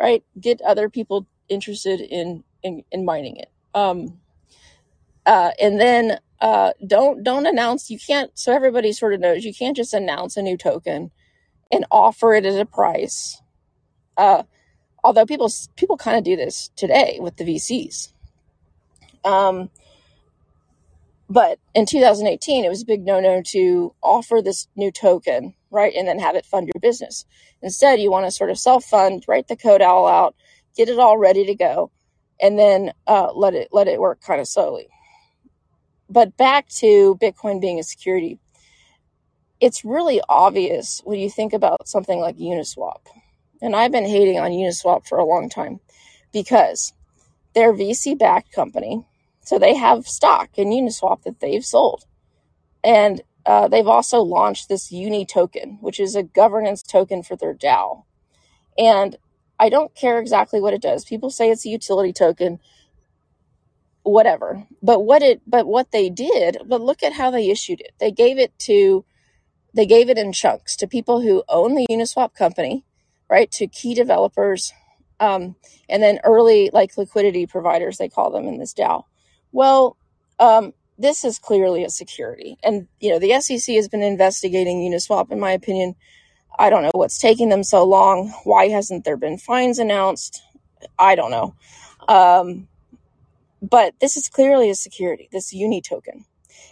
right? 0.01 0.25
Get 0.41 0.61
other 0.63 0.89
people 0.89 1.27
interested 1.49 2.01
in 2.01 2.45
in, 2.63 2.83
in 2.91 3.05
mining 3.05 3.37
it. 3.37 3.51
Um, 3.75 4.21
uh, 5.27 5.51
and 5.61 5.79
then 5.79 6.19
uh, 6.45 6.75
don't 6.87 7.25
don't 7.25 7.47
announce. 7.47 7.91
You 7.91 7.99
can't. 7.99 8.31
So 8.39 8.53
everybody 8.53 8.93
sort 8.93 9.15
of 9.15 9.21
knows 9.21 9.47
you 9.47 9.55
can't 9.55 9.77
just 9.77 9.95
announce 9.95 10.37
a 10.37 10.43
new 10.43 10.59
token 10.59 11.11
and 11.73 11.87
offer 11.91 12.35
it 12.35 12.45
at 12.45 12.61
a 12.61 12.67
price. 12.67 13.41
Uh, 14.19 14.45
although 15.03 15.27
people 15.27 15.51
people 15.77 15.97
kind 15.97 16.19
of 16.19 16.25
do 16.25 16.37
this 16.37 16.71
today 16.77 17.19
with 17.21 17.37
the 17.39 17.45
VCs. 17.45 18.13
Um, 19.25 19.71
but 21.31 21.59
in 21.75 21.87
2018, 21.87 22.65
it 22.67 22.69
was 22.69 22.83
a 22.83 22.87
big 22.87 23.07
no 23.07 23.21
no 23.21 23.43
to 23.49 23.95
offer 24.03 24.43
this 24.43 24.69
new 24.77 24.93
token, 24.93 25.55
right? 25.71 25.95
And 25.97 26.07
then 26.07 26.19
have 26.19 26.37
it 26.37 26.47
fund 26.47 26.69
your 26.75 26.81
business. 26.83 27.25
Instead, 27.63 28.01
you 28.01 28.11
want 28.11 28.27
to 28.27 28.31
sort 28.31 28.51
of 28.51 28.59
self 28.59 28.85
fund, 28.85 29.25
write 29.27 29.49
the 29.49 29.57
code 29.57 29.83
all 29.83 30.07
out, 30.07 30.37
get 30.77 30.91
it 30.91 30.99
all 30.99 31.17
ready 31.17 31.47
to 31.47 31.55
go, 31.55 31.91
and 32.39 32.59
then 32.59 32.93
uh, 33.07 33.33
let 33.35 33.55
it 33.55 33.69
let 33.73 33.89
it 33.89 34.01
work 34.01 34.21
kind 34.21 34.43
of 34.43 34.49
slowly. 34.49 34.89
But 36.15 36.37
back 36.37 36.69
to 36.77 37.19
Bitcoin 37.21 37.61
being 37.61 37.81
a 37.81 37.83
security, 37.83 38.39
it's 39.61 39.85
really 39.85 40.21
obvious 40.29 41.03
when 41.05 41.19
you 41.19 41.29
think 41.29 41.53
about 41.53 41.89
something 41.89 42.21
like 42.21 42.37
Uniswap. 42.37 43.01
And 43.61 43.75
I've 43.75 43.91
been 43.91 44.07
hating 44.07 44.39
on 44.39 44.53
Uniswap 44.53 45.09
for 45.09 45.19
a 45.19 45.25
long 45.25 45.49
time 45.49 45.81
because 46.33 46.93
they're 47.53 47.75
VC 47.75 48.17
backed 48.17 48.53
company 48.53 49.05
so 49.43 49.59
they 49.59 49.75
have 49.75 50.07
stock 50.07 50.51
in 50.55 50.69
Uniswap 50.69 51.25
that 51.25 51.41
they've 51.41 51.65
sold. 51.65 52.05
And 52.85 53.21
uh, 53.45 53.67
they've 53.67 53.89
also 53.89 54.21
launched 54.21 54.69
this 54.69 54.93
Uni 54.93 55.27
token, 55.27 55.79
which 55.81 55.99
is 55.99 56.15
a 56.15 56.23
governance 56.23 56.85
token 56.85 57.25
for 57.25 57.35
their 57.35 57.55
DAO. 57.55 58.05
And 58.79 59.17
I 59.59 59.69
don't 59.69 59.97
care 59.97 60.21
exactly 60.21 60.61
what 60.61 60.75
it 60.75 60.81
does. 60.81 61.05
People 61.05 61.31
say 61.31 61.51
it's 61.51 61.67
a 61.67 61.71
utility 61.71 62.13
token, 62.13 62.61
whatever. 64.05 64.67
But 64.83 65.01
what 65.01 65.23
it 65.23 65.43
but 65.47 65.67
what 65.67 65.91
they 65.91 66.09
did, 66.09 66.59
but 66.67 66.81
look 66.81 67.03
at 67.03 67.15
how 67.15 67.31
they 67.31 67.51
issued 67.51 67.81
it. 67.81 67.93
They 67.99 68.13
gave 68.13 68.39
it 68.39 68.57
to 68.61 69.05
they 69.75 69.87
gave 69.87 70.09
it 70.09 70.19
in 70.19 70.33
chunks 70.33 70.77
to 70.77 70.87
people 70.87 71.21
who 71.21 71.43
own 71.49 71.75
the 71.75 71.87
Uniswap 71.91 72.35
company, 72.35 72.85
right? 73.29 73.51
To 73.53 73.67
key 73.67 73.95
developers, 73.95 74.73
um, 75.19 75.57
and 75.89 76.03
then 76.03 76.21
early 76.23 76.71
like 76.73 76.97
liquidity 76.97 77.47
providers, 77.47 77.99
they 77.99 78.09
call 78.09 78.31
them 78.31 78.47
in 78.47 78.59
this 78.59 78.75
DAO. 78.75 79.05
Well, 79.51 79.97
um, 80.39 80.75
this 80.99 81.25
is 81.25 81.39
clearly 81.39 81.83
a 81.85 81.91
security, 81.91 82.57
and 82.63 82.87
you 83.01 83.11
know 83.11 83.19
the 83.19 83.41
SEC 83.41 83.75
has 83.75 83.89
been 83.89 84.03
investigating 84.03 84.79
Uniswap. 84.79 85.33
In 85.33 85.41
my 85.41 85.53
opinion, 85.53 85.97
I 86.57 86.71
don't 86.71 86.83
know 86.83 86.91
what's 86.93 87.19
taking 87.19 87.49
them 87.49 87.65
so 87.65 87.85
long. 87.85 88.33
Why 88.45 88.69
hasn't 88.69 89.05
there 89.05 89.17
been 89.17 89.39
fines 89.39 89.79
announced? 89.79 90.43
I 90.99 91.15
don't 91.15 91.31
know. 91.31 91.55
Um, 92.07 92.69
but 93.71 93.95
this 94.01 94.17
is 94.17 94.29
clearly 94.29 94.71
a 94.71 94.75
security, 94.75 95.29
this 95.33 95.53
Uni 95.53 95.81
token. 95.81 96.25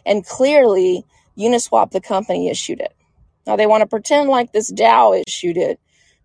And 0.05 0.27
clearly, 0.27 1.05
Uniswap, 1.39 1.91
the 1.91 2.01
company, 2.01 2.51
issued 2.51 2.81
it. 2.81 2.95
Now, 3.47 3.57
they 3.57 3.67
want 3.67 3.81
to 3.81 3.87
pretend 3.87 4.29
like 4.29 4.53
this 4.53 4.73
DAO 4.73 5.23
issued 5.27 5.57
it, 5.57 5.81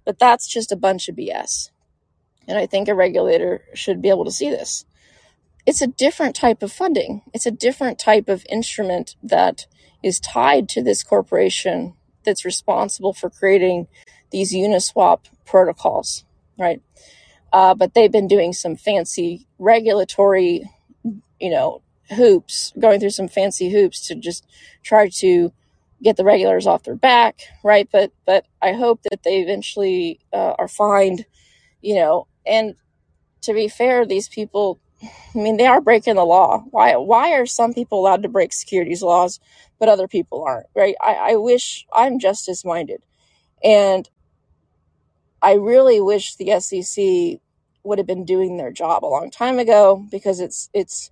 but 0.06 0.20
that's 0.20 0.48
just 0.48 0.72
a 0.72 0.78
bunch 0.78 1.08
of 1.08 1.16
BS. 1.16 1.70
And 2.48 2.58
I 2.58 2.66
think 2.66 2.88
a 2.88 2.96
regulator 2.96 3.64
should 3.74 4.02
be 4.02 4.10
able 4.10 4.26
to 4.26 4.32
see 4.32 4.50
this. 4.50 4.86
It's 5.66 5.82
a 5.82 5.88
different 5.88 6.36
type 6.36 6.64
of 6.64 6.72
funding, 6.72 7.24
it's 7.34 7.46
a 7.46 7.52
different 7.52 8.00
type 8.00 8.30
of 8.30 8.46
instrument 8.50 9.16
that 9.24 9.68
is 10.04 10.20
tied 10.20 10.70
to 10.70 10.84
this 10.84 11.04
corporation 11.04 11.94
that's 12.24 12.46
responsible 12.46 13.14
for 13.14 13.30
creating 13.30 13.88
these 14.32 14.54
Uniswap 14.54 15.26
protocols, 15.46 16.26
right? 16.58 16.82
Uh, 17.54 17.74
but 17.74 17.94
they've 17.94 18.12
been 18.12 18.28
doing 18.28 18.54
some 18.54 18.76
fancy 18.76 19.48
regulatory, 19.60 20.70
you 21.40 21.50
know, 21.50 21.82
hoops, 22.16 22.74
going 22.80 23.00
through 23.00 23.10
some 23.10 23.28
fancy 23.28 23.70
hoops 23.72 24.08
to 24.08 24.16
just 24.16 24.46
try 24.84 25.10
to 25.10 25.52
get 26.04 26.18
the 26.18 26.24
regulators 26.24 26.68
off 26.68 26.84
their 26.84 26.96
back, 26.96 27.42
right? 27.64 27.88
But 27.92 28.12
but 28.26 28.46
I 28.62 28.74
hope 28.74 29.02
that 29.10 29.24
they 29.24 29.40
eventually 29.40 30.20
uh, 30.34 30.54
are 30.60 30.68
fined, 30.68 31.26
you 31.82 31.96
know. 31.96 32.28
And 32.46 32.76
to 33.42 33.54
be 33.54 33.68
fair, 33.68 34.06
these 34.06 34.30
people, 34.30 34.80
I 35.04 35.38
mean, 35.38 35.58
they 35.58 35.68
are 35.68 35.82
breaking 35.82 36.16
the 36.16 36.26
law. 36.26 36.64
Why 36.72 36.96
why 36.98 37.34
are 37.34 37.46
some 37.46 37.74
people 37.74 38.00
allowed 38.00 38.24
to 38.24 38.30
break 38.30 38.54
securities 38.54 39.02
laws, 39.04 39.40
but 39.80 39.90
other 39.90 40.08
people 40.08 40.44
aren't, 40.44 40.68
right? 40.76 40.96
I, 41.02 41.14
I 41.32 41.36
wish 41.36 41.86
I'm 41.94 42.20
justice 42.20 42.66
minded, 42.66 43.04
and 43.64 44.10
I 45.42 45.54
really 45.54 46.02
wish 46.02 46.36
the 46.36 46.60
SEC 46.60 47.40
would 47.84 47.98
have 47.98 48.08
been 48.08 48.26
doing 48.26 48.58
their 48.58 48.72
job 48.72 49.06
a 49.06 49.08
long 49.08 49.32
time 49.32 49.60
ago 49.60 50.06
because 50.12 50.40
it's 50.40 50.70
it's 50.74 51.12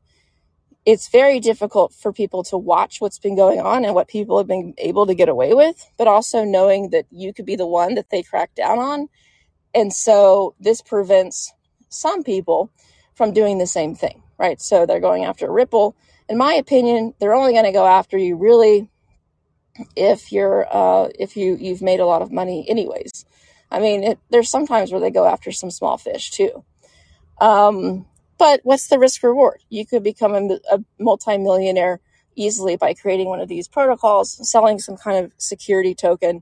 it's 0.86 1.10
very 1.10 1.40
difficult 1.40 1.94
for 1.94 2.14
people 2.14 2.44
to 2.44 2.58
watch 2.58 3.02
what's 3.02 3.18
been 3.18 3.36
going 3.36 3.60
on 3.60 3.86
and 3.86 3.96
what 3.96 4.08
people 4.08 4.38
have 4.38 4.48
been 4.48 4.76
able 4.78 5.08
to 5.08 5.16
get 5.16 5.30
away 5.30 5.54
with, 5.54 5.90
but 5.98 6.08
also 6.08 6.44
knowing 6.44 6.92
that 6.92 7.06
you 7.10 7.34
could 7.34 7.46
be 7.46 7.56
the 7.56 7.66
one 7.66 7.96
that 7.96 8.12
they 8.12 8.22
crack 8.22 8.54
down 8.54 8.78
on. 8.78 9.10
And 9.74 9.92
so 9.92 10.54
this 10.60 10.82
prevents 10.82 11.54
some 11.90 12.24
people 12.24 12.70
from 13.16 13.34
doing 13.34 13.58
the 13.58 13.66
same 13.66 13.96
thing, 13.96 14.22
right? 14.38 14.62
So 14.62 14.86
they're 14.86 15.00
going 15.00 15.26
after 15.26 15.48
a 15.48 15.52
Ripple. 15.52 15.96
In 16.30 16.38
my 16.38 16.54
opinion, 16.54 17.16
they're 17.20 17.34
only 17.34 17.54
going 17.54 17.66
to 17.66 17.72
go 17.72 17.88
after 17.88 18.18
you 18.18 18.36
really 18.36 18.90
if 19.96 20.32
you're 20.32 20.68
uh, 20.72 21.10
if 21.20 21.36
you 21.36 21.58
you've 21.60 21.82
made 21.82 22.00
a 22.00 22.06
lot 22.06 22.22
of 22.22 22.32
money 22.32 22.66
anyways. 22.70 23.26
I 23.76 23.80
mean, 23.80 24.04
it, 24.06 24.20
there's 24.30 24.50
sometimes 24.50 24.92
where 24.92 25.02
they 25.02 25.12
go 25.12 25.26
after 25.26 25.52
some 25.52 25.70
small 25.70 25.98
fish 25.98 26.32
too. 26.32 26.64
Um, 27.42 28.06
but 28.38 28.62
what's 28.64 28.88
the 28.88 28.98
risk 28.98 29.22
reward? 29.22 29.62
You 29.70 29.86
could 29.86 30.02
become 30.02 30.34
a, 30.34 30.60
a 30.72 30.80
multimillionaire 30.98 32.00
easily 32.38 32.78
by 32.78 32.94
creating 32.94 33.28
one 33.28 33.42
of 33.42 33.50
these 33.50 33.68
protocols, 33.68 34.50
selling 34.50 34.80
some 34.80 34.96
kind 34.96 35.26
of 35.26 35.34
security 35.38 35.94
token, 35.94 36.42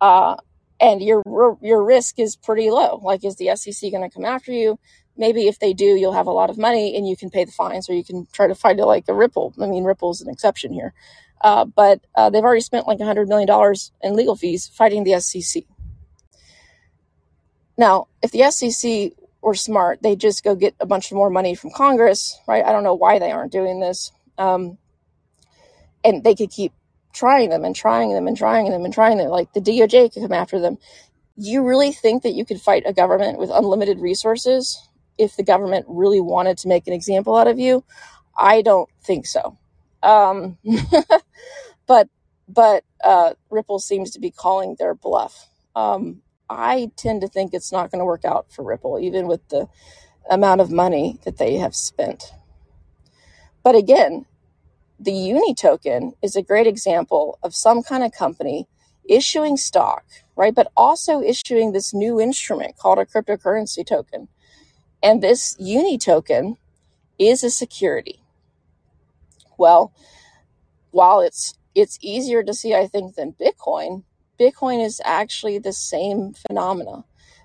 uh, 0.00 0.36
and 0.80 1.00
your 1.00 1.22
your 1.62 1.84
risk 1.84 2.18
is 2.18 2.34
pretty 2.34 2.68
low. 2.68 3.00
Like, 3.00 3.24
is 3.24 3.36
the 3.36 3.54
SEC 3.54 3.92
going 3.92 4.02
to 4.02 4.12
come 4.12 4.24
after 4.24 4.50
you? 4.50 4.80
Maybe 5.16 5.46
if 5.46 5.60
they 5.60 5.74
do, 5.74 5.84
you'll 5.84 6.14
have 6.14 6.26
a 6.26 6.32
lot 6.32 6.50
of 6.50 6.58
money 6.58 6.96
and 6.96 7.06
you 7.08 7.16
can 7.16 7.30
pay 7.30 7.44
the 7.44 7.52
fines, 7.52 7.88
or 7.88 7.94
you 7.94 8.02
can 8.02 8.26
try 8.32 8.48
to 8.48 8.56
find 8.56 8.80
it 8.80 8.86
like 8.86 9.04
a 9.06 9.14
Ripple. 9.14 9.54
I 9.62 9.66
mean, 9.66 9.84
Ripple's 9.84 10.20
an 10.20 10.28
exception 10.28 10.72
here, 10.72 10.94
uh, 11.42 11.64
but 11.64 12.00
uh, 12.16 12.30
they've 12.30 12.42
already 12.42 12.60
spent 12.60 12.88
like 12.88 13.00
hundred 13.00 13.28
million 13.28 13.46
dollars 13.46 13.92
in 14.02 14.16
legal 14.16 14.34
fees 14.34 14.66
fighting 14.66 15.04
the 15.04 15.20
SEC. 15.20 15.62
Now, 17.76 18.08
if 18.22 18.30
the 18.30 18.50
SEC 18.50 19.12
were 19.40 19.54
smart, 19.54 20.02
they'd 20.02 20.20
just 20.20 20.44
go 20.44 20.54
get 20.54 20.74
a 20.80 20.86
bunch 20.86 21.10
of 21.10 21.16
more 21.16 21.30
money 21.30 21.54
from 21.54 21.70
Congress, 21.70 22.38
right? 22.46 22.64
I 22.64 22.72
don't 22.72 22.84
know 22.84 22.94
why 22.94 23.18
they 23.18 23.32
aren't 23.32 23.52
doing 23.52 23.80
this. 23.80 24.12
Um, 24.38 24.78
and 26.04 26.22
they 26.24 26.34
could 26.34 26.50
keep 26.50 26.72
trying 27.12 27.50
them 27.50 27.64
and 27.64 27.76
trying 27.76 28.12
them 28.12 28.26
and 28.26 28.36
trying 28.36 28.70
them 28.70 28.84
and 28.84 28.94
trying 28.94 29.18
them. 29.18 29.28
Like 29.28 29.52
the 29.52 29.60
DOJ 29.60 30.12
could 30.12 30.22
come 30.22 30.32
after 30.32 30.60
them. 30.60 30.78
You 31.36 31.66
really 31.66 31.92
think 31.92 32.22
that 32.22 32.34
you 32.34 32.44
could 32.44 32.60
fight 32.60 32.84
a 32.86 32.92
government 32.92 33.38
with 33.38 33.50
unlimited 33.50 34.00
resources 34.00 34.78
if 35.18 35.36
the 35.36 35.42
government 35.42 35.86
really 35.88 36.20
wanted 36.20 36.58
to 36.58 36.68
make 36.68 36.86
an 36.86 36.92
example 36.92 37.36
out 37.36 37.48
of 37.48 37.58
you? 37.58 37.84
I 38.36 38.62
don't 38.62 38.88
think 39.02 39.26
so. 39.26 39.58
Um, 40.02 40.58
but 41.86 42.08
but 42.48 42.84
uh, 43.02 43.34
Ripple 43.50 43.78
seems 43.78 44.10
to 44.12 44.20
be 44.20 44.30
calling 44.30 44.76
their 44.78 44.94
bluff. 44.94 45.48
Um, 45.74 46.22
I 46.52 46.90
tend 46.96 47.20
to 47.22 47.28
think 47.28 47.52
it's 47.52 47.72
not 47.72 47.90
going 47.90 48.00
to 48.00 48.04
work 48.04 48.24
out 48.24 48.52
for 48.52 48.62
Ripple, 48.64 48.98
even 49.00 49.26
with 49.26 49.48
the 49.48 49.68
amount 50.30 50.60
of 50.60 50.70
money 50.70 51.18
that 51.24 51.38
they 51.38 51.56
have 51.56 51.74
spent. 51.74 52.32
But 53.62 53.74
again, 53.74 54.26
the 54.98 55.12
Uni 55.12 55.54
token 55.54 56.14
is 56.22 56.36
a 56.36 56.42
great 56.42 56.66
example 56.66 57.38
of 57.42 57.54
some 57.54 57.82
kind 57.82 58.04
of 58.04 58.12
company 58.12 58.68
issuing 59.08 59.56
stock, 59.56 60.04
right? 60.36 60.54
But 60.54 60.70
also 60.76 61.20
issuing 61.20 61.72
this 61.72 61.92
new 61.92 62.20
instrument 62.20 62.76
called 62.76 62.98
a 62.98 63.04
cryptocurrency 63.04 63.84
token. 63.84 64.28
And 65.02 65.22
this 65.22 65.56
Uni 65.58 65.98
token 65.98 66.56
is 67.18 67.42
a 67.42 67.50
security. 67.50 68.22
Well, 69.58 69.92
while 70.90 71.20
it's 71.20 71.54
it's 71.74 71.98
easier 72.02 72.42
to 72.42 72.52
see, 72.54 72.74
I 72.74 72.86
think, 72.86 73.14
than 73.14 73.32
Bitcoin, 73.32 74.04
Bitcoin 74.38 74.84
is 74.84 75.00
actually 75.04 75.58
the 75.58 75.72
same 75.72 76.32
phenomena. 76.34 77.04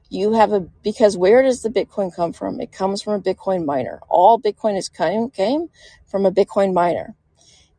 You 0.10 0.34
have 0.34 0.54
a 0.54 0.62
because 0.62 1.18
where 1.18 1.44
does 1.44 1.62
the 1.62 1.70
Bitcoin 1.70 2.16
come 2.16 2.32
from? 2.32 2.62
It 2.62 2.72
comes 2.72 3.02
from 3.02 3.14
a 3.14 3.22
Bitcoin 3.22 3.66
miner. 3.66 4.00
All 4.10 4.40
Bitcoin 4.40 4.78
is 4.78 4.88
came 4.88 5.30
came 5.30 5.68
from 6.06 6.26
a 6.26 6.32
Bitcoin 6.32 6.74
miner, 6.74 7.16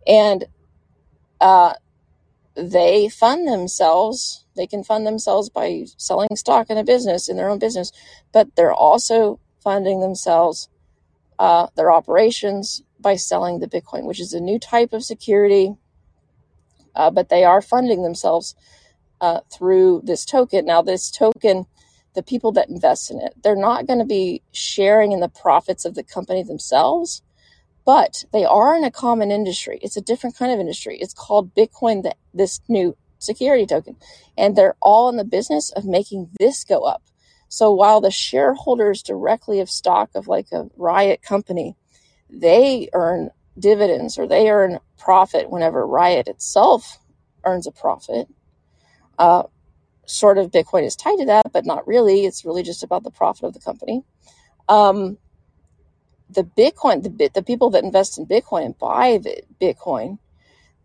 and 0.07 0.45
uh, 1.41 1.75
they 2.55 3.09
fund 3.09 3.49
themselves. 3.49 4.45
They 4.57 4.67
can 4.67 4.85
fund 4.85 5.07
themselves 5.07 5.49
by 5.49 5.87
selling 5.97 6.29
stock 6.35 6.69
in 6.69 6.77
a 6.77 6.85
business 6.85 7.29
in 7.29 7.37
their 7.37 7.49
own 7.49 7.59
business, 7.59 7.93
but 8.33 8.55
they're 8.57 8.75
also 8.75 9.41
funding 9.63 10.01
themselves 10.01 10.69
uh, 11.39 11.69
their 11.77 11.91
operations 11.91 12.83
by 13.01 13.17
selling 13.17 13.61
the 13.61 13.69
Bitcoin, 13.69 14.05
which 14.05 14.21
is 14.21 14.35
a 14.35 14.41
new 14.41 14.59
type 14.59 14.93
of 14.93 15.05
security. 15.05 15.77
Uh, 16.95 17.11
but 17.11 17.29
they 17.29 17.45
are 17.45 17.63
funding 17.63 18.03
themselves 18.03 18.55
uh, 19.21 19.41
through 19.53 20.03
this 20.05 20.25
token. 20.25 20.67
Now, 20.67 20.83
this 20.83 21.11
token, 21.11 21.67
the 22.15 22.23
people 22.23 22.53
that 22.53 22.69
invest 22.69 23.11
in 23.11 23.21
it, 23.21 23.35
they're 23.43 23.57
not 23.57 23.87
going 23.87 23.99
to 23.99 24.05
be 24.05 24.43
sharing 24.53 25.13
in 25.13 25.21
the 25.21 25.29
profits 25.29 25.85
of 25.85 25.95
the 25.95 26.03
company 26.03 26.43
themselves, 26.43 27.23
but 27.85 28.25
they 28.33 28.45
are 28.45 28.77
in 28.77 28.85
a 28.85 28.91
common 28.91 29.31
industry. 29.31 29.79
It's 29.83 29.97
a 29.97 30.03
different 30.03 30.37
kind 30.37 30.53
of 30.53 30.61
industry. 30.61 30.99
It's 31.01 31.15
called 31.15 31.55
Bitcoin, 31.55 32.03
the, 32.03 32.15
this 32.35 32.61
new 32.69 32.97
security 33.19 33.67
token. 33.67 33.97
And 34.37 34.57
they're 34.57 34.77
all 34.81 35.09
in 35.09 35.17
the 35.17 35.25
business 35.25 35.71
of 35.71 35.85
making 35.85 36.31
this 36.39 36.65
go 36.65 36.83
up. 36.83 37.03
So 37.49 37.73
while 37.73 38.01
the 38.01 38.11
shareholders 38.11 39.03
directly 39.03 39.61
of 39.61 39.71
stock 39.71 40.11
of 40.15 40.29
like 40.29 40.49
a 40.53 40.69
Riot 40.77 41.23
company, 41.23 41.77
they 42.29 42.91
earn 42.93 43.31
dividends 43.59 44.19
or 44.19 44.27
they 44.27 44.51
earn 44.51 44.81
profit 44.99 45.51
whenever 45.51 45.87
Riot 45.87 46.29
itself 46.29 46.99
earns 47.45 47.67
a 47.67 47.73
profit. 47.73 48.29
Uh, 49.19 49.45
sort 50.07 50.39
of 50.39 50.51
Bitcoin 50.51 50.85
is 50.85 50.97
tied 50.97 51.19
to 51.19 51.27
that, 51.27 51.53
but 51.53 51.67
not 51.67 51.87
really. 51.87 52.25
It's 52.25 52.45
really 52.45 52.63
just 52.63 52.83
about 52.83 53.05
the 53.05 53.11
profit 53.11 53.45
of 53.45 53.55
the 53.55 53.61
company. 53.61 54.05
Um, 54.69 55.19
the 56.31 56.45
Bitcoin, 56.45 57.03
the 57.03 57.31
the 57.35 57.43
people 57.43 57.71
that 57.71 57.85
invest 57.85 58.19
in 58.19 58.27
Bitcoin 58.27 58.67
and 58.67 58.79
buy 58.79 59.19
the 59.23 59.43
Bitcoin, 59.61 60.19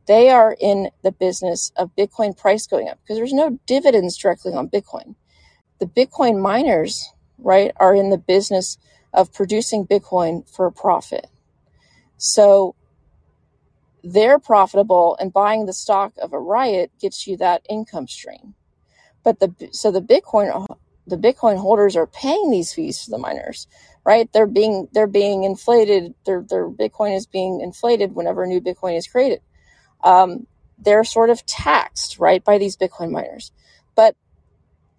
they 0.07 0.29
are 0.29 0.55
in 0.59 0.89
the 1.03 1.11
business 1.11 1.71
of 1.75 1.95
Bitcoin 1.95 2.37
price 2.37 2.67
going 2.67 2.89
up 2.89 2.99
because 3.01 3.17
there's 3.17 3.33
no 3.33 3.59
dividends 3.65 4.17
directly 4.17 4.53
on 4.53 4.69
Bitcoin. 4.69 5.15
The 5.79 5.85
Bitcoin 5.85 6.41
miners, 6.41 7.09
right, 7.37 7.71
are 7.77 7.95
in 7.95 8.09
the 8.09 8.17
business 8.17 8.77
of 9.13 9.33
producing 9.33 9.85
Bitcoin 9.85 10.49
for 10.49 10.65
a 10.65 10.71
profit. 10.71 11.27
So 12.17 12.75
they're 14.03 14.39
profitable 14.39 15.15
and 15.19 15.31
buying 15.31 15.65
the 15.65 15.73
stock 15.73 16.13
of 16.21 16.33
a 16.33 16.39
riot 16.39 16.91
gets 16.99 17.25
you 17.25 17.37
that 17.37 17.65
income 17.69 18.07
stream. 18.07 18.55
But 19.23 19.39
the 19.39 19.69
so 19.71 19.91
the 19.91 20.01
bitcoin 20.01 20.65
the 21.07 21.17
bitcoin 21.17 21.57
holders 21.57 21.95
are 21.95 22.07
paying 22.07 22.51
these 22.51 22.73
fees 22.73 23.03
to 23.03 23.11
the 23.11 23.17
miners 23.17 23.67
right? 24.05 24.31
They're 24.33 24.47
being 24.47 24.87
they're 24.93 25.07
being 25.07 25.43
inflated. 25.43 26.13
Their 26.25 26.45
their 26.47 26.69
bitcoin 26.69 27.15
is 27.15 27.25
being 27.25 27.61
inflated 27.61 28.15
whenever 28.15 28.45
new 28.45 28.61
bitcoin 28.61 28.97
is 28.97 29.07
created. 29.07 29.41
Um, 30.03 30.47
they're 30.77 31.03
sort 31.03 31.29
of 31.29 31.45
taxed 31.45 32.19
right 32.19 32.43
by 32.43 32.57
these 32.57 32.75
bitcoin 32.75 33.11
miners. 33.11 33.51
But 33.95 34.15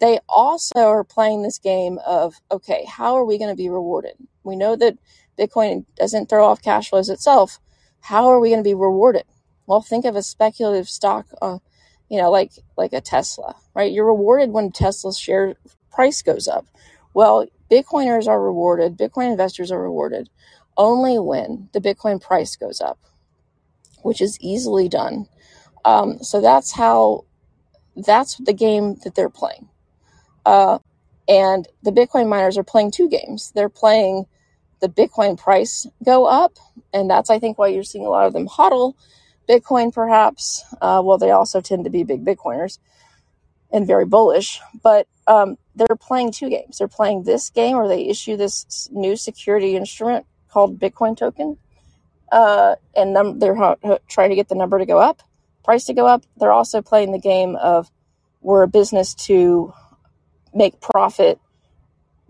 they 0.01 0.19
also 0.29 0.81
are 0.81 1.05
playing 1.05 1.43
this 1.43 1.59
game 1.59 1.99
of 2.07 2.35
okay 2.51 2.85
how 2.89 3.15
are 3.15 3.25
we 3.25 3.39
going 3.39 3.51
to 3.51 3.57
be 3.57 3.69
rewarded? 3.69 4.15
We 4.43 4.57
know 4.57 4.77
that 4.77 4.99
bitcoin 5.39 5.85
doesn't 5.97 6.29
throw 6.29 6.47
off 6.47 6.63
cash 6.63 6.91
flows 6.91 7.11
itself 7.11 7.61
how 8.05 8.29
are 8.29 8.41
we 8.41 8.51
going 8.51 8.61
to 8.61 8.69
be 8.69 8.75
rewarded? 8.75 9.25
Well 9.67 9.83
think 9.83 10.05
of 10.05 10.17
a 10.17 10.23
speculative 10.23 10.89
stock 10.89 11.27
uh, 11.43 11.59
you 12.11 12.21
know 12.21 12.31
like 12.31 12.53
like 12.77 12.93
a 12.93 13.01
tesla 13.01 13.57
right? 13.75 13.93
You're 13.93 14.07
rewarded 14.07 14.51
when 14.51 14.73
tesla's 14.73 15.19
share 15.19 15.57
price 15.93 16.23
goes 16.23 16.49
up. 16.49 16.67
Well 17.15 17.47
bitcoiners 17.71 18.29
are 18.29 18.43
rewarded 18.43 18.99
bitcoin 18.99 19.31
investors 19.31 19.73
are 19.73 19.83
rewarded 19.83 20.31
only 20.77 21.19
when 21.19 21.71
the 21.73 21.81
bitcoin 21.81 22.21
price 22.21 22.57
goes 22.57 22.81
up 22.81 22.99
which 24.05 24.21
is 24.21 24.39
easily 24.41 24.89
done. 24.89 25.27
Um, 25.85 26.23
so 26.23 26.41
that's 26.41 26.73
how 26.73 27.25
that's 27.97 28.37
the 28.37 28.53
game 28.53 28.97
that 29.05 29.15
they're 29.15 29.31
playing. 29.31 29.69
Uh, 30.45 30.79
and 31.29 31.67
the 31.83 31.91
Bitcoin 31.91 32.29
miners 32.29 32.59
are 32.59 32.65
playing 32.65 32.91
two 32.91 33.09
games. 33.09 33.53
They're 33.55 33.71
playing 33.71 34.27
the 34.81 34.89
Bitcoin 34.89 35.39
price 35.39 35.87
go 36.05 36.27
up, 36.27 36.59
and 36.93 37.11
that's 37.11 37.31
I 37.31 37.39
think 37.39 37.59
why 37.59 37.69
you're 37.69 37.83
seeing 37.85 38.07
a 38.07 38.11
lot 38.11 38.27
of 38.27 38.33
them 38.33 38.49
hodl 38.49 38.95
Bitcoin, 39.49 39.93
perhaps. 39.93 40.65
Uh, 40.81 41.03
well, 41.05 41.19
they 41.19 41.31
also 41.31 41.61
tend 41.61 41.85
to 41.85 41.91
be 41.91 42.05
big 42.05 42.25
Bitcoiners 42.25 42.79
and 43.73 43.87
very 43.87 44.05
bullish, 44.05 44.61
but 44.83 45.07
um, 45.27 45.57
they're 45.75 45.97
playing 46.01 46.33
two 46.33 46.49
games. 46.49 46.79
They're 46.79 46.89
playing 46.89 47.25
this 47.25 47.51
game, 47.51 47.77
where 47.77 47.89
they 47.89 48.07
issue 48.07 48.37
this 48.37 48.89
new 48.93 49.17
security 49.17 49.77
instrument 49.77 50.27
called 50.49 50.79
Bitcoin 50.79 51.17
token, 51.17 51.59
uh, 52.31 52.77
and 52.95 53.13
num- 53.13 53.39
they're 53.39 53.77
trying 54.09 54.31
to 54.31 54.37
get 54.37 54.49
the 54.49 54.55
number 54.55 54.79
to 54.79 54.87
go 54.87 54.99
up, 54.99 55.23
price 55.65 55.85
to 55.87 55.95
go 55.95 56.07
up. 56.07 56.25
They're 56.37 56.53
also 56.53 56.83
playing 56.83 57.13
the 57.13 57.19
game 57.19 57.57
of 57.57 57.91
we're 58.41 58.63
a 58.63 58.69
business 58.69 59.15
to 59.15 59.73
make 60.53 60.81
profit 60.81 61.41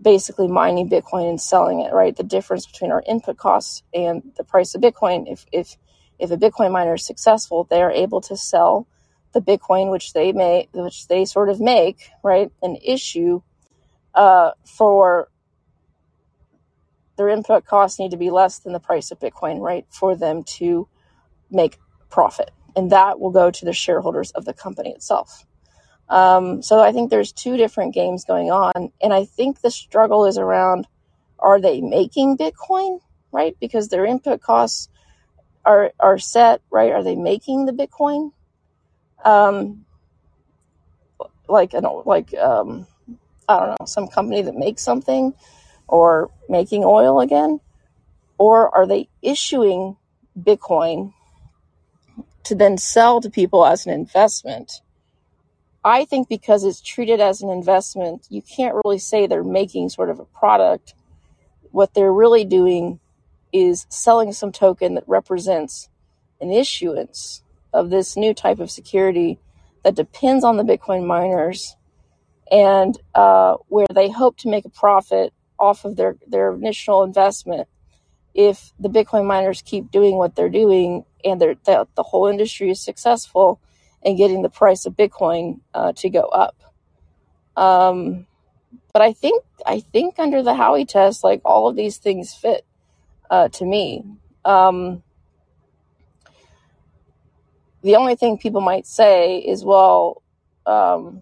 basically 0.01 0.47
mining 0.47 0.89
Bitcoin 0.89 1.29
and 1.29 1.41
selling 1.41 1.81
it, 1.81 1.93
right? 1.93 2.15
The 2.15 2.23
difference 2.23 2.65
between 2.65 2.91
our 2.91 3.03
input 3.07 3.37
costs 3.37 3.83
and 3.93 4.23
the 4.37 4.43
price 4.43 4.75
of 4.75 4.81
Bitcoin. 4.81 5.31
If 5.31 5.45
if 5.51 5.77
if 6.19 6.31
a 6.31 6.37
Bitcoin 6.37 6.71
miner 6.71 6.95
is 6.95 7.05
successful, 7.05 7.65
they 7.65 7.81
are 7.81 7.91
able 7.91 8.21
to 8.21 8.37
sell 8.37 8.87
the 9.33 9.41
Bitcoin 9.41 9.91
which 9.91 10.13
they 10.13 10.31
may 10.31 10.67
which 10.73 11.07
they 11.07 11.25
sort 11.25 11.49
of 11.49 11.59
make, 11.59 12.09
right, 12.23 12.51
an 12.61 12.77
issue 12.83 13.41
uh, 14.13 14.51
for 14.65 15.29
their 17.17 17.29
input 17.29 17.65
costs 17.65 17.99
need 17.99 18.11
to 18.11 18.17
be 18.17 18.29
less 18.29 18.59
than 18.59 18.73
the 18.73 18.79
price 18.79 19.11
of 19.11 19.19
Bitcoin, 19.19 19.59
right, 19.59 19.85
for 19.89 20.15
them 20.15 20.43
to 20.43 20.87
make 21.49 21.79
profit. 22.09 22.51
And 22.75 22.91
that 22.91 23.19
will 23.19 23.31
go 23.31 23.51
to 23.51 23.65
the 23.65 23.73
shareholders 23.73 24.31
of 24.31 24.45
the 24.45 24.53
company 24.53 24.91
itself. 24.91 25.45
Um, 26.09 26.61
so 26.61 26.79
I 26.79 26.91
think 26.91 27.09
there's 27.09 27.31
two 27.31 27.57
different 27.57 27.93
games 27.93 28.25
going 28.25 28.51
on. 28.51 28.91
And 29.01 29.13
I 29.13 29.25
think 29.25 29.61
the 29.61 29.71
struggle 29.71 30.25
is 30.25 30.37
around 30.37 30.87
are 31.39 31.59
they 31.59 31.81
making 31.81 32.37
Bitcoin, 32.37 32.99
right? 33.31 33.55
Because 33.59 33.89
their 33.89 34.05
input 34.05 34.41
costs 34.41 34.89
are, 35.65 35.91
are 35.99 36.17
set, 36.17 36.61
right? 36.71 36.91
Are 36.91 37.03
they 37.03 37.15
making 37.15 37.65
the 37.65 37.73
Bitcoin? 37.73 38.31
Um, 39.23 39.85
like, 41.47 41.73
an, 41.73 41.85
like, 42.05 42.33
um, 42.35 42.87
I 43.47 43.59
don't 43.59 43.79
know, 43.79 43.85
some 43.85 44.07
company 44.07 44.41
that 44.41 44.55
makes 44.55 44.81
something 44.81 45.33
or 45.87 46.31
making 46.49 46.83
oil 46.83 47.19
again? 47.19 47.59
Or 48.37 48.73
are 48.75 48.87
they 48.87 49.09
issuing 49.21 49.97
Bitcoin 50.37 51.13
to 52.43 52.55
then 52.55 52.77
sell 52.77 53.21
to 53.21 53.29
people 53.29 53.65
as 53.65 53.85
an 53.85 53.93
investment? 53.93 54.81
I 55.85 56.05
think 56.05 56.27
because 56.27 56.63
it's 56.63 56.81
treated 56.81 57.21
as 57.21 57.43
an 57.43 57.49
investment, 57.51 58.25
you 58.29 58.41
can't 58.41 58.75
really 58.83 58.97
say 58.97 59.27
they're 59.27 59.43
making 59.43 59.89
sort 59.89 60.09
of 60.09 60.19
a 60.19 60.25
product. 60.25 60.95
What 61.69 61.93
they're 61.93 62.11
really 62.11 62.43
doing 62.43 62.99
is 63.53 63.85
selling 63.89 64.33
some 64.33 64.51
token 64.51 64.95
that 64.95 65.03
represents 65.05 65.87
an 66.41 66.51
issuance 66.51 67.43
of 67.71 67.91
this 67.91 68.17
new 68.17 68.33
type 68.33 68.59
of 68.59 68.71
security 68.71 69.37
that 69.83 69.93
depends 69.93 70.43
on 70.43 70.57
the 70.57 70.63
Bitcoin 70.63 71.05
miners 71.05 71.75
and 72.51 72.97
uh, 73.13 73.57
where 73.67 73.85
they 73.93 74.09
hope 74.09 74.37
to 74.37 74.49
make 74.49 74.65
a 74.65 74.69
profit 74.69 75.33
off 75.59 75.85
of 75.85 75.97
their, 75.97 76.17
their 76.25 76.51
initial 76.51 77.03
investment 77.03 77.67
if 78.33 78.73
the 78.79 78.89
Bitcoin 78.89 79.27
miners 79.27 79.61
keep 79.61 79.91
doing 79.91 80.15
what 80.15 80.35
they're 80.35 80.49
doing 80.49 81.05
and 81.23 81.39
they're, 81.39 81.55
the, 81.65 81.87
the 81.93 82.03
whole 82.03 82.25
industry 82.25 82.71
is 82.71 82.81
successful 82.81 83.59
and 84.05 84.17
getting 84.17 84.43
the 84.43 84.49
price 84.49 84.85
of 84.85 84.93
Bitcoin 84.93 85.59
uh, 85.73 85.91
to 85.93 86.09
go 86.09 86.21
up. 86.21 86.55
Um, 87.57 88.27
but 88.93 89.01
I 89.01 89.11
think 89.11 89.43
I 89.65 89.79
think 89.79 90.19
under 90.19 90.43
the 90.43 90.53
Howey 90.53 90.87
test, 90.87 91.23
like 91.23 91.41
all 91.43 91.67
of 91.67 91.75
these 91.75 91.97
things 91.97 92.33
fit 92.33 92.65
uh, 93.29 93.49
to 93.49 93.65
me. 93.65 94.03
Um, 94.45 95.03
the 97.81 97.95
only 97.95 98.15
thing 98.15 98.37
people 98.37 98.61
might 98.61 98.87
say 98.87 99.37
is, 99.39 99.63
well, 99.63 100.21
um, 100.65 101.21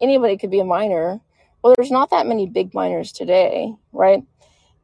anybody 0.00 0.36
could 0.36 0.50
be 0.50 0.60
a 0.60 0.64
miner. 0.64 1.20
Well, 1.62 1.74
there's 1.76 1.90
not 1.90 2.10
that 2.10 2.26
many 2.26 2.46
big 2.46 2.74
miners 2.74 3.12
today, 3.12 3.74
right? 3.92 4.22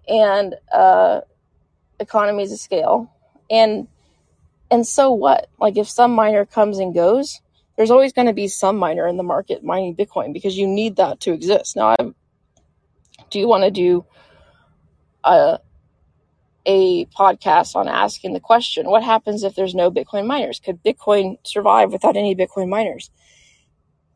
And 0.08 0.54
uh, 0.72 1.20
economies 1.98 2.52
of 2.52 2.58
scale, 2.58 3.12
and 3.50 3.88
and 4.70 4.86
so 4.86 5.10
what? 5.10 5.48
Like 5.58 5.76
if 5.76 5.88
some 5.88 6.12
miner 6.12 6.46
comes 6.46 6.78
and 6.78 6.94
goes, 6.94 7.40
there's 7.76 7.90
always 7.90 8.12
going 8.12 8.26
to 8.26 8.34
be 8.34 8.48
some 8.48 8.76
miner 8.76 9.06
in 9.06 9.16
the 9.16 9.22
market 9.22 9.64
mining 9.64 9.96
Bitcoin 9.96 10.32
because 10.32 10.56
you 10.56 10.66
need 10.66 10.96
that 10.96 11.20
to 11.20 11.32
exist. 11.32 11.76
Now, 11.76 11.94
I 11.98 12.12
do 13.30 13.38
you 13.38 13.48
want 13.48 13.64
to 13.64 13.70
do 13.70 14.04
a 15.24 15.58
a 16.66 17.06
podcast 17.06 17.74
on 17.74 17.88
asking 17.88 18.34
the 18.34 18.40
question: 18.40 18.86
What 18.86 19.02
happens 19.02 19.42
if 19.42 19.54
there's 19.54 19.74
no 19.74 19.90
Bitcoin 19.90 20.26
miners? 20.26 20.60
Could 20.60 20.82
Bitcoin 20.82 21.38
survive 21.42 21.92
without 21.92 22.16
any 22.16 22.36
Bitcoin 22.36 22.68
miners? 22.68 23.10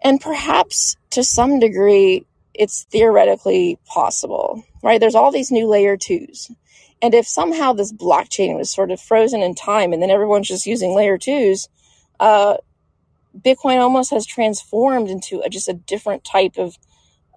And 0.02 0.20
perhaps 0.20 0.96
to 1.10 1.24
some 1.24 1.58
degree, 1.58 2.26
it's 2.52 2.84
theoretically 2.84 3.78
possible, 3.86 4.62
right? 4.82 5.00
There's 5.00 5.14
all 5.14 5.32
these 5.32 5.50
new 5.50 5.66
layer 5.66 5.96
twos. 5.96 6.50
And 7.04 7.12
if 7.12 7.28
somehow 7.28 7.74
this 7.74 7.92
blockchain 7.92 8.56
was 8.56 8.70
sort 8.70 8.90
of 8.90 8.98
frozen 8.98 9.42
in 9.42 9.54
time 9.54 9.92
and 9.92 10.00
then 10.00 10.08
everyone's 10.08 10.48
just 10.48 10.64
using 10.64 10.94
layer 10.94 11.18
twos, 11.18 11.68
uh, 12.18 12.56
Bitcoin 13.38 13.76
almost 13.76 14.10
has 14.10 14.24
transformed 14.24 15.10
into 15.10 15.42
a, 15.44 15.50
just 15.50 15.68
a 15.68 15.74
different 15.74 16.24
type 16.24 16.56
of, 16.56 16.78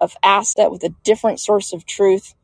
of 0.00 0.16
asset 0.22 0.70
with 0.70 0.82
a 0.84 0.94
different 1.04 1.38
source 1.38 1.74
of 1.74 1.84
truth. 1.84 2.34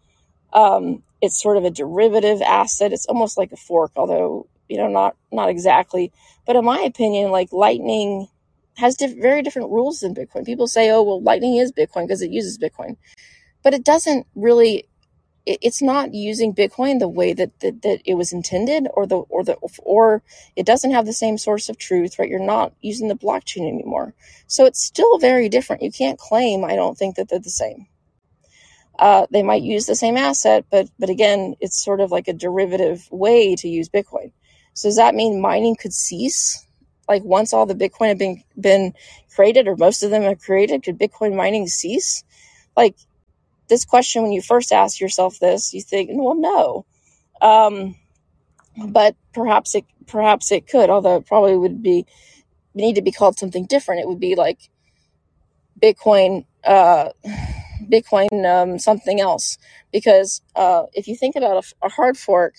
Um, 0.53 1.03
it's 1.23 1.41
sort 1.41 1.57
of 1.57 1.65
a 1.65 1.71
derivative 1.71 2.43
asset. 2.43 2.93
It's 2.93 3.07
almost 3.07 3.39
like 3.39 3.53
a 3.53 3.57
fork, 3.57 3.93
although, 3.97 4.47
you 4.69 4.77
know, 4.77 4.89
not, 4.89 5.17
not 5.33 5.49
exactly. 5.49 6.13
But 6.47 6.57
in 6.57 6.65
my 6.67 6.81
opinion, 6.81 7.31
like 7.31 7.55
Lightning 7.55 8.29
has 8.77 8.97
diff- 8.97 9.17
very 9.17 9.41
different 9.41 9.71
rules 9.71 10.01
than 10.01 10.15
Bitcoin. 10.15 10.45
People 10.45 10.67
say, 10.67 10.91
oh, 10.91 11.03
well, 11.03 11.23
Lightning 11.23 11.57
is 11.57 11.73
Bitcoin 11.73 12.07
because 12.07 12.21
it 12.21 12.33
uses 12.33 12.59
Bitcoin. 12.59 12.99
But 13.63 13.73
it 13.73 13.83
doesn't 13.83 14.27
really 14.35 14.87
it, 15.47 15.59
it's 15.63 15.83
not 15.83 16.15
using 16.15 16.55
Bitcoin 16.55 16.99
the 16.99 17.09
way 17.09 17.33
that, 17.33 17.59
that 17.61 17.83
that 17.83 18.03
it 18.05 18.15
was 18.15 18.33
intended, 18.33 18.89
or 18.95 19.07
the 19.07 19.17
or 19.17 19.45
the 19.45 19.57
or 19.83 20.23
it 20.57 20.67
doesn't 20.67 20.93
have 20.93 21.07
the 21.07 21.13
same 21.13 21.39
source 21.39 21.69
of 21.69 21.79
truth. 21.79 22.19
Right? 22.19 22.29
You're 22.29 22.41
not 22.41 22.73
using 22.81 23.09
the 23.09 23.15
blockchain 23.15 23.69
anymore, 23.69 24.15
so 24.47 24.65
it's 24.65 24.83
still 24.83 25.19
very 25.19 25.49
different. 25.49 25.83
You 25.83 25.93
can't 25.93 26.19
claim. 26.19 26.65
I 26.65 26.77
don't 26.77 26.97
think 26.97 27.17
that 27.17 27.29
they're 27.29 27.39
the 27.39 27.51
same. 27.51 27.87
Uh, 28.99 29.27
they 29.31 29.43
might 29.43 29.63
use 29.63 29.87
the 29.87 29.97
same 29.97 30.17
asset, 30.17 30.65
but 30.71 30.89
but 30.99 31.11
again, 31.11 31.55
it's 31.61 31.83
sort 31.83 32.01
of 32.01 32.13
like 32.13 32.29
a 32.29 32.33
derivative 32.33 33.09
way 33.11 33.55
to 33.57 33.69
use 33.69 33.89
Bitcoin. 33.89 34.33
So 34.75 34.89
does 34.89 34.97
that 34.97 35.15
mean 35.15 35.41
mining 35.41 35.77
could 35.77 35.93
cease? 35.93 36.67
Like 37.09 37.23
once 37.23 37.53
all 37.53 37.67
the 37.67 37.75
Bitcoin 37.75 38.09
have 38.09 38.19
been 38.19 38.43
been 38.59 38.95
created, 39.35 39.67
or 39.67 39.77
most 39.77 40.03
of 40.03 40.11
them 40.11 40.23
are 40.23 40.37
created, 40.37 40.85
could 40.85 40.99
Bitcoin 40.99 41.35
mining 41.35 41.67
cease? 41.67 42.25
Like 42.77 42.97
this 43.69 43.85
question, 43.85 44.23
when 44.23 44.33
you 44.33 44.43
first 44.43 44.73
ask 44.73 45.01
yourself 45.01 45.39
this, 45.39 45.73
you 45.73 45.81
think, 45.83 46.11
well, 46.13 46.35
no. 46.35 46.87
Um, 47.41 47.97
but 48.89 49.17
perhaps 49.33 49.75
it 49.75 49.85
perhaps 50.07 50.53
it 50.53 50.67
could, 50.67 50.91
although 50.91 51.17
it 51.17 51.27
probably 51.27 51.57
would 51.57 51.83
be 51.83 52.07
need 52.75 52.97
to 52.97 53.03
be 53.03 53.13
called 53.13 53.39
something 53.39 53.67
different. 53.67 54.01
It 54.01 54.09
would 54.09 54.21
be 54.21 54.35
like 54.35 54.59
Bitcoin, 55.81 56.45
uh, 56.65 57.11
Bitcoin, 57.83 58.45
um, 58.45 58.79
something 58.79 59.21
else. 59.21 59.59
Because 59.93 60.43
uh, 60.57 60.85
if 60.93 61.07
you 61.07 61.17
think 61.17 61.37
about 61.37 61.65
a, 61.65 61.87
a 61.87 61.89
hard 61.89 62.17
fork, 62.17 62.55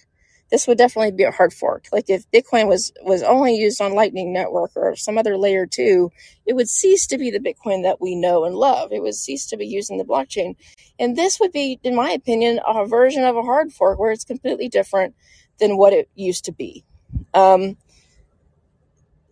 this 0.52 0.68
would 0.68 0.78
definitely 0.78 1.12
be 1.12 1.24
a 1.24 1.32
hard 1.32 1.54
fork. 1.54 1.88
Like 1.92 2.10
if 2.10 2.30
Bitcoin 2.32 2.68
was 2.68 2.92
was 3.02 3.24
only 3.24 3.58
used 3.58 3.82
on 3.82 3.94
Lightning 3.94 4.32
Network 4.32 4.72
or 4.76 4.96
some 4.96 5.18
other 5.18 5.38
layer 5.38 5.66
two, 5.66 6.12
it 6.46 6.54
would 6.54 6.70
cease 6.70 7.08
to 7.08 7.18
be 7.18 7.32
the 7.32 7.40
Bitcoin 7.40 7.84
that 7.84 8.00
we 8.00 8.16
know 8.16 8.46
and 8.46 8.56
love. 8.56 8.92
It 8.92 9.02
would 9.02 9.16
cease 9.16 9.48
to 9.48 9.58
be 9.58 9.66
used 9.66 9.90
in 9.90 9.98
the 9.98 10.06
blockchain. 10.06 10.56
And 11.00 11.18
this 11.18 11.40
would 11.40 11.52
be, 11.52 11.80
in 11.84 11.96
my 11.96 12.12
opinion, 12.12 12.60
a 12.66 12.86
version 12.86 13.24
of 13.24 13.36
a 13.36 13.42
hard 13.42 13.74
fork 13.74 14.00
where 14.00 14.12
it's 14.12 14.24
completely 14.24 14.70
different 14.70 15.16
than 15.60 15.78
what 15.78 15.94
it 15.94 16.10
used 16.16 16.46
to 16.46 16.52
be. 16.52 16.84
Um, 17.34 17.78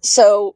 so 0.02 0.56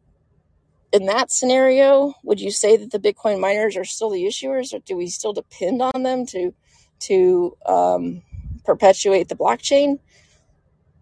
in 0.91 1.05
that 1.05 1.31
scenario, 1.31 2.15
would 2.23 2.41
you 2.41 2.51
say 2.51 2.77
that 2.77 2.91
the 2.91 2.99
Bitcoin 2.99 3.39
miners 3.39 3.77
are 3.77 3.85
still 3.85 4.09
the 4.09 4.23
issuers, 4.23 4.73
or 4.73 4.79
do 4.79 4.97
we 4.97 5.07
still 5.07 5.33
depend 5.33 5.81
on 5.81 6.03
them 6.03 6.25
to 6.27 6.53
to 6.99 7.55
um, 7.65 8.23
perpetuate 8.65 9.29
the 9.29 9.35
blockchain? 9.35 9.99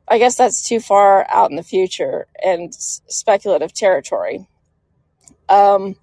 I 0.08 0.20
guess 0.20 0.36
that's 0.36 0.68
too 0.68 0.80
far 0.80 1.26
out 1.30 1.50
in 1.50 1.58
the 1.58 1.64
future 1.64 2.28
and 2.44 2.74
speculative 2.74 3.74
territory. 3.74 4.48
Um, 5.50 5.96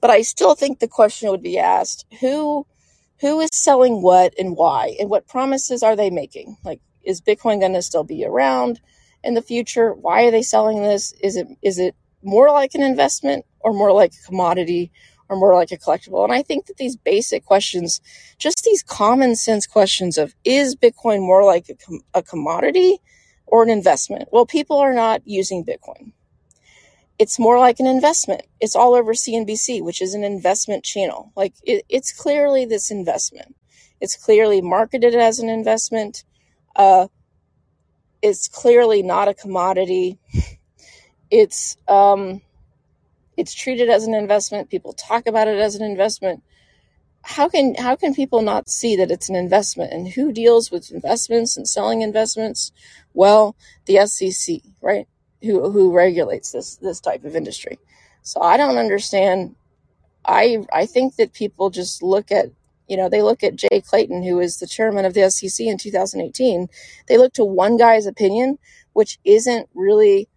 but 0.00 0.10
I 0.10 0.22
still 0.22 0.54
think 0.54 0.78
the 0.78 0.88
question 0.88 1.30
would 1.30 1.42
be 1.42 1.58
asked: 1.58 2.06
Who 2.20 2.66
who 3.20 3.40
is 3.40 3.50
selling 3.52 4.02
what 4.02 4.34
and 4.38 4.56
why, 4.56 4.96
and 4.98 5.10
what 5.10 5.28
promises 5.28 5.82
are 5.82 5.96
they 5.96 6.10
making? 6.10 6.56
Like, 6.64 6.80
is 7.04 7.20
Bitcoin 7.20 7.60
going 7.60 7.74
to 7.74 7.82
still 7.82 8.04
be 8.04 8.24
around 8.24 8.80
in 9.22 9.34
the 9.34 9.42
future? 9.42 9.92
Why 9.92 10.24
are 10.24 10.30
they 10.30 10.42
selling 10.42 10.82
this? 10.82 11.12
Is 11.22 11.36
it 11.36 11.48
is 11.62 11.78
it 11.78 11.94
more 12.22 12.50
like 12.50 12.74
an 12.74 12.82
investment 12.82 13.44
or 13.60 13.72
more 13.74 13.92
like 13.92 14.12
a 14.12 14.26
commodity 14.26 14.90
or 15.28 15.36
more 15.36 15.54
like 15.54 15.70
a 15.70 15.76
collectible? 15.78 16.24
And 16.24 16.32
I 16.32 16.42
think 16.42 16.66
that 16.66 16.78
these 16.78 16.96
basic 16.96 17.44
questions, 17.44 18.00
just 18.38 18.64
these 18.64 18.82
common 18.82 19.36
sense 19.36 19.66
questions 19.66 20.16
of 20.16 20.34
is 20.44 20.76
Bitcoin 20.76 21.20
more 21.20 21.44
like 21.44 21.68
a, 21.68 21.74
com- 21.74 22.04
a 22.14 22.22
commodity 22.22 23.00
or 23.50 23.62
an 23.62 23.70
investment? 23.70 24.28
Well, 24.32 24.46
people 24.46 24.78
are 24.78 24.94
not 24.94 25.22
using 25.26 25.64
Bitcoin. 25.64 26.12
It's 27.18 27.38
more 27.38 27.58
like 27.58 27.80
an 27.80 27.86
investment. 27.86 28.42
It's 28.60 28.74
all 28.74 28.94
over 28.94 29.12
CNBC, 29.12 29.82
which 29.82 30.00
is 30.00 30.14
an 30.14 30.24
investment 30.24 30.84
channel. 30.84 31.32
Like 31.36 31.52
it, 31.64 31.84
it's 31.88 32.12
clearly 32.12 32.64
this 32.64 32.90
investment. 32.90 33.56
It's 34.00 34.16
clearly 34.16 34.62
marketed 34.62 35.14
as 35.14 35.38
an 35.38 35.50
investment. 35.50 36.24
Uh, 36.74 37.08
it's 38.22 38.48
clearly 38.48 39.02
not 39.02 39.28
a 39.28 39.34
commodity. 39.34 40.18
It's 41.32 41.76
um, 41.86 42.40
it's 43.36 43.54
treated 43.54 43.88
as 43.88 44.04
an 44.04 44.14
investment. 44.14 44.68
People 44.68 44.92
talk 44.94 45.28
about 45.28 45.46
it 45.46 45.58
as 45.58 45.76
an 45.76 45.84
investment. 45.84 46.42
How 47.22 47.48
can 47.48 47.74
how 47.74 47.96
can 47.96 48.14
people 48.14 48.42
not 48.42 48.68
see 48.68 48.96
that 48.96 49.10
it's 49.10 49.28
an 49.28 49.36
investment? 49.36 49.92
And 49.92 50.08
who 50.08 50.32
deals 50.32 50.70
with 50.70 50.90
investments 50.90 51.56
and 51.56 51.68
selling 51.68 52.02
investments? 52.02 52.72
Well, 53.14 53.56
the 53.86 54.06
SEC, 54.06 54.60
right? 54.80 55.06
Who 55.42 55.70
who 55.70 55.94
regulates 55.94 56.52
this 56.52 56.76
this 56.76 57.00
type 57.00 57.24
of 57.24 57.36
industry. 57.36 57.78
So 58.22 58.40
I 58.40 58.56
don't 58.56 58.78
understand. 58.78 59.54
I 60.24 60.64
I 60.72 60.86
think 60.86 61.16
that 61.16 61.32
people 61.32 61.70
just 61.70 62.02
look 62.02 62.32
at 62.32 62.46
you 62.88 62.96
know 62.96 63.08
they 63.08 63.22
look 63.22 63.42
at 63.42 63.56
Jay 63.56 63.80
Clayton, 63.80 64.22
who 64.22 64.40
is 64.40 64.58
the 64.58 64.66
chairman 64.66 65.04
of 65.04 65.14
the 65.14 65.30
SEC 65.30 65.66
in 65.66 65.78
2018. 65.78 66.68
They 67.06 67.18
look 67.18 67.32
to 67.34 67.44
one 67.44 67.76
guy's 67.76 68.06
opinion, 68.06 68.58
which 68.92 69.18
isn't 69.24 69.68
really 69.74 70.28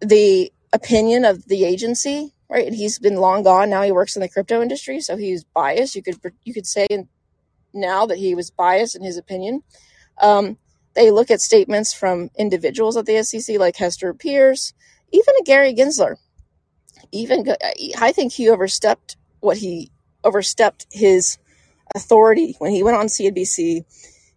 the 0.00 0.52
opinion 0.72 1.24
of 1.24 1.46
the 1.46 1.64
agency, 1.64 2.33
right? 2.48 2.66
And 2.66 2.74
he's 2.74 2.98
been 2.98 3.16
long 3.16 3.42
gone. 3.42 3.70
Now 3.70 3.82
he 3.82 3.92
works 3.92 4.16
in 4.16 4.22
the 4.22 4.28
crypto 4.28 4.62
industry, 4.62 5.00
so 5.00 5.16
he's 5.16 5.44
biased. 5.44 5.94
You 5.94 6.02
could 6.02 6.18
you 6.44 6.54
could 6.54 6.66
say 6.66 6.86
now 7.72 8.06
that 8.06 8.18
he 8.18 8.34
was 8.34 8.50
biased 8.50 8.96
in 8.96 9.02
his 9.02 9.16
opinion. 9.16 9.62
Um, 10.20 10.58
they 10.94 11.10
look 11.10 11.30
at 11.30 11.40
statements 11.40 11.92
from 11.92 12.30
individuals 12.38 12.96
at 12.96 13.06
the 13.06 13.22
SEC, 13.22 13.58
like 13.58 13.76
Hester 13.76 14.14
Peirce, 14.14 14.72
even 15.12 15.34
a 15.40 15.44
Gary 15.44 15.74
Gensler. 15.74 16.16
Even 17.12 17.44
I 18.00 18.12
think 18.12 18.32
he 18.32 18.48
overstepped 18.48 19.16
what 19.40 19.58
he 19.58 19.90
overstepped 20.22 20.86
his 20.90 21.38
authority 21.94 22.56
when 22.58 22.72
he 22.72 22.82
went 22.82 22.96
on 22.96 23.06
CNBC 23.06 23.84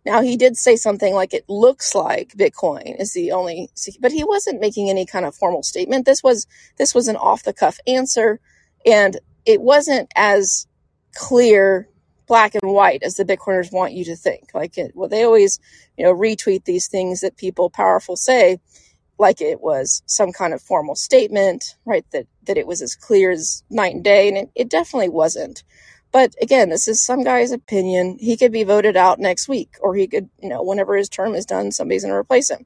now 0.07 0.21
he 0.21 0.37
did 0.37 0.55
say 0.55 0.77
something 0.77 1.13
like 1.13 1.33
it 1.33 1.43
looks 1.49 1.93
like 1.93 2.29
Bitcoin 2.29 2.99
is 2.99 3.11
the 3.11 3.33
only, 3.33 3.69
but 3.99 4.13
he 4.13 4.23
wasn't 4.23 4.61
making 4.61 4.89
any 4.89 5.05
kind 5.05 5.25
of 5.25 5.35
formal 5.35 5.63
statement. 5.63 6.05
This 6.05 6.23
was 6.23 6.47
this 6.77 6.95
was 6.95 7.09
an 7.09 7.17
off 7.17 7.43
the 7.43 7.51
cuff 7.51 7.77
answer, 7.85 8.39
and 8.85 9.19
it 9.45 9.59
wasn't 9.59 10.09
as 10.15 10.65
clear, 11.13 11.89
black 12.25 12.55
and 12.55 12.71
white 12.71 13.03
as 13.03 13.15
the 13.15 13.25
Bitcoiners 13.25 13.73
want 13.73 13.91
you 13.91 14.05
to 14.05 14.15
think. 14.15 14.49
Like 14.53 14.77
it, 14.77 14.93
well, 14.95 15.09
they 15.09 15.23
always 15.23 15.59
you 15.97 16.05
know 16.05 16.15
retweet 16.15 16.63
these 16.63 16.87
things 16.87 17.19
that 17.19 17.35
people 17.35 17.69
powerful 17.69 18.15
say, 18.15 18.59
like 19.19 19.41
it 19.41 19.59
was 19.59 20.03
some 20.05 20.31
kind 20.31 20.53
of 20.53 20.61
formal 20.61 20.95
statement, 20.95 21.75
right? 21.85 22.05
That 22.11 22.27
that 22.43 22.57
it 22.57 22.65
was 22.65 22.81
as 22.81 22.95
clear 22.95 23.29
as 23.31 23.61
night 23.69 23.95
and 23.95 24.05
day, 24.05 24.29
and 24.29 24.37
it, 24.37 24.49
it 24.55 24.69
definitely 24.69 25.09
wasn't. 25.09 25.65
But 26.11 26.35
again, 26.41 26.69
this 26.69 26.87
is 26.87 27.03
some 27.03 27.23
guy's 27.23 27.51
opinion. 27.51 28.17
He 28.19 28.37
could 28.37 28.51
be 28.51 28.63
voted 28.63 28.95
out 28.95 29.19
next 29.19 29.47
week, 29.47 29.75
or 29.81 29.95
he 29.95 30.07
could, 30.07 30.29
you 30.41 30.49
know, 30.49 30.63
whenever 30.63 30.95
his 30.95 31.09
term 31.09 31.35
is 31.35 31.45
done, 31.45 31.71
somebody's 31.71 32.03
going 32.03 32.13
to 32.13 32.17
replace 32.17 32.49
him. 32.49 32.65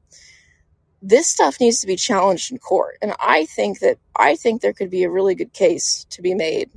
This 1.02 1.26
stuff 1.26 1.58
needs 1.60 1.80
to 1.80 1.86
be 1.86 1.96
challenged 1.96 2.52
in 2.52 2.58
court. 2.58 2.98
And 3.02 3.14
I 3.18 3.46
think 3.46 3.80
that, 3.80 3.98
I 4.14 4.36
think 4.36 4.62
there 4.62 4.72
could 4.72 4.90
be 4.90 5.02
a 5.02 5.10
really 5.10 5.34
good 5.34 5.52
case 5.52 6.06
to 6.10 6.22
be 6.22 6.34
made 6.34 6.70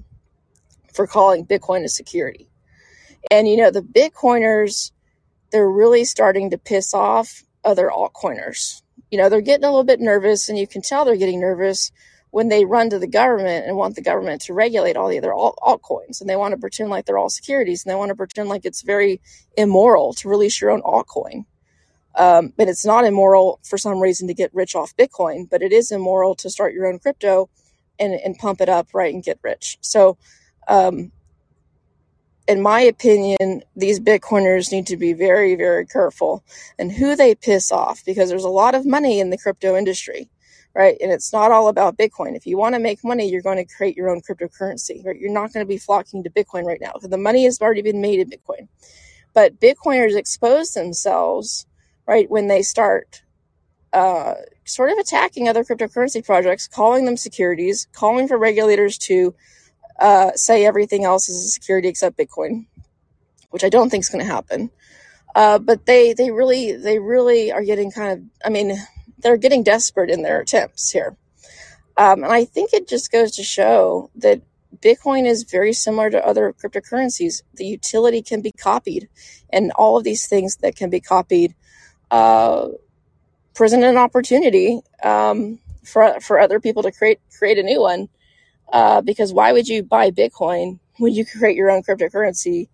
for 0.92 1.06
calling 1.06 1.46
Bitcoin 1.46 1.84
a 1.84 1.90
security. 1.90 2.50
And, 3.30 3.48
you 3.48 3.58
know, 3.58 3.70
the 3.70 3.82
Bitcoiners, 3.82 4.92
they're 5.52 5.70
really 5.70 6.06
starting 6.06 6.50
to 6.50 6.58
piss 6.58 6.94
off 6.94 7.44
other 7.64 7.90
altcoiners. 7.90 8.82
You 9.12 9.20
know, 9.20 9.30
they're 9.30 9.42
getting 9.42 9.66
a 9.66 9.70
little 9.70 9.84
bit 9.84 10.00
nervous, 10.00 10.50
and 10.50 10.58
you 10.58 10.68
can 10.68 10.82
tell 10.82 11.06
they're 11.06 11.16
getting 11.16 11.40
nervous 11.40 11.92
when 12.36 12.50
they 12.50 12.66
run 12.66 12.90
to 12.90 13.00
the 13.00 13.08
government 13.08 13.66
and 13.66 13.78
want 13.78 13.96
the 13.96 14.02
government 14.02 14.42
to 14.42 14.54
regulate 14.54 14.98
all 14.98 15.08
the 15.08 15.18
other 15.18 15.34
alt- 15.34 15.58
altcoins 15.64 16.20
and 16.20 16.30
they 16.30 16.36
want 16.36 16.52
to 16.52 16.60
pretend 16.60 16.90
like 16.90 17.06
they're 17.06 17.18
all 17.18 17.30
securities 17.30 17.86
and 17.86 17.90
they 17.90 17.96
want 17.96 18.10
to 18.10 18.16
pretend 18.16 18.50
like 18.50 18.66
it's 18.66 18.82
very 18.82 19.22
immoral 19.56 20.12
to 20.14 20.28
release 20.28 20.60
your 20.60 20.70
own 20.70 20.82
altcoin. 20.82 21.46
Um, 22.14 22.52
it's 22.58 22.86
not 22.86 23.06
immoral 23.06 23.62
for 23.64 23.78
some 23.78 24.02
reason 24.02 24.28
to 24.28 24.34
get 24.34 24.54
rich 24.54 24.76
off 24.76 24.98
Bitcoin, 24.98 25.50
but 25.50 25.62
it 25.62 25.72
is 25.72 25.94
immoral 25.94 26.36
to 26.36 26.50
start 26.50 26.74
your 26.74 26.88
own 26.88 27.00
crypto 27.00 27.50
and, 27.98 28.16
and 28.16 28.38
pump 28.38 28.60
it 28.60 28.68
up, 28.68 28.90
right, 28.94 29.14
and 29.14 29.24
get 29.24 29.40
rich. 29.42 29.78
So, 29.80 30.18
um, 30.68 31.14
in 32.50 32.62
my 32.62 32.82
opinion, 32.82 33.64
these 33.78 34.02
Bitcoiners 34.02 34.74
need 34.74 34.88
to 34.88 34.98
be 34.98 35.14
very, 35.14 35.56
very 35.56 35.86
careful 35.86 36.44
and 36.78 36.92
who 36.92 37.16
they 37.16 37.34
piss 37.34 37.72
off 37.72 38.04
because 38.06 38.28
there's 38.28 38.44
a 38.44 38.50
lot 38.50 38.76
of 38.76 38.86
money 38.86 39.22
in 39.22 39.30
the 39.30 39.38
crypto 39.38 39.78
industry 39.78 40.30
right? 40.76 40.98
And 41.00 41.12
it's 41.12 41.32
not 41.32 41.52
all 41.52 41.70
about 41.70 41.98
Bitcoin. 41.98 42.36
If 42.36 42.46
you 42.46 42.58
want 42.58 42.76
to 42.76 42.80
make 42.80 43.04
money, 43.04 43.30
you're 43.30 43.42
going 43.42 43.66
to 43.66 43.76
create 43.76 43.96
your 43.96 44.10
own 44.10 44.22
cryptocurrency, 44.22 45.04
right? 45.06 45.18
You're 45.18 45.32
not 45.32 45.54
going 45.54 45.66
to 45.66 45.68
be 45.68 45.78
flocking 45.78 46.22
to 46.24 46.30
Bitcoin 46.30 46.66
right 46.66 46.82
now 46.82 46.92
because 46.94 47.10
the 47.10 47.18
money 47.18 47.46
has 47.46 47.62
already 47.62 47.82
been 47.82 48.02
made 48.02 48.20
in 48.20 48.30
Bitcoin. 48.30 48.68
But 49.34 49.60
Bitcoiners 49.60 50.18
expose 50.18 50.74
themselves, 50.74 51.66
right, 52.06 52.30
when 52.30 52.48
they 52.48 52.62
start 52.62 53.24
uh, 53.94 54.36
sort 54.66 54.92
of 54.92 54.98
attacking 54.98 55.48
other 55.48 55.64
cryptocurrency 55.64 56.24
projects, 56.24 56.68
calling 56.68 57.06
them 57.06 57.16
securities, 57.16 57.88
calling 57.94 58.28
for 58.28 58.38
regulators 58.38 58.98
to 58.98 59.34
uh, 60.00 60.32
say 60.34 60.66
everything 60.66 61.06
else 61.06 61.30
is 61.30 61.46
a 61.46 61.50
security 61.50 61.88
except 61.88 62.18
Bitcoin, 62.18 62.66
which 63.52 63.64
I 63.64 63.70
don't 63.70 63.90
think 63.90 64.04
is 64.04 64.10
going 64.10 64.26
to 64.26 64.32
happen. 64.32 64.70
Uh, 65.34 65.60
but 65.60 65.86
they 65.86 66.14
they 66.14 66.32
really 66.32 66.74
they 66.74 66.98
really 66.98 67.52
are 67.52 67.64
getting 67.64 67.92
kind 67.92 68.12
of 68.14 68.24
I 68.46 68.50
mean 68.50 68.78
they're 69.26 69.38
getting 69.38 69.64
desperate 69.64 70.12
in 70.12 70.22
their 70.22 70.40
attempts 70.40 70.92
here. 70.92 71.18
Um, 71.98 72.24
and 72.24 72.32
I 72.32 72.46
think 72.46 72.74
it 72.74 72.88
just 72.88 73.12
goes 73.12 73.32
to 73.38 73.44
show 73.44 74.12
that 74.18 74.44
Bitcoin 74.80 75.26
is 75.26 75.44
very 75.44 75.74
similar 75.74 76.12
to 76.12 76.24
other 76.24 76.54
cryptocurrencies. 76.54 77.42
The 77.56 77.66
utility 77.66 78.22
can 78.22 78.42
be 78.42 78.52
copied, 78.52 79.10
and 79.52 79.72
all 79.72 79.98
of 79.98 80.04
these 80.04 80.28
things 80.28 80.58
that 80.58 80.76
can 80.76 80.92
be 80.92 81.00
copied 81.00 81.56
uh, 82.12 82.68
present 83.56 83.84
an 83.84 83.98
opportunity 83.98 84.82
um, 85.04 85.58
for 85.84 86.20
for 86.20 86.40
other 86.40 86.60
people 86.60 86.84
to 86.84 86.92
create 86.92 87.20
create 87.36 87.58
a 87.58 87.64
new 87.64 87.82
one. 87.82 88.10
Uh, 88.72 89.02
because 89.02 89.34
why 89.34 89.54
would 89.54 89.68
you 89.68 89.82
buy 89.82 90.12
Bitcoin 90.12 90.78
when 90.98 91.14
you 91.14 91.26
create 91.26 91.56
your 91.56 91.72
own 91.72 91.82
cryptocurrency, 91.82 92.68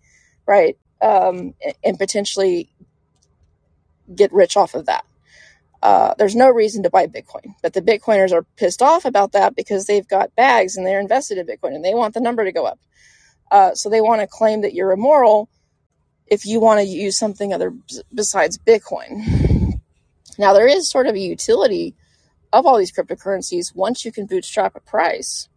right? 0.45 0.77
Um, 1.01 1.53
and 1.81 1.97
potentially 1.97 2.69
get 4.13 4.33
rich 4.33 4.57
off 4.57 4.75
of 4.75 4.87
that. 4.87 5.05
Uh, 5.81 6.13
there's 6.17 6.35
no 6.35 6.49
reason 6.49 6.83
to 6.83 6.89
buy 6.89 7.07
Bitcoin. 7.07 7.55
But 7.61 7.73
the 7.73 7.81
Bitcoiners 7.81 8.31
are 8.31 8.45
pissed 8.55 8.81
off 8.81 9.05
about 9.05 9.31
that 9.31 9.55
because 9.55 9.85
they've 9.85 10.07
got 10.07 10.35
bags 10.35 10.77
and 10.77 10.85
they're 10.85 10.99
invested 10.99 11.37
in 11.37 11.47
Bitcoin 11.47 11.75
and 11.75 11.83
they 11.83 11.95
want 11.95 12.13
the 12.13 12.21
number 12.21 12.45
to 12.45 12.51
go 12.51 12.65
up. 12.65 12.79
Uh, 13.49 13.73
so 13.73 13.89
they 13.89 14.01
want 14.01 14.21
to 14.21 14.27
claim 14.27 14.61
that 14.61 14.73
you're 14.73 14.91
immoral 14.91 15.49
if 16.27 16.45
you 16.45 16.59
want 16.59 16.79
to 16.79 16.85
use 16.85 17.17
something 17.17 17.53
other 17.53 17.73
besides 18.13 18.57
Bitcoin. 18.57 19.79
Now, 20.37 20.53
there 20.53 20.67
is 20.67 20.89
sort 20.89 21.07
of 21.07 21.15
a 21.15 21.19
utility 21.19 21.93
of 22.53 22.65
all 22.65 22.77
these 22.77 22.91
cryptocurrencies 22.91 23.75
once 23.75 24.05
you 24.05 24.11
can 24.11 24.25
bootstrap 24.25 24.75
a 24.75 24.79
price. 24.79 25.49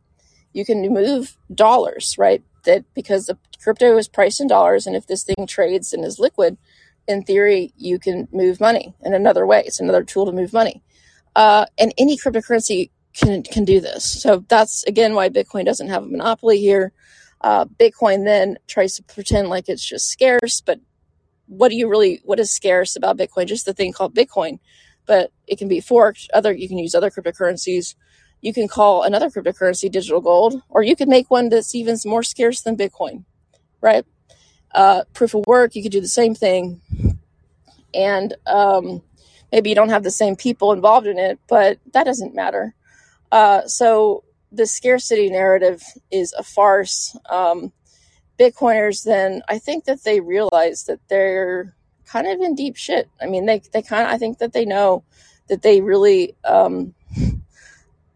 You 0.52 0.64
can 0.64 0.82
move 0.92 1.36
dollars, 1.52 2.16
right? 2.18 2.42
That 2.64 2.84
because 2.94 3.26
the 3.26 3.38
crypto 3.62 3.96
is 3.96 4.08
priced 4.08 4.40
in 4.40 4.46
dollars, 4.46 4.86
and 4.86 4.96
if 4.96 5.06
this 5.06 5.22
thing 5.22 5.46
trades 5.46 5.92
and 5.92 6.04
is 6.04 6.18
liquid, 6.18 6.56
in 7.06 7.22
theory, 7.22 7.72
you 7.76 7.98
can 7.98 8.28
move 8.32 8.60
money 8.60 8.94
in 9.04 9.14
another 9.14 9.46
way. 9.46 9.62
It's 9.66 9.80
another 9.80 10.04
tool 10.04 10.26
to 10.26 10.32
move 10.32 10.52
money. 10.52 10.82
Uh, 11.36 11.66
and 11.78 11.92
any 11.98 12.16
cryptocurrency 12.16 12.90
can, 13.14 13.42
can 13.42 13.64
do 13.64 13.80
this. 13.80 14.22
So 14.22 14.44
that's 14.48 14.84
again 14.84 15.14
why 15.14 15.28
Bitcoin 15.28 15.64
doesn't 15.64 15.88
have 15.88 16.04
a 16.04 16.06
monopoly 16.06 16.58
here. 16.58 16.92
Uh, 17.40 17.66
Bitcoin 17.66 18.24
then 18.24 18.58
tries 18.66 18.94
to 18.94 19.02
pretend 19.02 19.48
like 19.48 19.68
it's 19.68 19.86
just 19.86 20.08
scarce, 20.08 20.60
but 20.60 20.80
what 21.46 21.68
do 21.68 21.76
you 21.76 21.88
really, 21.88 22.20
what 22.24 22.40
is 22.40 22.50
scarce 22.50 22.96
about 22.96 23.18
Bitcoin? 23.18 23.46
Just 23.46 23.66
the 23.66 23.74
thing 23.74 23.92
called 23.92 24.14
Bitcoin, 24.14 24.58
but 25.06 25.30
it 25.46 25.58
can 25.58 25.68
be 25.68 25.80
forked. 25.80 26.28
Other, 26.32 26.52
you 26.52 26.68
can 26.68 26.78
use 26.78 26.94
other 26.94 27.10
cryptocurrencies. 27.10 27.94
You 28.40 28.54
can 28.54 28.68
call 28.68 29.02
another 29.02 29.28
cryptocurrency 29.28 29.90
digital 29.90 30.20
gold, 30.20 30.62
or 30.70 30.82
you 30.82 30.96
could 30.96 31.08
make 31.08 31.30
one 31.30 31.50
that's 31.50 31.74
even 31.74 31.96
more 32.06 32.22
scarce 32.22 32.62
than 32.62 32.76
Bitcoin, 32.76 33.24
right? 33.80 34.04
Uh, 34.74 35.04
proof 35.12 35.34
of 35.34 35.44
work, 35.46 35.76
you 35.76 35.82
could 35.82 35.92
do 35.92 36.00
the 36.00 36.08
same 36.08 36.34
thing. 36.34 36.80
And 37.94 38.34
um, 38.46 39.02
maybe 39.52 39.68
you 39.68 39.76
don't 39.76 39.90
have 39.90 40.02
the 40.02 40.10
same 40.10 40.34
people 40.34 40.72
involved 40.72 41.06
in 41.06 41.18
it, 41.18 41.38
but 41.48 41.78
that 41.92 42.04
doesn't 42.04 42.34
matter. 42.34 42.74
Uh, 43.30 43.66
so 43.66 44.24
the 44.50 44.66
scarcity 44.66 45.30
narrative 45.30 45.82
is 46.10 46.32
a 46.32 46.42
farce. 46.42 47.16
Um, 47.30 47.72
Bitcoiners, 48.38 49.04
then 49.04 49.42
I 49.48 49.58
think 49.58 49.84
that 49.84 50.02
they 50.02 50.20
realize 50.20 50.84
that 50.84 51.00
they're 51.08 51.74
kind 52.06 52.26
of 52.26 52.40
in 52.40 52.54
deep 52.54 52.76
shit. 52.76 53.08
I 53.20 53.26
mean, 53.26 53.46
they 53.46 53.62
they 53.72 53.82
kind 53.82 54.06
of 54.06 54.12
I 54.12 54.18
think 54.18 54.38
that 54.38 54.52
they 54.52 54.64
know 54.64 55.04
that 55.48 55.62
they 55.62 55.80
really 55.80 56.34
um, 56.44 56.94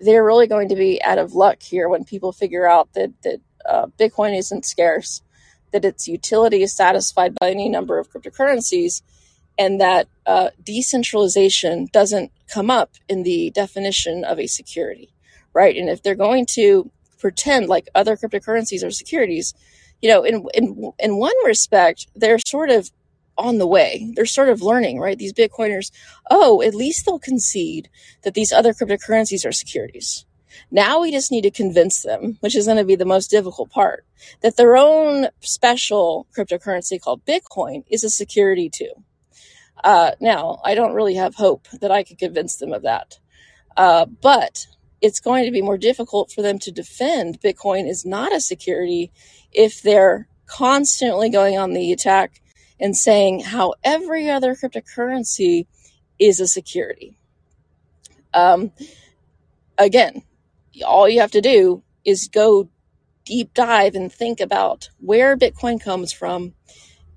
they're 0.00 0.24
really 0.24 0.48
going 0.48 0.68
to 0.70 0.76
be 0.76 1.02
out 1.02 1.18
of 1.18 1.34
luck 1.34 1.62
here 1.62 1.88
when 1.88 2.04
people 2.04 2.32
figure 2.32 2.66
out 2.66 2.92
that 2.94 3.12
that 3.22 3.40
uh, 3.64 3.86
Bitcoin 3.98 4.36
isn't 4.36 4.64
scarce 4.64 5.22
that 5.72 5.84
its 5.84 6.08
utility 6.08 6.62
is 6.62 6.74
satisfied 6.74 7.34
by 7.34 7.50
any 7.50 7.68
number 7.68 7.98
of 7.98 8.10
cryptocurrencies, 8.10 9.02
and 9.58 9.80
that 9.80 10.08
uh, 10.26 10.50
decentralization 10.62 11.88
doesn't 11.92 12.30
come 12.52 12.70
up 12.70 12.92
in 13.08 13.22
the 13.22 13.50
definition 13.50 14.24
of 14.24 14.38
a 14.38 14.46
security, 14.46 15.10
right? 15.52 15.76
And 15.76 15.88
if 15.88 16.02
they're 16.02 16.14
going 16.14 16.46
to 16.54 16.90
pretend 17.18 17.68
like 17.68 17.88
other 17.94 18.16
cryptocurrencies 18.16 18.84
are 18.84 18.90
securities, 18.90 19.54
you 20.00 20.08
know, 20.08 20.22
in 20.22 20.46
in 20.54 20.92
in 20.98 21.16
one 21.16 21.34
respect, 21.44 22.06
they're 22.14 22.38
sort 22.38 22.70
of 22.70 22.90
on 23.36 23.58
the 23.58 23.66
way. 23.66 24.10
They're 24.14 24.26
sort 24.26 24.48
of 24.48 24.62
learning, 24.62 24.98
right? 24.98 25.18
These 25.18 25.32
Bitcoiners, 25.32 25.90
oh, 26.30 26.60
at 26.62 26.74
least 26.74 27.06
they'll 27.06 27.18
concede 27.18 27.88
that 28.22 28.34
these 28.34 28.52
other 28.52 28.72
cryptocurrencies 28.72 29.46
are 29.46 29.52
securities. 29.52 30.24
Now 30.70 31.00
we 31.00 31.10
just 31.10 31.30
need 31.30 31.42
to 31.42 31.50
convince 31.50 32.02
them, 32.02 32.38
which 32.40 32.56
is 32.56 32.66
going 32.66 32.78
to 32.78 32.84
be 32.84 32.96
the 32.96 33.04
most 33.04 33.30
difficult 33.30 33.70
part, 33.70 34.04
that 34.42 34.56
their 34.56 34.76
own 34.76 35.28
special 35.40 36.26
cryptocurrency 36.36 37.00
called 37.00 37.24
Bitcoin 37.24 37.84
is 37.88 38.04
a 38.04 38.10
security 38.10 38.68
too. 38.68 38.92
Uh, 39.82 40.12
now, 40.20 40.60
I 40.64 40.74
don't 40.74 40.94
really 40.94 41.14
have 41.14 41.36
hope 41.36 41.68
that 41.80 41.90
I 41.90 42.02
could 42.02 42.18
convince 42.18 42.56
them 42.56 42.72
of 42.72 42.82
that. 42.82 43.18
Uh, 43.76 44.06
but 44.06 44.66
it's 45.00 45.20
going 45.20 45.44
to 45.44 45.52
be 45.52 45.62
more 45.62 45.78
difficult 45.78 46.32
for 46.32 46.42
them 46.42 46.58
to 46.58 46.72
defend 46.72 47.40
Bitcoin 47.40 47.88
is 47.88 48.04
not 48.04 48.34
a 48.34 48.40
security 48.40 49.12
if 49.52 49.82
they're 49.82 50.26
constantly 50.46 51.28
going 51.28 51.56
on 51.56 51.72
the 51.72 51.92
attack 51.92 52.40
and 52.80 52.96
saying 52.96 53.40
how 53.40 53.74
every 53.84 54.28
other 54.28 54.54
cryptocurrency 54.54 55.66
is 56.18 56.40
a 56.40 56.46
security. 56.46 57.16
Um, 58.34 58.72
again, 59.76 60.22
all 60.84 61.08
you 61.08 61.20
have 61.20 61.32
to 61.32 61.40
do 61.40 61.82
is 62.04 62.28
go 62.28 62.68
deep 63.24 63.52
dive 63.54 63.94
and 63.94 64.12
think 64.12 64.40
about 64.40 64.88
where 64.98 65.36
Bitcoin 65.36 65.80
comes 65.80 66.12
from. 66.12 66.54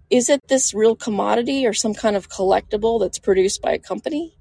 Is 0.10 0.30
it 0.30 0.48
this 0.48 0.74
real 0.74 0.96
commodity 0.96 1.66
or 1.66 1.74
some 1.74 1.94
kind 1.94 2.16
of 2.16 2.30
collectible 2.30 3.00
that's 3.00 3.20
produced 3.20 3.62
by 3.62 3.72
a 3.72 3.80
company? 3.80 4.38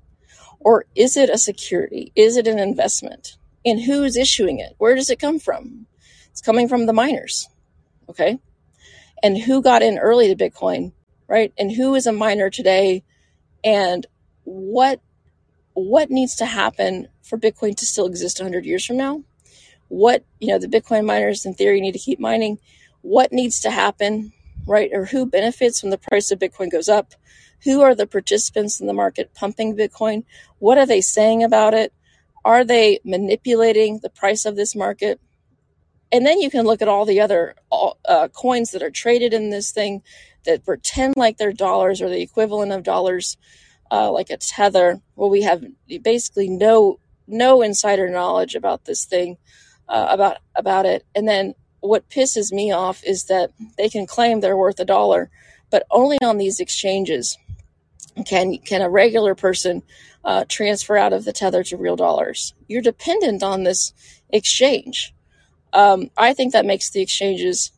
Or 0.59 0.85
is 0.95 1.17
it 1.17 1.31
a 1.31 1.39
security? 1.39 2.13
Is 2.17 2.37
it 2.37 2.49
an 2.49 2.59
investment? 2.59 3.37
And 3.65 3.81
who's 3.81 4.17
issuing 4.17 4.59
it? 4.59 4.75
Where 4.79 4.95
does 4.95 5.11
it 5.11 5.21
come 5.21 5.39
from? 5.39 5.87
It's 6.31 6.41
coming 6.41 6.69
from 6.69 6.87
the 6.87 6.93
miners. 6.93 7.49
Okay. 8.09 8.39
And 9.23 9.39
who 9.39 9.63
got 9.63 9.83
in 9.83 9.99
early 9.99 10.35
to 10.35 10.51
Bitcoin, 10.51 10.93
right? 11.29 11.53
And 11.57 11.71
who 11.71 11.95
is 11.95 12.07
a 12.07 12.13
miner 12.13 12.51
today? 12.51 13.05
And 13.63 14.07
what 14.45 15.01
what 15.75 16.11
needs 16.11 16.37
to 16.37 16.47
happen 16.47 17.09
for 17.31 17.39
Bitcoin 17.39 17.77
to 17.77 17.87
still 17.87 18.07
exist 18.07 18.41
100 18.41 18.67
years 18.67 18.85
from 18.85 18.99
now? 18.99 19.23
What, 19.89 20.25
you 20.41 20.49
know, 20.49 20.59
the 20.59 20.67
Bitcoin 20.67 21.07
miners 21.07 21.47
in 21.47 21.55
theory 21.55 21.81
need 21.81 21.93
to 21.93 21.99
keep 21.99 22.21
mining. 22.21 22.59
What 23.01 23.33
needs 23.33 23.61
to 23.61 23.71
happen, 23.71 24.33
right? 24.67 24.91
Or 24.93 25.07
who 25.07 25.25
benefits 25.25 25.83
when 25.83 25.91
the 25.91 25.99
price 25.99 26.31
of 26.31 26.39
Bitcoin 26.41 26.71
goes 26.71 26.89
up? 26.89 27.15
Who 27.65 27.81
are 27.81 27.95
the 27.95 28.07
participants 28.07 28.81
in 28.81 28.87
the 28.87 28.93
market 28.93 29.33
pumping 29.35 29.77
Bitcoin? 29.77 30.25
What 30.59 30.77
are 30.77 30.87
they 30.87 31.01
saying 31.01 31.43
about 31.43 31.73
it? 31.73 31.93
Are 32.45 32.65
they 32.65 33.01
manipulating 33.05 34.01
the 34.03 34.11
price 34.11 34.45
of 34.45 34.57
this 34.57 34.75
market? 34.75 35.21
And 36.13 36.27
then 36.27 36.41
you 36.41 36.51
can 36.51 36.65
look 36.65 36.83
at 36.83 36.89
all 36.89 37.05
the 37.05 37.21
other 37.21 37.55
uh, 37.71 38.29
coins 38.29 38.73
that 38.73 38.83
are 38.83 38.91
traded 38.91 39.33
in 39.33 39.51
this 39.51 39.71
thing 39.71 40.03
that 40.45 40.65
pretend 40.65 41.17
like 41.17 41.37
they're 41.37 41.53
dollars 41.53 42.03
or 42.03 42.09
the 42.09 42.23
equivalent 42.23 42.73
of 42.73 42.83
dollars 42.83 43.37
uh, 43.91 44.11
like 44.11 44.31
a 44.31 44.37
tether 44.37 45.01
where 45.15 45.29
we 45.29 45.43
have 45.43 45.65
basically 46.03 46.49
no 46.49 46.99
no 47.31 47.63
insider 47.63 48.09
knowledge 48.09 48.55
about 48.55 48.85
this 48.85 49.05
thing 49.05 49.39
uh, 49.89 50.07
about 50.11 50.39
about 50.55 50.87
it. 50.87 51.05
And 51.15 51.29
then 51.29 51.55
what 51.81 52.09
pisses 52.11 52.53
me 52.53 52.73
off 52.73 53.03
is 53.05 53.25
that 53.25 53.51
they 53.79 53.89
can 53.89 54.07
claim 54.07 54.41
they're 54.41 54.57
worth 54.57 54.81
a 54.81 54.85
dollar 54.85 55.31
but 55.71 55.87
only 55.91 56.19
on 56.23 56.37
these 56.37 56.61
exchanges 56.61 57.39
can 58.27 58.59
can 58.59 58.83
a 58.83 58.91
regular 58.91 59.35
person 59.35 59.83
uh, 60.25 60.45
transfer 60.49 60.97
out 60.97 61.13
of 61.13 61.25
the 61.25 61.33
tether 61.33 61.63
to 61.65 61.77
real 61.77 61.97
dollars. 61.97 62.53
You're 62.69 62.83
dependent 62.83 63.43
on 63.43 63.63
this 63.63 63.95
exchange. 64.29 65.15
Um, 65.73 66.11
i 66.17 66.35
think 66.35 66.53
that 66.53 66.67
makes 66.67 66.91
the 66.91 67.01
exchanges 67.01 67.71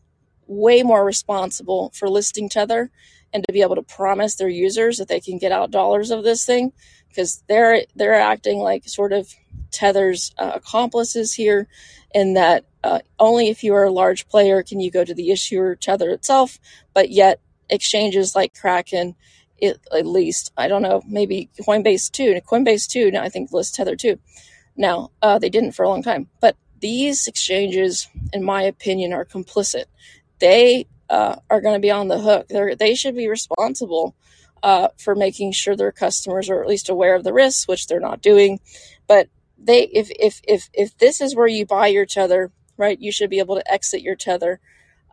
way 0.46 0.82
more 0.82 1.05
responsible 1.05 1.90
for 1.94 2.09
listing 2.09 2.48
tether 2.48 2.90
and 3.33 3.45
to 3.45 3.53
be 3.53 3.62
able 3.62 3.76
to 3.76 3.83
promise 3.83 4.35
their 4.35 4.49
users 4.49 4.99
that 4.99 5.09
they 5.09 5.20
can 5.20 5.39
get 5.39 5.53
out 5.53 5.70
dollars 5.70 6.11
of 6.11 6.24
this 6.24 6.45
thing 6.45 6.72
because 7.09 7.43
they're 7.49 7.83
they're 7.95 8.14
acting 8.14 8.59
like 8.59 8.89
sort 8.89 9.12
of 9.12 9.35
tether's 9.70 10.33
uh, 10.39 10.53
accomplices 10.55 11.33
here 11.35 11.68
in 12.14 12.35
that 12.35 12.64
uh, 12.85 12.99
only 13.18 13.49
if 13.49 13.64
you 13.64 13.74
are 13.74 13.85
a 13.85 13.91
large 13.91 14.28
player 14.28 14.62
can 14.62 14.80
you 14.80 14.91
go 14.91 15.05
to 15.05 15.14
the 15.14 15.30
issuer 15.30 15.74
tether 15.74 16.11
itself 16.11 16.59
but 16.95 17.11
yet 17.11 17.41
exchanges 17.70 18.35
like 18.35 18.55
kraken 18.55 19.14
it, 19.59 19.80
at 19.93 20.07
least 20.07 20.53
i 20.57 20.68
don't 20.68 20.83
know 20.83 21.03
maybe 21.07 21.49
coinbase 21.61 22.11
too 22.11 22.39
coinbase 22.47 22.87
too 22.89 23.11
now 23.11 23.22
i 23.22 23.28
think 23.28 23.53
lists 23.53 23.76
tether 23.76 23.97
too. 23.97 24.18
Now 24.74 25.11
uh, 25.20 25.39
they 25.39 25.51
didn't 25.51 25.72
for 25.72 25.85
a 25.85 25.89
long 25.89 26.03
time 26.03 26.28
but 26.41 26.57
these 26.83 27.26
exchanges 27.26 28.09
in 28.35 28.45
my 28.45 28.62
opinion 28.62 29.14
are 29.14 29.24
complicit. 29.24 29.85
They 30.41 30.87
uh, 31.13 31.37
are 31.51 31.61
going 31.61 31.75
to 31.75 31.81
be 31.81 31.91
on 31.91 32.09
the 32.09 32.19
hook. 32.19 32.49
They're, 32.49 32.75
they 32.75 32.95
should 32.95 33.15
be 33.15 33.29
responsible 33.29 34.17
uh, 34.63 34.89
for 34.97 35.15
making 35.15 35.53
sure 35.53 35.77
their 35.77 35.93
customers 35.93 36.49
are 36.49 36.63
at 36.63 36.69
least 36.69 36.89
aware 36.89 37.15
of 37.15 37.23
the 37.23 37.35
risks, 37.35 37.69
which 37.69 37.87
they're 37.87 38.01
not 38.01 38.23
doing. 38.23 38.61
But 39.07 39.29
they, 39.59 39.83
if 39.83 40.11
if 40.19 40.41
if 40.49 40.71
if 40.73 40.97
this 40.97 41.21
is 41.21 41.37
where 41.37 41.47
you 41.47 41.67
buy 41.67 41.89
your 41.89 42.07
tether, 42.07 42.51
right, 42.79 42.99
you 42.99 43.13
should 43.13 43.29
be 43.29 43.41
able 43.41 43.57
to 43.57 43.73
exit 43.73 44.01
your 44.01 44.17
tether. 44.17 44.59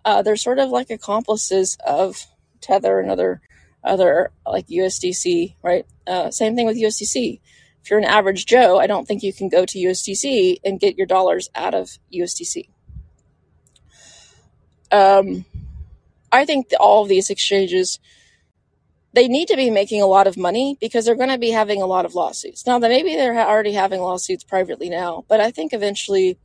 Uh, 0.06 0.22
they're 0.22 0.38
sort 0.38 0.58
of 0.58 0.70
like 0.70 0.90
accomplices 0.90 1.78
of 1.86 2.28
tether 2.62 3.02
and 3.02 3.12
other 3.12 3.42
other 3.84 4.32
like 4.48 4.68
USDC, 4.68 5.56
right? 5.62 5.86
Uh, 6.08 6.32
same 6.32 6.56
thing 6.56 6.66
with 6.66 6.82
USDC. 6.82 7.42
If 7.84 7.90
you're 7.90 8.00
an 8.00 8.06
average 8.06 8.46
Joe, 8.46 8.80
I 8.80 8.88
don't 8.88 9.06
think 9.06 9.22
you 9.22 9.34
can 9.34 9.50
go 9.50 9.66
to 9.66 9.78
USDC 9.78 10.60
and 10.64 10.80
get 10.80 10.98
your 10.98 11.08
dollars 11.08 11.50
out 11.56 11.74
of 11.74 11.98
USDC. 12.14 12.70
Um, 14.92 15.46
I 16.32 16.46
think 16.46 16.72
all 16.80 17.04
of 17.04 17.10
these 17.10 17.30
exchanges 17.30 18.00
they 19.14 19.28
need 19.28 19.48
to 19.48 19.56
be 19.56 19.70
making 19.70 20.02
a 20.02 20.08
lot 20.08 20.28
of 20.28 20.38
money 20.38 20.78
because 20.80 21.06
they're 21.06 21.16
going 21.16 21.30
to 21.30 21.38
be 21.38 21.50
having 21.50 21.82
a 21.82 21.88
lot 21.88 22.06
of 22.06 22.14
lawsuits. 22.14 22.66
Now, 22.68 22.78
that 22.80 22.90
maybe 22.90 23.16
they're 23.16 23.40
already 23.40 23.74
having 23.74 24.02
lawsuits 24.02 24.44
privately 24.44 24.90
now, 24.90 25.26
but 25.28 25.40
I 25.40 25.52
think 25.52 25.74
eventually 25.74 26.38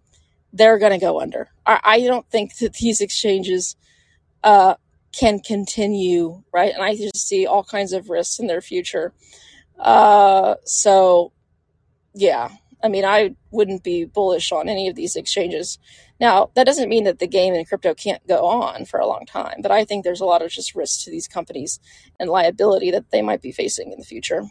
they're 0.53 0.79
going 0.79 0.93
to 0.93 0.99
go 0.99 1.21
under. 1.21 1.51
I, 1.67 2.01
don't 2.01 2.29
think 2.31 2.57
that 2.59 2.75
these 2.75 3.01
exchanges 3.01 3.77
uh, 4.43 4.77
can 5.13 5.41
continue, 5.41 6.43
right? 6.53 6.73
And 6.73 6.83
I 6.83 6.97
just 6.97 7.29
see 7.29 7.47
all 7.47 7.65
kinds 7.65 7.93
of 7.93 8.09
risks 8.09 8.39
in 8.39 8.47
their 8.47 8.61
future. 8.61 9.13
Uh, 9.79 10.55
so, 10.65 11.33
yeah, 12.15 12.51
I 12.83 12.89
mean, 12.89 13.05
I 13.05 13.35
wouldn't 13.51 13.83
be 13.83 14.05
bullish 14.05 14.53
on 14.53 14.69
any 14.69 14.89
of 14.89 14.95
these 14.95 15.17
exchanges. 15.17 15.79
Now, 16.21 16.51
that 16.55 16.65
doesn't 16.67 16.89
mean 16.89 17.05
that 17.05 17.19
the 17.19 17.27
game 17.27 17.55
in 17.55 17.65
crypto 17.65 17.95
can't 17.95 18.27
go 18.27 18.47
on 18.47 18.85
for 18.87 19.01
a 19.01 19.07
long 19.07 19.27
time, 19.27 19.61
but 19.63 19.71
I 19.73 19.85
think 19.85 20.05
there's 20.05 20.21
a 20.23 20.27
lot 20.27 20.43
of 20.43 20.51
just 20.51 20.75
risk 20.75 21.05
to 21.05 21.11
these 21.11 21.29
companies 21.29 21.81
and 22.21 22.31
liability 22.31 22.91
that 22.93 23.11
they 23.11 23.23
might 23.23 23.43
be 23.43 23.53
facing 23.53 23.93
in 23.93 23.99
the 23.99 24.05
future. 24.05 24.45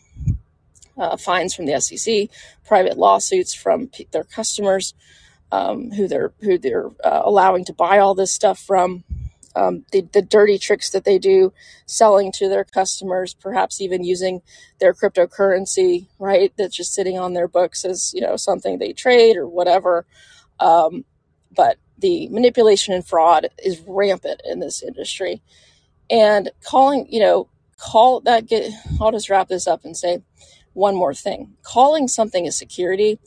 Uh, 0.97 1.18
fines 1.18 1.55
from 1.55 1.66
the 1.66 1.80
SEC, 1.82 2.30
private 2.66 2.97
lawsuits 2.97 3.53
from 3.53 3.88
p- 3.88 4.07
their 4.11 4.24
customers, 4.26 4.93
um, 5.51 5.91
who 5.91 6.07
they're 6.07 6.34
who 6.41 6.57
they're 6.57 6.89
uh, 7.03 7.22
allowing 7.26 7.66
to 7.66 7.74
buy 7.74 7.99
all 7.99 8.16
this 8.16 8.32
stuff 8.34 8.59
from. 8.59 9.03
um, 9.55 9.86
the, 9.91 10.01
the 10.14 10.22
dirty 10.22 10.57
tricks 10.57 10.89
that 10.91 11.05
they 11.05 11.20
do 11.20 11.53
selling 11.86 12.32
to 12.34 12.49
their 12.49 12.64
customers, 12.64 13.34
perhaps 13.34 13.82
even 13.82 14.03
using 14.03 14.41
their 14.80 14.93
cryptocurrency, 14.93 16.07
right? 16.20 16.53
That's 16.57 16.76
just 16.78 16.93
sitting 16.93 17.20
on 17.20 17.34
their 17.34 17.47
books 17.47 17.86
as, 17.86 18.14
you 18.16 18.22
know, 18.22 18.36
something 18.38 18.80
they 18.80 18.93
trade 18.93 19.38
or 19.38 19.47
whatever. 19.47 20.05
Um, 20.59 21.05
but 21.54 21.78
the 21.97 22.28
manipulation 22.30 22.93
and 22.93 23.06
fraud 23.06 23.47
is 23.64 23.82
rampant 23.88 24.41
in 24.45 24.60
this 24.60 24.84
industry. 24.84 25.41
And 26.10 26.51
calling, 26.64 27.08
you 27.10 27.20
know, 27.20 27.47
call 27.78 28.22
that 28.22 28.47
get, 28.47 28.72
I'll 28.99 29.12
just 29.12 29.30
wrap 29.30 29.47
this 29.47 29.68
up 29.68 29.86
and 29.86 29.95
say 29.95 30.22
one 30.74 30.95
more 30.95 31.14
thing. 31.14 31.54
Calling 31.64 32.08
something 32.08 32.47
a 32.47 32.51
security 32.51 33.20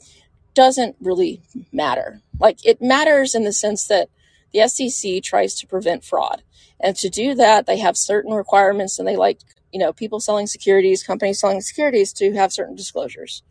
doesn't 0.53 0.95
really 0.99 1.41
matter. 1.71 2.21
Like 2.39 2.65
it 2.65 2.81
matters 2.81 3.35
in 3.35 3.43
the 3.43 3.53
sense 3.53 3.87
that 3.87 4.09
the 4.53 4.67
SEC 4.67 5.23
tries 5.23 5.55
to 5.55 5.67
prevent 5.67 6.03
fraud. 6.03 6.43
And 6.79 6.95
to 6.97 7.09
do 7.09 7.35
that, 7.35 7.65
they 7.65 7.77
have 7.77 7.97
certain 7.97 8.33
requirements 8.33 8.99
and 8.99 9.07
they 9.07 9.15
like, 9.15 9.39
you 9.71 9.79
know, 9.79 9.93
people 9.93 10.19
selling 10.19 10.47
securities, 10.47 11.03
companies 11.03 11.39
selling 11.39 11.61
securities 11.61 12.13
to 12.13 12.33
have 12.33 12.53
certain 12.53 12.75
disclosures. 12.75 13.43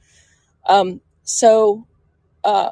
Um, 0.67 1.01
so, 1.23 1.87
uh, 2.45 2.71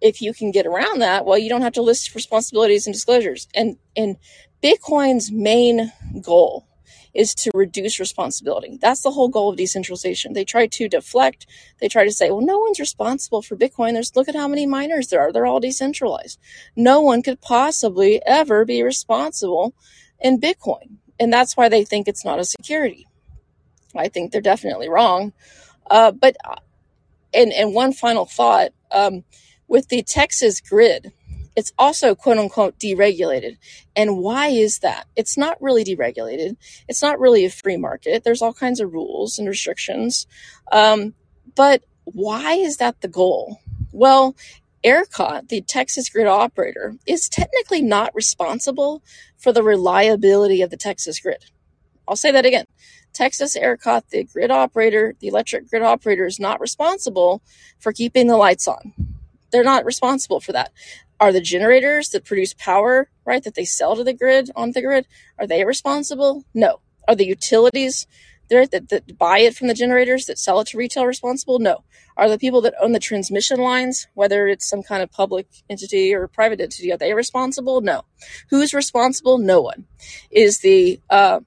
if 0.00 0.22
you 0.22 0.32
can 0.32 0.50
get 0.50 0.66
around 0.66 1.00
that, 1.00 1.24
well, 1.24 1.38
you 1.38 1.48
don't 1.48 1.62
have 1.62 1.74
to 1.74 1.82
list 1.82 2.14
responsibilities 2.14 2.86
and 2.86 2.94
disclosures. 2.94 3.48
And, 3.54 3.76
and 3.96 4.16
Bitcoin's 4.62 5.30
main 5.30 5.92
goal 6.22 6.66
is 7.12 7.34
to 7.34 7.50
reduce 7.54 7.98
responsibility. 7.98 8.78
That's 8.80 9.02
the 9.02 9.10
whole 9.10 9.28
goal 9.28 9.50
of 9.50 9.56
decentralization. 9.56 10.32
They 10.32 10.44
try 10.44 10.66
to 10.68 10.88
deflect. 10.88 11.46
They 11.80 11.88
try 11.88 12.04
to 12.04 12.12
say, 12.12 12.30
well, 12.30 12.40
no 12.40 12.58
one's 12.58 12.78
responsible 12.78 13.42
for 13.42 13.56
Bitcoin. 13.56 13.94
There's 13.94 14.14
look 14.14 14.28
at 14.28 14.36
how 14.36 14.46
many 14.46 14.66
miners 14.66 15.08
there 15.08 15.20
are. 15.20 15.32
They're 15.32 15.46
all 15.46 15.60
decentralized. 15.60 16.38
No 16.76 17.00
one 17.00 17.22
could 17.22 17.40
possibly 17.40 18.22
ever 18.24 18.64
be 18.64 18.82
responsible 18.82 19.74
in 20.20 20.40
Bitcoin. 20.40 20.98
And 21.18 21.32
that's 21.32 21.56
why 21.56 21.68
they 21.68 21.84
think 21.84 22.06
it's 22.06 22.24
not 22.24 22.38
a 22.38 22.44
security. 22.44 23.06
I 23.94 24.08
think 24.08 24.30
they're 24.30 24.40
definitely 24.40 24.88
wrong. 24.88 25.32
Uh, 25.90 26.12
but, 26.12 26.36
uh, 26.44 26.56
and, 27.34 27.52
and 27.52 27.74
one 27.74 27.92
final 27.92 28.24
thought, 28.24 28.70
um, 28.92 29.24
with 29.70 29.88
the 29.88 30.02
Texas 30.02 30.60
grid, 30.60 31.12
it's 31.56 31.72
also 31.78 32.14
quote 32.14 32.38
unquote 32.38 32.78
deregulated. 32.78 33.56
And 33.96 34.18
why 34.18 34.48
is 34.48 34.80
that? 34.80 35.06
It's 35.16 35.38
not 35.38 35.62
really 35.62 35.84
deregulated. 35.84 36.56
It's 36.88 37.02
not 37.02 37.20
really 37.20 37.44
a 37.44 37.50
free 37.50 37.76
market. 37.76 38.24
There's 38.24 38.42
all 38.42 38.52
kinds 38.52 38.80
of 38.80 38.92
rules 38.92 39.38
and 39.38 39.48
restrictions. 39.48 40.26
Um, 40.72 41.14
but 41.54 41.84
why 42.04 42.54
is 42.54 42.78
that 42.78 43.00
the 43.00 43.08
goal? 43.08 43.58
Well, 43.92 44.36
ERCOT, 44.84 45.48
the 45.48 45.60
Texas 45.60 46.08
grid 46.08 46.26
operator, 46.26 46.96
is 47.06 47.28
technically 47.28 47.82
not 47.82 48.14
responsible 48.14 49.02
for 49.38 49.52
the 49.52 49.62
reliability 49.62 50.62
of 50.62 50.70
the 50.70 50.76
Texas 50.76 51.20
grid. 51.20 51.44
I'll 52.08 52.16
say 52.16 52.32
that 52.32 52.46
again. 52.46 52.66
Texas 53.12 53.56
ERCOT, 53.56 54.08
the 54.08 54.24
grid 54.24 54.50
operator, 54.50 55.14
the 55.20 55.28
electric 55.28 55.68
grid 55.68 55.82
operator, 55.82 56.26
is 56.26 56.40
not 56.40 56.60
responsible 56.60 57.42
for 57.78 57.92
keeping 57.92 58.26
the 58.26 58.36
lights 58.36 58.66
on. 58.66 58.94
They're 59.50 59.64
not 59.64 59.84
responsible 59.84 60.40
for 60.40 60.52
that. 60.52 60.72
Are 61.18 61.32
the 61.32 61.40
generators 61.40 62.10
that 62.10 62.24
produce 62.24 62.54
power, 62.54 63.10
right, 63.24 63.42
that 63.44 63.54
they 63.54 63.64
sell 63.64 63.96
to 63.96 64.04
the 64.04 64.14
grid, 64.14 64.50
on 64.56 64.72
the 64.72 64.82
grid, 64.82 65.06
are 65.38 65.46
they 65.46 65.64
responsible? 65.64 66.44
No. 66.54 66.80
Are 67.06 67.14
the 67.14 67.26
utilities 67.26 68.06
there 68.48 68.66
that, 68.66 68.88
that 68.88 69.18
buy 69.18 69.40
it 69.40 69.54
from 69.54 69.68
the 69.68 69.74
generators 69.74 70.26
that 70.26 70.38
sell 70.38 70.60
it 70.60 70.68
to 70.68 70.78
retail 70.78 71.04
responsible? 71.04 71.58
No. 71.58 71.84
Are 72.16 72.28
the 72.28 72.38
people 72.38 72.60
that 72.62 72.74
own 72.80 72.92
the 72.92 72.98
transmission 72.98 73.60
lines, 73.60 74.06
whether 74.14 74.46
it's 74.46 74.68
some 74.68 74.82
kind 74.82 75.02
of 75.02 75.10
public 75.10 75.46
entity 75.68 76.14
or 76.14 76.26
private 76.28 76.60
entity, 76.60 76.92
are 76.92 76.98
they 76.98 77.14
responsible? 77.14 77.80
No. 77.80 78.02
Who's 78.48 78.74
responsible? 78.74 79.38
No 79.38 79.60
one. 79.60 79.86
Is 80.30 80.58
the 80.58 81.00
uh, 81.10 81.40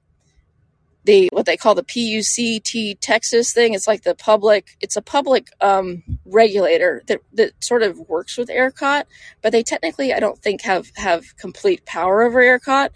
the 1.04 1.28
what 1.32 1.46
they 1.46 1.56
call 1.56 1.74
the 1.74 1.84
PUCT 1.84 2.98
Texas 3.00 3.52
thing. 3.52 3.74
It's 3.74 3.86
like 3.86 4.02
the 4.02 4.14
public. 4.14 4.76
It's 4.80 4.96
a 4.96 5.02
public 5.02 5.48
um, 5.60 6.02
regulator 6.24 7.02
that 7.06 7.20
that 7.34 7.52
sort 7.62 7.82
of 7.82 7.98
works 8.08 8.36
with 8.36 8.48
ERCOT, 8.48 9.04
but 9.42 9.52
they 9.52 9.62
technically, 9.62 10.12
I 10.12 10.20
don't 10.20 10.38
think 10.38 10.62
have 10.62 10.90
have 10.96 11.36
complete 11.36 11.84
power 11.84 12.22
over 12.22 12.40
ERCOT. 12.40 12.90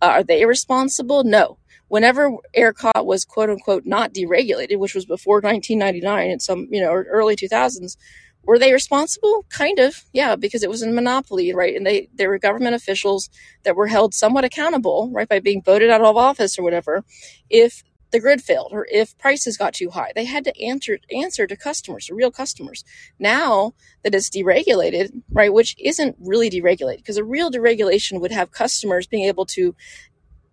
Uh, 0.00 0.06
are 0.06 0.24
they 0.24 0.44
responsible? 0.44 1.24
No. 1.24 1.58
Whenever 1.88 2.32
ERCOT 2.56 3.04
was 3.04 3.24
quote 3.24 3.50
unquote 3.50 3.86
not 3.86 4.12
deregulated, 4.12 4.78
which 4.78 4.94
was 4.94 5.04
before 5.04 5.36
1999 5.36 6.30
and 6.30 6.42
some 6.42 6.68
you 6.70 6.80
know 6.80 6.92
early 6.92 7.36
2000s, 7.36 7.96
were 8.44 8.58
they 8.58 8.72
responsible? 8.72 9.44
Kind 9.48 9.78
of, 9.78 10.04
yeah, 10.12 10.36
because 10.36 10.62
it 10.62 10.70
was 10.70 10.82
a 10.82 10.90
monopoly, 10.90 11.54
right? 11.54 11.74
And 11.76 11.86
they 11.86 12.08
they 12.14 12.26
were 12.26 12.38
government 12.38 12.74
officials 12.74 13.30
that 13.64 13.76
were 13.76 13.86
held 13.86 14.14
somewhat 14.14 14.44
accountable, 14.44 15.10
right, 15.12 15.28
by 15.28 15.40
being 15.40 15.62
voted 15.62 15.90
out 15.90 16.00
of 16.00 16.16
office 16.16 16.58
or 16.58 16.62
whatever, 16.62 17.04
if 17.48 17.82
the 18.10 18.20
grid 18.20 18.42
failed 18.42 18.68
or 18.72 18.86
if 18.90 19.16
prices 19.18 19.56
got 19.56 19.74
too 19.74 19.90
high. 19.90 20.12
They 20.14 20.26
had 20.26 20.44
to 20.44 20.62
answer 20.62 20.98
answer 21.10 21.46
to 21.46 21.56
customers, 21.56 22.06
to 22.06 22.14
real 22.14 22.30
customers. 22.30 22.84
Now 23.18 23.72
that 24.02 24.14
it's 24.14 24.30
deregulated, 24.30 25.22
right, 25.30 25.52
which 25.52 25.74
isn't 25.78 26.16
really 26.20 26.50
deregulated, 26.50 26.98
because 26.98 27.16
a 27.16 27.24
real 27.24 27.50
deregulation 27.50 28.20
would 28.20 28.32
have 28.32 28.50
customers 28.50 29.06
being 29.06 29.24
able 29.24 29.46
to 29.46 29.74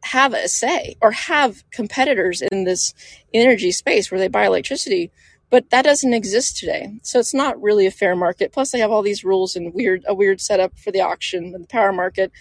have 0.01 0.33
a 0.33 0.47
say 0.47 0.95
or 1.01 1.11
have 1.11 1.69
competitors 1.71 2.41
in 2.41 2.63
this 2.63 2.93
energy 3.33 3.71
space 3.71 4.09
where 4.09 4.19
they 4.19 4.29
buy 4.29 4.45
electricity 4.45 5.11
but 5.49 5.69
that 5.71 5.83
doesn't 5.83 6.13
exist 6.13 6.57
today. 6.57 6.99
So 7.01 7.19
it's 7.19 7.33
not 7.33 7.61
really 7.61 7.85
a 7.87 7.91
fair 7.91 8.15
market. 8.15 8.51
Plus, 8.51 8.71
they 8.71 8.79
have 8.79 8.91
all 8.91 9.01
these 9.01 9.23
rules 9.23 9.55
and 9.55 9.73
weird 9.73 10.03
a 10.07 10.13
weird 10.13 10.41
setup 10.41 10.77
for 10.77 10.91
the 10.91 11.01
auction 11.01 11.53
and 11.55 11.63
the 11.63 11.67
power 11.67 11.91
market. 11.91 12.31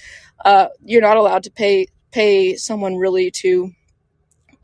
Uh, 0.44 0.68
you're 0.84 1.02
not 1.02 1.16
allowed 1.16 1.44
to 1.44 1.50
pay 1.50 1.88
pay 2.10 2.56
someone 2.56 2.96
really 2.96 3.30
to 3.30 3.70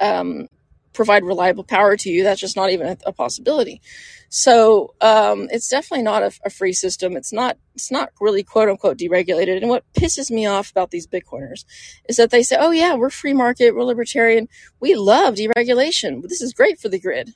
um, 0.00 0.48
provide 0.92 1.24
reliable 1.24 1.64
power 1.64 1.96
to 1.96 2.10
you. 2.10 2.22
That's 2.22 2.40
just 2.40 2.56
not 2.56 2.70
even 2.70 2.86
a, 2.86 2.96
a 3.06 3.12
possibility. 3.12 3.80
So 4.28 4.94
um, 5.00 5.48
it's 5.50 5.68
definitely 5.68 6.02
not 6.02 6.22
a, 6.22 6.32
a, 6.44 6.50
free 6.50 6.72
system. 6.72 7.16
It's 7.16 7.32
not. 7.32 7.56
It's 7.74 7.90
not 7.90 8.10
really 8.20 8.42
quote 8.42 8.68
unquote 8.68 8.98
deregulated. 8.98 9.58
And 9.58 9.68
what 9.68 9.84
pisses 9.96 10.30
me 10.30 10.44
off 10.46 10.70
about 10.70 10.90
these 10.90 11.06
Bitcoiners 11.06 11.64
is 12.08 12.16
that 12.16 12.30
they 12.30 12.42
say, 12.42 12.56
"Oh 12.58 12.72
yeah, 12.72 12.94
we're 12.94 13.10
free 13.10 13.32
market, 13.32 13.74
we're 13.74 13.84
libertarian, 13.84 14.48
we 14.80 14.94
love 14.94 15.36
deregulation. 15.36 16.22
This 16.22 16.42
is 16.42 16.52
great 16.52 16.80
for 16.80 16.88
the 16.88 16.98
grid." 16.98 17.32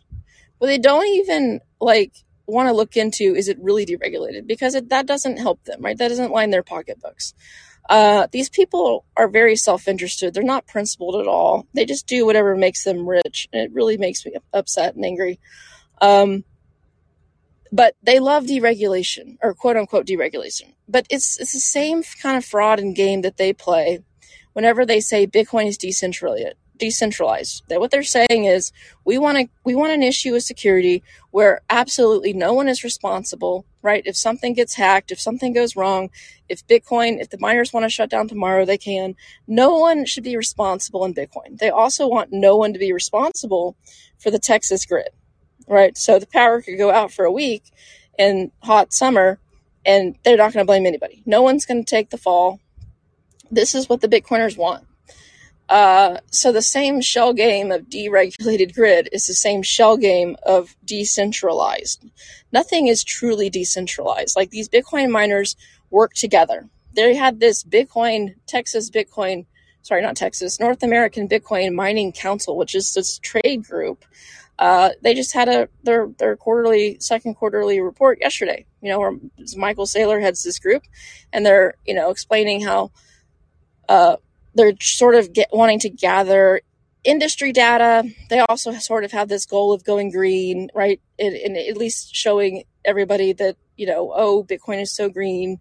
Well, 0.58 0.68
they 0.68 0.78
don't 0.78 1.06
even 1.06 1.60
like 1.80 2.12
want 2.46 2.68
to 2.68 2.72
look 2.72 2.96
into 2.96 3.34
is 3.34 3.48
it 3.48 3.58
really 3.60 3.84
deregulated 3.84 4.46
because 4.46 4.74
it, 4.74 4.88
that 4.88 5.06
doesn't 5.06 5.38
help 5.38 5.62
them, 5.64 5.82
right? 5.82 5.96
That 5.96 6.08
doesn't 6.08 6.32
line 6.32 6.50
their 6.50 6.62
pocketbooks. 6.62 7.34
Uh, 7.88 8.26
these 8.32 8.48
people 8.48 9.04
are 9.16 9.28
very 9.28 9.56
self-interested. 9.56 10.34
They're 10.34 10.42
not 10.42 10.66
principled 10.66 11.20
at 11.20 11.26
all. 11.26 11.66
They 11.74 11.86
just 11.86 12.06
do 12.06 12.26
whatever 12.26 12.54
makes 12.54 12.84
them 12.84 13.08
rich, 13.08 13.48
and 13.52 13.62
it 13.62 13.72
really 13.72 13.96
makes 13.96 14.26
me 14.26 14.34
upset 14.52 14.94
and 14.94 15.04
angry. 15.04 15.40
Um, 16.02 16.44
but 17.72 17.94
they 18.02 18.18
love 18.18 18.44
deregulation 18.44 19.36
or 19.42 19.54
quote 19.54 19.76
unquote 19.76 20.06
deregulation. 20.06 20.74
But 20.86 21.06
it's 21.10 21.38
it's 21.38 21.52
the 21.52 21.60
same 21.60 22.02
kind 22.22 22.36
of 22.36 22.44
fraud 22.44 22.78
and 22.78 22.94
game 22.94 23.22
that 23.22 23.36
they 23.36 23.52
play 23.52 24.00
whenever 24.52 24.84
they 24.84 25.00
say 25.00 25.26
Bitcoin 25.26 25.66
is 25.66 25.78
decentralized 25.78 26.56
decentralized. 26.78 27.62
That 27.68 27.80
what 27.80 27.90
they're 27.90 28.02
saying 28.02 28.44
is 28.44 28.72
we 29.04 29.18
want 29.18 29.38
to 29.38 29.48
we 29.64 29.74
want 29.74 29.92
an 29.92 30.02
issue 30.02 30.34
of 30.34 30.42
security 30.42 31.02
where 31.30 31.60
absolutely 31.70 32.32
no 32.32 32.52
one 32.52 32.68
is 32.68 32.84
responsible, 32.84 33.64
right? 33.82 34.02
If 34.06 34.16
something 34.16 34.54
gets 34.54 34.74
hacked, 34.74 35.10
if 35.10 35.20
something 35.20 35.52
goes 35.52 35.76
wrong, 35.76 36.10
if 36.48 36.66
Bitcoin, 36.66 37.20
if 37.20 37.30
the 37.30 37.38
miners 37.38 37.72
want 37.72 37.84
to 37.84 37.90
shut 37.90 38.10
down 38.10 38.28
tomorrow, 38.28 38.64
they 38.64 38.78
can. 38.78 39.14
No 39.46 39.76
one 39.76 40.06
should 40.06 40.24
be 40.24 40.36
responsible 40.36 41.04
in 41.04 41.14
Bitcoin. 41.14 41.58
They 41.58 41.70
also 41.70 42.08
want 42.08 42.32
no 42.32 42.56
one 42.56 42.72
to 42.72 42.78
be 42.78 42.92
responsible 42.92 43.76
for 44.18 44.30
the 44.30 44.38
Texas 44.38 44.86
grid, 44.86 45.10
right? 45.68 45.96
So 45.96 46.18
the 46.18 46.26
power 46.26 46.62
could 46.62 46.78
go 46.78 46.90
out 46.90 47.12
for 47.12 47.24
a 47.24 47.32
week 47.32 47.64
in 48.18 48.50
hot 48.62 48.92
summer 48.92 49.38
and 49.84 50.16
they're 50.24 50.36
not 50.36 50.52
going 50.52 50.64
to 50.64 50.66
blame 50.66 50.86
anybody. 50.86 51.22
No 51.24 51.42
one's 51.42 51.66
going 51.66 51.84
to 51.84 51.88
take 51.88 52.10
the 52.10 52.18
fall. 52.18 52.60
This 53.50 53.74
is 53.74 53.88
what 53.88 54.00
the 54.00 54.08
Bitcoiners 54.08 54.56
want 54.56 54.87
uh, 55.68 56.18
so 56.30 56.50
the 56.50 56.62
same 56.62 57.00
shell 57.00 57.32
game 57.32 57.70
of 57.70 57.82
deregulated 57.82 58.74
grid 58.74 59.08
is 59.12 59.26
the 59.26 59.34
same 59.34 59.62
shell 59.62 59.96
game 59.96 60.36
of 60.44 60.74
decentralized. 60.84 62.04
Nothing 62.52 62.86
is 62.86 63.04
truly 63.04 63.50
decentralized. 63.50 64.34
Like 64.36 64.50
these 64.50 64.68
Bitcoin 64.68 65.10
miners 65.10 65.56
work 65.90 66.14
together. 66.14 66.68
They 66.94 67.14
had 67.14 67.38
this 67.38 67.62
Bitcoin, 67.62 68.34
Texas 68.46 68.90
Bitcoin, 68.90 69.46
sorry, 69.82 70.02
not 70.02 70.16
Texas, 70.16 70.58
North 70.58 70.82
American 70.82 71.28
Bitcoin 71.28 71.74
Mining 71.74 72.12
Council, 72.12 72.56
which 72.56 72.74
is 72.74 72.94
this 72.94 73.18
trade 73.18 73.64
group. 73.64 74.04
Uh, 74.58 74.90
they 75.02 75.14
just 75.14 75.34
had 75.34 75.48
a 75.48 75.68
their 75.84 76.08
their 76.18 76.36
quarterly 76.36 76.96
second 76.98 77.34
quarterly 77.34 77.80
report 77.80 78.18
yesterday. 78.20 78.64
You 78.80 78.90
know, 78.90 78.98
where 78.98 79.16
Michael 79.56 79.86
Saylor 79.86 80.20
heads 80.20 80.42
this 80.42 80.58
group, 80.58 80.82
and 81.32 81.46
they're 81.46 81.74
you 81.86 81.94
know 81.94 82.10
explaining 82.10 82.62
how 82.62 82.90
uh, 83.88 84.16
they're 84.54 84.74
sort 84.80 85.14
of 85.14 85.32
get, 85.32 85.48
wanting 85.52 85.80
to 85.80 85.90
gather 85.90 86.60
industry 87.04 87.52
data. 87.52 88.04
They 88.28 88.40
also 88.40 88.72
sort 88.74 89.04
of 89.04 89.12
have 89.12 89.28
this 89.28 89.46
goal 89.46 89.72
of 89.72 89.84
going 89.84 90.10
green, 90.10 90.70
right? 90.74 91.00
And, 91.18 91.56
at 91.56 91.76
least 91.76 92.14
showing 92.14 92.64
everybody 92.84 93.32
that, 93.34 93.56
you 93.76 93.86
know, 93.86 94.12
oh, 94.14 94.44
Bitcoin 94.44 94.82
is 94.82 94.92
so 94.94 95.08
green. 95.08 95.60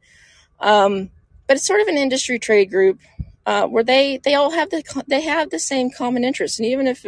Um, 0.60 1.12
but 1.48 1.58
it's 1.58 1.68
sort 1.68 1.82
of 1.82 1.88
an 1.88 1.98
industry 1.98 2.40
trade 2.40 2.70
group. 2.70 3.00
uh, 3.48 3.66
where 3.66 3.84
they 3.84 4.18
they 4.18 4.36
all 4.36 4.52
have 4.52 4.70
the 4.70 4.84
they 5.08 5.22
have 5.22 5.50
the 5.50 5.58
same 5.58 5.90
common 5.90 6.26
interests. 6.26 6.60
And 6.60 6.68
even 6.68 6.86
if 6.86 7.06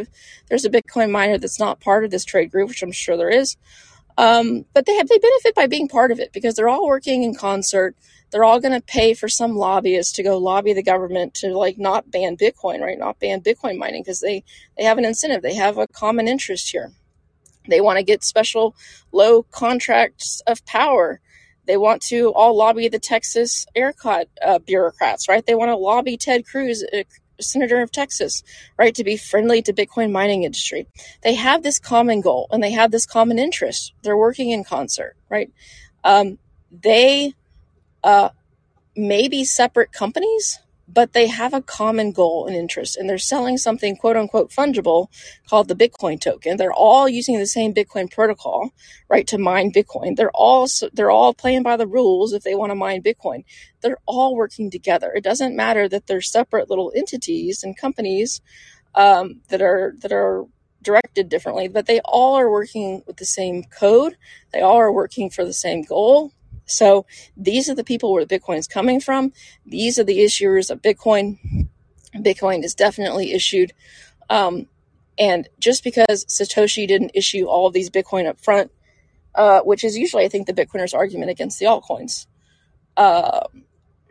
there's 0.47 0.63
a 0.63 0.69
Bitcoin 0.69 1.11
miner 1.11 1.37
that's 1.37 1.59
not 1.59 1.81
part 1.81 2.05
of 2.05 2.11
this 2.11 2.23
trade 2.23 2.49
group, 2.49 2.69
which 2.69 2.81
I'm 2.81 2.93
sure 2.93 3.17
there 3.17 3.29
is, 3.29 3.57
um, 4.17 4.65
but 4.73 4.85
they 4.85 4.95
have 4.95 5.09
they 5.09 5.17
benefit 5.17 5.53
by 5.53 5.67
being 5.67 5.89
part 5.89 6.11
of 6.11 6.19
it 6.19 6.31
because 6.31 6.55
they're 6.55 6.69
all 6.69 6.87
working 6.87 7.23
in 7.23 7.35
concert. 7.35 7.93
They're 8.31 8.43
all 8.43 8.59
going 8.59 8.79
to 8.79 8.85
pay 8.85 9.13
for 9.13 9.27
some 9.27 9.55
lobbyist 9.55 10.15
to 10.15 10.23
go 10.23 10.37
lobby 10.37 10.73
the 10.73 10.83
government 10.83 11.33
to 11.35 11.57
like 11.57 11.77
not 11.77 12.11
ban 12.11 12.37
Bitcoin, 12.37 12.81
right? 12.81 12.97
Not 12.97 13.19
ban 13.19 13.41
Bitcoin 13.41 13.77
mining 13.77 14.03
because 14.03 14.19
they 14.19 14.43
they 14.77 14.83
have 14.83 14.97
an 14.97 15.05
incentive. 15.05 15.41
They 15.41 15.55
have 15.55 15.77
a 15.77 15.87
common 15.87 16.27
interest 16.27 16.69
here. 16.69 16.91
They 17.67 17.81
want 17.81 17.97
to 17.97 18.03
get 18.03 18.23
special 18.23 18.75
low 19.11 19.43
contracts 19.43 20.41
of 20.47 20.65
power. 20.65 21.19
They 21.65 21.77
want 21.77 22.01
to 22.03 22.33
all 22.33 22.57
lobby 22.57 22.87
the 22.87 22.99
Texas 22.99 23.65
ERCOT 23.75 24.25
uh, 24.43 24.59
bureaucrats, 24.59 25.29
right? 25.29 25.45
They 25.45 25.55
want 25.55 25.69
to 25.69 25.75
lobby 25.75 26.17
Ted 26.17 26.45
Cruz, 26.45 26.83
uh, 26.83 27.03
senator 27.39 27.81
of 27.81 27.91
Texas, 27.91 28.43
right, 28.77 28.93
to 28.95 29.03
be 29.03 29.17
friendly 29.17 29.61
to 29.61 29.73
Bitcoin 29.73 30.11
mining 30.11 30.43
industry. 30.43 30.87
They 31.21 31.35
have 31.35 31.63
this 31.63 31.79
common 31.79 32.21
goal 32.21 32.47
and 32.51 32.63
they 32.63 32.71
have 32.71 32.91
this 32.91 33.05
common 33.05 33.39
interest. 33.39 33.93
They're 34.03 34.17
working 34.17 34.49
in 34.51 34.63
concert, 34.63 35.15
right? 35.29 35.51
Um, 36.03 36.39
they 36.71 37.33
uh, 38.03 38.29
may 38.95 39.27
be 39.27 39.43
separate 39.43 39.91
companies, 39.91 40.59
but 40.91 41.13
they 41.13 41.27
have 41.27 41.53
a 41.53 41.61
common 41.61 42.11
goal 42.11 42.47
and 42.47 42.55
interest 42.55 42.97
and 42.97 43.09
they're 43.09 43.17
selling 43.17 43.57
something 43.57 43.95
quote 43.95 44.17
unquote 44.17 44.51
fungible 44.51 45.07
called 45.47 45.67
the 45.67 45.75
bitcoin 45.75 46.19
token. 46.19 46.57
They're 46.57 46.73
all 46.73 47.07
using 47.07 47.37
the 47.37 47.45
same 47.45 47.73
bitcoin 47.73 48.11
protocol 48.11 48.71
right 49.07 49.27
to 49.27 49.37
mine 49.37 49.71
bitcoin. 49.71 50.15
They're 50.15 50.31
all 50.31 50.67
they're 50.93 51.11
all 51.11 51.33
playing 51.33 51.63
by 51.63 51.77
the 51.77 51.87
rules 51.87 52.33
if 52.33 52.43
they 52.43 52.55
want 52.55 52.71
to 52.71 52.75
mine 52.75 53.03
bitcoin. 53.03 53.43
They're 53.81 53.99
all 54.05 54.35
working 54.35 54.71
together. 54.71 55.11
It 55.13 55.23
doesn't 55.23 55.55
matter 55.55 55.87
that 55.87 56.07
they're 56.07 56.21
separate 56.21 56.69
little 56.69 56.91
entities 56.95 57.63
and 57.63 57.77
companies 57.77 58.41
um, 58.95 59.41
that 59.49 59.61
are 59.61 59.93
that 59.99 60.11
are 60.11 60.45
directed 60.81 61.27
differently 61.27 61.67
but 61.67 61.87
they 61.87 61.99
all 62.05 62.35
are 62.35 62.49
working 62.49 63.03
with 63.05 63.17
the 63.17 63.25
same 63.25 63.63
code. 63.63 64.17
They 64.51 64.61
all 64.61 64.77
are 64.77 64.91
working 64.91 65.29
for 65.29 65.45
the 65.45 65.53
same 65.53 65.83
goal 65.83 66.33
so 66.69 67.05
these 67.35 67.69
are 67.69 67.75
the 67.75 67.83
people 67.83 68.13
where 68.13 68.25
Bitcoin 68.25 68.57
is 68.57 68.67
coming 68.67 68.99
from. 68.99 69.33
These 69.65 69.97
are 69.99 70.03
the 70.03 70.19
issuers 70.19 70.69
of 70.69 70.81
Bitcoin. 70.81 71.67
Bitcoin 72.15 72.63
is 72.63 72.75
definitely 72.75 73.33
issued. 73.33 73.73
Um, 74.29 74.67
and 75.17 75.49
just 75.59 75.83
because 75.83 76.25
Satoshi 76.25 76.87
didn't 76.87 77.11
issue 77.13 77.45
all 77.45 77.67
of 77.67 77.73
these 77.73 77.89
Bitcoin 77.89 78.27
up 78.27 78.39
front, 78.39 78.71
uh, 79.35 79.61
which 79.61 79.83
is 79.83 79.97
usually, 79.97 80.23
I 80.23 80.29
think, 80.29 80.47
the 80.47 80.53
Bitcoiners' 80.53 80.93
argument 80.93 81.31
against 81.31 81.59
the 81.59 81.65
altcoins, 81.65 82.27
uh, 82.97 83.41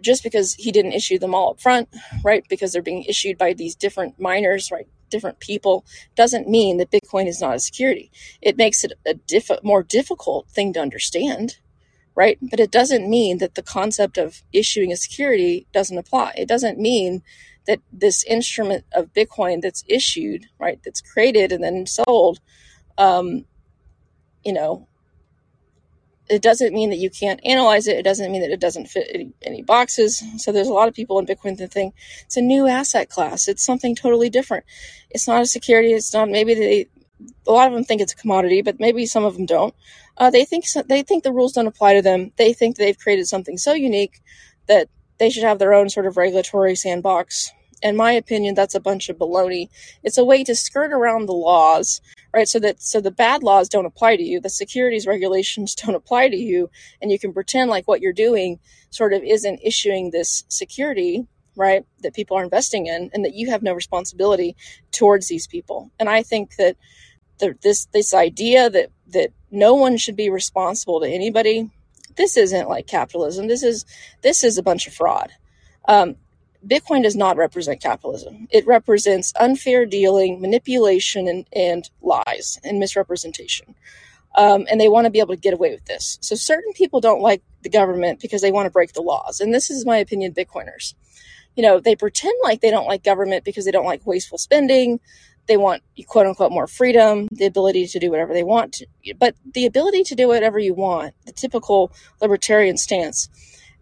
just 0.03 0.23
because 0.23 0.55
he 0.55 0.71
didn't 0.71 0.93
issue 0.93 1.19
them 1.19 1.35
all 1.35 1.53
up 1.53 1.61
front, 1.61 1.89
right? 2.23 2.45
Because 2.49 2.73
they're 2.73 2.83
being 2.83 3.05
issued 3.05 3.39
by 3.39 3.53
these 3.53 3.75
different 3.75 4.21
miners, 4.21 4.71
right? 4.71 4.87
Different 5.11 5.41
people 5.41 5.85
doesn't 6.15 6.49
mean 6.49 6.77
that 6.77 6.91
Bitcoin 6.91 7.27
is 7.27 7.41
not 7.41 7.57
a 7.57 7.61
security. 7.61 8.11
It 8.43 8.57
makes 8.57 8.85
it 8.85 8.93
a 9.07 9.15
diff- 9.15 9.63
more 9.63 9.83
difficult 9.83 10.49
thing 10.49 10.73
to 10.75 10.81
understand 10.81 11.59
right? 12.19 12.37
But 12.43 12.59
it 12.59 12.73
doesn't 12.73 13.09
mean 13.09 13.39
that 13.39 13.55
the 13.55 13.63
concept 13.63 14.19
of 14.19 14.43
issuing 14.53 14.91
a 14.91 14.97
security 14.97 15.69
doesn't 15.73 15.97
apply. 15.97 16.33
It 16.37 16.49
doesn't 16.49 16.77
mean 16.77 17.23
that 17.69 17.79
this 17.93 18.25
instrument 18.25 18.85
of 18.93 19.15
Bitcoin 19.15 19.63
that's 19.63 19.85
issued, 19.87 20.47
right, 20.59 20.81
that's 20.85 21.01
created 21.01 21.53
and 21.53 21.63
then 21.63 21.87
sold, 21.87 22.41
um, 22.99 23.45
you 24.45 24.53
know, 24.53 24.89
it 26.29 26.43
doesn't 26.43 26.75
mean 26.75 26.91
that 26.91 26.99
you 26.99 27.09
can't 27.09 27.41
analyze 27.45 27.87
it. 27.87 27.97
It 27.99 28.03
doesn't 28.03 28.33
mean 28.33 28.41
that 28.41 28.51
it 28.51 28.59
doesn't 28.59 28.87
fit 28.89 29.09
any, 29.15 29.33
any 29.43 29.63
boxes. 29.63 30.21
So 30.39 30.51
there's 30.51 30.67
a 30.67 30.73
lot 30.73 30.89
of 30.89 30.95
people 30.95 31.21
in 31.21 31.27
Bitcoin 31.27 31.57
that 31.59 31.71
think 31.71 31.95
it's 32.23 32.37
a 32.37 32.43
new 32.43 32.67
asset 32.67 33.09
class. 33.09 33.47
It's 33.47 33.65
something 33.65 33.95
totally 33.95 34.29
different. 34.29 34.65
It's 35.09 35.29
not 35.29 35.43
a 35.43 35.47
security. 35.47 35.93
It's 35.93 36.13
not 36.13 36.29
maybe 36.29 36.55
they 36.55 36.87
a 37.47 37.53
lot 37.53 37.69
of 37.69 37.75
them 37.75 37.85
think 37.85 38.01
it's 38.01 38.13
a 38.13 38.17
commodity, 38.17 38.63
but 38.63 38.81
maybe 38.81 39.07
some 39.07 39.25
of 39.25 39.37
them 39.37 39.47
don't. 39.47 39.75
Uh, 40.17 40.31
they 40.31 40.45
think 40.45 40.65
they 40.87 41.03
think 41.03 41.23
the 41.25 41.33
rules 41.33 41.53
don't 41.53 41.67
apply 41.67 41.95
to 41.95 42.03
them. 42.03 42.33
They 42.37 42.53
think 42.53 42.77
they've 42.77 42.99
created 42.99 43.27
something 43.27 43.57
so 43.57 43.73
unique 43.73 44.21
that 44.67 44.89
they 45.19 45.31
should 45.31 45.45
have 45.45 45.59
their 45.59 45.75
own 45.75 45.89
sort 45.89 46.07
of 46.07 46.17
regulatory 46.17 46.77
sandbox. 46.77 47.51
In 47.81 47.97
my 47.97 48.13
opinion, 48.13 48.55
that's 48.55 48.75
a 48.75 48.81
bunch 48.81 49.09
of 49.09 49.19
baloney. 49.19 49.69
It's 50.03 50.19
a 50.19 50.25
way 50.25 50.43
to 50.43 50.55
skirt 50.55 50.93
around 50.93 51.27
the 51.27 51.33
laws, 51.33 52.01
right? 52.35 52.49
So 52.49 52.59
that 52.61 52.83
so 52.83 53.01
the 53.01 53.13
bad 53.13 53.43
laws 53.45 53.69
don't 53.69 53.87
apply 53.87 54.17
to 54.17 54.23
you, 54.23 54.41
the 54.41 54.49
securities 54.49 55.07
regulations 55.07 55.75
don't 55.83 55.95
apply 55.95 56.29
to 56.29 56.37
you, 56.37 56.71
and 57.01 57.11
you 57.11 57.19
can 57.19 57.33
pretend 57.33 57.71
like 57.71 57.87
what 57.87 58.01
you're 58.01 58.13
doing 58.13 58.59
sort 58.91 59.13
of 59.13 59.23
isn't 59.23 59.61
issuing 59.63 60.11
this 60.11 60.45
security 60.49 61.27
right 61.59 61.85
that 62.03 62.15
people 62.15 62.37
are 62.39 62.45
investing 62.45 62.87
in 62.87 63.11
and 63.13 63.25
that 63.25 63.35
you 63.35 63.51
have 63.51 63.63
no 63.63 63.75
responsibility 63.75 64.57
towards 64.93 65.27
these 65.27 65.47
people 65.47 65.91
and 65.99 66.09
i 66.09 66.23
think 66.23 66.55
that 66.57 66.77
this 67.39 67.87
this 67.87 68.15
idea 68.15 68.71
that 68.71 68.91
that 69.09 69.31
no 69.51 69.75
one 69.75 69.97
should 69.97 70.17
be 70.17 70.31
responsible 70.31 71.01
to 71.01 71.09
anybody 71.09 71.71
this 72.19 72.37
isn't 72.37 72.69
like 72.69 72.87
capitalism. 72.87 73.47
This 73.49 73.63
is 73.63 73.87
this 74.21 74.45
is 74.45 74.59
a 74.59 74.63
bunch 74.63 74.87
of 74.87 74.93
fraud. 74.93 75.33
Um, 75.87 76.17
bitcoin 76.67 77.03
does 77.03 77.17
not 77.17 77.39
represent 77.39 77.81
capitalism. 77.81 78.49
It 78.51 78.67
represents 78.67 79.33
unfair 79.41 79.87
dealing 79.87 80.41
manipulation 80.41 81.29
and, 81.29 81.47
and 81.55 81.89
lies 82.03 82.59
and 82.63 82.79
misrepresentation. 82.79 83.75
Um, 84.35 84.67
and 84.71 84.79
they 84.79 84.89
want 84.89 85.07
to 85.07 85.11
be 85.11 85.21
able 85.21 85.35
to 85.35 85.41
get 85.41 85.55
away 85.55 85.71
with 85.71 85.87
this. 85.87 86.19
So 86.21 86.35
certain 86.35 86.73
people 86.75 87.01
don't 87.01 87.23
like 87.23 87.43
the 87.63 87.71
government 87.71 88.21
because 88.21 88.43
they 88.43 88.53
want 88.53 88.67
to 88.67 88.71
break 88.71 88.93
the 88.93 89.01
laws. 89.01 89.41
And 89.41 89.55
this 89.55 89.71
is 89.71 89.87
my 89.87 89.97
opinion 89.97 90.35
bitcoiners. 90.35 90.95
You 91.57 91.63
know 91.63 91.81
they 91.81 91.97
pretend 91.97 92.35
like 92.43 92.61
they 92.61 92.71
don't 92.71 92.87
like 92.87 93.03
government 93.03 93.45
because 93.45 93.65
they 93.65 93.73
don't 93.73 93.87
like 93.87 94.07
wasteful 94.07 94.39
spending 94.39 95.01
they 95.49 95.57
want 95.57 95.83
quote 96.07 96.27
unquote 96.27 96.53
more 96.53 96.67
freedom, 96.67 97.29
the 97.33 97.47
ability 97.47 97.87
to 97.89 97.99
do 97.99 98.11
whatever 98.11 98.33
they 98.33 98.45
want 98.45 98.73
to, 98.75 98.87
but 99.19 99.35
the 99.55 99.67
ability 99.67 100.05
to 100.05 100.15
do 100.15 100.29
whatever 100.29 100.59
you 100.59 100.75
want, 100.75 101.15
the 101.27 101.33
typical 101.33 101.91
libertarian 102.21 102.77
stance, 102.77 103.29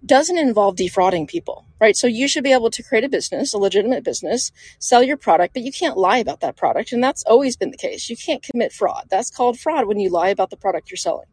doesn't 0.04 0.38
involve 0.38 0.76
defrauding 0.76 1.26
people, 1.26 1.66
right? 1.80 1.96
So 1.96 2.06
you 2.06 2.28
should 2.28 2.44
be 2.44 2.52
able 2.52 2.70
to 2.70 2.82
create 2.82 3.04
a 3.04 3.08
business, 3.08 3.52
a 3.52 3.58
legitimate 3.58 4.04
business, 4.04 4.52
sell 4.78 5.02
your 5.02 5.16
product, 5.16 5.54
but 5.54 5.62
you 5.62 5.72
can't 5.72 5.96
lie 5.96 6.18
about 6.18 6.40
that 6.40 6.56
product. 6.56 6.92
And 6.92 7.02
that's 7.02 7.24
always 7.24 7.56
been 7.56 7.70
the 7.70 7.76
case. 7.76 8.08
You 8.08 8.16
can't 8.16 8.42
commit 8.42 8.72
fraud. 8.72 9.06
That's 9.08 9.30
called 9.30 9.58
fraud 9.58 9.86
when 9.86 9.98
you 9.98 10.10
lie 10.10 10.28
about 10.28 10.50
the 10.50 10.56
product 10.56 10.90
you're 10.90 10.96
selling. 10.96 11.26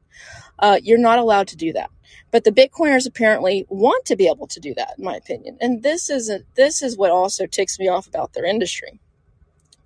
Uh, 0.59 0.79
you're 0.81 0.97
not 0.97 1.19
allowed 1.19 1.47
to 1.49 1.55
do 1.55 1.73
that. 1.73 1.89
But 2.31 2.43
the 2.43 2.51
Bitcoiners 2.51 3.07
apparently 3.07 3.65
want 3.69 4.05
to 4.05 4.15
be 4.15 4.27
able 4.27 4.47
to 4.47 4.59
do 4.59 4.73
that, 4.75 4.95
in 4.97 5.03
my 5.03 5.15
opinion. 5.15 5.57
And 5.61 5.83
this 5.83 6.09
is 6.09 6.29
a, 6.29 6.41
this 6.55 6.81
is 6.81 6.97
what 6.97 7.11
also 7.11 7.45
ticks 7.45 7.77
me 7.79 7.87
off 7.87 8.07
about 8.07 8.33
their 8.33 8.45
industry. 8.45 8.99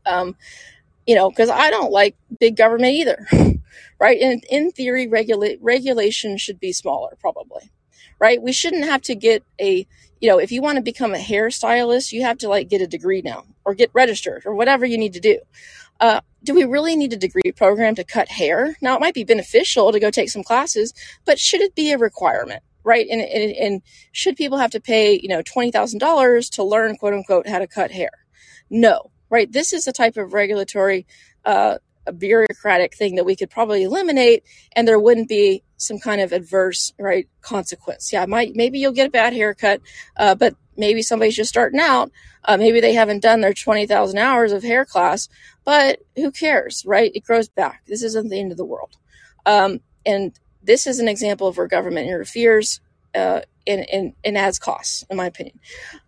Um, 0.08 0.36
you 1.08 1.16
know, 1.16 1.30
because 1.30 1.50
I 1.50 1.70
don't 1.70 1.92
like 1.92 2.16
big 2.40 2.58
government 2.58 2.94
either, 2.94 3.26
right? 4.00 4.20
And 4.22 4.44
in 4.50 4.72
theory, 4.72 5.08
regulate 5.08 5.58
regulation 5.62 6.38
should 6.38 6.60
be 6.60 6.74
smaller, 6.74 7.18
probably, 7.20 7.72
right? 8.20 8.42
We 8.42 8.52
shouldn't 8.52 8.84
have 8.84 9.02
to 9.04 9.16
get 9.16 9.44
a, 9.60 9.88
you 10.20 10.30
know, 10.30 10.38
if 10.38 10.52
you 10.52 10.62
want 10.62 10.76
to 10.76 10.82
become 10.82 11.14
a 11.14 11.18
hairstylist, 11.18 12.12
you 12.12 12.24
have 12.24 12.38
to 12.40 12.50
like 12.50 12.68
get 12.68 12.82
a 12.82 12.88
degree 12.88 13.22
now 13.22 13.46
or 13.64 13.74
get 13.74 13.90
registered 13.94 14.44
or 14.46 14.54
whatever 14.54 14.86
you 14.86 14.98
need 14.98 15.14
to 15.14 15.22
do. 15.22 15.40
Uh, 16.00 16.20
do 16.44 16.54
we 16.54 16.66
really 16.66 16.96
need 16.96 17.14
a 17.14 17.18
degree 17.18 17.52
program 17.56 17.96
to 17.96 18.04
cut 18.04 18.28
hair? 18.28 18.76
Now, 18.82 18.96
it 18.96 19.02
might 19.02 19.14
be 19.14 19.24
beneficial 19.24 19.92
to 19.92 20.00
go 20.00 20.12
take 20.12 20.30
some 20.30 20.44
classes, 20.44 20.94
but 21.26 21.40
should 21.40 21.62
it 21.62 21.74
be 21.74 21.92
a 21.92 21.98
requirement? 21.98 22.64
Right. 22.84 23.08
And, 23.10 23.22
and, 23.22 23.52
and 23.52 23.82
should 24.12 24.38
people 24.38 24.58
have 24.60 24.72
to 24.72 24.80
pay, 24.80 25.20
you 25.22 25.28
know, 25.28 25.42
$20,000 25.42 26.52
to 26.52 26.64
learn, 26.64 26.96
quote 26.96 27.14
unquote, 27.14 27.48
how 27.48 27.60
to 27.60 27.68
cut 27.68 27.92
hair? 27.92 28.12
No, 28.70 29.12
right? 29.30 29.52
This 29.52 29.74
is 29.74 29.88
a 29.88 29.92
type 29.92 30.18
of 30.18 30.34
regulatory, 30.34 31.06
uh, 31.46 31.78
bureaucratic 32.18 32.96
thing 32.96 33.16
that 33.16 33.26
we 33.26 33.36
could 33.36 33.50
probably 33.50 33.84
eliminate, 33.84 34.44
and 34.74 34.88
there 34.88 35.00
wouldn't 35.00 35.30
be 35.30 35.64
some 35.78 36.00
kind 36.00 36.22
of 36.22 36.32
adverse 36.32 36.94
right 36.98 37.28
consequence. 37.42 38.12
Yeah, 38.12 38.26
might 38.26 38.56
maybe 38.56 38.80
you'll 38.80 38.94
get 38.94 39.08
a 39.08 39.12
bad 39.12 39.34
haircut, 39.34 39.82
uh, 40.16 40.36
but 40.36 40.56
maybe 40.76 41.02
somebody's 41.02 41.36
just 41.36 41.50
starting 41.50 41.80
out. 41.80 42.12
Uh, 42.44 42.58
maybe 42.58 42.80
they 42.80 42.94
haven't 42.94 43.22
done 43.22 43.42
their 43.42 43.54
twenty 43.54 43.86
thousand 43.86 44.20
hours 44.20 44.52
of 44.52 44.64
hair 44.64 44.86
class, 44.86 45.28
but 45.66 46.00
who 46.16 46.32
cares, 46.32 46.84
right? 46.86 47.12
It 47.14 47.24
grows 47.26 47.50
back. 47.50 47.84
This 47.88 48.04
isn't 48.04 48.30
the 48.30 48.40
end 48.40 48.52
of 48.52 48.58
the 48.58 48.66
world, 48.66 48.96
um, 49.46 49.82
and 50.06 50.32
this 50.64 50.88
is 50.88 51.00
an 51.00 51.08
example 51.08 51.48
of 51.48 51.58
where 51.58 51.68
government 51.68 52.08
interferes 52.08 52.80
uh, 53.16 53.42
and, 53.68 53.88
and, 53.90 54.14
and 54.24 54.38
adds 54.38 54.60
costs, 54.60 55.06
in 55.10 55.18
my 55.18 55.26
opinion, 55.26 55.60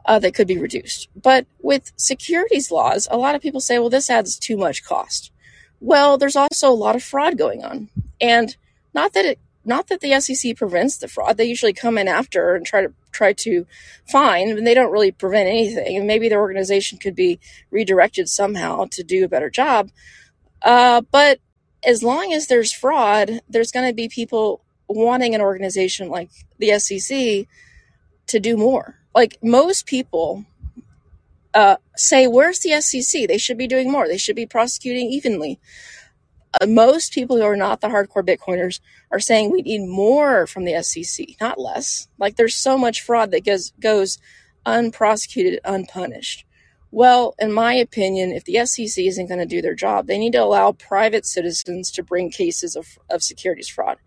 uh, 0.06 0.20
that 0.20 0.34
could 0.34 0.48
be 0.48 0.58
reduced. 0.58 1.10
But 1.16 1.46
with 1.62 1.92
securities 1.96 2.72
laws, 2.72 3.08
a 3.12 3.18
lot 3.18 3.36
of 3.36 3.42
people 3.42 3.62
say, 3.62 3.80
well, 3.80 3.90
this 3.90 4.10
adds 4.10 4.40
too 4.40 4.58
much 4.58 4.84
cost. 4.84 5.32
Well, 5.80 6.18
there's 6.18 6.36
also 6.36 6.70
a 6.70 6.74
lot 6.74 6.96
of 6.96 7.04
fraud 7.04 7.38
going 7.38 7.64
on. 7.64 7.90
And 8.20 8.56
not 8.94 9.14
that 9.14 9.26
it 9.26 9.40
not 9.66 9.88
that 9.88 10.00
the 10.00 10.20
SEC 10.20 10.56
prevents 10.56 10.98
the 10.98 11.08
fraud. 11.08 11.38
They 11.38 11.46
usually 11.46 11.74
come 11.74 11.98
in 11.98 12.08
after 12.08 12.56
and 12.56 12.66
try 12.66 12.82
to 12.82 12.94
try 13.12 13.34
to 13.34 13.68
find, 14.10 14.50
and 14.50 14.66
they 14.66 14.74
don't 14.74 14.92
really 14.92 15.12
prevent 15.12 15.48
anything. 15.48 15.98
And 15.98 16.08
maybe 16.08 16.30
their 16.30 16.40
organization 16.40 16.98
could 16.98 17.16
be 17.16 17.40
redirected 17.70 18.30
somehow 18.30 18.86
to 18.92 19.04
do 19.04 19.24
a 19.24 19.30
better 19.30 19.50
job. 19.50 19.92
Uh, 20.62 21.02
but 21.12 21.40
as 21.86 22.04
long 22.04 22.34
as 22.34 22.48
there's 22.48 22.74
fraud, 22.74 23.42
there's 23.48 23.72
going 23.72 23.88
to 23.88 23.94
be 23.94 24.10
people 24.10 24.62
wanting 24.90 25.36
an 25.36 25.42
organization 25.42 26.10
like 26.10 26.30
the 26.58 26.78
SEC 26.80 27.46
to 28.28 28.40
do 28.40 28.58
more. 28.58 28.96
Like 29.16 29.38
most 29.42 29.86
people 29.86 30.46
uh, 31.54 31.78
say, 31.96 32.28
where's 32.28 32.60
the 32.60 32.80
SEC? 32.82 33.28
They 33.28 33.38
should 33.38 33.58
be 33.58 33.68
doing 33.68 33.92
more. 33.92 34.08
They 34.08 34.18
should 34.18 34.36
be 34.36 34.46
prosecuting 34.46 35.08
evenly. 35.08 35.60
Uh, 36.60 36.66
most 36.66 37.14
people 37.14 37.38
who 37.38 37.44
are 37.44 37.56
not 37.56 37.82
the 37.82 37.88
hardcore 37.88 38.26
Bitcoiners 38.26 38.80
are 39.12 39.20
saying 39.20 39.52
we 39.52 39.62
need 39.62 39.88
more 39.88 40.48
from 40.48 40.66
the 40.66 40.82
SEC, 40.84 41.28
not 41.40 41.60
less. 41.60 42.08
Like 42.18 42.36
there's 42.36 42.56
so 42.56 42.78
much 42.78 43.02
fraud 43.02 43.32
that 43.32 43.46
goes 43.46 43.72
goes 43.80 44.18
unprosecuted, 44.66 45.60
unpunished. 45.64 46.46
Well, 46.92 47.36
in 47.38 47.54
my 47.54 47.74
opinion, 47.76 48.32
if 48.32 48.46
the 48.46 48.66
SEC 48.66 49.06
isn't 49.06 49.28
going 49.28 49.40
to 49.40 49.46
do 49.46 49.62
their 49.62 49.76
job, 49.76 50.08
they 50.08 50.18
need 50.18 50.34
to 50.34 50.44
allow 50.44 50.72
private 50.72 51.26
citizens 51.26 51.92
to 51.92 52.04
bring 52.04 52.32
cases 52.32 52.76
of, 52.76 52.98
of 53.12 53.22
securities 53.22 53.68
fraud. 53.68 53.98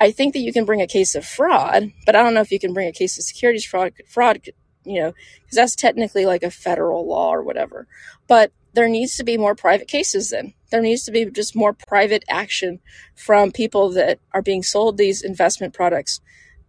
I 0.00 0.10
think 0.10 0.34
that 0.34 0.40
you 0.40 0.52
can 0.52 0.64
bring 0.64 0.82
a 0.82 0.86
case 0.86 1.14
of 1.14 1.24
fraud, 1.24 1.92
but 2.04 2.14
I 2.14 2.22
don't 2.22 2.34
know 2.34 2.40
if 2.40 2.52
you 2.52 2.58
can 2.58 2.74
bring 2.74 2.88
a 2.88 2.92
case 2.92 3.18
of 3.18 3.24
securities 3.24 3.64
fraud, 3.64 3.92
fraud, 4.06 4.40
you 4.84 5.00
know, 5.00 5.12
because 5.42 5.56
that's 5.56 5.74
technically 5.74 6.26
like 6.26 6.42
a 6.42 6.50
federal 6.50 7.06
law 7.06 7.32
or 7.32 7.42
whatever. 7.42 7.86
But 8.26 8.52
there 8.74 8.88
needs 8.88 9.16
to 9.16 9.24
be 9.24 9.38
more 9.38 9.54
private 9.54 9.88
cases 9.88 10.30
then. 10.30 10.52
There 10.70 10.82
needs 10.82 11.04
to 11.04 11.10
be 11.10 11.24
just 11.24 11.56
more 11.56 11.72
private 11.72 12.24
action 12.28 12.80
from 13.14 13.50
people 13.50 13.90
that 13.92 14.20
are 14.32 14.42
being 14.42 14.62
sold 14.62 14.98
these 14.98 15.22
investment 15.22 15.72
products 15.72 16.20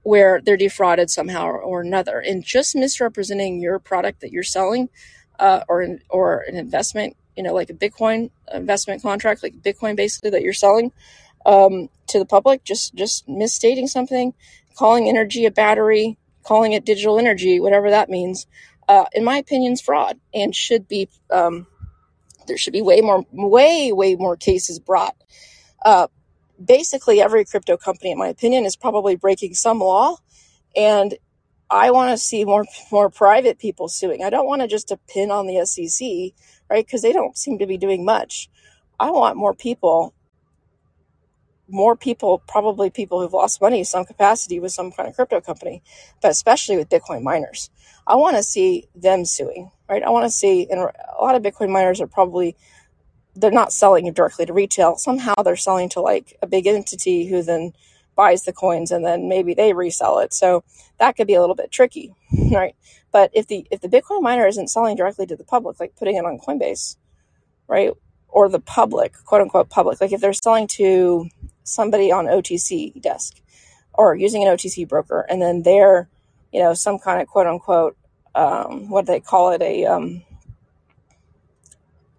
where 0.04 0.40
they're 0.40 0.56
defrauded 0.56 1.10
somehow 1.10 1.48
or, 1.48 1.82
another. 1.82 2.20
And 2.20 2.42
just 2.42 2.78
misrepresenting 2.78 3.60
your 3.60 3.78
product 3.78 4.22
that 4.22 4.32
you're 4.32 4.42
selling 4.42 4.88
uh, 5.38 5.64
or, 5.68 5.82
an, 5.82 6.00
or 6.10 6.46
an 6.48 6.56
investment, 6.56 7.18
you 7.36 7.44
know, 7.44 7.54
like 7.54 7.70
a 7.70 7.74
Bitcoin 7.74 8.32
investment 8.54 9.02
contract, 9.02 9.44
like 9.44 9.56
Bitcoin 9.56 9.98
basically 9.98 10.30
that 10.30 10.44
you're 10.44 10.54
selling 10.54 10.94
um, 11.46 11.90
to 12.08 12.20
the 12.20 12.26
public, 12.26 12.64
just, 12.64 12.96
just 12.96 13.28
misstating 13.28 13.88
something, 13.88 14.34
calling 14.76 15.08
energy 15.10 15.46
a 15.46 15.52
battery, 15.52 16.18
calling 16.44 16.74
it 16.74 16.86
digital 16.86 17.20
energy, 17.20 17.60
whatever 17.60 17.90
that 17.90 18.10
means, 18.10 18.48
uh, 18.88 19.06
in 19.14 19.24
my 19.24 19.38
opinion, 19.38 19.74
is 19.74 19.82
fraud 19.82 20.20
and 20.34 20.56
should 20.56 20.88
be 20.88 21.10
um, 21.30 21.68
there 22.48 22.58
should 22.58 22.74
be 22.74 22.82
way 22.82 23.02
more, 23.02 23.26
way, 23.32 23.92
way 23.92 24.16
more 24.16 24.36
cases 24.36 24.80
brought. 24.80 25.16
Uh, 25.84 26.08
basically, 26.64 27.22
every 27.22 27.46
crypto 27.46 27.78
company, 27.78 28.12
in 28.12 28.18
my 28.18 28.28
opinion, 28.28 28.66
is 28.66 28.76
probably 28.76 29.16
breaking 29.16 29.54
some 29.54 29.80
law, 29.80 30.16
and 30.76 31.16
I 31.70 31.92
want 31.92 32.12
to 32.12 32.18
see 32.18 32.46
more, 32.46 32.66
more 32.92 33.10
private 33.10 33.60
people 33.60 33.90
suing. 33.90 34.24
I 34.24 34.30
don't 34.30 34.48
want 34.48 34.62
to 34.62 34.68
just 34.68 34.88
depend 34.88 35.32
on 35.32 35.48
the 35.48 35.66
SEC, 35.66 36.08
right? 36.70 36.86
Because 36.86 37.02
they 37.02 37.14
don't 37.14 37.38
seem 37.38 37.60
to 37.60 37.68
be 37.68 37.78
doing 37.78 38.06
much. 38.06 38.50
I 39.00 39.12
want 39.12 39.38
more 39.38 39.54
people 39.54 40.14
more 41.70 41.96
people, 41.96 42.42
probably 42.48 42.90
people 42.90 43.22
who've 43.22 43.34
lost 43.34 43.62
money 43.62 43.84
some 43.84 44.06
capacity 44.06 44.60
with 44.60 44.72
some 44.72 44.92
kind 44.92 45.10
of 45.10 45.16
crypto 45.16 45.42
company, 45.42 45.84
but 46.22 46.32
especially 46.32 46.78
with 46.78 46.90
Bitcoin 46.90 47.24
miners. 47.24 47.70
I 48.06 48.16
want 48.16 48.38
to 48.38 48.44
see 48.44 48.88
them 48.96 49.26
suing, 49.26 49.72
right? 49.90 50.04
I 50.04 50.10
want 50.10 50.26
to 50.26 50.30
see, 50.30 50.68
and 50.70 50.80
a 50.80 51.22
lot 51.22 51.36
of 51.36 51.44
Bitcoin 51.44 51.70
miners 51.70 52.00
are 52.00 52.08
probably, 52.08 52.56
they're 53.36 53.52
not 53.52 53.74
selling 53.74 54.12
directly 54.14 54.46
to 54.46 54.54
retail. 54.54 54.96
Somehow 54.96 55.34
they're 55.44 55.56
selling 55.56 55.90
to 55.90 56.02
like 56.02 56.38
a 56.42 56.48
big 56.48 56.68
entity 56.68 57.28
who 57.28 57.44
then 57.44 57.74
buys 58.16 58.44
the 58.44 58.54
coins 58.54 58.92
and 58.92 59.06
then 59.06 59.30
maybe 59.30 59.54
they 59.54 59.74
resell 59.74 60.20
it. 60.20 60.34
So 60.34 60.64
that 61.00 61.16
could 61.16 61.28
be 61.28 61.36
a 61.36 61.42
little 61.42 61.56
bit 61.56 61.72
tricky, 61.72 62.14
right? 62.52 62.76
But 63.12 63.32
if 63.34 63.48
the 63.48 63.66
if 63.72 63.82
the 63.82 63.88
Bitcoin 63.88 64.22
miner 64.22 64.48
isn't 64.48 64.70
selling 64.70 64.98
directly 64.98 65.26
to 65.28 65.36
the 65.36 65.44
public, 65.44 65.80
like 65.80 65.96
putting 65.96 66.18
it 66.18 66.26
on 66.26 66.40
Coinbase, 66.40 66.98
right, 67.68 67.92
or 68.28 68.50
the 68.50 68.60
public, 68.60 69.14
quote 69.26 69.42
unquote 69.42 69.70
public, 69.70 70.02
like 70.02 70.12
if 70.12 70.20
they're 70.20 70.34
selling 70.34 70.68
to 70.68 71.30
somebody 71.68 72.12
on 72.12 72.26
OTC 72.26 73.02
desk 73.02 73.42
or 73.94 74.16
using 74.16 74.44
an 74.44 74.56
OTC 74.56 74.88
broker, 74.88 75.26
and 75.30 75.42
then 75.42 75.64
they're, 75.64 76.08
you 76.54 76.62
know, 76.62 76.74
some 76.74 77.00
kind 77.00 77.22
of 77.22 77.28
quote 77.28 77.48
unquote, 77.48 77.98
um, 78.36 78.90
what 78.90 79.06
do 79.06 79.12
they 79.12 79.20
call 79.20 79.52
it, 79.52 79.62
a 79.62 79.86
um, 79.86 80.24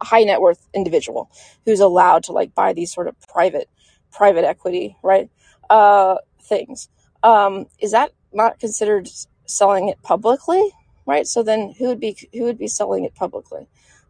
high 0.03 0.25
net 0.25 0.41
worth 0.41 0.67
individual 0.75 1.31
who's 1.65 1.81
allowed 1.81 2.25
to 2.25 2.33
like 2.33 2.55
buy 2.55 2.73
these 2.73 2.93
sort 2.93 3.09
of 3.09 3.15
private 3.29 3.69
private 4.13 4.45
equity, 4.45 4.97
right? 5.03 5.31
Uh, 5.71 6.17
things. 6.43 6.89
Um, 7.23 7.67
is 7.81 7.93
that 7.93 8.13
not 8.33 8.59
considered 8.59 9.09
selling 9.47 9.89
it 9.89 10.03
publicly, 10.03 10.71
right? 11.07 11.27
So 11.27 11.43
then 11.43 11.75
who 11.79 11.87
would 11.87 12.01
be 12.01 12.17
who 12.33 12.45
would 12.45 12.59
be 12.59 12.69
selling 12.69 13.05
it 13.05 13.15
publicly? 13.15 13.69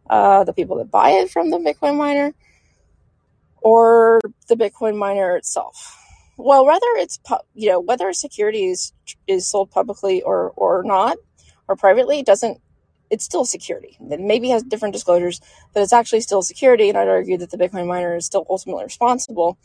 Uh, 0.09 0.43
the 0.43 0.53
people 0.53 0.77
that 0.77 0.89
buy 0.89 1.11
it 1.11 1.29
from 1.29 1.51
the 1.51 1.57
Bitcoin 1.57 1.95
miner 1.97 2.33
or 3.61 4.19
the 4.47 4.55
Bitcoin 4.55 4.97
miner 4.97 5.35
itself. 5.35 5.97
Well, 6.37 6.65
whether 6.65 6.87
it's 6.95 7.19
you 7.53 7.69
know 7.69 7.79
whether 7.79 8.07
a 8.09 8.13
security 8.13 8.65
is 8.65 8.93
is 9.27 9.49
sold 9.49 9.71
publicly 9.71 10.21
or 10.21 10.51
or 10.55 10.83
not 10.83 11.17
or 11.67 11.75
privately 11.75 12.23
doesn't 12.23 12.59
it's 13.09 13.25
still 13.25 13.45
security. 13.45 13.97
It 13.99 14.19
maybe 14.19 14.49
has 14.49 14.63
different 14.63 14.93
disclosures, 14.93 15.41
but 15.73 15.81
it's 15.81 15.93
actually 15.93 16.21
still 16.21 16.41
security. 16.41 16.89
And 16.89 16.97
I'd 16.97 17.07
argue 17.07 17.37
that 17.37 17.51
the 17.51 17.57
Bitcoin 17.57 17.87
miner 17.87 18.15
is 18.15 18.25
still 18.25 18.45
ultimately 18.49 18.83
responsible 18.83 19.57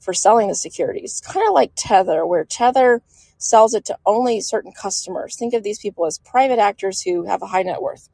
for 0.00 0.14
selling 0.14 0.48
the 0.48 0.54
securities. 0.54 1.18
It's 1.18 1.32
kind 1.32 1.46
of 1.46 1.54
like 1.54 1.72
Tether, 1.76 2.26
where 2.26 2.44
Tether 2.44 3.02
sells 3.38 3.74
it 3.74 3.84
to 3.86 3.98
only 4.06 4.40
certain 4.40 4.72
customers. 4.72 5.36
Think 5.36 5.54
of 5.54 5.62
these 5.62 5.78
people 5.78 6.06
as 6.06 6.18
private 6.18 6.58
actors 6.58 7.02
who 7.02 7.24
have 7.24 7.42
a 7.42 7.46
high 7.46 7.62
net 7.62 7.82
worth. 7.82 8.08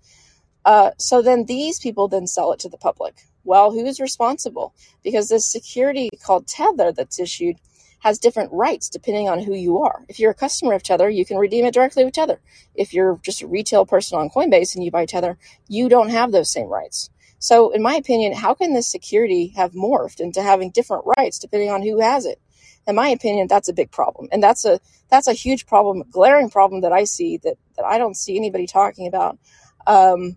Uh, 0.64 0.90
so 0.98 1.22
then 1.22 1.44
these 1.44 1.78
people 1.78 2.08
then 2.08 2.26
sell 2.26 2.52
it 2.52 2.60
to 2.60 2.68
the 2.68 2.78
public. 2.78 3.14
Well, 3.48 3.70
who's 3.70 3.98
responsible? 3.98 4.74
Because 5.02 5.30
this 5.30 5.50
security 5.50 6.10
called 6.22 6.46
Tether 6.46 6.92
that's 6.92 7.18
issued 7.18 7.56
has 8.00 8.18
different 8.18 8.52
rights 8.52 8.90
depending 8.90 9.26
on 9.26 9.42
who 9.42 9.54
you 9.54 9.78
are. 9.78 10.04
If 10.06 10.20
you're 10.20 10.32
a 10.32 10.44
customer 10.44 10.74
of 10.74 10.82
Tether, 10.82 11.08
you 11.08 11.24
can 11.24 11.38
redeem 11.38 11.64
it 11.64 11.72
directly 11.72 12.04
with 12.04 12.12
Tether. 12.12 12.40
If 12.74 12.92
you're 12.92 13.18
just 13.22 13.40
a 13.40 13.46
retail 13.46 13.86
person 13.86 14.18
on 14.18 14.28
Coinbase 14.28 14.74
and 14.74 14.84
you 14.84 14.90
buy 14.90 15.06
Tether, 15.06 15.38
you 15.66 15.88
don't 15.88 16.10
have 16.10 16.30
those 16.30 16.52
same 16.52 16.66
rights. 16.66 17.08
So, 17.38 17.70
in 17.70 17.80
my 17.80 17.94
opinion, 17.94 18.34
how 18.34 18.52
can 18.52 18.74
this 18.74 18.86
security 18.86 19.54
have 19.56 19.72
morphed 19.72 20.20
into 20.20 20.42
having 20.42 20.70
different 20.70 21.04
rights 21.16 21.38
depending 21.38 21.70
on 21.70 21.80
who 21.80 22.00
has 22.00 22.26
it? 22.26 22.38
In 22.86 22.96
my 22.96 23.08
opinion, 23.08 23.46
that's 23.48 23.70
a 23.70 23.72
big 23.72 23.90
problem, 23.90 24.28
and 24.30 24.42
that's 24.42 24.66
a 24.66 24.78
that's 25.08 25.26
a 25.26 25.32
huge 25.32 25.64
problem, 25.64 26.04
glaring 26.10 26.50
problem 26.50 26.82
that 26.82 26.92
I 26.92 27.04
see 27.04 27.38
that 27.38 27.56
that 27.76 27.86
I 27.86 27.96
don't 27.96 28.14
see 28.14 28.36
anybody 28.36 28.66
talking 28.66 29.06
about. 29.06 29.38
Um, 29.86 30.36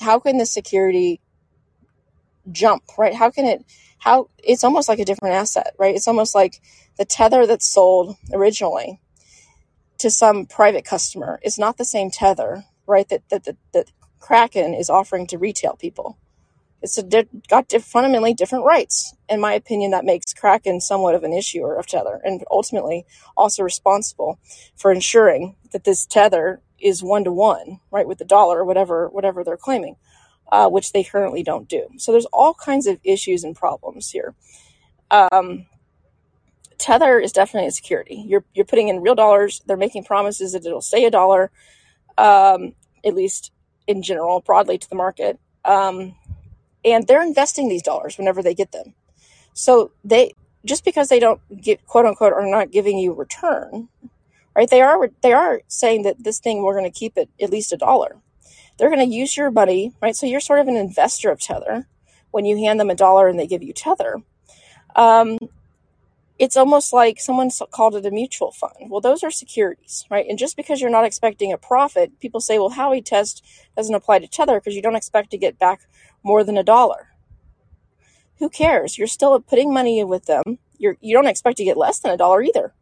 how 0.00 0.18
can 0.18 0.38
the 0.38 0.46
security 0.46 1.20
jump, 2.52 2.84
right? 2.98 3.14
How 3.14 3.30
can 3.30 3.46
it, 3.46 3.64
how, 3.98 4.30
it's 4.38 4.64
almost 4.64 4.88
like 4.88 4.98
a 4.98 5.04
different 5.04 5.34
asset, 5.34 5.74
right? 5.78 5.94
It's 5.94 6.08
almost 6.08 6.34
like 6.34 6.60
the 6.98 7.04
tether 7.04 7.46
that's 7.46 7.66
sold 7.66 8.16
originally 8.32 9.00
to 9.98 10.10
some 10.10 10.46
private 10.46 10.84
customer 10.84 11.40
is 11.42 11.58
not 11.58 11.76
the 11.76 11.84
same 11.84 12.10
tether, 12.10 12.64
right? 12.86 13.08
That, 13.08 13.28
that, 13.30 13.44
that, 13.44 13.56
that 13.72 13.92
Kraken 14.20 14.74
is 14.74 14.90
offering 14.90 15.26
to 15.28 15.38
retail 15.38 15.76
people. 15.76 16.18
It's 16.80 16.98
a 16.98 17.02
got 17.48 17.68
diff- 17.68 17.84
fundamentally 17.84 18.34
different 18.34 18.64
rights. 18.64 19.14
In 19.28 19.40
my 19.40 19.54
opinion, 19.54 19.90
that 19.90 20.04
makes 20.04 20.32
Kraken 20.32 20.80
somewhat 20.80 21.14
of 21.14 21.24
an 21.24 21.32
issuer 21.32 21.76
of 21.76 21.86
tether 21.86 22.20
and 22.24 22.44
ultimately 22.50 23.04
also 23.36 23.62
responsible 23.64 24.38
for 24.76 24.92
ensuring 24.92 25.56
that 25.72 25.84
this 25.84 26.06
tether 26.06 26.60
is 26.80 27.02
one 27.02 27.24
to 27.24 27.32
one, 27.32 27.80
right, 27.90 28.06
with 28.06 28.18
the 28.18 28.24
dollar 28.24 28.60
or 28.60 28.64
whatever 28.64 29.08
whatever 29.08 29.42
they're 29.42 29.56
claiming, 29.56 29.96
uh, 30.50 30.68
which 30.68 30.92
they 30.92 31.04
currently 31.04 31.42
don't 31.42 31.68
do. 31.68 31.88
So 31.96 32.12
there's 32.12 32.26
all 32.26 32.54
kinds 32.54 32.86
of 32.86 33.00
issues 33.04 33.44
and 33.44 33.54
problems 33.54 34.10
here. 34.10 34.34
Um, 35.10 35.66
Tether 36.78 37.18
is 37.18 37.32
definitely 37.32 37.68
a 37.68 37.72
security. 37.72 38.24
You're 38.26 38.44
you're 38.54 38.64
putting 38.64 38.88
in 38.88 39.00
real 39.00 39.14
dollars. 39.14 39.62
They're 39.66 39.76
making 39.76 40.04
promises 40.04 40.52
that 40.52 40.64
it'll 40.64 40.80
stay 40.80 41.04
a 41.04 41.10
dollar, 41.10 41.50
um, 42.16 42.74
at 43.04 43.14
least 43.14 43.52
in 43.86 44.02
general, 44.02 44.40
broadly 44.40 44.78
to 44.78 44.88
the 44.88 44.94
market. 44.94 45.40
Um, 45.64 46.14
and 46.84 47.06
they're 47.06 47.22
investing 47.22 47.68
these 47.68 47.82
dollars 47.82 48.16
whenever 48.16 48.42
they 48.42 48.54
get 48.54 48.72
them. 48.72 48.94
So 49.54 49.90
they 50.04 50.34
just 50.64 50.84
because 50.84 51.08
they 51.08 51.18
don't 51.18 51.40
get 51.60 51.84
quote 51.86 52.06
unquote 52.06 52.32
are 52.32 52.46
not 52.46 52.70
giving 52.70 52.98
you 52.98 53.12
return 53.12 53.88
right? 54.58 54.68
They 54.68 54.80
are 54.80 55.08
they 55.22 55.32
are 55.32 55.62
saying 55.68 56.02
that 56.02 56.24
this 56.24 56.40
thing 56.40 56.62
we're 56.64 56.76
going 56.76 56.90
to 56.90 56.98
keep 56.98 57.16
it 57.16 57.30
at 57.40 57.50
least 57.50 57.72
a 57.72 57.76
dollar. 57.76 58.16
They're 58.78 58.90
going 58.90 59.08
to 59.08 59.14
use 59.14 59.36
your 59.36 59.50
money, 59.50 59.92
right? 60.00 60.14
So 60.14 60.26
you're 60.26 60.40
sort 60.40 60.60
of 60.60 60.68
an 60.68 60.76
investor 60.76 61.30
of 61.30 61.40
Tether 61.40 61.86
when 62.30 62.44
you 62.44 62.56
hand 62.56 62.78
them 62.78 62.90
a 62.90 62.94
dollar 62.94 63.28
and 63.28 63.38
they 63.38 63.46
give 63.46 63.62
you 63.62 63.72
Tether. 63.72 64.22
Um, 64.94 65.38
it's 66.38 66.56
almost 66.56 66.92
like 66.92 67.18
someone 67.18 67.50
called 67.72 67.96
it 67.96 68.06
a 68.06 68.10
mutual 68.12 68.52
fund. 68.52 68.88
Well, 68.88 69.00
those 69.00 69.24
are 69.24 69.30
securities, 69.30 70.04
right? 70.08 70.26
And 70.28 70.38
just 70.38 70.56
because 70.56 70.80
you're 70.80 70.90
not 70.90 71.04
expecting 71.04 71.52
a 71.52 71.58
profit, 71.58 72.20
people 72.20 72.40
say, 72.40 72.58
well, 72.58 72.70
Howey 72.70 73.04
test 73.04 73.44
doesn't 73.76 73.94
apply 73.94 74.20
to 74.20 74.28
Tether 74.28 74.60
because 74.60 74.76
you 74.76 74.82
don't 74.82 74.94
expect 74.94 75.30
to 75.32 75.38
get 75.38 75.58
back 75.58 75.80
more 76.22 76.44
than 76.44 76.56
a 76.56 76.62
dollar. 76.62 77.08
Who 78.38 78.48
cares? 78.48 78.96
You're 78.96 79.08
still 79.08 79.40
putting 79.40 79.74
money 79.74 80.04
with 80.04 80.26
them. 80.26 80.58
You're, 80.78 80.96
you 81.00 81.12
don't 81.12 81.26
expect 81.26 81.56
to 81.56 81.64
get 81.64 81.76
less 81.76 81.98
than 81.98 82.12
a 82.12 82.16
dollar 82.16 82.42
either 82.42 82.72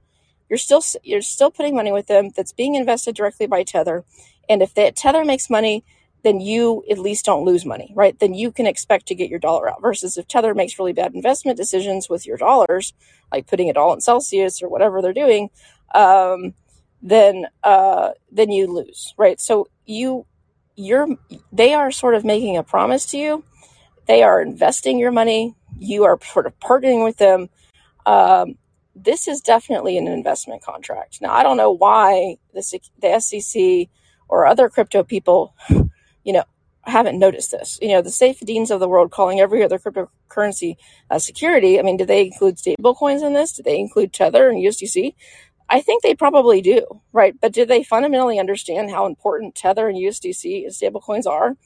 you're 0.48 0.58
still 0.58 0.82
you're 1.02 1.22
still 1.22 1.50
putting 1.50 1.74
money 1.74 1.92
with 1.92 2.06
them 2.06 2.30
that's 2.36 2.52
being 2.52 2.74
invested 2.74 3.16
directly 3.16 3.46
by 3.46 3.62
Tether. 3.62 4.04
And 4.48 4.62
if 4.62 4.74
that 4.74 4.96
Tether 4.96 5.24
makes 5.24 5.50
money, 5.50 5.84
then 6.22 6.40
you 6.40 6.82
at 6.90 6.98
least 6.98 7.24
don't 7.24 7.44
lose 7.44 7.64
money, 7.64 7.92
right? 7.94 8.18
Then 8.18 8.34
you 8.34 8.50
can 8.50 8.66
expect 8.66 9.06
to 9.06 9.14
get 9.14 9.30
your 9.30 9.38
dollar 9.38 9.70
out. 9.70 9.80
Versus 9.80 10.16
if 10.16 10.26
Tether 10.26 10.54
makes 10.54 10.78
really 10.78 10.92
bad 10.92 11.14
investment 11.14 11.56
decisions 11.56 12.08
with 12.08 12.26
your 12.26 12.36
dollars, 12.36 12.92
like 13.30 13.46
putting 13.46 13.68
it 13.68 13.76
all 13.76 13.92
in 13.92 14.00
Celsius 14.00 14.62
or 14.62 14.68
whatever 14.68 15.00
they're 15.00 15.12
doing, 15.12 15.50
um, 15.94 16.54
then 17.00 17.46
uh, 17.62 18.10
then 18.32 18.50
you 18.50 18.66
lose, 18.66 19.14
right? 19.16 19.40
So 19.40 19.68
you 19.84 20.26
you're 20.74 21.08
they 21.52 21.74
are 21.74 21.90
sort 21.90 22.14
of 22.14 22.24
making 22.24 22.56
a 22.56 22.62
promise 22.62 23.06
to 23.06 23.18
you. 23.18 23.44
They 24.06 24.22
are 24.22 24.42
investing 24.42 24.98
your 24.98 25.12
money. 25.12 25.54
You 25.78 26.04
are 26.04 26.18
sort 26.22 26.46
of 26.46 26.58
partnering 26.58 27.04
with 27.04 27.18
them. 27.18 27.48
Um, 28.04 28.56
this 28.94 29.28
is 29.28 29.40
definitely 29.40 29.98
an 29.98 30.08
investment 30.08 30.62
contract. 30.62 31.20
Now, 31.20 31.32
I 31.32 31.42
don't 31.42 31.56
know 31.56 31.70
why 31.70 32.36
the, 32.54 32.80
the 33.00 33.20
SEC 33.20 33.88
or 34.28 34.46
other 34.46 34.68
crypto 34.68 35.02
people, 35.02 35.54
you 36.24 36.32
know, 36.32 36.44
haven't 36.84 37.18
noticed 37.18 37.50
this. 37.50 37.78
You 37.82 37.88
know, 37.88 38.02
the 38.02 38.10
Saifedeans 38.10 38.70
of 38.70 38.80
the 38.80 38.88
world 38.88 39.10
calling 39.10 39.40
every 39.40 39.62
other 39.62 39.78
cryptocurrency 39.78 40.76
a 41.10 41.18
security. 41.18 41.78
I 41.78 41.82
mean, 41.82 41.96
do 41.96 42.06
they 42.06 42.26
include 42.26 42.58
stable 42.58 42.94
coins 42.94 43.22
in 43.22 43.32
this? 43.32 43.52
Do 43.52 43.62
they 43.62 43.78
include 43.78 44.12
Tether 44.12 44.48
and 44.48 44.58
USDC? 44.58 45.14
I 45.68 45.80
think 45.80 46.02
they 46.02 46.14
probably 46.14 46.62
do, 46.62 47.02
right? 47.12 47.34
But 47.40 47.52
do 47.52 47.64
they 47.66 47.82
fundamentally 47.82 48.38
understand 48.38 48.90
how 48.90 49.06
important 49.06 49.56
Tether 49.56 49.88
and 49.88 49.98
USDC 49.98 50.64
and 50.64 50.72
stablecoins 50.72 51.26
are 51.26 51.56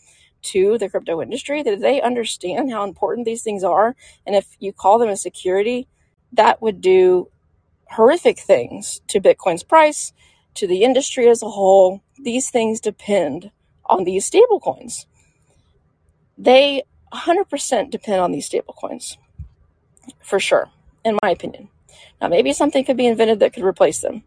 to 0.43 0.79
the 0.79 0.89
crypto 0.89 1.21
industry? 1.21 1.63
Do 1.63 1.77
they 1.77 2.01
understand 2.01 2.71
how 2.71 2.85
important 2.85 3.27
these 3.27 3.43
things 3.43 3.63
are? 3.63 3.95
And 4.27 4.35
if 4.35 4.57
you 4.59 4.73
call 4.73 4.99
them 4.99 5.11
a 5.11 5.17
security, 5.17 5.87
that 6.33 6.63
would 6.63 6.81
do 6.81 7.31
horrific 7.91 8.39
things 8.39 9.03
to 9.09 9.21
Bitcoin's 9.21 9.65
price, 9.65 10.13
to 10.55 10.67
the 10.67 10.83
industry 10.83 11.29
as 11.29 11.43
a 11.43 11.51
whole. 11.51 12.03
These 12.19 12.51
things 12.51 12.81
depend 12.81 13.51
on 13.87 14.05
these 14.05 14.31
stablecoins. 14.31 15.07
They 16.39 16.85
100% 17.13 17.91
depend 17.91 18.21
on 18.21 18.33
these 18.33 18.49
stablecoins, 18.49 19.17
for 20.23 20.39
sure, 20.39 20.71
in 21.05 21.19
my 21.23 21.31
opinion. 21.31 21.69
Now, 22.21 22.29
maybe 22.29 22.53
something 22.53 22.85
could 22.85 22.97
be 22.97 23.07
invented 23.07 23.41
that 23.41 23.53
could 23.53 23.65
replace 23.65 24.01
them, 24.01 24.23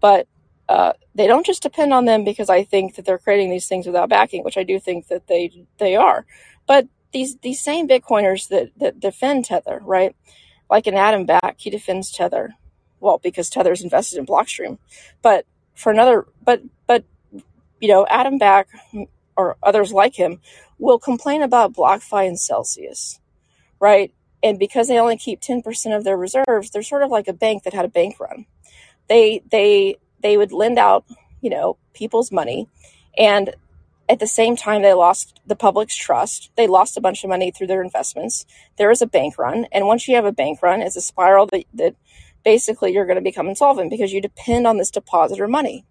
but 0.00 0.26
uh, 0.68 0.92
they 1.14 1.26
don't 1.26 1.46
just 1.46 1.62
depend 1.62 1.92
on 1.92 2.04
them 2.04 2.24
because 2.24 2.50
I 2.50 2.64
think 2.64 2.96
that 2.96 3.04
they're 3.04 3.18
creating 3.18 3.50
these 3.50 3.68
things 3.68 3.86
without 3.86 4.08
backing, 4.08 4.42
which 4.42 4.58
I 4.58 4.64
do 4.64 4.80
think 4.80 5.08
that 5.08 5.28
they 5.28 5.66
they 5.78 5.94
are. 5.94 6.26
But 6.66 6.88
these 7.12 7.36
these 7.38 7.60
same 7.60 7.86
Bitcoiners 7.86 8.48
that 8.48 8.70
that 8.78 8.98
defend 8.98 9.44
Tether, 9.44 9.80
right? 9.84 10.16
Like 10.68 10.86
an 10.86 10.94
Adam 10.94 11.24
Back, 11.24 11.56
he 11.58 11.70
defends 11.70 12.10
Tether, 12.10 12.54
well 12.98 13.18
because 13.18 13.48
Tether's 13.48 13.82
invested 13.82 14.18
in 14.18 14.26
Blockstream, 14.26 14.78
but 15.22 15.46
for 15.76 15.92
another, 15.92 16.26
but 16.44 16.62
but 16.86 17.04
you 17.80 17.88
know, 17.88 18.06
Adam 18.08 18.38
Back 18.38 18.68
or 19.36 19.56
others 19.62 19.92
like 19.92 20.16
him 20.16 20.40
will 20.78 20.98
complain 20.98 21.42
about 21.42 21.74
BlockFi 21.74 22.26
and 22.26 22.38
Celsius, 22.38 23.20
right? 23.78 24.12
And 24.42 24.58
because 24.58 24.88
they 24.88 24.98
only 24.98 25.16
keep 25.16 25.40
10% 25.40 25.96
of 25.96 26.04
their 26.04 26.16
reserves, 26.16 26.70
they're 26.70 26.82
sort 26.82 27.02
of 27.02 27.10
like 27.10 27.28
a 27.28 27.32
bank 27.32 27.62
that 27.64 27.74
had 27.74 27.84
a 27.84 27.88
bank 27.88 28.18
run. 28.18 28.46
They 29.08 29.42
they 29.50 29.96
they 30.20 30.36
would 30.36 30.52
lend 30.52 30.78
out, 30.78 31.04
you 31.40 31.50
know, 31.50 31.76
people's 31.92 32.32
money 32.32 32.68
and 33.16 33.54
at 34.08 34.20
the 34.20 34.26
same 34.26 34.56
time 34.56 34.82
they 34.82 34.92
lost 34.92 35.40
the 35.46 35.56
public's 35.56 35.96
trust. 35.96 36.50
They 36.56 36.66
lost 36.66 36.96
a 36.96 37.00
bunch 37.00 37.24
of 37.24 37.30
money 37.30 37.50
through 37.50 37.66
their 37.66 37.82
investments. 37.82 38.46
There 38.76 38.90
is 38.90 39.02
a 39.02 39.06
bank 39.06 39.38
run, 39.38 39.66
and 39.72 39.86
once 39.86 40.06
you 40.06 40.14
have 40.16 40.24
a 40.24 40.32
bank 40.32 40.62
run, 40.62 40.80
it's 40.80 40.96
a 40.96 41.00
spiral 41.00 41.46
that, 41.52 41.64
that 41.74 41.96
basically 42.46 42.92
you're 42.92 43.06
going 43.06 43.16
to 43.16 43.22
become 43.22 43.48
insolvent 43.48 43.90
because 43.90 44.12
you 44.12 44.20
depend 44.22 44.68
on 44.68 44.78
this 44.78 44.92
depositor 44.92 45.48
money. 45.48 45.84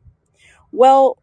Well, 0.72 1.18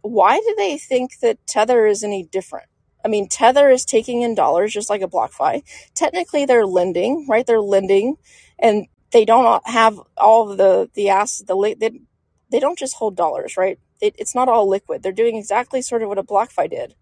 why 0.00 0.38
do 0.38 0.54
they 0.56 0.78
think 0.78 1.18
that 1.22 1.44
Tether 1.44 1.86
is 1.86 2.04
any 2.04 2.22
different? 2.22 2.68
I 3.04 3.08
mean, 3.08 3.28
Tether 3.28 3.68
is 3.68 3.84
taking 3.84 4.22
in 4.22 4.36
dollars 4.36 4.72
just 4.72 4.88
like 4.88 5.02
a 5.02 5.08
BlockFi. 5.08 5.64
Technically, 5.96 6.46
they're 6.46 6.64
lending, 6.64 7.26
right? 7.28 7.44
They're 7.44 7.60
lending, 7.60 8.14
and 8.60 8.86
they 9.10 9.24
don't 9.24 9.60
have 9.66 10.00
all 10.16 10.54
the 10.54 10.88
the 10.94 11.08
ass 11.08 11.38
the 11.38 11.74
they, 11.80 12.00
they 12.52 12.60
don't 12.60 12.78
just 12.78 12.94
hold 12.94 13.16
dollars, 13.16 13.56
right? 13.56 13.80
It, 14.00 14.14
it's 14.18 14.36
not 14.36 14.48
all 14.48 14.68
liquid. 14.68 15.02
They're 15.02 15.10
doing 15.10 15.36
exactly 15.36 15.82
sort 15.82 16.02
of 16.02 16.08
what 16.08 16.18
a 16.18 16.22
BlockFi 16.22 16.70
did, 16.70 16.94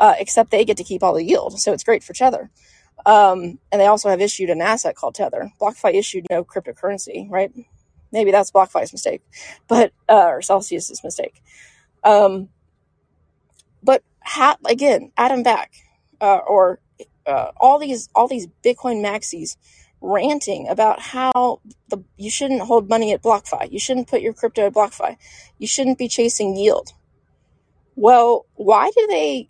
uh, 0.00 0.14
except 0.18 0.50
they 0.50 0.64
get 0.64 0.78
to 0.78 0.84
keep 0.84 1.04
all 1.04 1.14
the 1.14 1.24
yield. 1.24 1.60
So 1.60 1.72
it's 1.72 1.84
great 1.84 2.02
for 2.02 2.12
Tether. 2.12 2.50
Um, 3.06 3.58
and 3.70 3.80
they 3.80 3.86
also 3.86 4.08
have 4.08 4.20
issued 4.20 4.50
an 4.50 4.60
asset 4.60 4.96
called 4.96 5.14
Tether. 5.14 5.50
BlockFi 5.60 5.94
issued 5.94 6.26
no 6.30 6.44
cryptocurrency, 6.44 7.30
right? 7.30 7.52
Maybe 8.12 8.30
that's 8.30 8.50
BlockFi's 8.50 8.92
mistake, 8.92 9.22
but 9.68 9.92
uh, 10.08 10.26
or 10.26 10.42
Celsius's 10.42 11.02
mistake. 11.04 11.42
Um, 12.02 12.48
but 13.82 14.02
ha- 14.22 14.58
again, 14.64 15.12
Adam 15.16 15.42
Back 15.42 15.72
uh, 16.20 16.38
or 16.46 16.80
uh, 17.26 17.50
all 17.56 17.78
these 17.78 18.08
all 18.14 18.28
these 18.28 18.46
Bitcoin 18.64 19.02
maxis 19.04 19.56
ranting 20.00 20.68
about 20.68 21.00
how 21.00 21.60
the 21.88 22.02
you 22.16 22.30
shouldn't 22.30 22.62
hold 22.62 22.88
money 22.88 23.12
at 23.12 23.22
BlockFi. 23.22 23.70
You 23.70 23.78
shouldn't 23.78 24.08
put 24.08 24.20
your 24.20 24.32
crypto 24.32 24.66
at 24.66 24.74
BlockFi. 24.74 25.16
You 25.58 25.66
shouldn't 25.66 25.98
be 25.98 26.08
chasing 26.08 26.56
yield. 26.56 26.92
Well, 27.96 28.46
why 28.54 28.90
do 28.96 29.06
they 29.08 29.48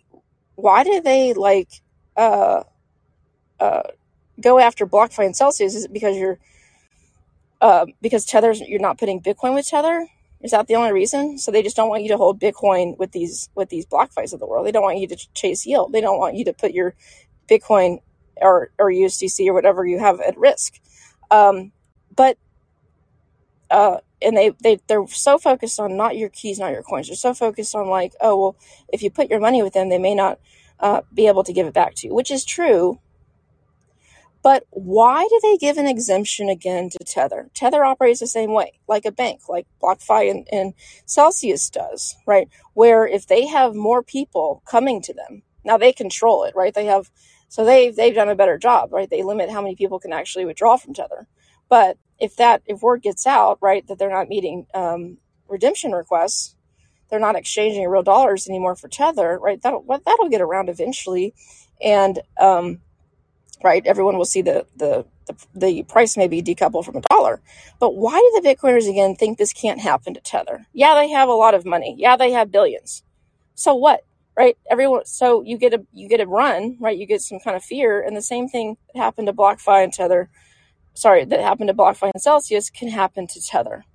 why 0.55 0.83
do 0.83 1.01
they 1.01 1.33
like 1.33 1.69
uh, 2.15 2.63
uh, 3.59 3.83
go 4.41 4.59
after 4.59 4.85
BlockFi 4.85 5.25
and 5.25 5.35
Celsius? 5.35 5.75
Is 5.75 5.85
it 5.85 5.93
because 5.93 6.17
you're 6.17 6.39
uh, 7.61 7.85
because 8.01 8.25
Tether's 8.25 8.61
you're 8.61 8.79
not 8.79 8.97
putting 8.97 9.21
Bitcoin 9.21 9.55
with 9.55 9.67
Tether? 9.67 10.07
Is 10.41 10.51
that 10.51 10.67
the 10.67 10.75
only 10.75 10.91
reason? 10.91 11.37
So 11.37 11.51
they 11.51 11.63
just 11.63 11.75
don't 11.75 11.89
want 11.89 12.03
you 12.03 12.09
to 12.09 12.17
hold 12.17 12.39
Bitcoin 12.39 12.97
with 12.97 13.11
these 13.11 13.49
with 13.55 13.69
these 13.69 13.85
BlockFis 13.85 14.33
of 14.33 14.39
the 14.39 14.47
world. 14.47 14.67
They 14.67 14.71
don't 14.71 14.83
want 14.83 14.99
you 14.99 15.07
to 15.07 15.33
chase 15.33 15.65
yield. 15.65 15.91
They 15.91 16.01
don't 16.01 16.19
want 16.19 16.35
you 16.35 16.45
to 16.45 16.53
put 16.53 16.71
your 16.71 16.93
Bitcoin 17.49 17.99
or 18.37 18.71
or 18.77 18.91
USDC 18.91 19.47
or 19.47 19.53
whatever 19.53 19.85
you 19.85 19.99
have 19.99 20.19
at 20.19 20.37
risk. 20.37 20.79
Um, 21.31 21.71
but 22.15 22.37
uh, 23.71 23.97
and 24.21 24.35
they 24.35 24.51
they 24.61 24.79
they're 24.87 25.07
so 25.07 25.37
focused 25.37 25.79
on 25.79 25.97
not 25.97 26.17
your 26.17 26.29
keys, 26.29 26.59
not 26.59 26.71
your 26.71 26.83
coins. 26.83 27.07
They're 27.07 27.15
so 27.15 27.33
focused 27.33 27.75
on 27.75 27.87
like, 27.89 28.13
oh 28.21 28.39
well, 28.39 28.55
if 28.89 29.01
you 29.01 29.09
put 29.09 29.29
your 29.29 29.39
money 29.39 29.63
with 29.63 29.73
them, 29.73 29.89
they 29.89 29.97
may 29.97 30.15
not 30.15 30.39
uh, 30.79 31.01
be 31.13 31.27
able 31.27 31.43
to 31.43 31.53
give 31.53 31.67
it 31.67 31.73
back 31.73 31.95
to 31.95 32.07
you, 32.07 32.13
which 32.13 32.31
is 32.31 32.45
true. 32.45 32.99
But 34.45 34.67
why 34.69 35.27
do 35.27 35.39
they 35.41 35.57
give 35.57 35.77
an 35.77 35.87
exemption 35.87 36.49
again 36.49 36.91
to 36.91 36.99
Tether? 37.03 37.49
Tether 37.55 37.83
operates 37.83 38.19
the 38.19 38.27
same 38.27 38.53
way, 38.53 38.73
like 38.87 39.03
a 39.03 39.11
bank, 39.11 39.49
like 39.49 39.65
BlockFi 39.81 40.29
and, 40.29 40.47
and 40.51 40.75
Celsius 41.07 41.67
does, 41.71 42.15
right? 42.27 42.47
Where 42.75 43.07
if 43.07 43.25
they 43.25 43.47
have 43.47 43.73
more 43.73 44.03
people 44.03 44.61
coming 44.67 45.01
to 45.01 45.15
them, 45.15 45.41
now 45.63 45.77
they 45.77 45.91
control 45.91 46.43
it, 46.43 46.55
right? 46.55 46.75
They 46.75 46.85
have, 46.85 47.09
so 47.49 47.65
they've, 47.65 47.95
they've 47.95 48.13
done 48.13 48.29
a 48.29 48.35
better 48.35 48.59
job, 48.59 48.93
right? 48.93 49.09
They 49.09 49.23
limit 49.23 49.49
how 49.49 49.63
many 49.63 49.75
people 49.75 49.99
can 49.99 50.13
actually 50.13 50.45
withdraw 50.45 50.77
from 50.77 50.93
Tether. 50.93 51.25
But 51.67 51.97
if 52.19 52.35
that, 52.35 52.61
if 52.67 52.83
word 52.83 53.01
gets 53.01 53.25
out, 53.25 53.57
right, 53.61 53.87
that 53.87 53.97
they're 53.97 54.11
not 54.11 54.29
meeting 54.29 54.67
um, 54.75 55.17
redemption 55.47 55.91
requests, 55.91 56.55
they're 57.09 57.19
not 57.19 57.35
exchanging 57.35 57.87
real 57.87 58.03
dollars 58.03 58.47
anymore 58.47 58.75
for 58.75 58.89
Tether, 58.89 59.39
right? 59.39 59.59
That'll, 59.59 59.83
that'll 60.05 60.29
get 60.29 60.41
around 60.41 60.69
eventually. 60.69 61.33
And, 61.81 62.19
um, 62.39 62.81
right? 63.63 63.85
Everyone 63.85 64.17
will 64.17 64.25
see 64.25 64.41
the, 64.41 64.65
the, 64.75 65.05
the, 65.27 65.35
the 65.55 65.83
price 65.83 66.17
maybe 66.17 66.41
decoupled 66.41 66.85
from 66.85 66.97
a 66.97 67.01
dollar. 67.01 67.41
But 67.79 67.95
why 67.95 68.19
do 68.19 68.41
the 68.41 68.47
Bitcoiners 68.47 68.89
again 68.89 69.15
think 69.15 69.37
this 69.37 69.53
can't 69.53 69.79
happen 69.79 70.13
to 70.13 70.21
Tether? 70.21 70.67
Yeah, 70.73 70.95
they 70.95 71.09
have 71.09 71.29
a 71.29 71.33
lot 71.33 71.53
of 71.53 71.65
money. 71.65 71.95
Yeah, 71.97 72.15
they 72.15 72.31
have 72.31 72.51
billions. 72.51 73.03
So 73.55 73.73
what? 73.75 74.05
Right? 74.37 74.57
Everyone 74.69 75.05
so 75.05 75.43
you 75.43 75.57
get 75.57 75.73
a 75.73 75.85
you 75.93 76.09
get 76.09 76.19
a 76.19 76.27
run, 76.27 76.75
right? 76.81 76.97
You 76.97 77.05
get 77.05 77.21
some 77.21 77.39
kind 77.39 77.55
of 77.55 77.63
fear, 77.63 78.01
and 78.01 78.17
the 78.17 78.21
same 78.21 78.49
thing 78.49 78.75
happened 78.93 79.27
to 79.27 79.33
BlockFi 79.33 79.85
and 79.85 79.93
Tether, 79.93 80.29
sorry, 80.93 81.23
that 81.23 81.39
happened 81.39 81.69
to 81.69 81.73
BlockFi 81.73 82.11
and 82.13 82.21
Celsius 82.21 82.69
can 82.69 82.89
happen 82.89 83.27
to 83.27 83.41
Tether. 83.41 83.85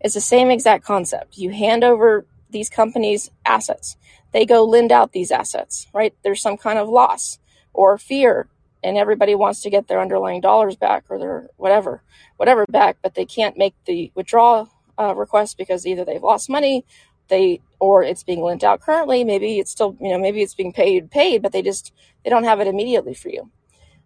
It's 0.00 0.14
the 0.14 0.22
same 0.22 0.50
exact 0.50 0.84
concept. 0.84 1.36
You 1.36 1.50
hand 1.50 1.84
over 1.84 2.26
these 2.50 2.70
companies 2.70 3.30
assets. 3.44 3.96
They 4.32 4.46
go 4.46 4.64
lend 4.64 4.90
out 4.90 5.12
these 5.12 5.30
assets, 5.30 5.86
right? 5.92 6.14
There's 6.22 6.40
some 6.40 6.56
kind 6.56 6.78
of 6.78 6.88
loss 6.88 7.38
or 7.74 7.98
fear 7.98 8.48
and 8.84 8.98
everybody 8.98 9.34
wants 9.34 9.62
to 9.62 9.70
get 9.70 9.88
their 9.88 10.00
underlying 10.00 10.42
dollars 10.42 10.76
back 10.76 11.04
or 11.08 11.18
their 11.18 11.48
whatever, 11.56 12.02
whatever 12.36 12.66
back, 12.68 12.98
but 13.02 13.14
they 13.14 13.24
can't 13.24 13.56
make 13.56 13.74
the 13.86 14.12
withdrawal 14.14 14.68
uh, 14.98 15.14
request 15.14 15.56
because 15.56 15.86
either 15.86 16.04
they've 16.04 16.22
lost 16.22 16.50
money, 16.50 16.84
they 17.28 17.62
or 17.80 18.02
it's 18.02 18.22
being 18.22 18.42
lent 18.42 18.62
out 18.62 18.82
currently. 18.82 19.24
Maybe 19.24 19.58
it's 19.58 19.70
still, 19.70 19.96
you 19.98 20.10
know, 20.10 20.18
maybe 20.18 20.42
it's 20.42 20.54
being 20.54 20.72
paid, 20.72 21.10
paid, 21.10 21.40
but 21.42 21.52
they 21.52 21.62
just 21.62 21.92
they 22.22 22.30
don't 22.30 22.44
have 22.44 22.60
it 22.60 22.66
immediately 22.66 23.14
for 23.14 23.30
you. 23.30 23.50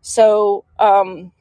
So 0.01 0.65
um, 0.79 1.33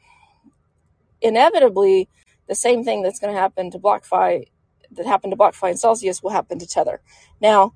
inevitably, 1.22 2.10
the 2.48 2.56
same 2.56 2.84
thing 2.84 3.04
that's 3.04 3.20
going 3.20 3.34
to 3.34 3.40
happen 3.40 3.70
to 3.70 3.80
BlockFi 3.80 4.46
that 4.92 5.06
happened 5.06 5.32
to 5.32 5.38
BlockFi 5.38 5.70
and 5.70 5.80
Celsius 5.80 6.24
will 6.24 6.32
happen 6.32 6.58
to 6.58 6.66
Tether. 6.66 7.02
Now, 7.40 7.74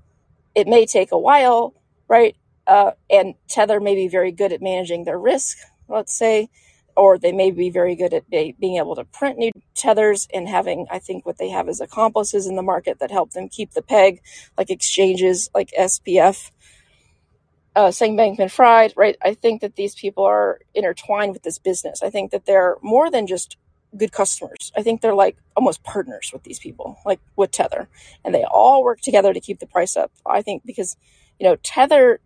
it 0.55 0.67
may 0.67 0.87
take 0.87 1.11
a 1.11 1.19
while, 1.19 1.75
right? 2.07 2.35
Uh, 2.67 2.91
and 3.09 3.35
Tether 3.47 3.79
may 3.79 3.95
be 3.95 4.07
very 4.07 4.31
good 4.31 4.53
at 4.53 4.61
managing 4.61 5.03
their 5.03 5.19
risk, 5.19 5.57
let's 5.89 6.17
say, 6.17 6.49
or 6.95 7.17
they 7.17 7.31
may 7.31 7.51
be 7.51 7.69
very 7.69 7.95
good 7.95 8.13
at 8.13 8.29
be, 8.29 8.55
being 8.59 8.77
able 8.77 8.95
to 8.95 9.05
print 9.05 9.37
new 9.37 9.51
tethers 9.75 10.27
and 10.33 10.47
having, 10.47 10.87
I 10.91 10.99
think, 10.99 11.25
what 11.25 11.37
they 11.37 11.49
have 11.49 11.69
is 11.69 11.81
accomplices 11.81 12.47
in 12.47 12.55
the 12.55 12.61
market 12.61 12.99
that 12.99 13.11
help 13.11 13.31
them 13.31 13.49
keep 13.49 13.71
the 13.71 13.81
peg, 13.81 14.21
like 14.57 14.69
exchanges 14.69 15.49
like 15.55 15.71
SBF, 15.77 16.51
uh, 17.75 17.87
Bankman 17.87 18.51
Fried, 18.51 18.93
right? 18.97 19.17
I 19.21 19.33
think 19.33 19.61
that 19.61 19.75
these 19.75 19.95
people 19.95 20.23
are 20.25 20.59
intertwined 20.73 21.33
with 21.33 21.43
this 21.43 21.57
business. 21.57 22.03
I 22.03 22.09
think 22.09 22.31
that 22.31 22.45
they're 22.45 22.77
more 22.81 23.09
than 23.09 23.27
just 23.27 23.57
good 23.97 24.11
customers. 24.11 24.71
I 24.75 24.83
think 24.83 25.01
they're 25.01 25.15
like 25.15 25.37
almost 25.55 25.83
partners 25.83 26.31
with 26.33 26.43
these 26.43 26.59
people, 26.59 26.97
like 27.05 27.19
with 27.35 27.51
Tether, 27.51 27.89
and 28.23 28.35
they 28.35 28.43
all 28.43 28.83
work 28.83 29.01
together 29.01 29.33
to 29.33 29.39
keep 29.39 29.59
the 29.59 29.67
price 29.67 29.97
up. 29.97 30.11
I 30.25 30.41
think 30.41 30.65
because 30.65 30.97
You 31.39 31.47
know, 31.47 31.55
Tether 31.63 32.19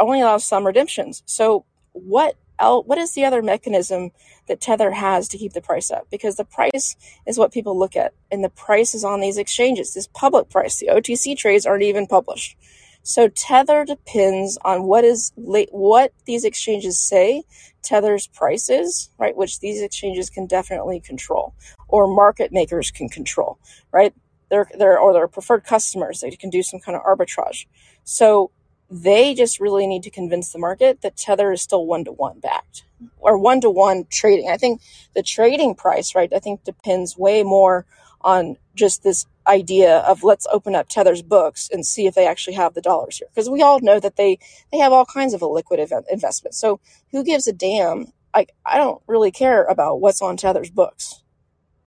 only 0.00 0.20
allows 0.20 0.44
some 0.44 0.66
redemptions. 0.66 1.22
So 1.26 1.64
what 1.92 2.36
else, 2.58 2.86
what 2.86 2.98
is 2.98 3.12
the 3.12 3.24
other 3.24 3.42
mechanism 3.42 4.10
that 4.48 4.60
Tether 4.60 4.90
has 4.92 5.28
to 5.28 5.38
keep 5.38 5.52
the 5.52 5.60
price 5.60 5.90
up? 5.90 6.08
Because 6.10 6.36
the 6.36 6.44
price 6.44 6.96
is 7.26 7.38
what 7.38 7.52
people 7.52 7.78
look 7.78 7.96
at, 7.96 8.14
and 8.30 8.42
the 8.42 8.50
price 8.50 8.94
is 8.94 9.04
on 9.04 9.20
these 9.20 9.38
exchanges, 9.38 9.94
this 9.94 10.08
public 10.08 10.50
price. 10.50 10.78
The 10.78 10.88
OTC 10.88 11.36
trades 11.36 11.66
aren't 11.66 11.82
even 11.82 12.06
published. 12.06 12.56
So 13.02 13.28
Tether 13.28 13.84
depends 13.84 14.58
on 14.62 14.84
what 14.84 15.04
is 15.04 15.32
what 15.36 16.12
these 16.26 16.44
exchanges 16.44 16.98
say 16.98 17.44
Tether's 17.82 18.26
prices, 18.26 19.10
right? 19.18 19.34
Which 19.34 19.60
these 19.60 19.80
exchanges 19.80 20.28
can 20.28 20.46
definitely 20.46 21.00
control, 21.00 21.54
or 21.88 22.06
market 22.06 22.52
makers 22.52 22.90
can 22.90 23.08
control, 23.08 23.58
right? 23.90 24.12
They're, 24.50 24.68
they're, 24.76 24.98
or 24.98 25.12
their 25.12 25.28
preferred 25.28 25.64
customers, 25.64 26.20
they 26.20 26.30
can 26.32 26.50
do 26.50 26.62
some 26.62 26.80
kind 26.80 26.96
of 26.96 27.02
arbitrage. 27.04 27.66
So 28.04 28.50
they 28.90 29.34
just 29.34 29.60
really 29.60 29.86
need 29.86 30.02
to 30.02 30.10
convince 30.10 30.52
the 30.52 30.58
market 30.58 31.00
that 31.02 31.16
Tether 31.16 31.52
is 31.52 31.62
still 31.62 31.86
one 31.86 32.04
to 32.04 32.12
one 32.12 32.40
backed 32.40 32.84
or 33.18 33.38
one 33.38 33.60
to 33.60 33.70
one 33.70 34.06
trading. 34.10 34.50
I 34.50 34.56
think 34.56 34.82
the 35.14 35.22
trading 35.22 35.74
price, 35.76 36.14
right, 36.14 36.32
I 36.32 36.40
think 36.40 36.64
depends 36.64 37.16
way 37.16 37.42
more 37.42 37.86
on 38.20 38.56
just 38.74 39.02
this 39.02 39.26
idea 39.46 39.98
of 39.98 40.22
let's 40.24 40.46
open 40.52 40.74
up 40.74 40.88
Tether's 40.88 41.22
books 41.22 41.70
and 41.72 41.86
see 41.86 42.06
if 42.06 42.14
they 42.14 42.26
actually 42.26 42.54
have 42.54 42.74
the 42.74 42.80
dollars 42.82 43.18
here. 43.18 43.28
Because 43.32 43.48
we 43.48 43.62
all 43.62 43.80
know 43.80 44.00
that 44.00 44.16
they, 44.16 44.38
they 44.72 44.78
have 44.78 44.92
all 44.92 45.06
kinds 45.06 45.34
of 45.34 45.40
illiquid 45.40 45.78
event 45.78 46.06
investments. 46.10 46.58
So 46.58 46.80
who 47.12 47.24
gives 47.24 47.46
a 47.46 47.52
damn? 47.52 48.12
I, 48.34 48.46
I 48.66 48.76
don't 48.76 49.02
really 49.06 49.30
care 49.30 49.64
about 49.64 50.00
what's 50.00 50.20
on 50.20 50.36
Tether's 50.36 50.70
books. 50.70 51.22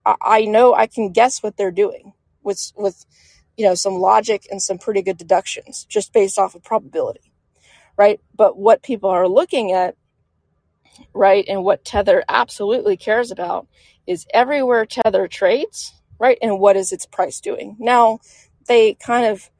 I, 0.06 0.14
I 0.22 0.44
know 0.44 0.74
I 0.74 0.86
can 0.86 1.10
guess 1.12 1.42
what 1.42 1.56
they're 1.56 1.70
doing 1.70 2.14
with, 2.42 2.72
with, 2.76 3.04
you 3.56 3.64
know, 3.64 3.74
some 3.74 3.94
logic 3.94 4.46
and 4.50 4.62
some 4.62 4.78
pretty 4.78 5.02
good 5.02 5.18
deductions 5.18 5.84
just 5.88 6.12
based 6.12 6.38
off 6.38 6.54
of 6.54 6.62
probability, 6.62 7.32
right? 7.96 8.20
But 8.34 8.56
what 8.56 8.82
people 8.82 9.10
are 9.10 9.28
looking 9.28 9.72
at, 9.72 9.96
right, 11.14 11.44
and 11.48 11.64
what 11.64 11.84
Tether 11.84 12.24
absolutely 12.28 12.96
cares 12.96 13.30
about 13.30 13.66
is 14.06 14.26
everywhere 14.32 14.86
Tether 14.86 15.28
trades, 15.28 15.92
right, 16.18 16.38
and 16.40 16.58
what 16.58 16.76
is 16.76 16.92
its 16.92 17.06
price 17.06 17.40
doing. 17.40 17.76
Now, 17.78 18.20
they 18.68 18.94
kind 18.94 19.26
of, 19.26 19.50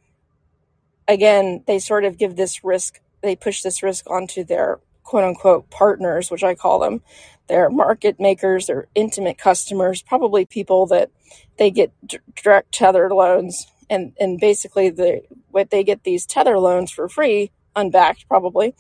again, 1.06 1.64
they 1.66 1.78
sort 1.78 2.05
of 2.05 2.19
give 2.19 2.36
this 2.36 2.64
risk, 2.64 3.01
they 3.23 3.36
push 3.36 3.62
this 3.62 3.82
risk 3.82 4.09
onto 4.09 4.44
their 4.44 4.81
quote 5.02 5.24
unquote 5.24 5.70
partners, 5.70 6.31
which 6.31 6.44
I 6.44 6.55
call 6.55 6.81
them. 6.81 7.02
They're 7.48 7.69
market 7.69 8.19
makers, 8.19 8.66
they're 8.66 8.86
intimate 8.94 9.36
customers, 9.36 10.01
probably 10.01 10.47
people 10.47 10.86
that 10.86 11.10
they 11.59 11.70
get 11.70 11.93
direct 12.35 12.73
tether 12.73 13.12
loans 13.12 13.66
and 13.93 14.14
and 14.20 14.40
basically 14.40 14.90
the 14.90 15.23
what 15.51 15.70
they 15.70 15.85
get 15.85 16.05
these 16.05 16.27
tether 16.27 16.59
loans 16.59 16.90
for 16.93 17.09
free, 17.09 17.52
unbacked 17.77 18.28
probably, 18.28 18.74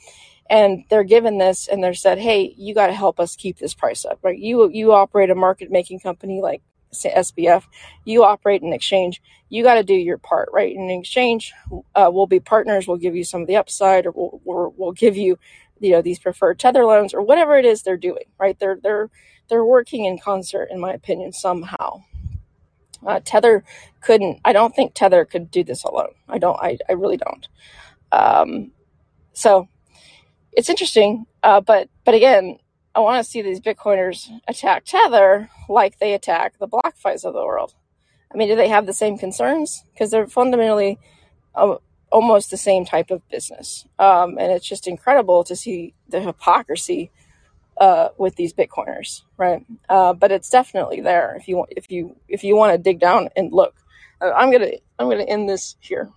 and 0.50 0.84
they're 0.90 1.04
given 1.04 1.38
this 1.38 1.68
and 1.68 1.84
they're 1.84 1.94
said, 1.94 2.18
hey, 2.18 2.54
you 2.58 2.74
got 2.74 2.88
to 2.88 2.94
help 2.94 3.20
us 3.20 3.36
keep 3.36 3.58
this 3.58 3.74
price 3.74 4.04
up, 4.06 4.20
right? 4.22 4.38
You 4.38 4.70
you 4.72 4.92
operate 4.92 5.30
a 5.30 5.36
market 5.36 5.70
making 5.70 6.00
company 6.00 6.40
like 6.42 6.62
SBF, 6.94 7.64
you 8.04 8.24
operate 8.24 8.62
an 8.62 8.72
exchange, 8.72 9.22
you 9.50 9.62
got 9.64 9.74
to 9.74 9.84
do 9.84 9.94
your 9.94 10.18
part, 10.18 10.50
right? 10.52 10.74
In 10.74 10.90
exchange, 10.90 11.52
uh, 11.94 12.10
we'll 12.12 12.26
be 12.26 12.40
partners, 12.40 12.88
we'll 12.88 12.98
give 12.98 13.16
you 13.16 13.24
some 13.24 13.42
of 13.42 13.48
the 13.48 13.56
upside, 13.56 14.06
or 14.06 14.12
we'll, 14.12 14.40
we'll, 14.44 14.74
we'll 14.76 14.92
give 14.92 15.16
you, 15.16 15.38
you 15.80 15.92
know, 15.92 16.02
these 16.02 16.18
preferred 16.20 16.58
tether 16.58 16.84
loans, 16.84 17.14
or 17.14 17.22
whatever 17.22 17.56
it 17.58 17.66
is 17.66 17.82
they're 17.82 17.98
doing, 17.98 18.24
right? 18.40 18.58
They're 18.60 18.78
they're 18.82 19.10
they're 19.50 19.64
working 19.64 20.06
in 20.06 20.18
concert, 20.18 20.68
in 20.70 20.80
my 20.80 20.92
opinion, 20.92 21.32
somehow. 21.32 22.02
Uh, 23.06 23.20
Tether 23.24 23.64
couldn't. 24.00 24.40
I 24.44 24.52
don't 24.52 24.74
think 24.74 24.94
Tether 24.94 25.24
could 25.24 25.50
do 25.50 25.64
this 25.64 25.84
alone. 25.84 26.14
I 26.28 26.38
don't. 26.38 26.58
I, 26.60 26.78
I 26.88 26.92
really 26.92 27.16
don't. 27.18 27.48
Um, 28.12 28.72
so 29.32 29.68
it's 30.52 30.70
interesting. 30.70 31.26
Uh, 31.42 31.60
but 31.60 31.88
but 32.04 32.14
again, 32.14 32.58
I 32.94 33.00
want 33.00 33.24
to 33.24 33.30
see 33.30 33.42
these 33.42 33.60
Bitcoiners 33.60 34.28
attack 34.48 34.84
Tether 34.86 35.50
like 35.68 35.98
they 35.98 36.14
attack 36.14 36.58
the 36.58 36.68
BlockFis 36.68 37.24
of 37.24 37.34
the 37.34 37.44
world. 37.44 37.74
I 38.32 38.38
mean, 38.38 38.48
do 38.48 38.56
they 38.56 38.68
have 38.68 38.86
the 38.86 38.94
same 38.94 39.18
concerns? 39.18 39.84
Because 39.92 40.10
they're 40.10 40.26
fundamentally 40.26 40.98
uh, 41.54 41.76
almost 42.10 42.50
the 42.50 42.56
same 42.56 42.84
type 42.84 43.10
of 43.10 43.28
business, 43.28 43.86
um, 43.98 44.38
and 44.38 44.52
it's 44.52 44.68
just 44.68 44.88
incredible 44.88 45.44
to 45.44 45.56
see 45.56 45.94
the 46.08 46.20
hypocrisy 46.20 47.10
uh, 47.82 48.10
with 48.16 48.36
these 48.36 48.52
Bitcoiners, 48.54 49.22
right? 49.36 49.66
Uh, 49.88 50.12
but 50.12 50.30
it's 50.30 50.48
definitely 50.48 51.00
there 51.00 51.34
if 51.36 51.48
you 51.48 51.66
if 51.70 51.90
you 51.90 52.16
if 52.28 52.44
you 52.44 52.54
want 52.56 52.72
to 52.72 52.78
dig 52.78 53.00
down 53.00 53.28
and 53.36 53.52
look. 53.52 53.74
Uh, 54.20 54.30
I'm 54.36 54.52
gonna 54.52 54.70
I'm 55.00 55.10
gonna 55.10 55.24
end 55.24 55.48
this 55.48 55.74
here. 55.80 56.08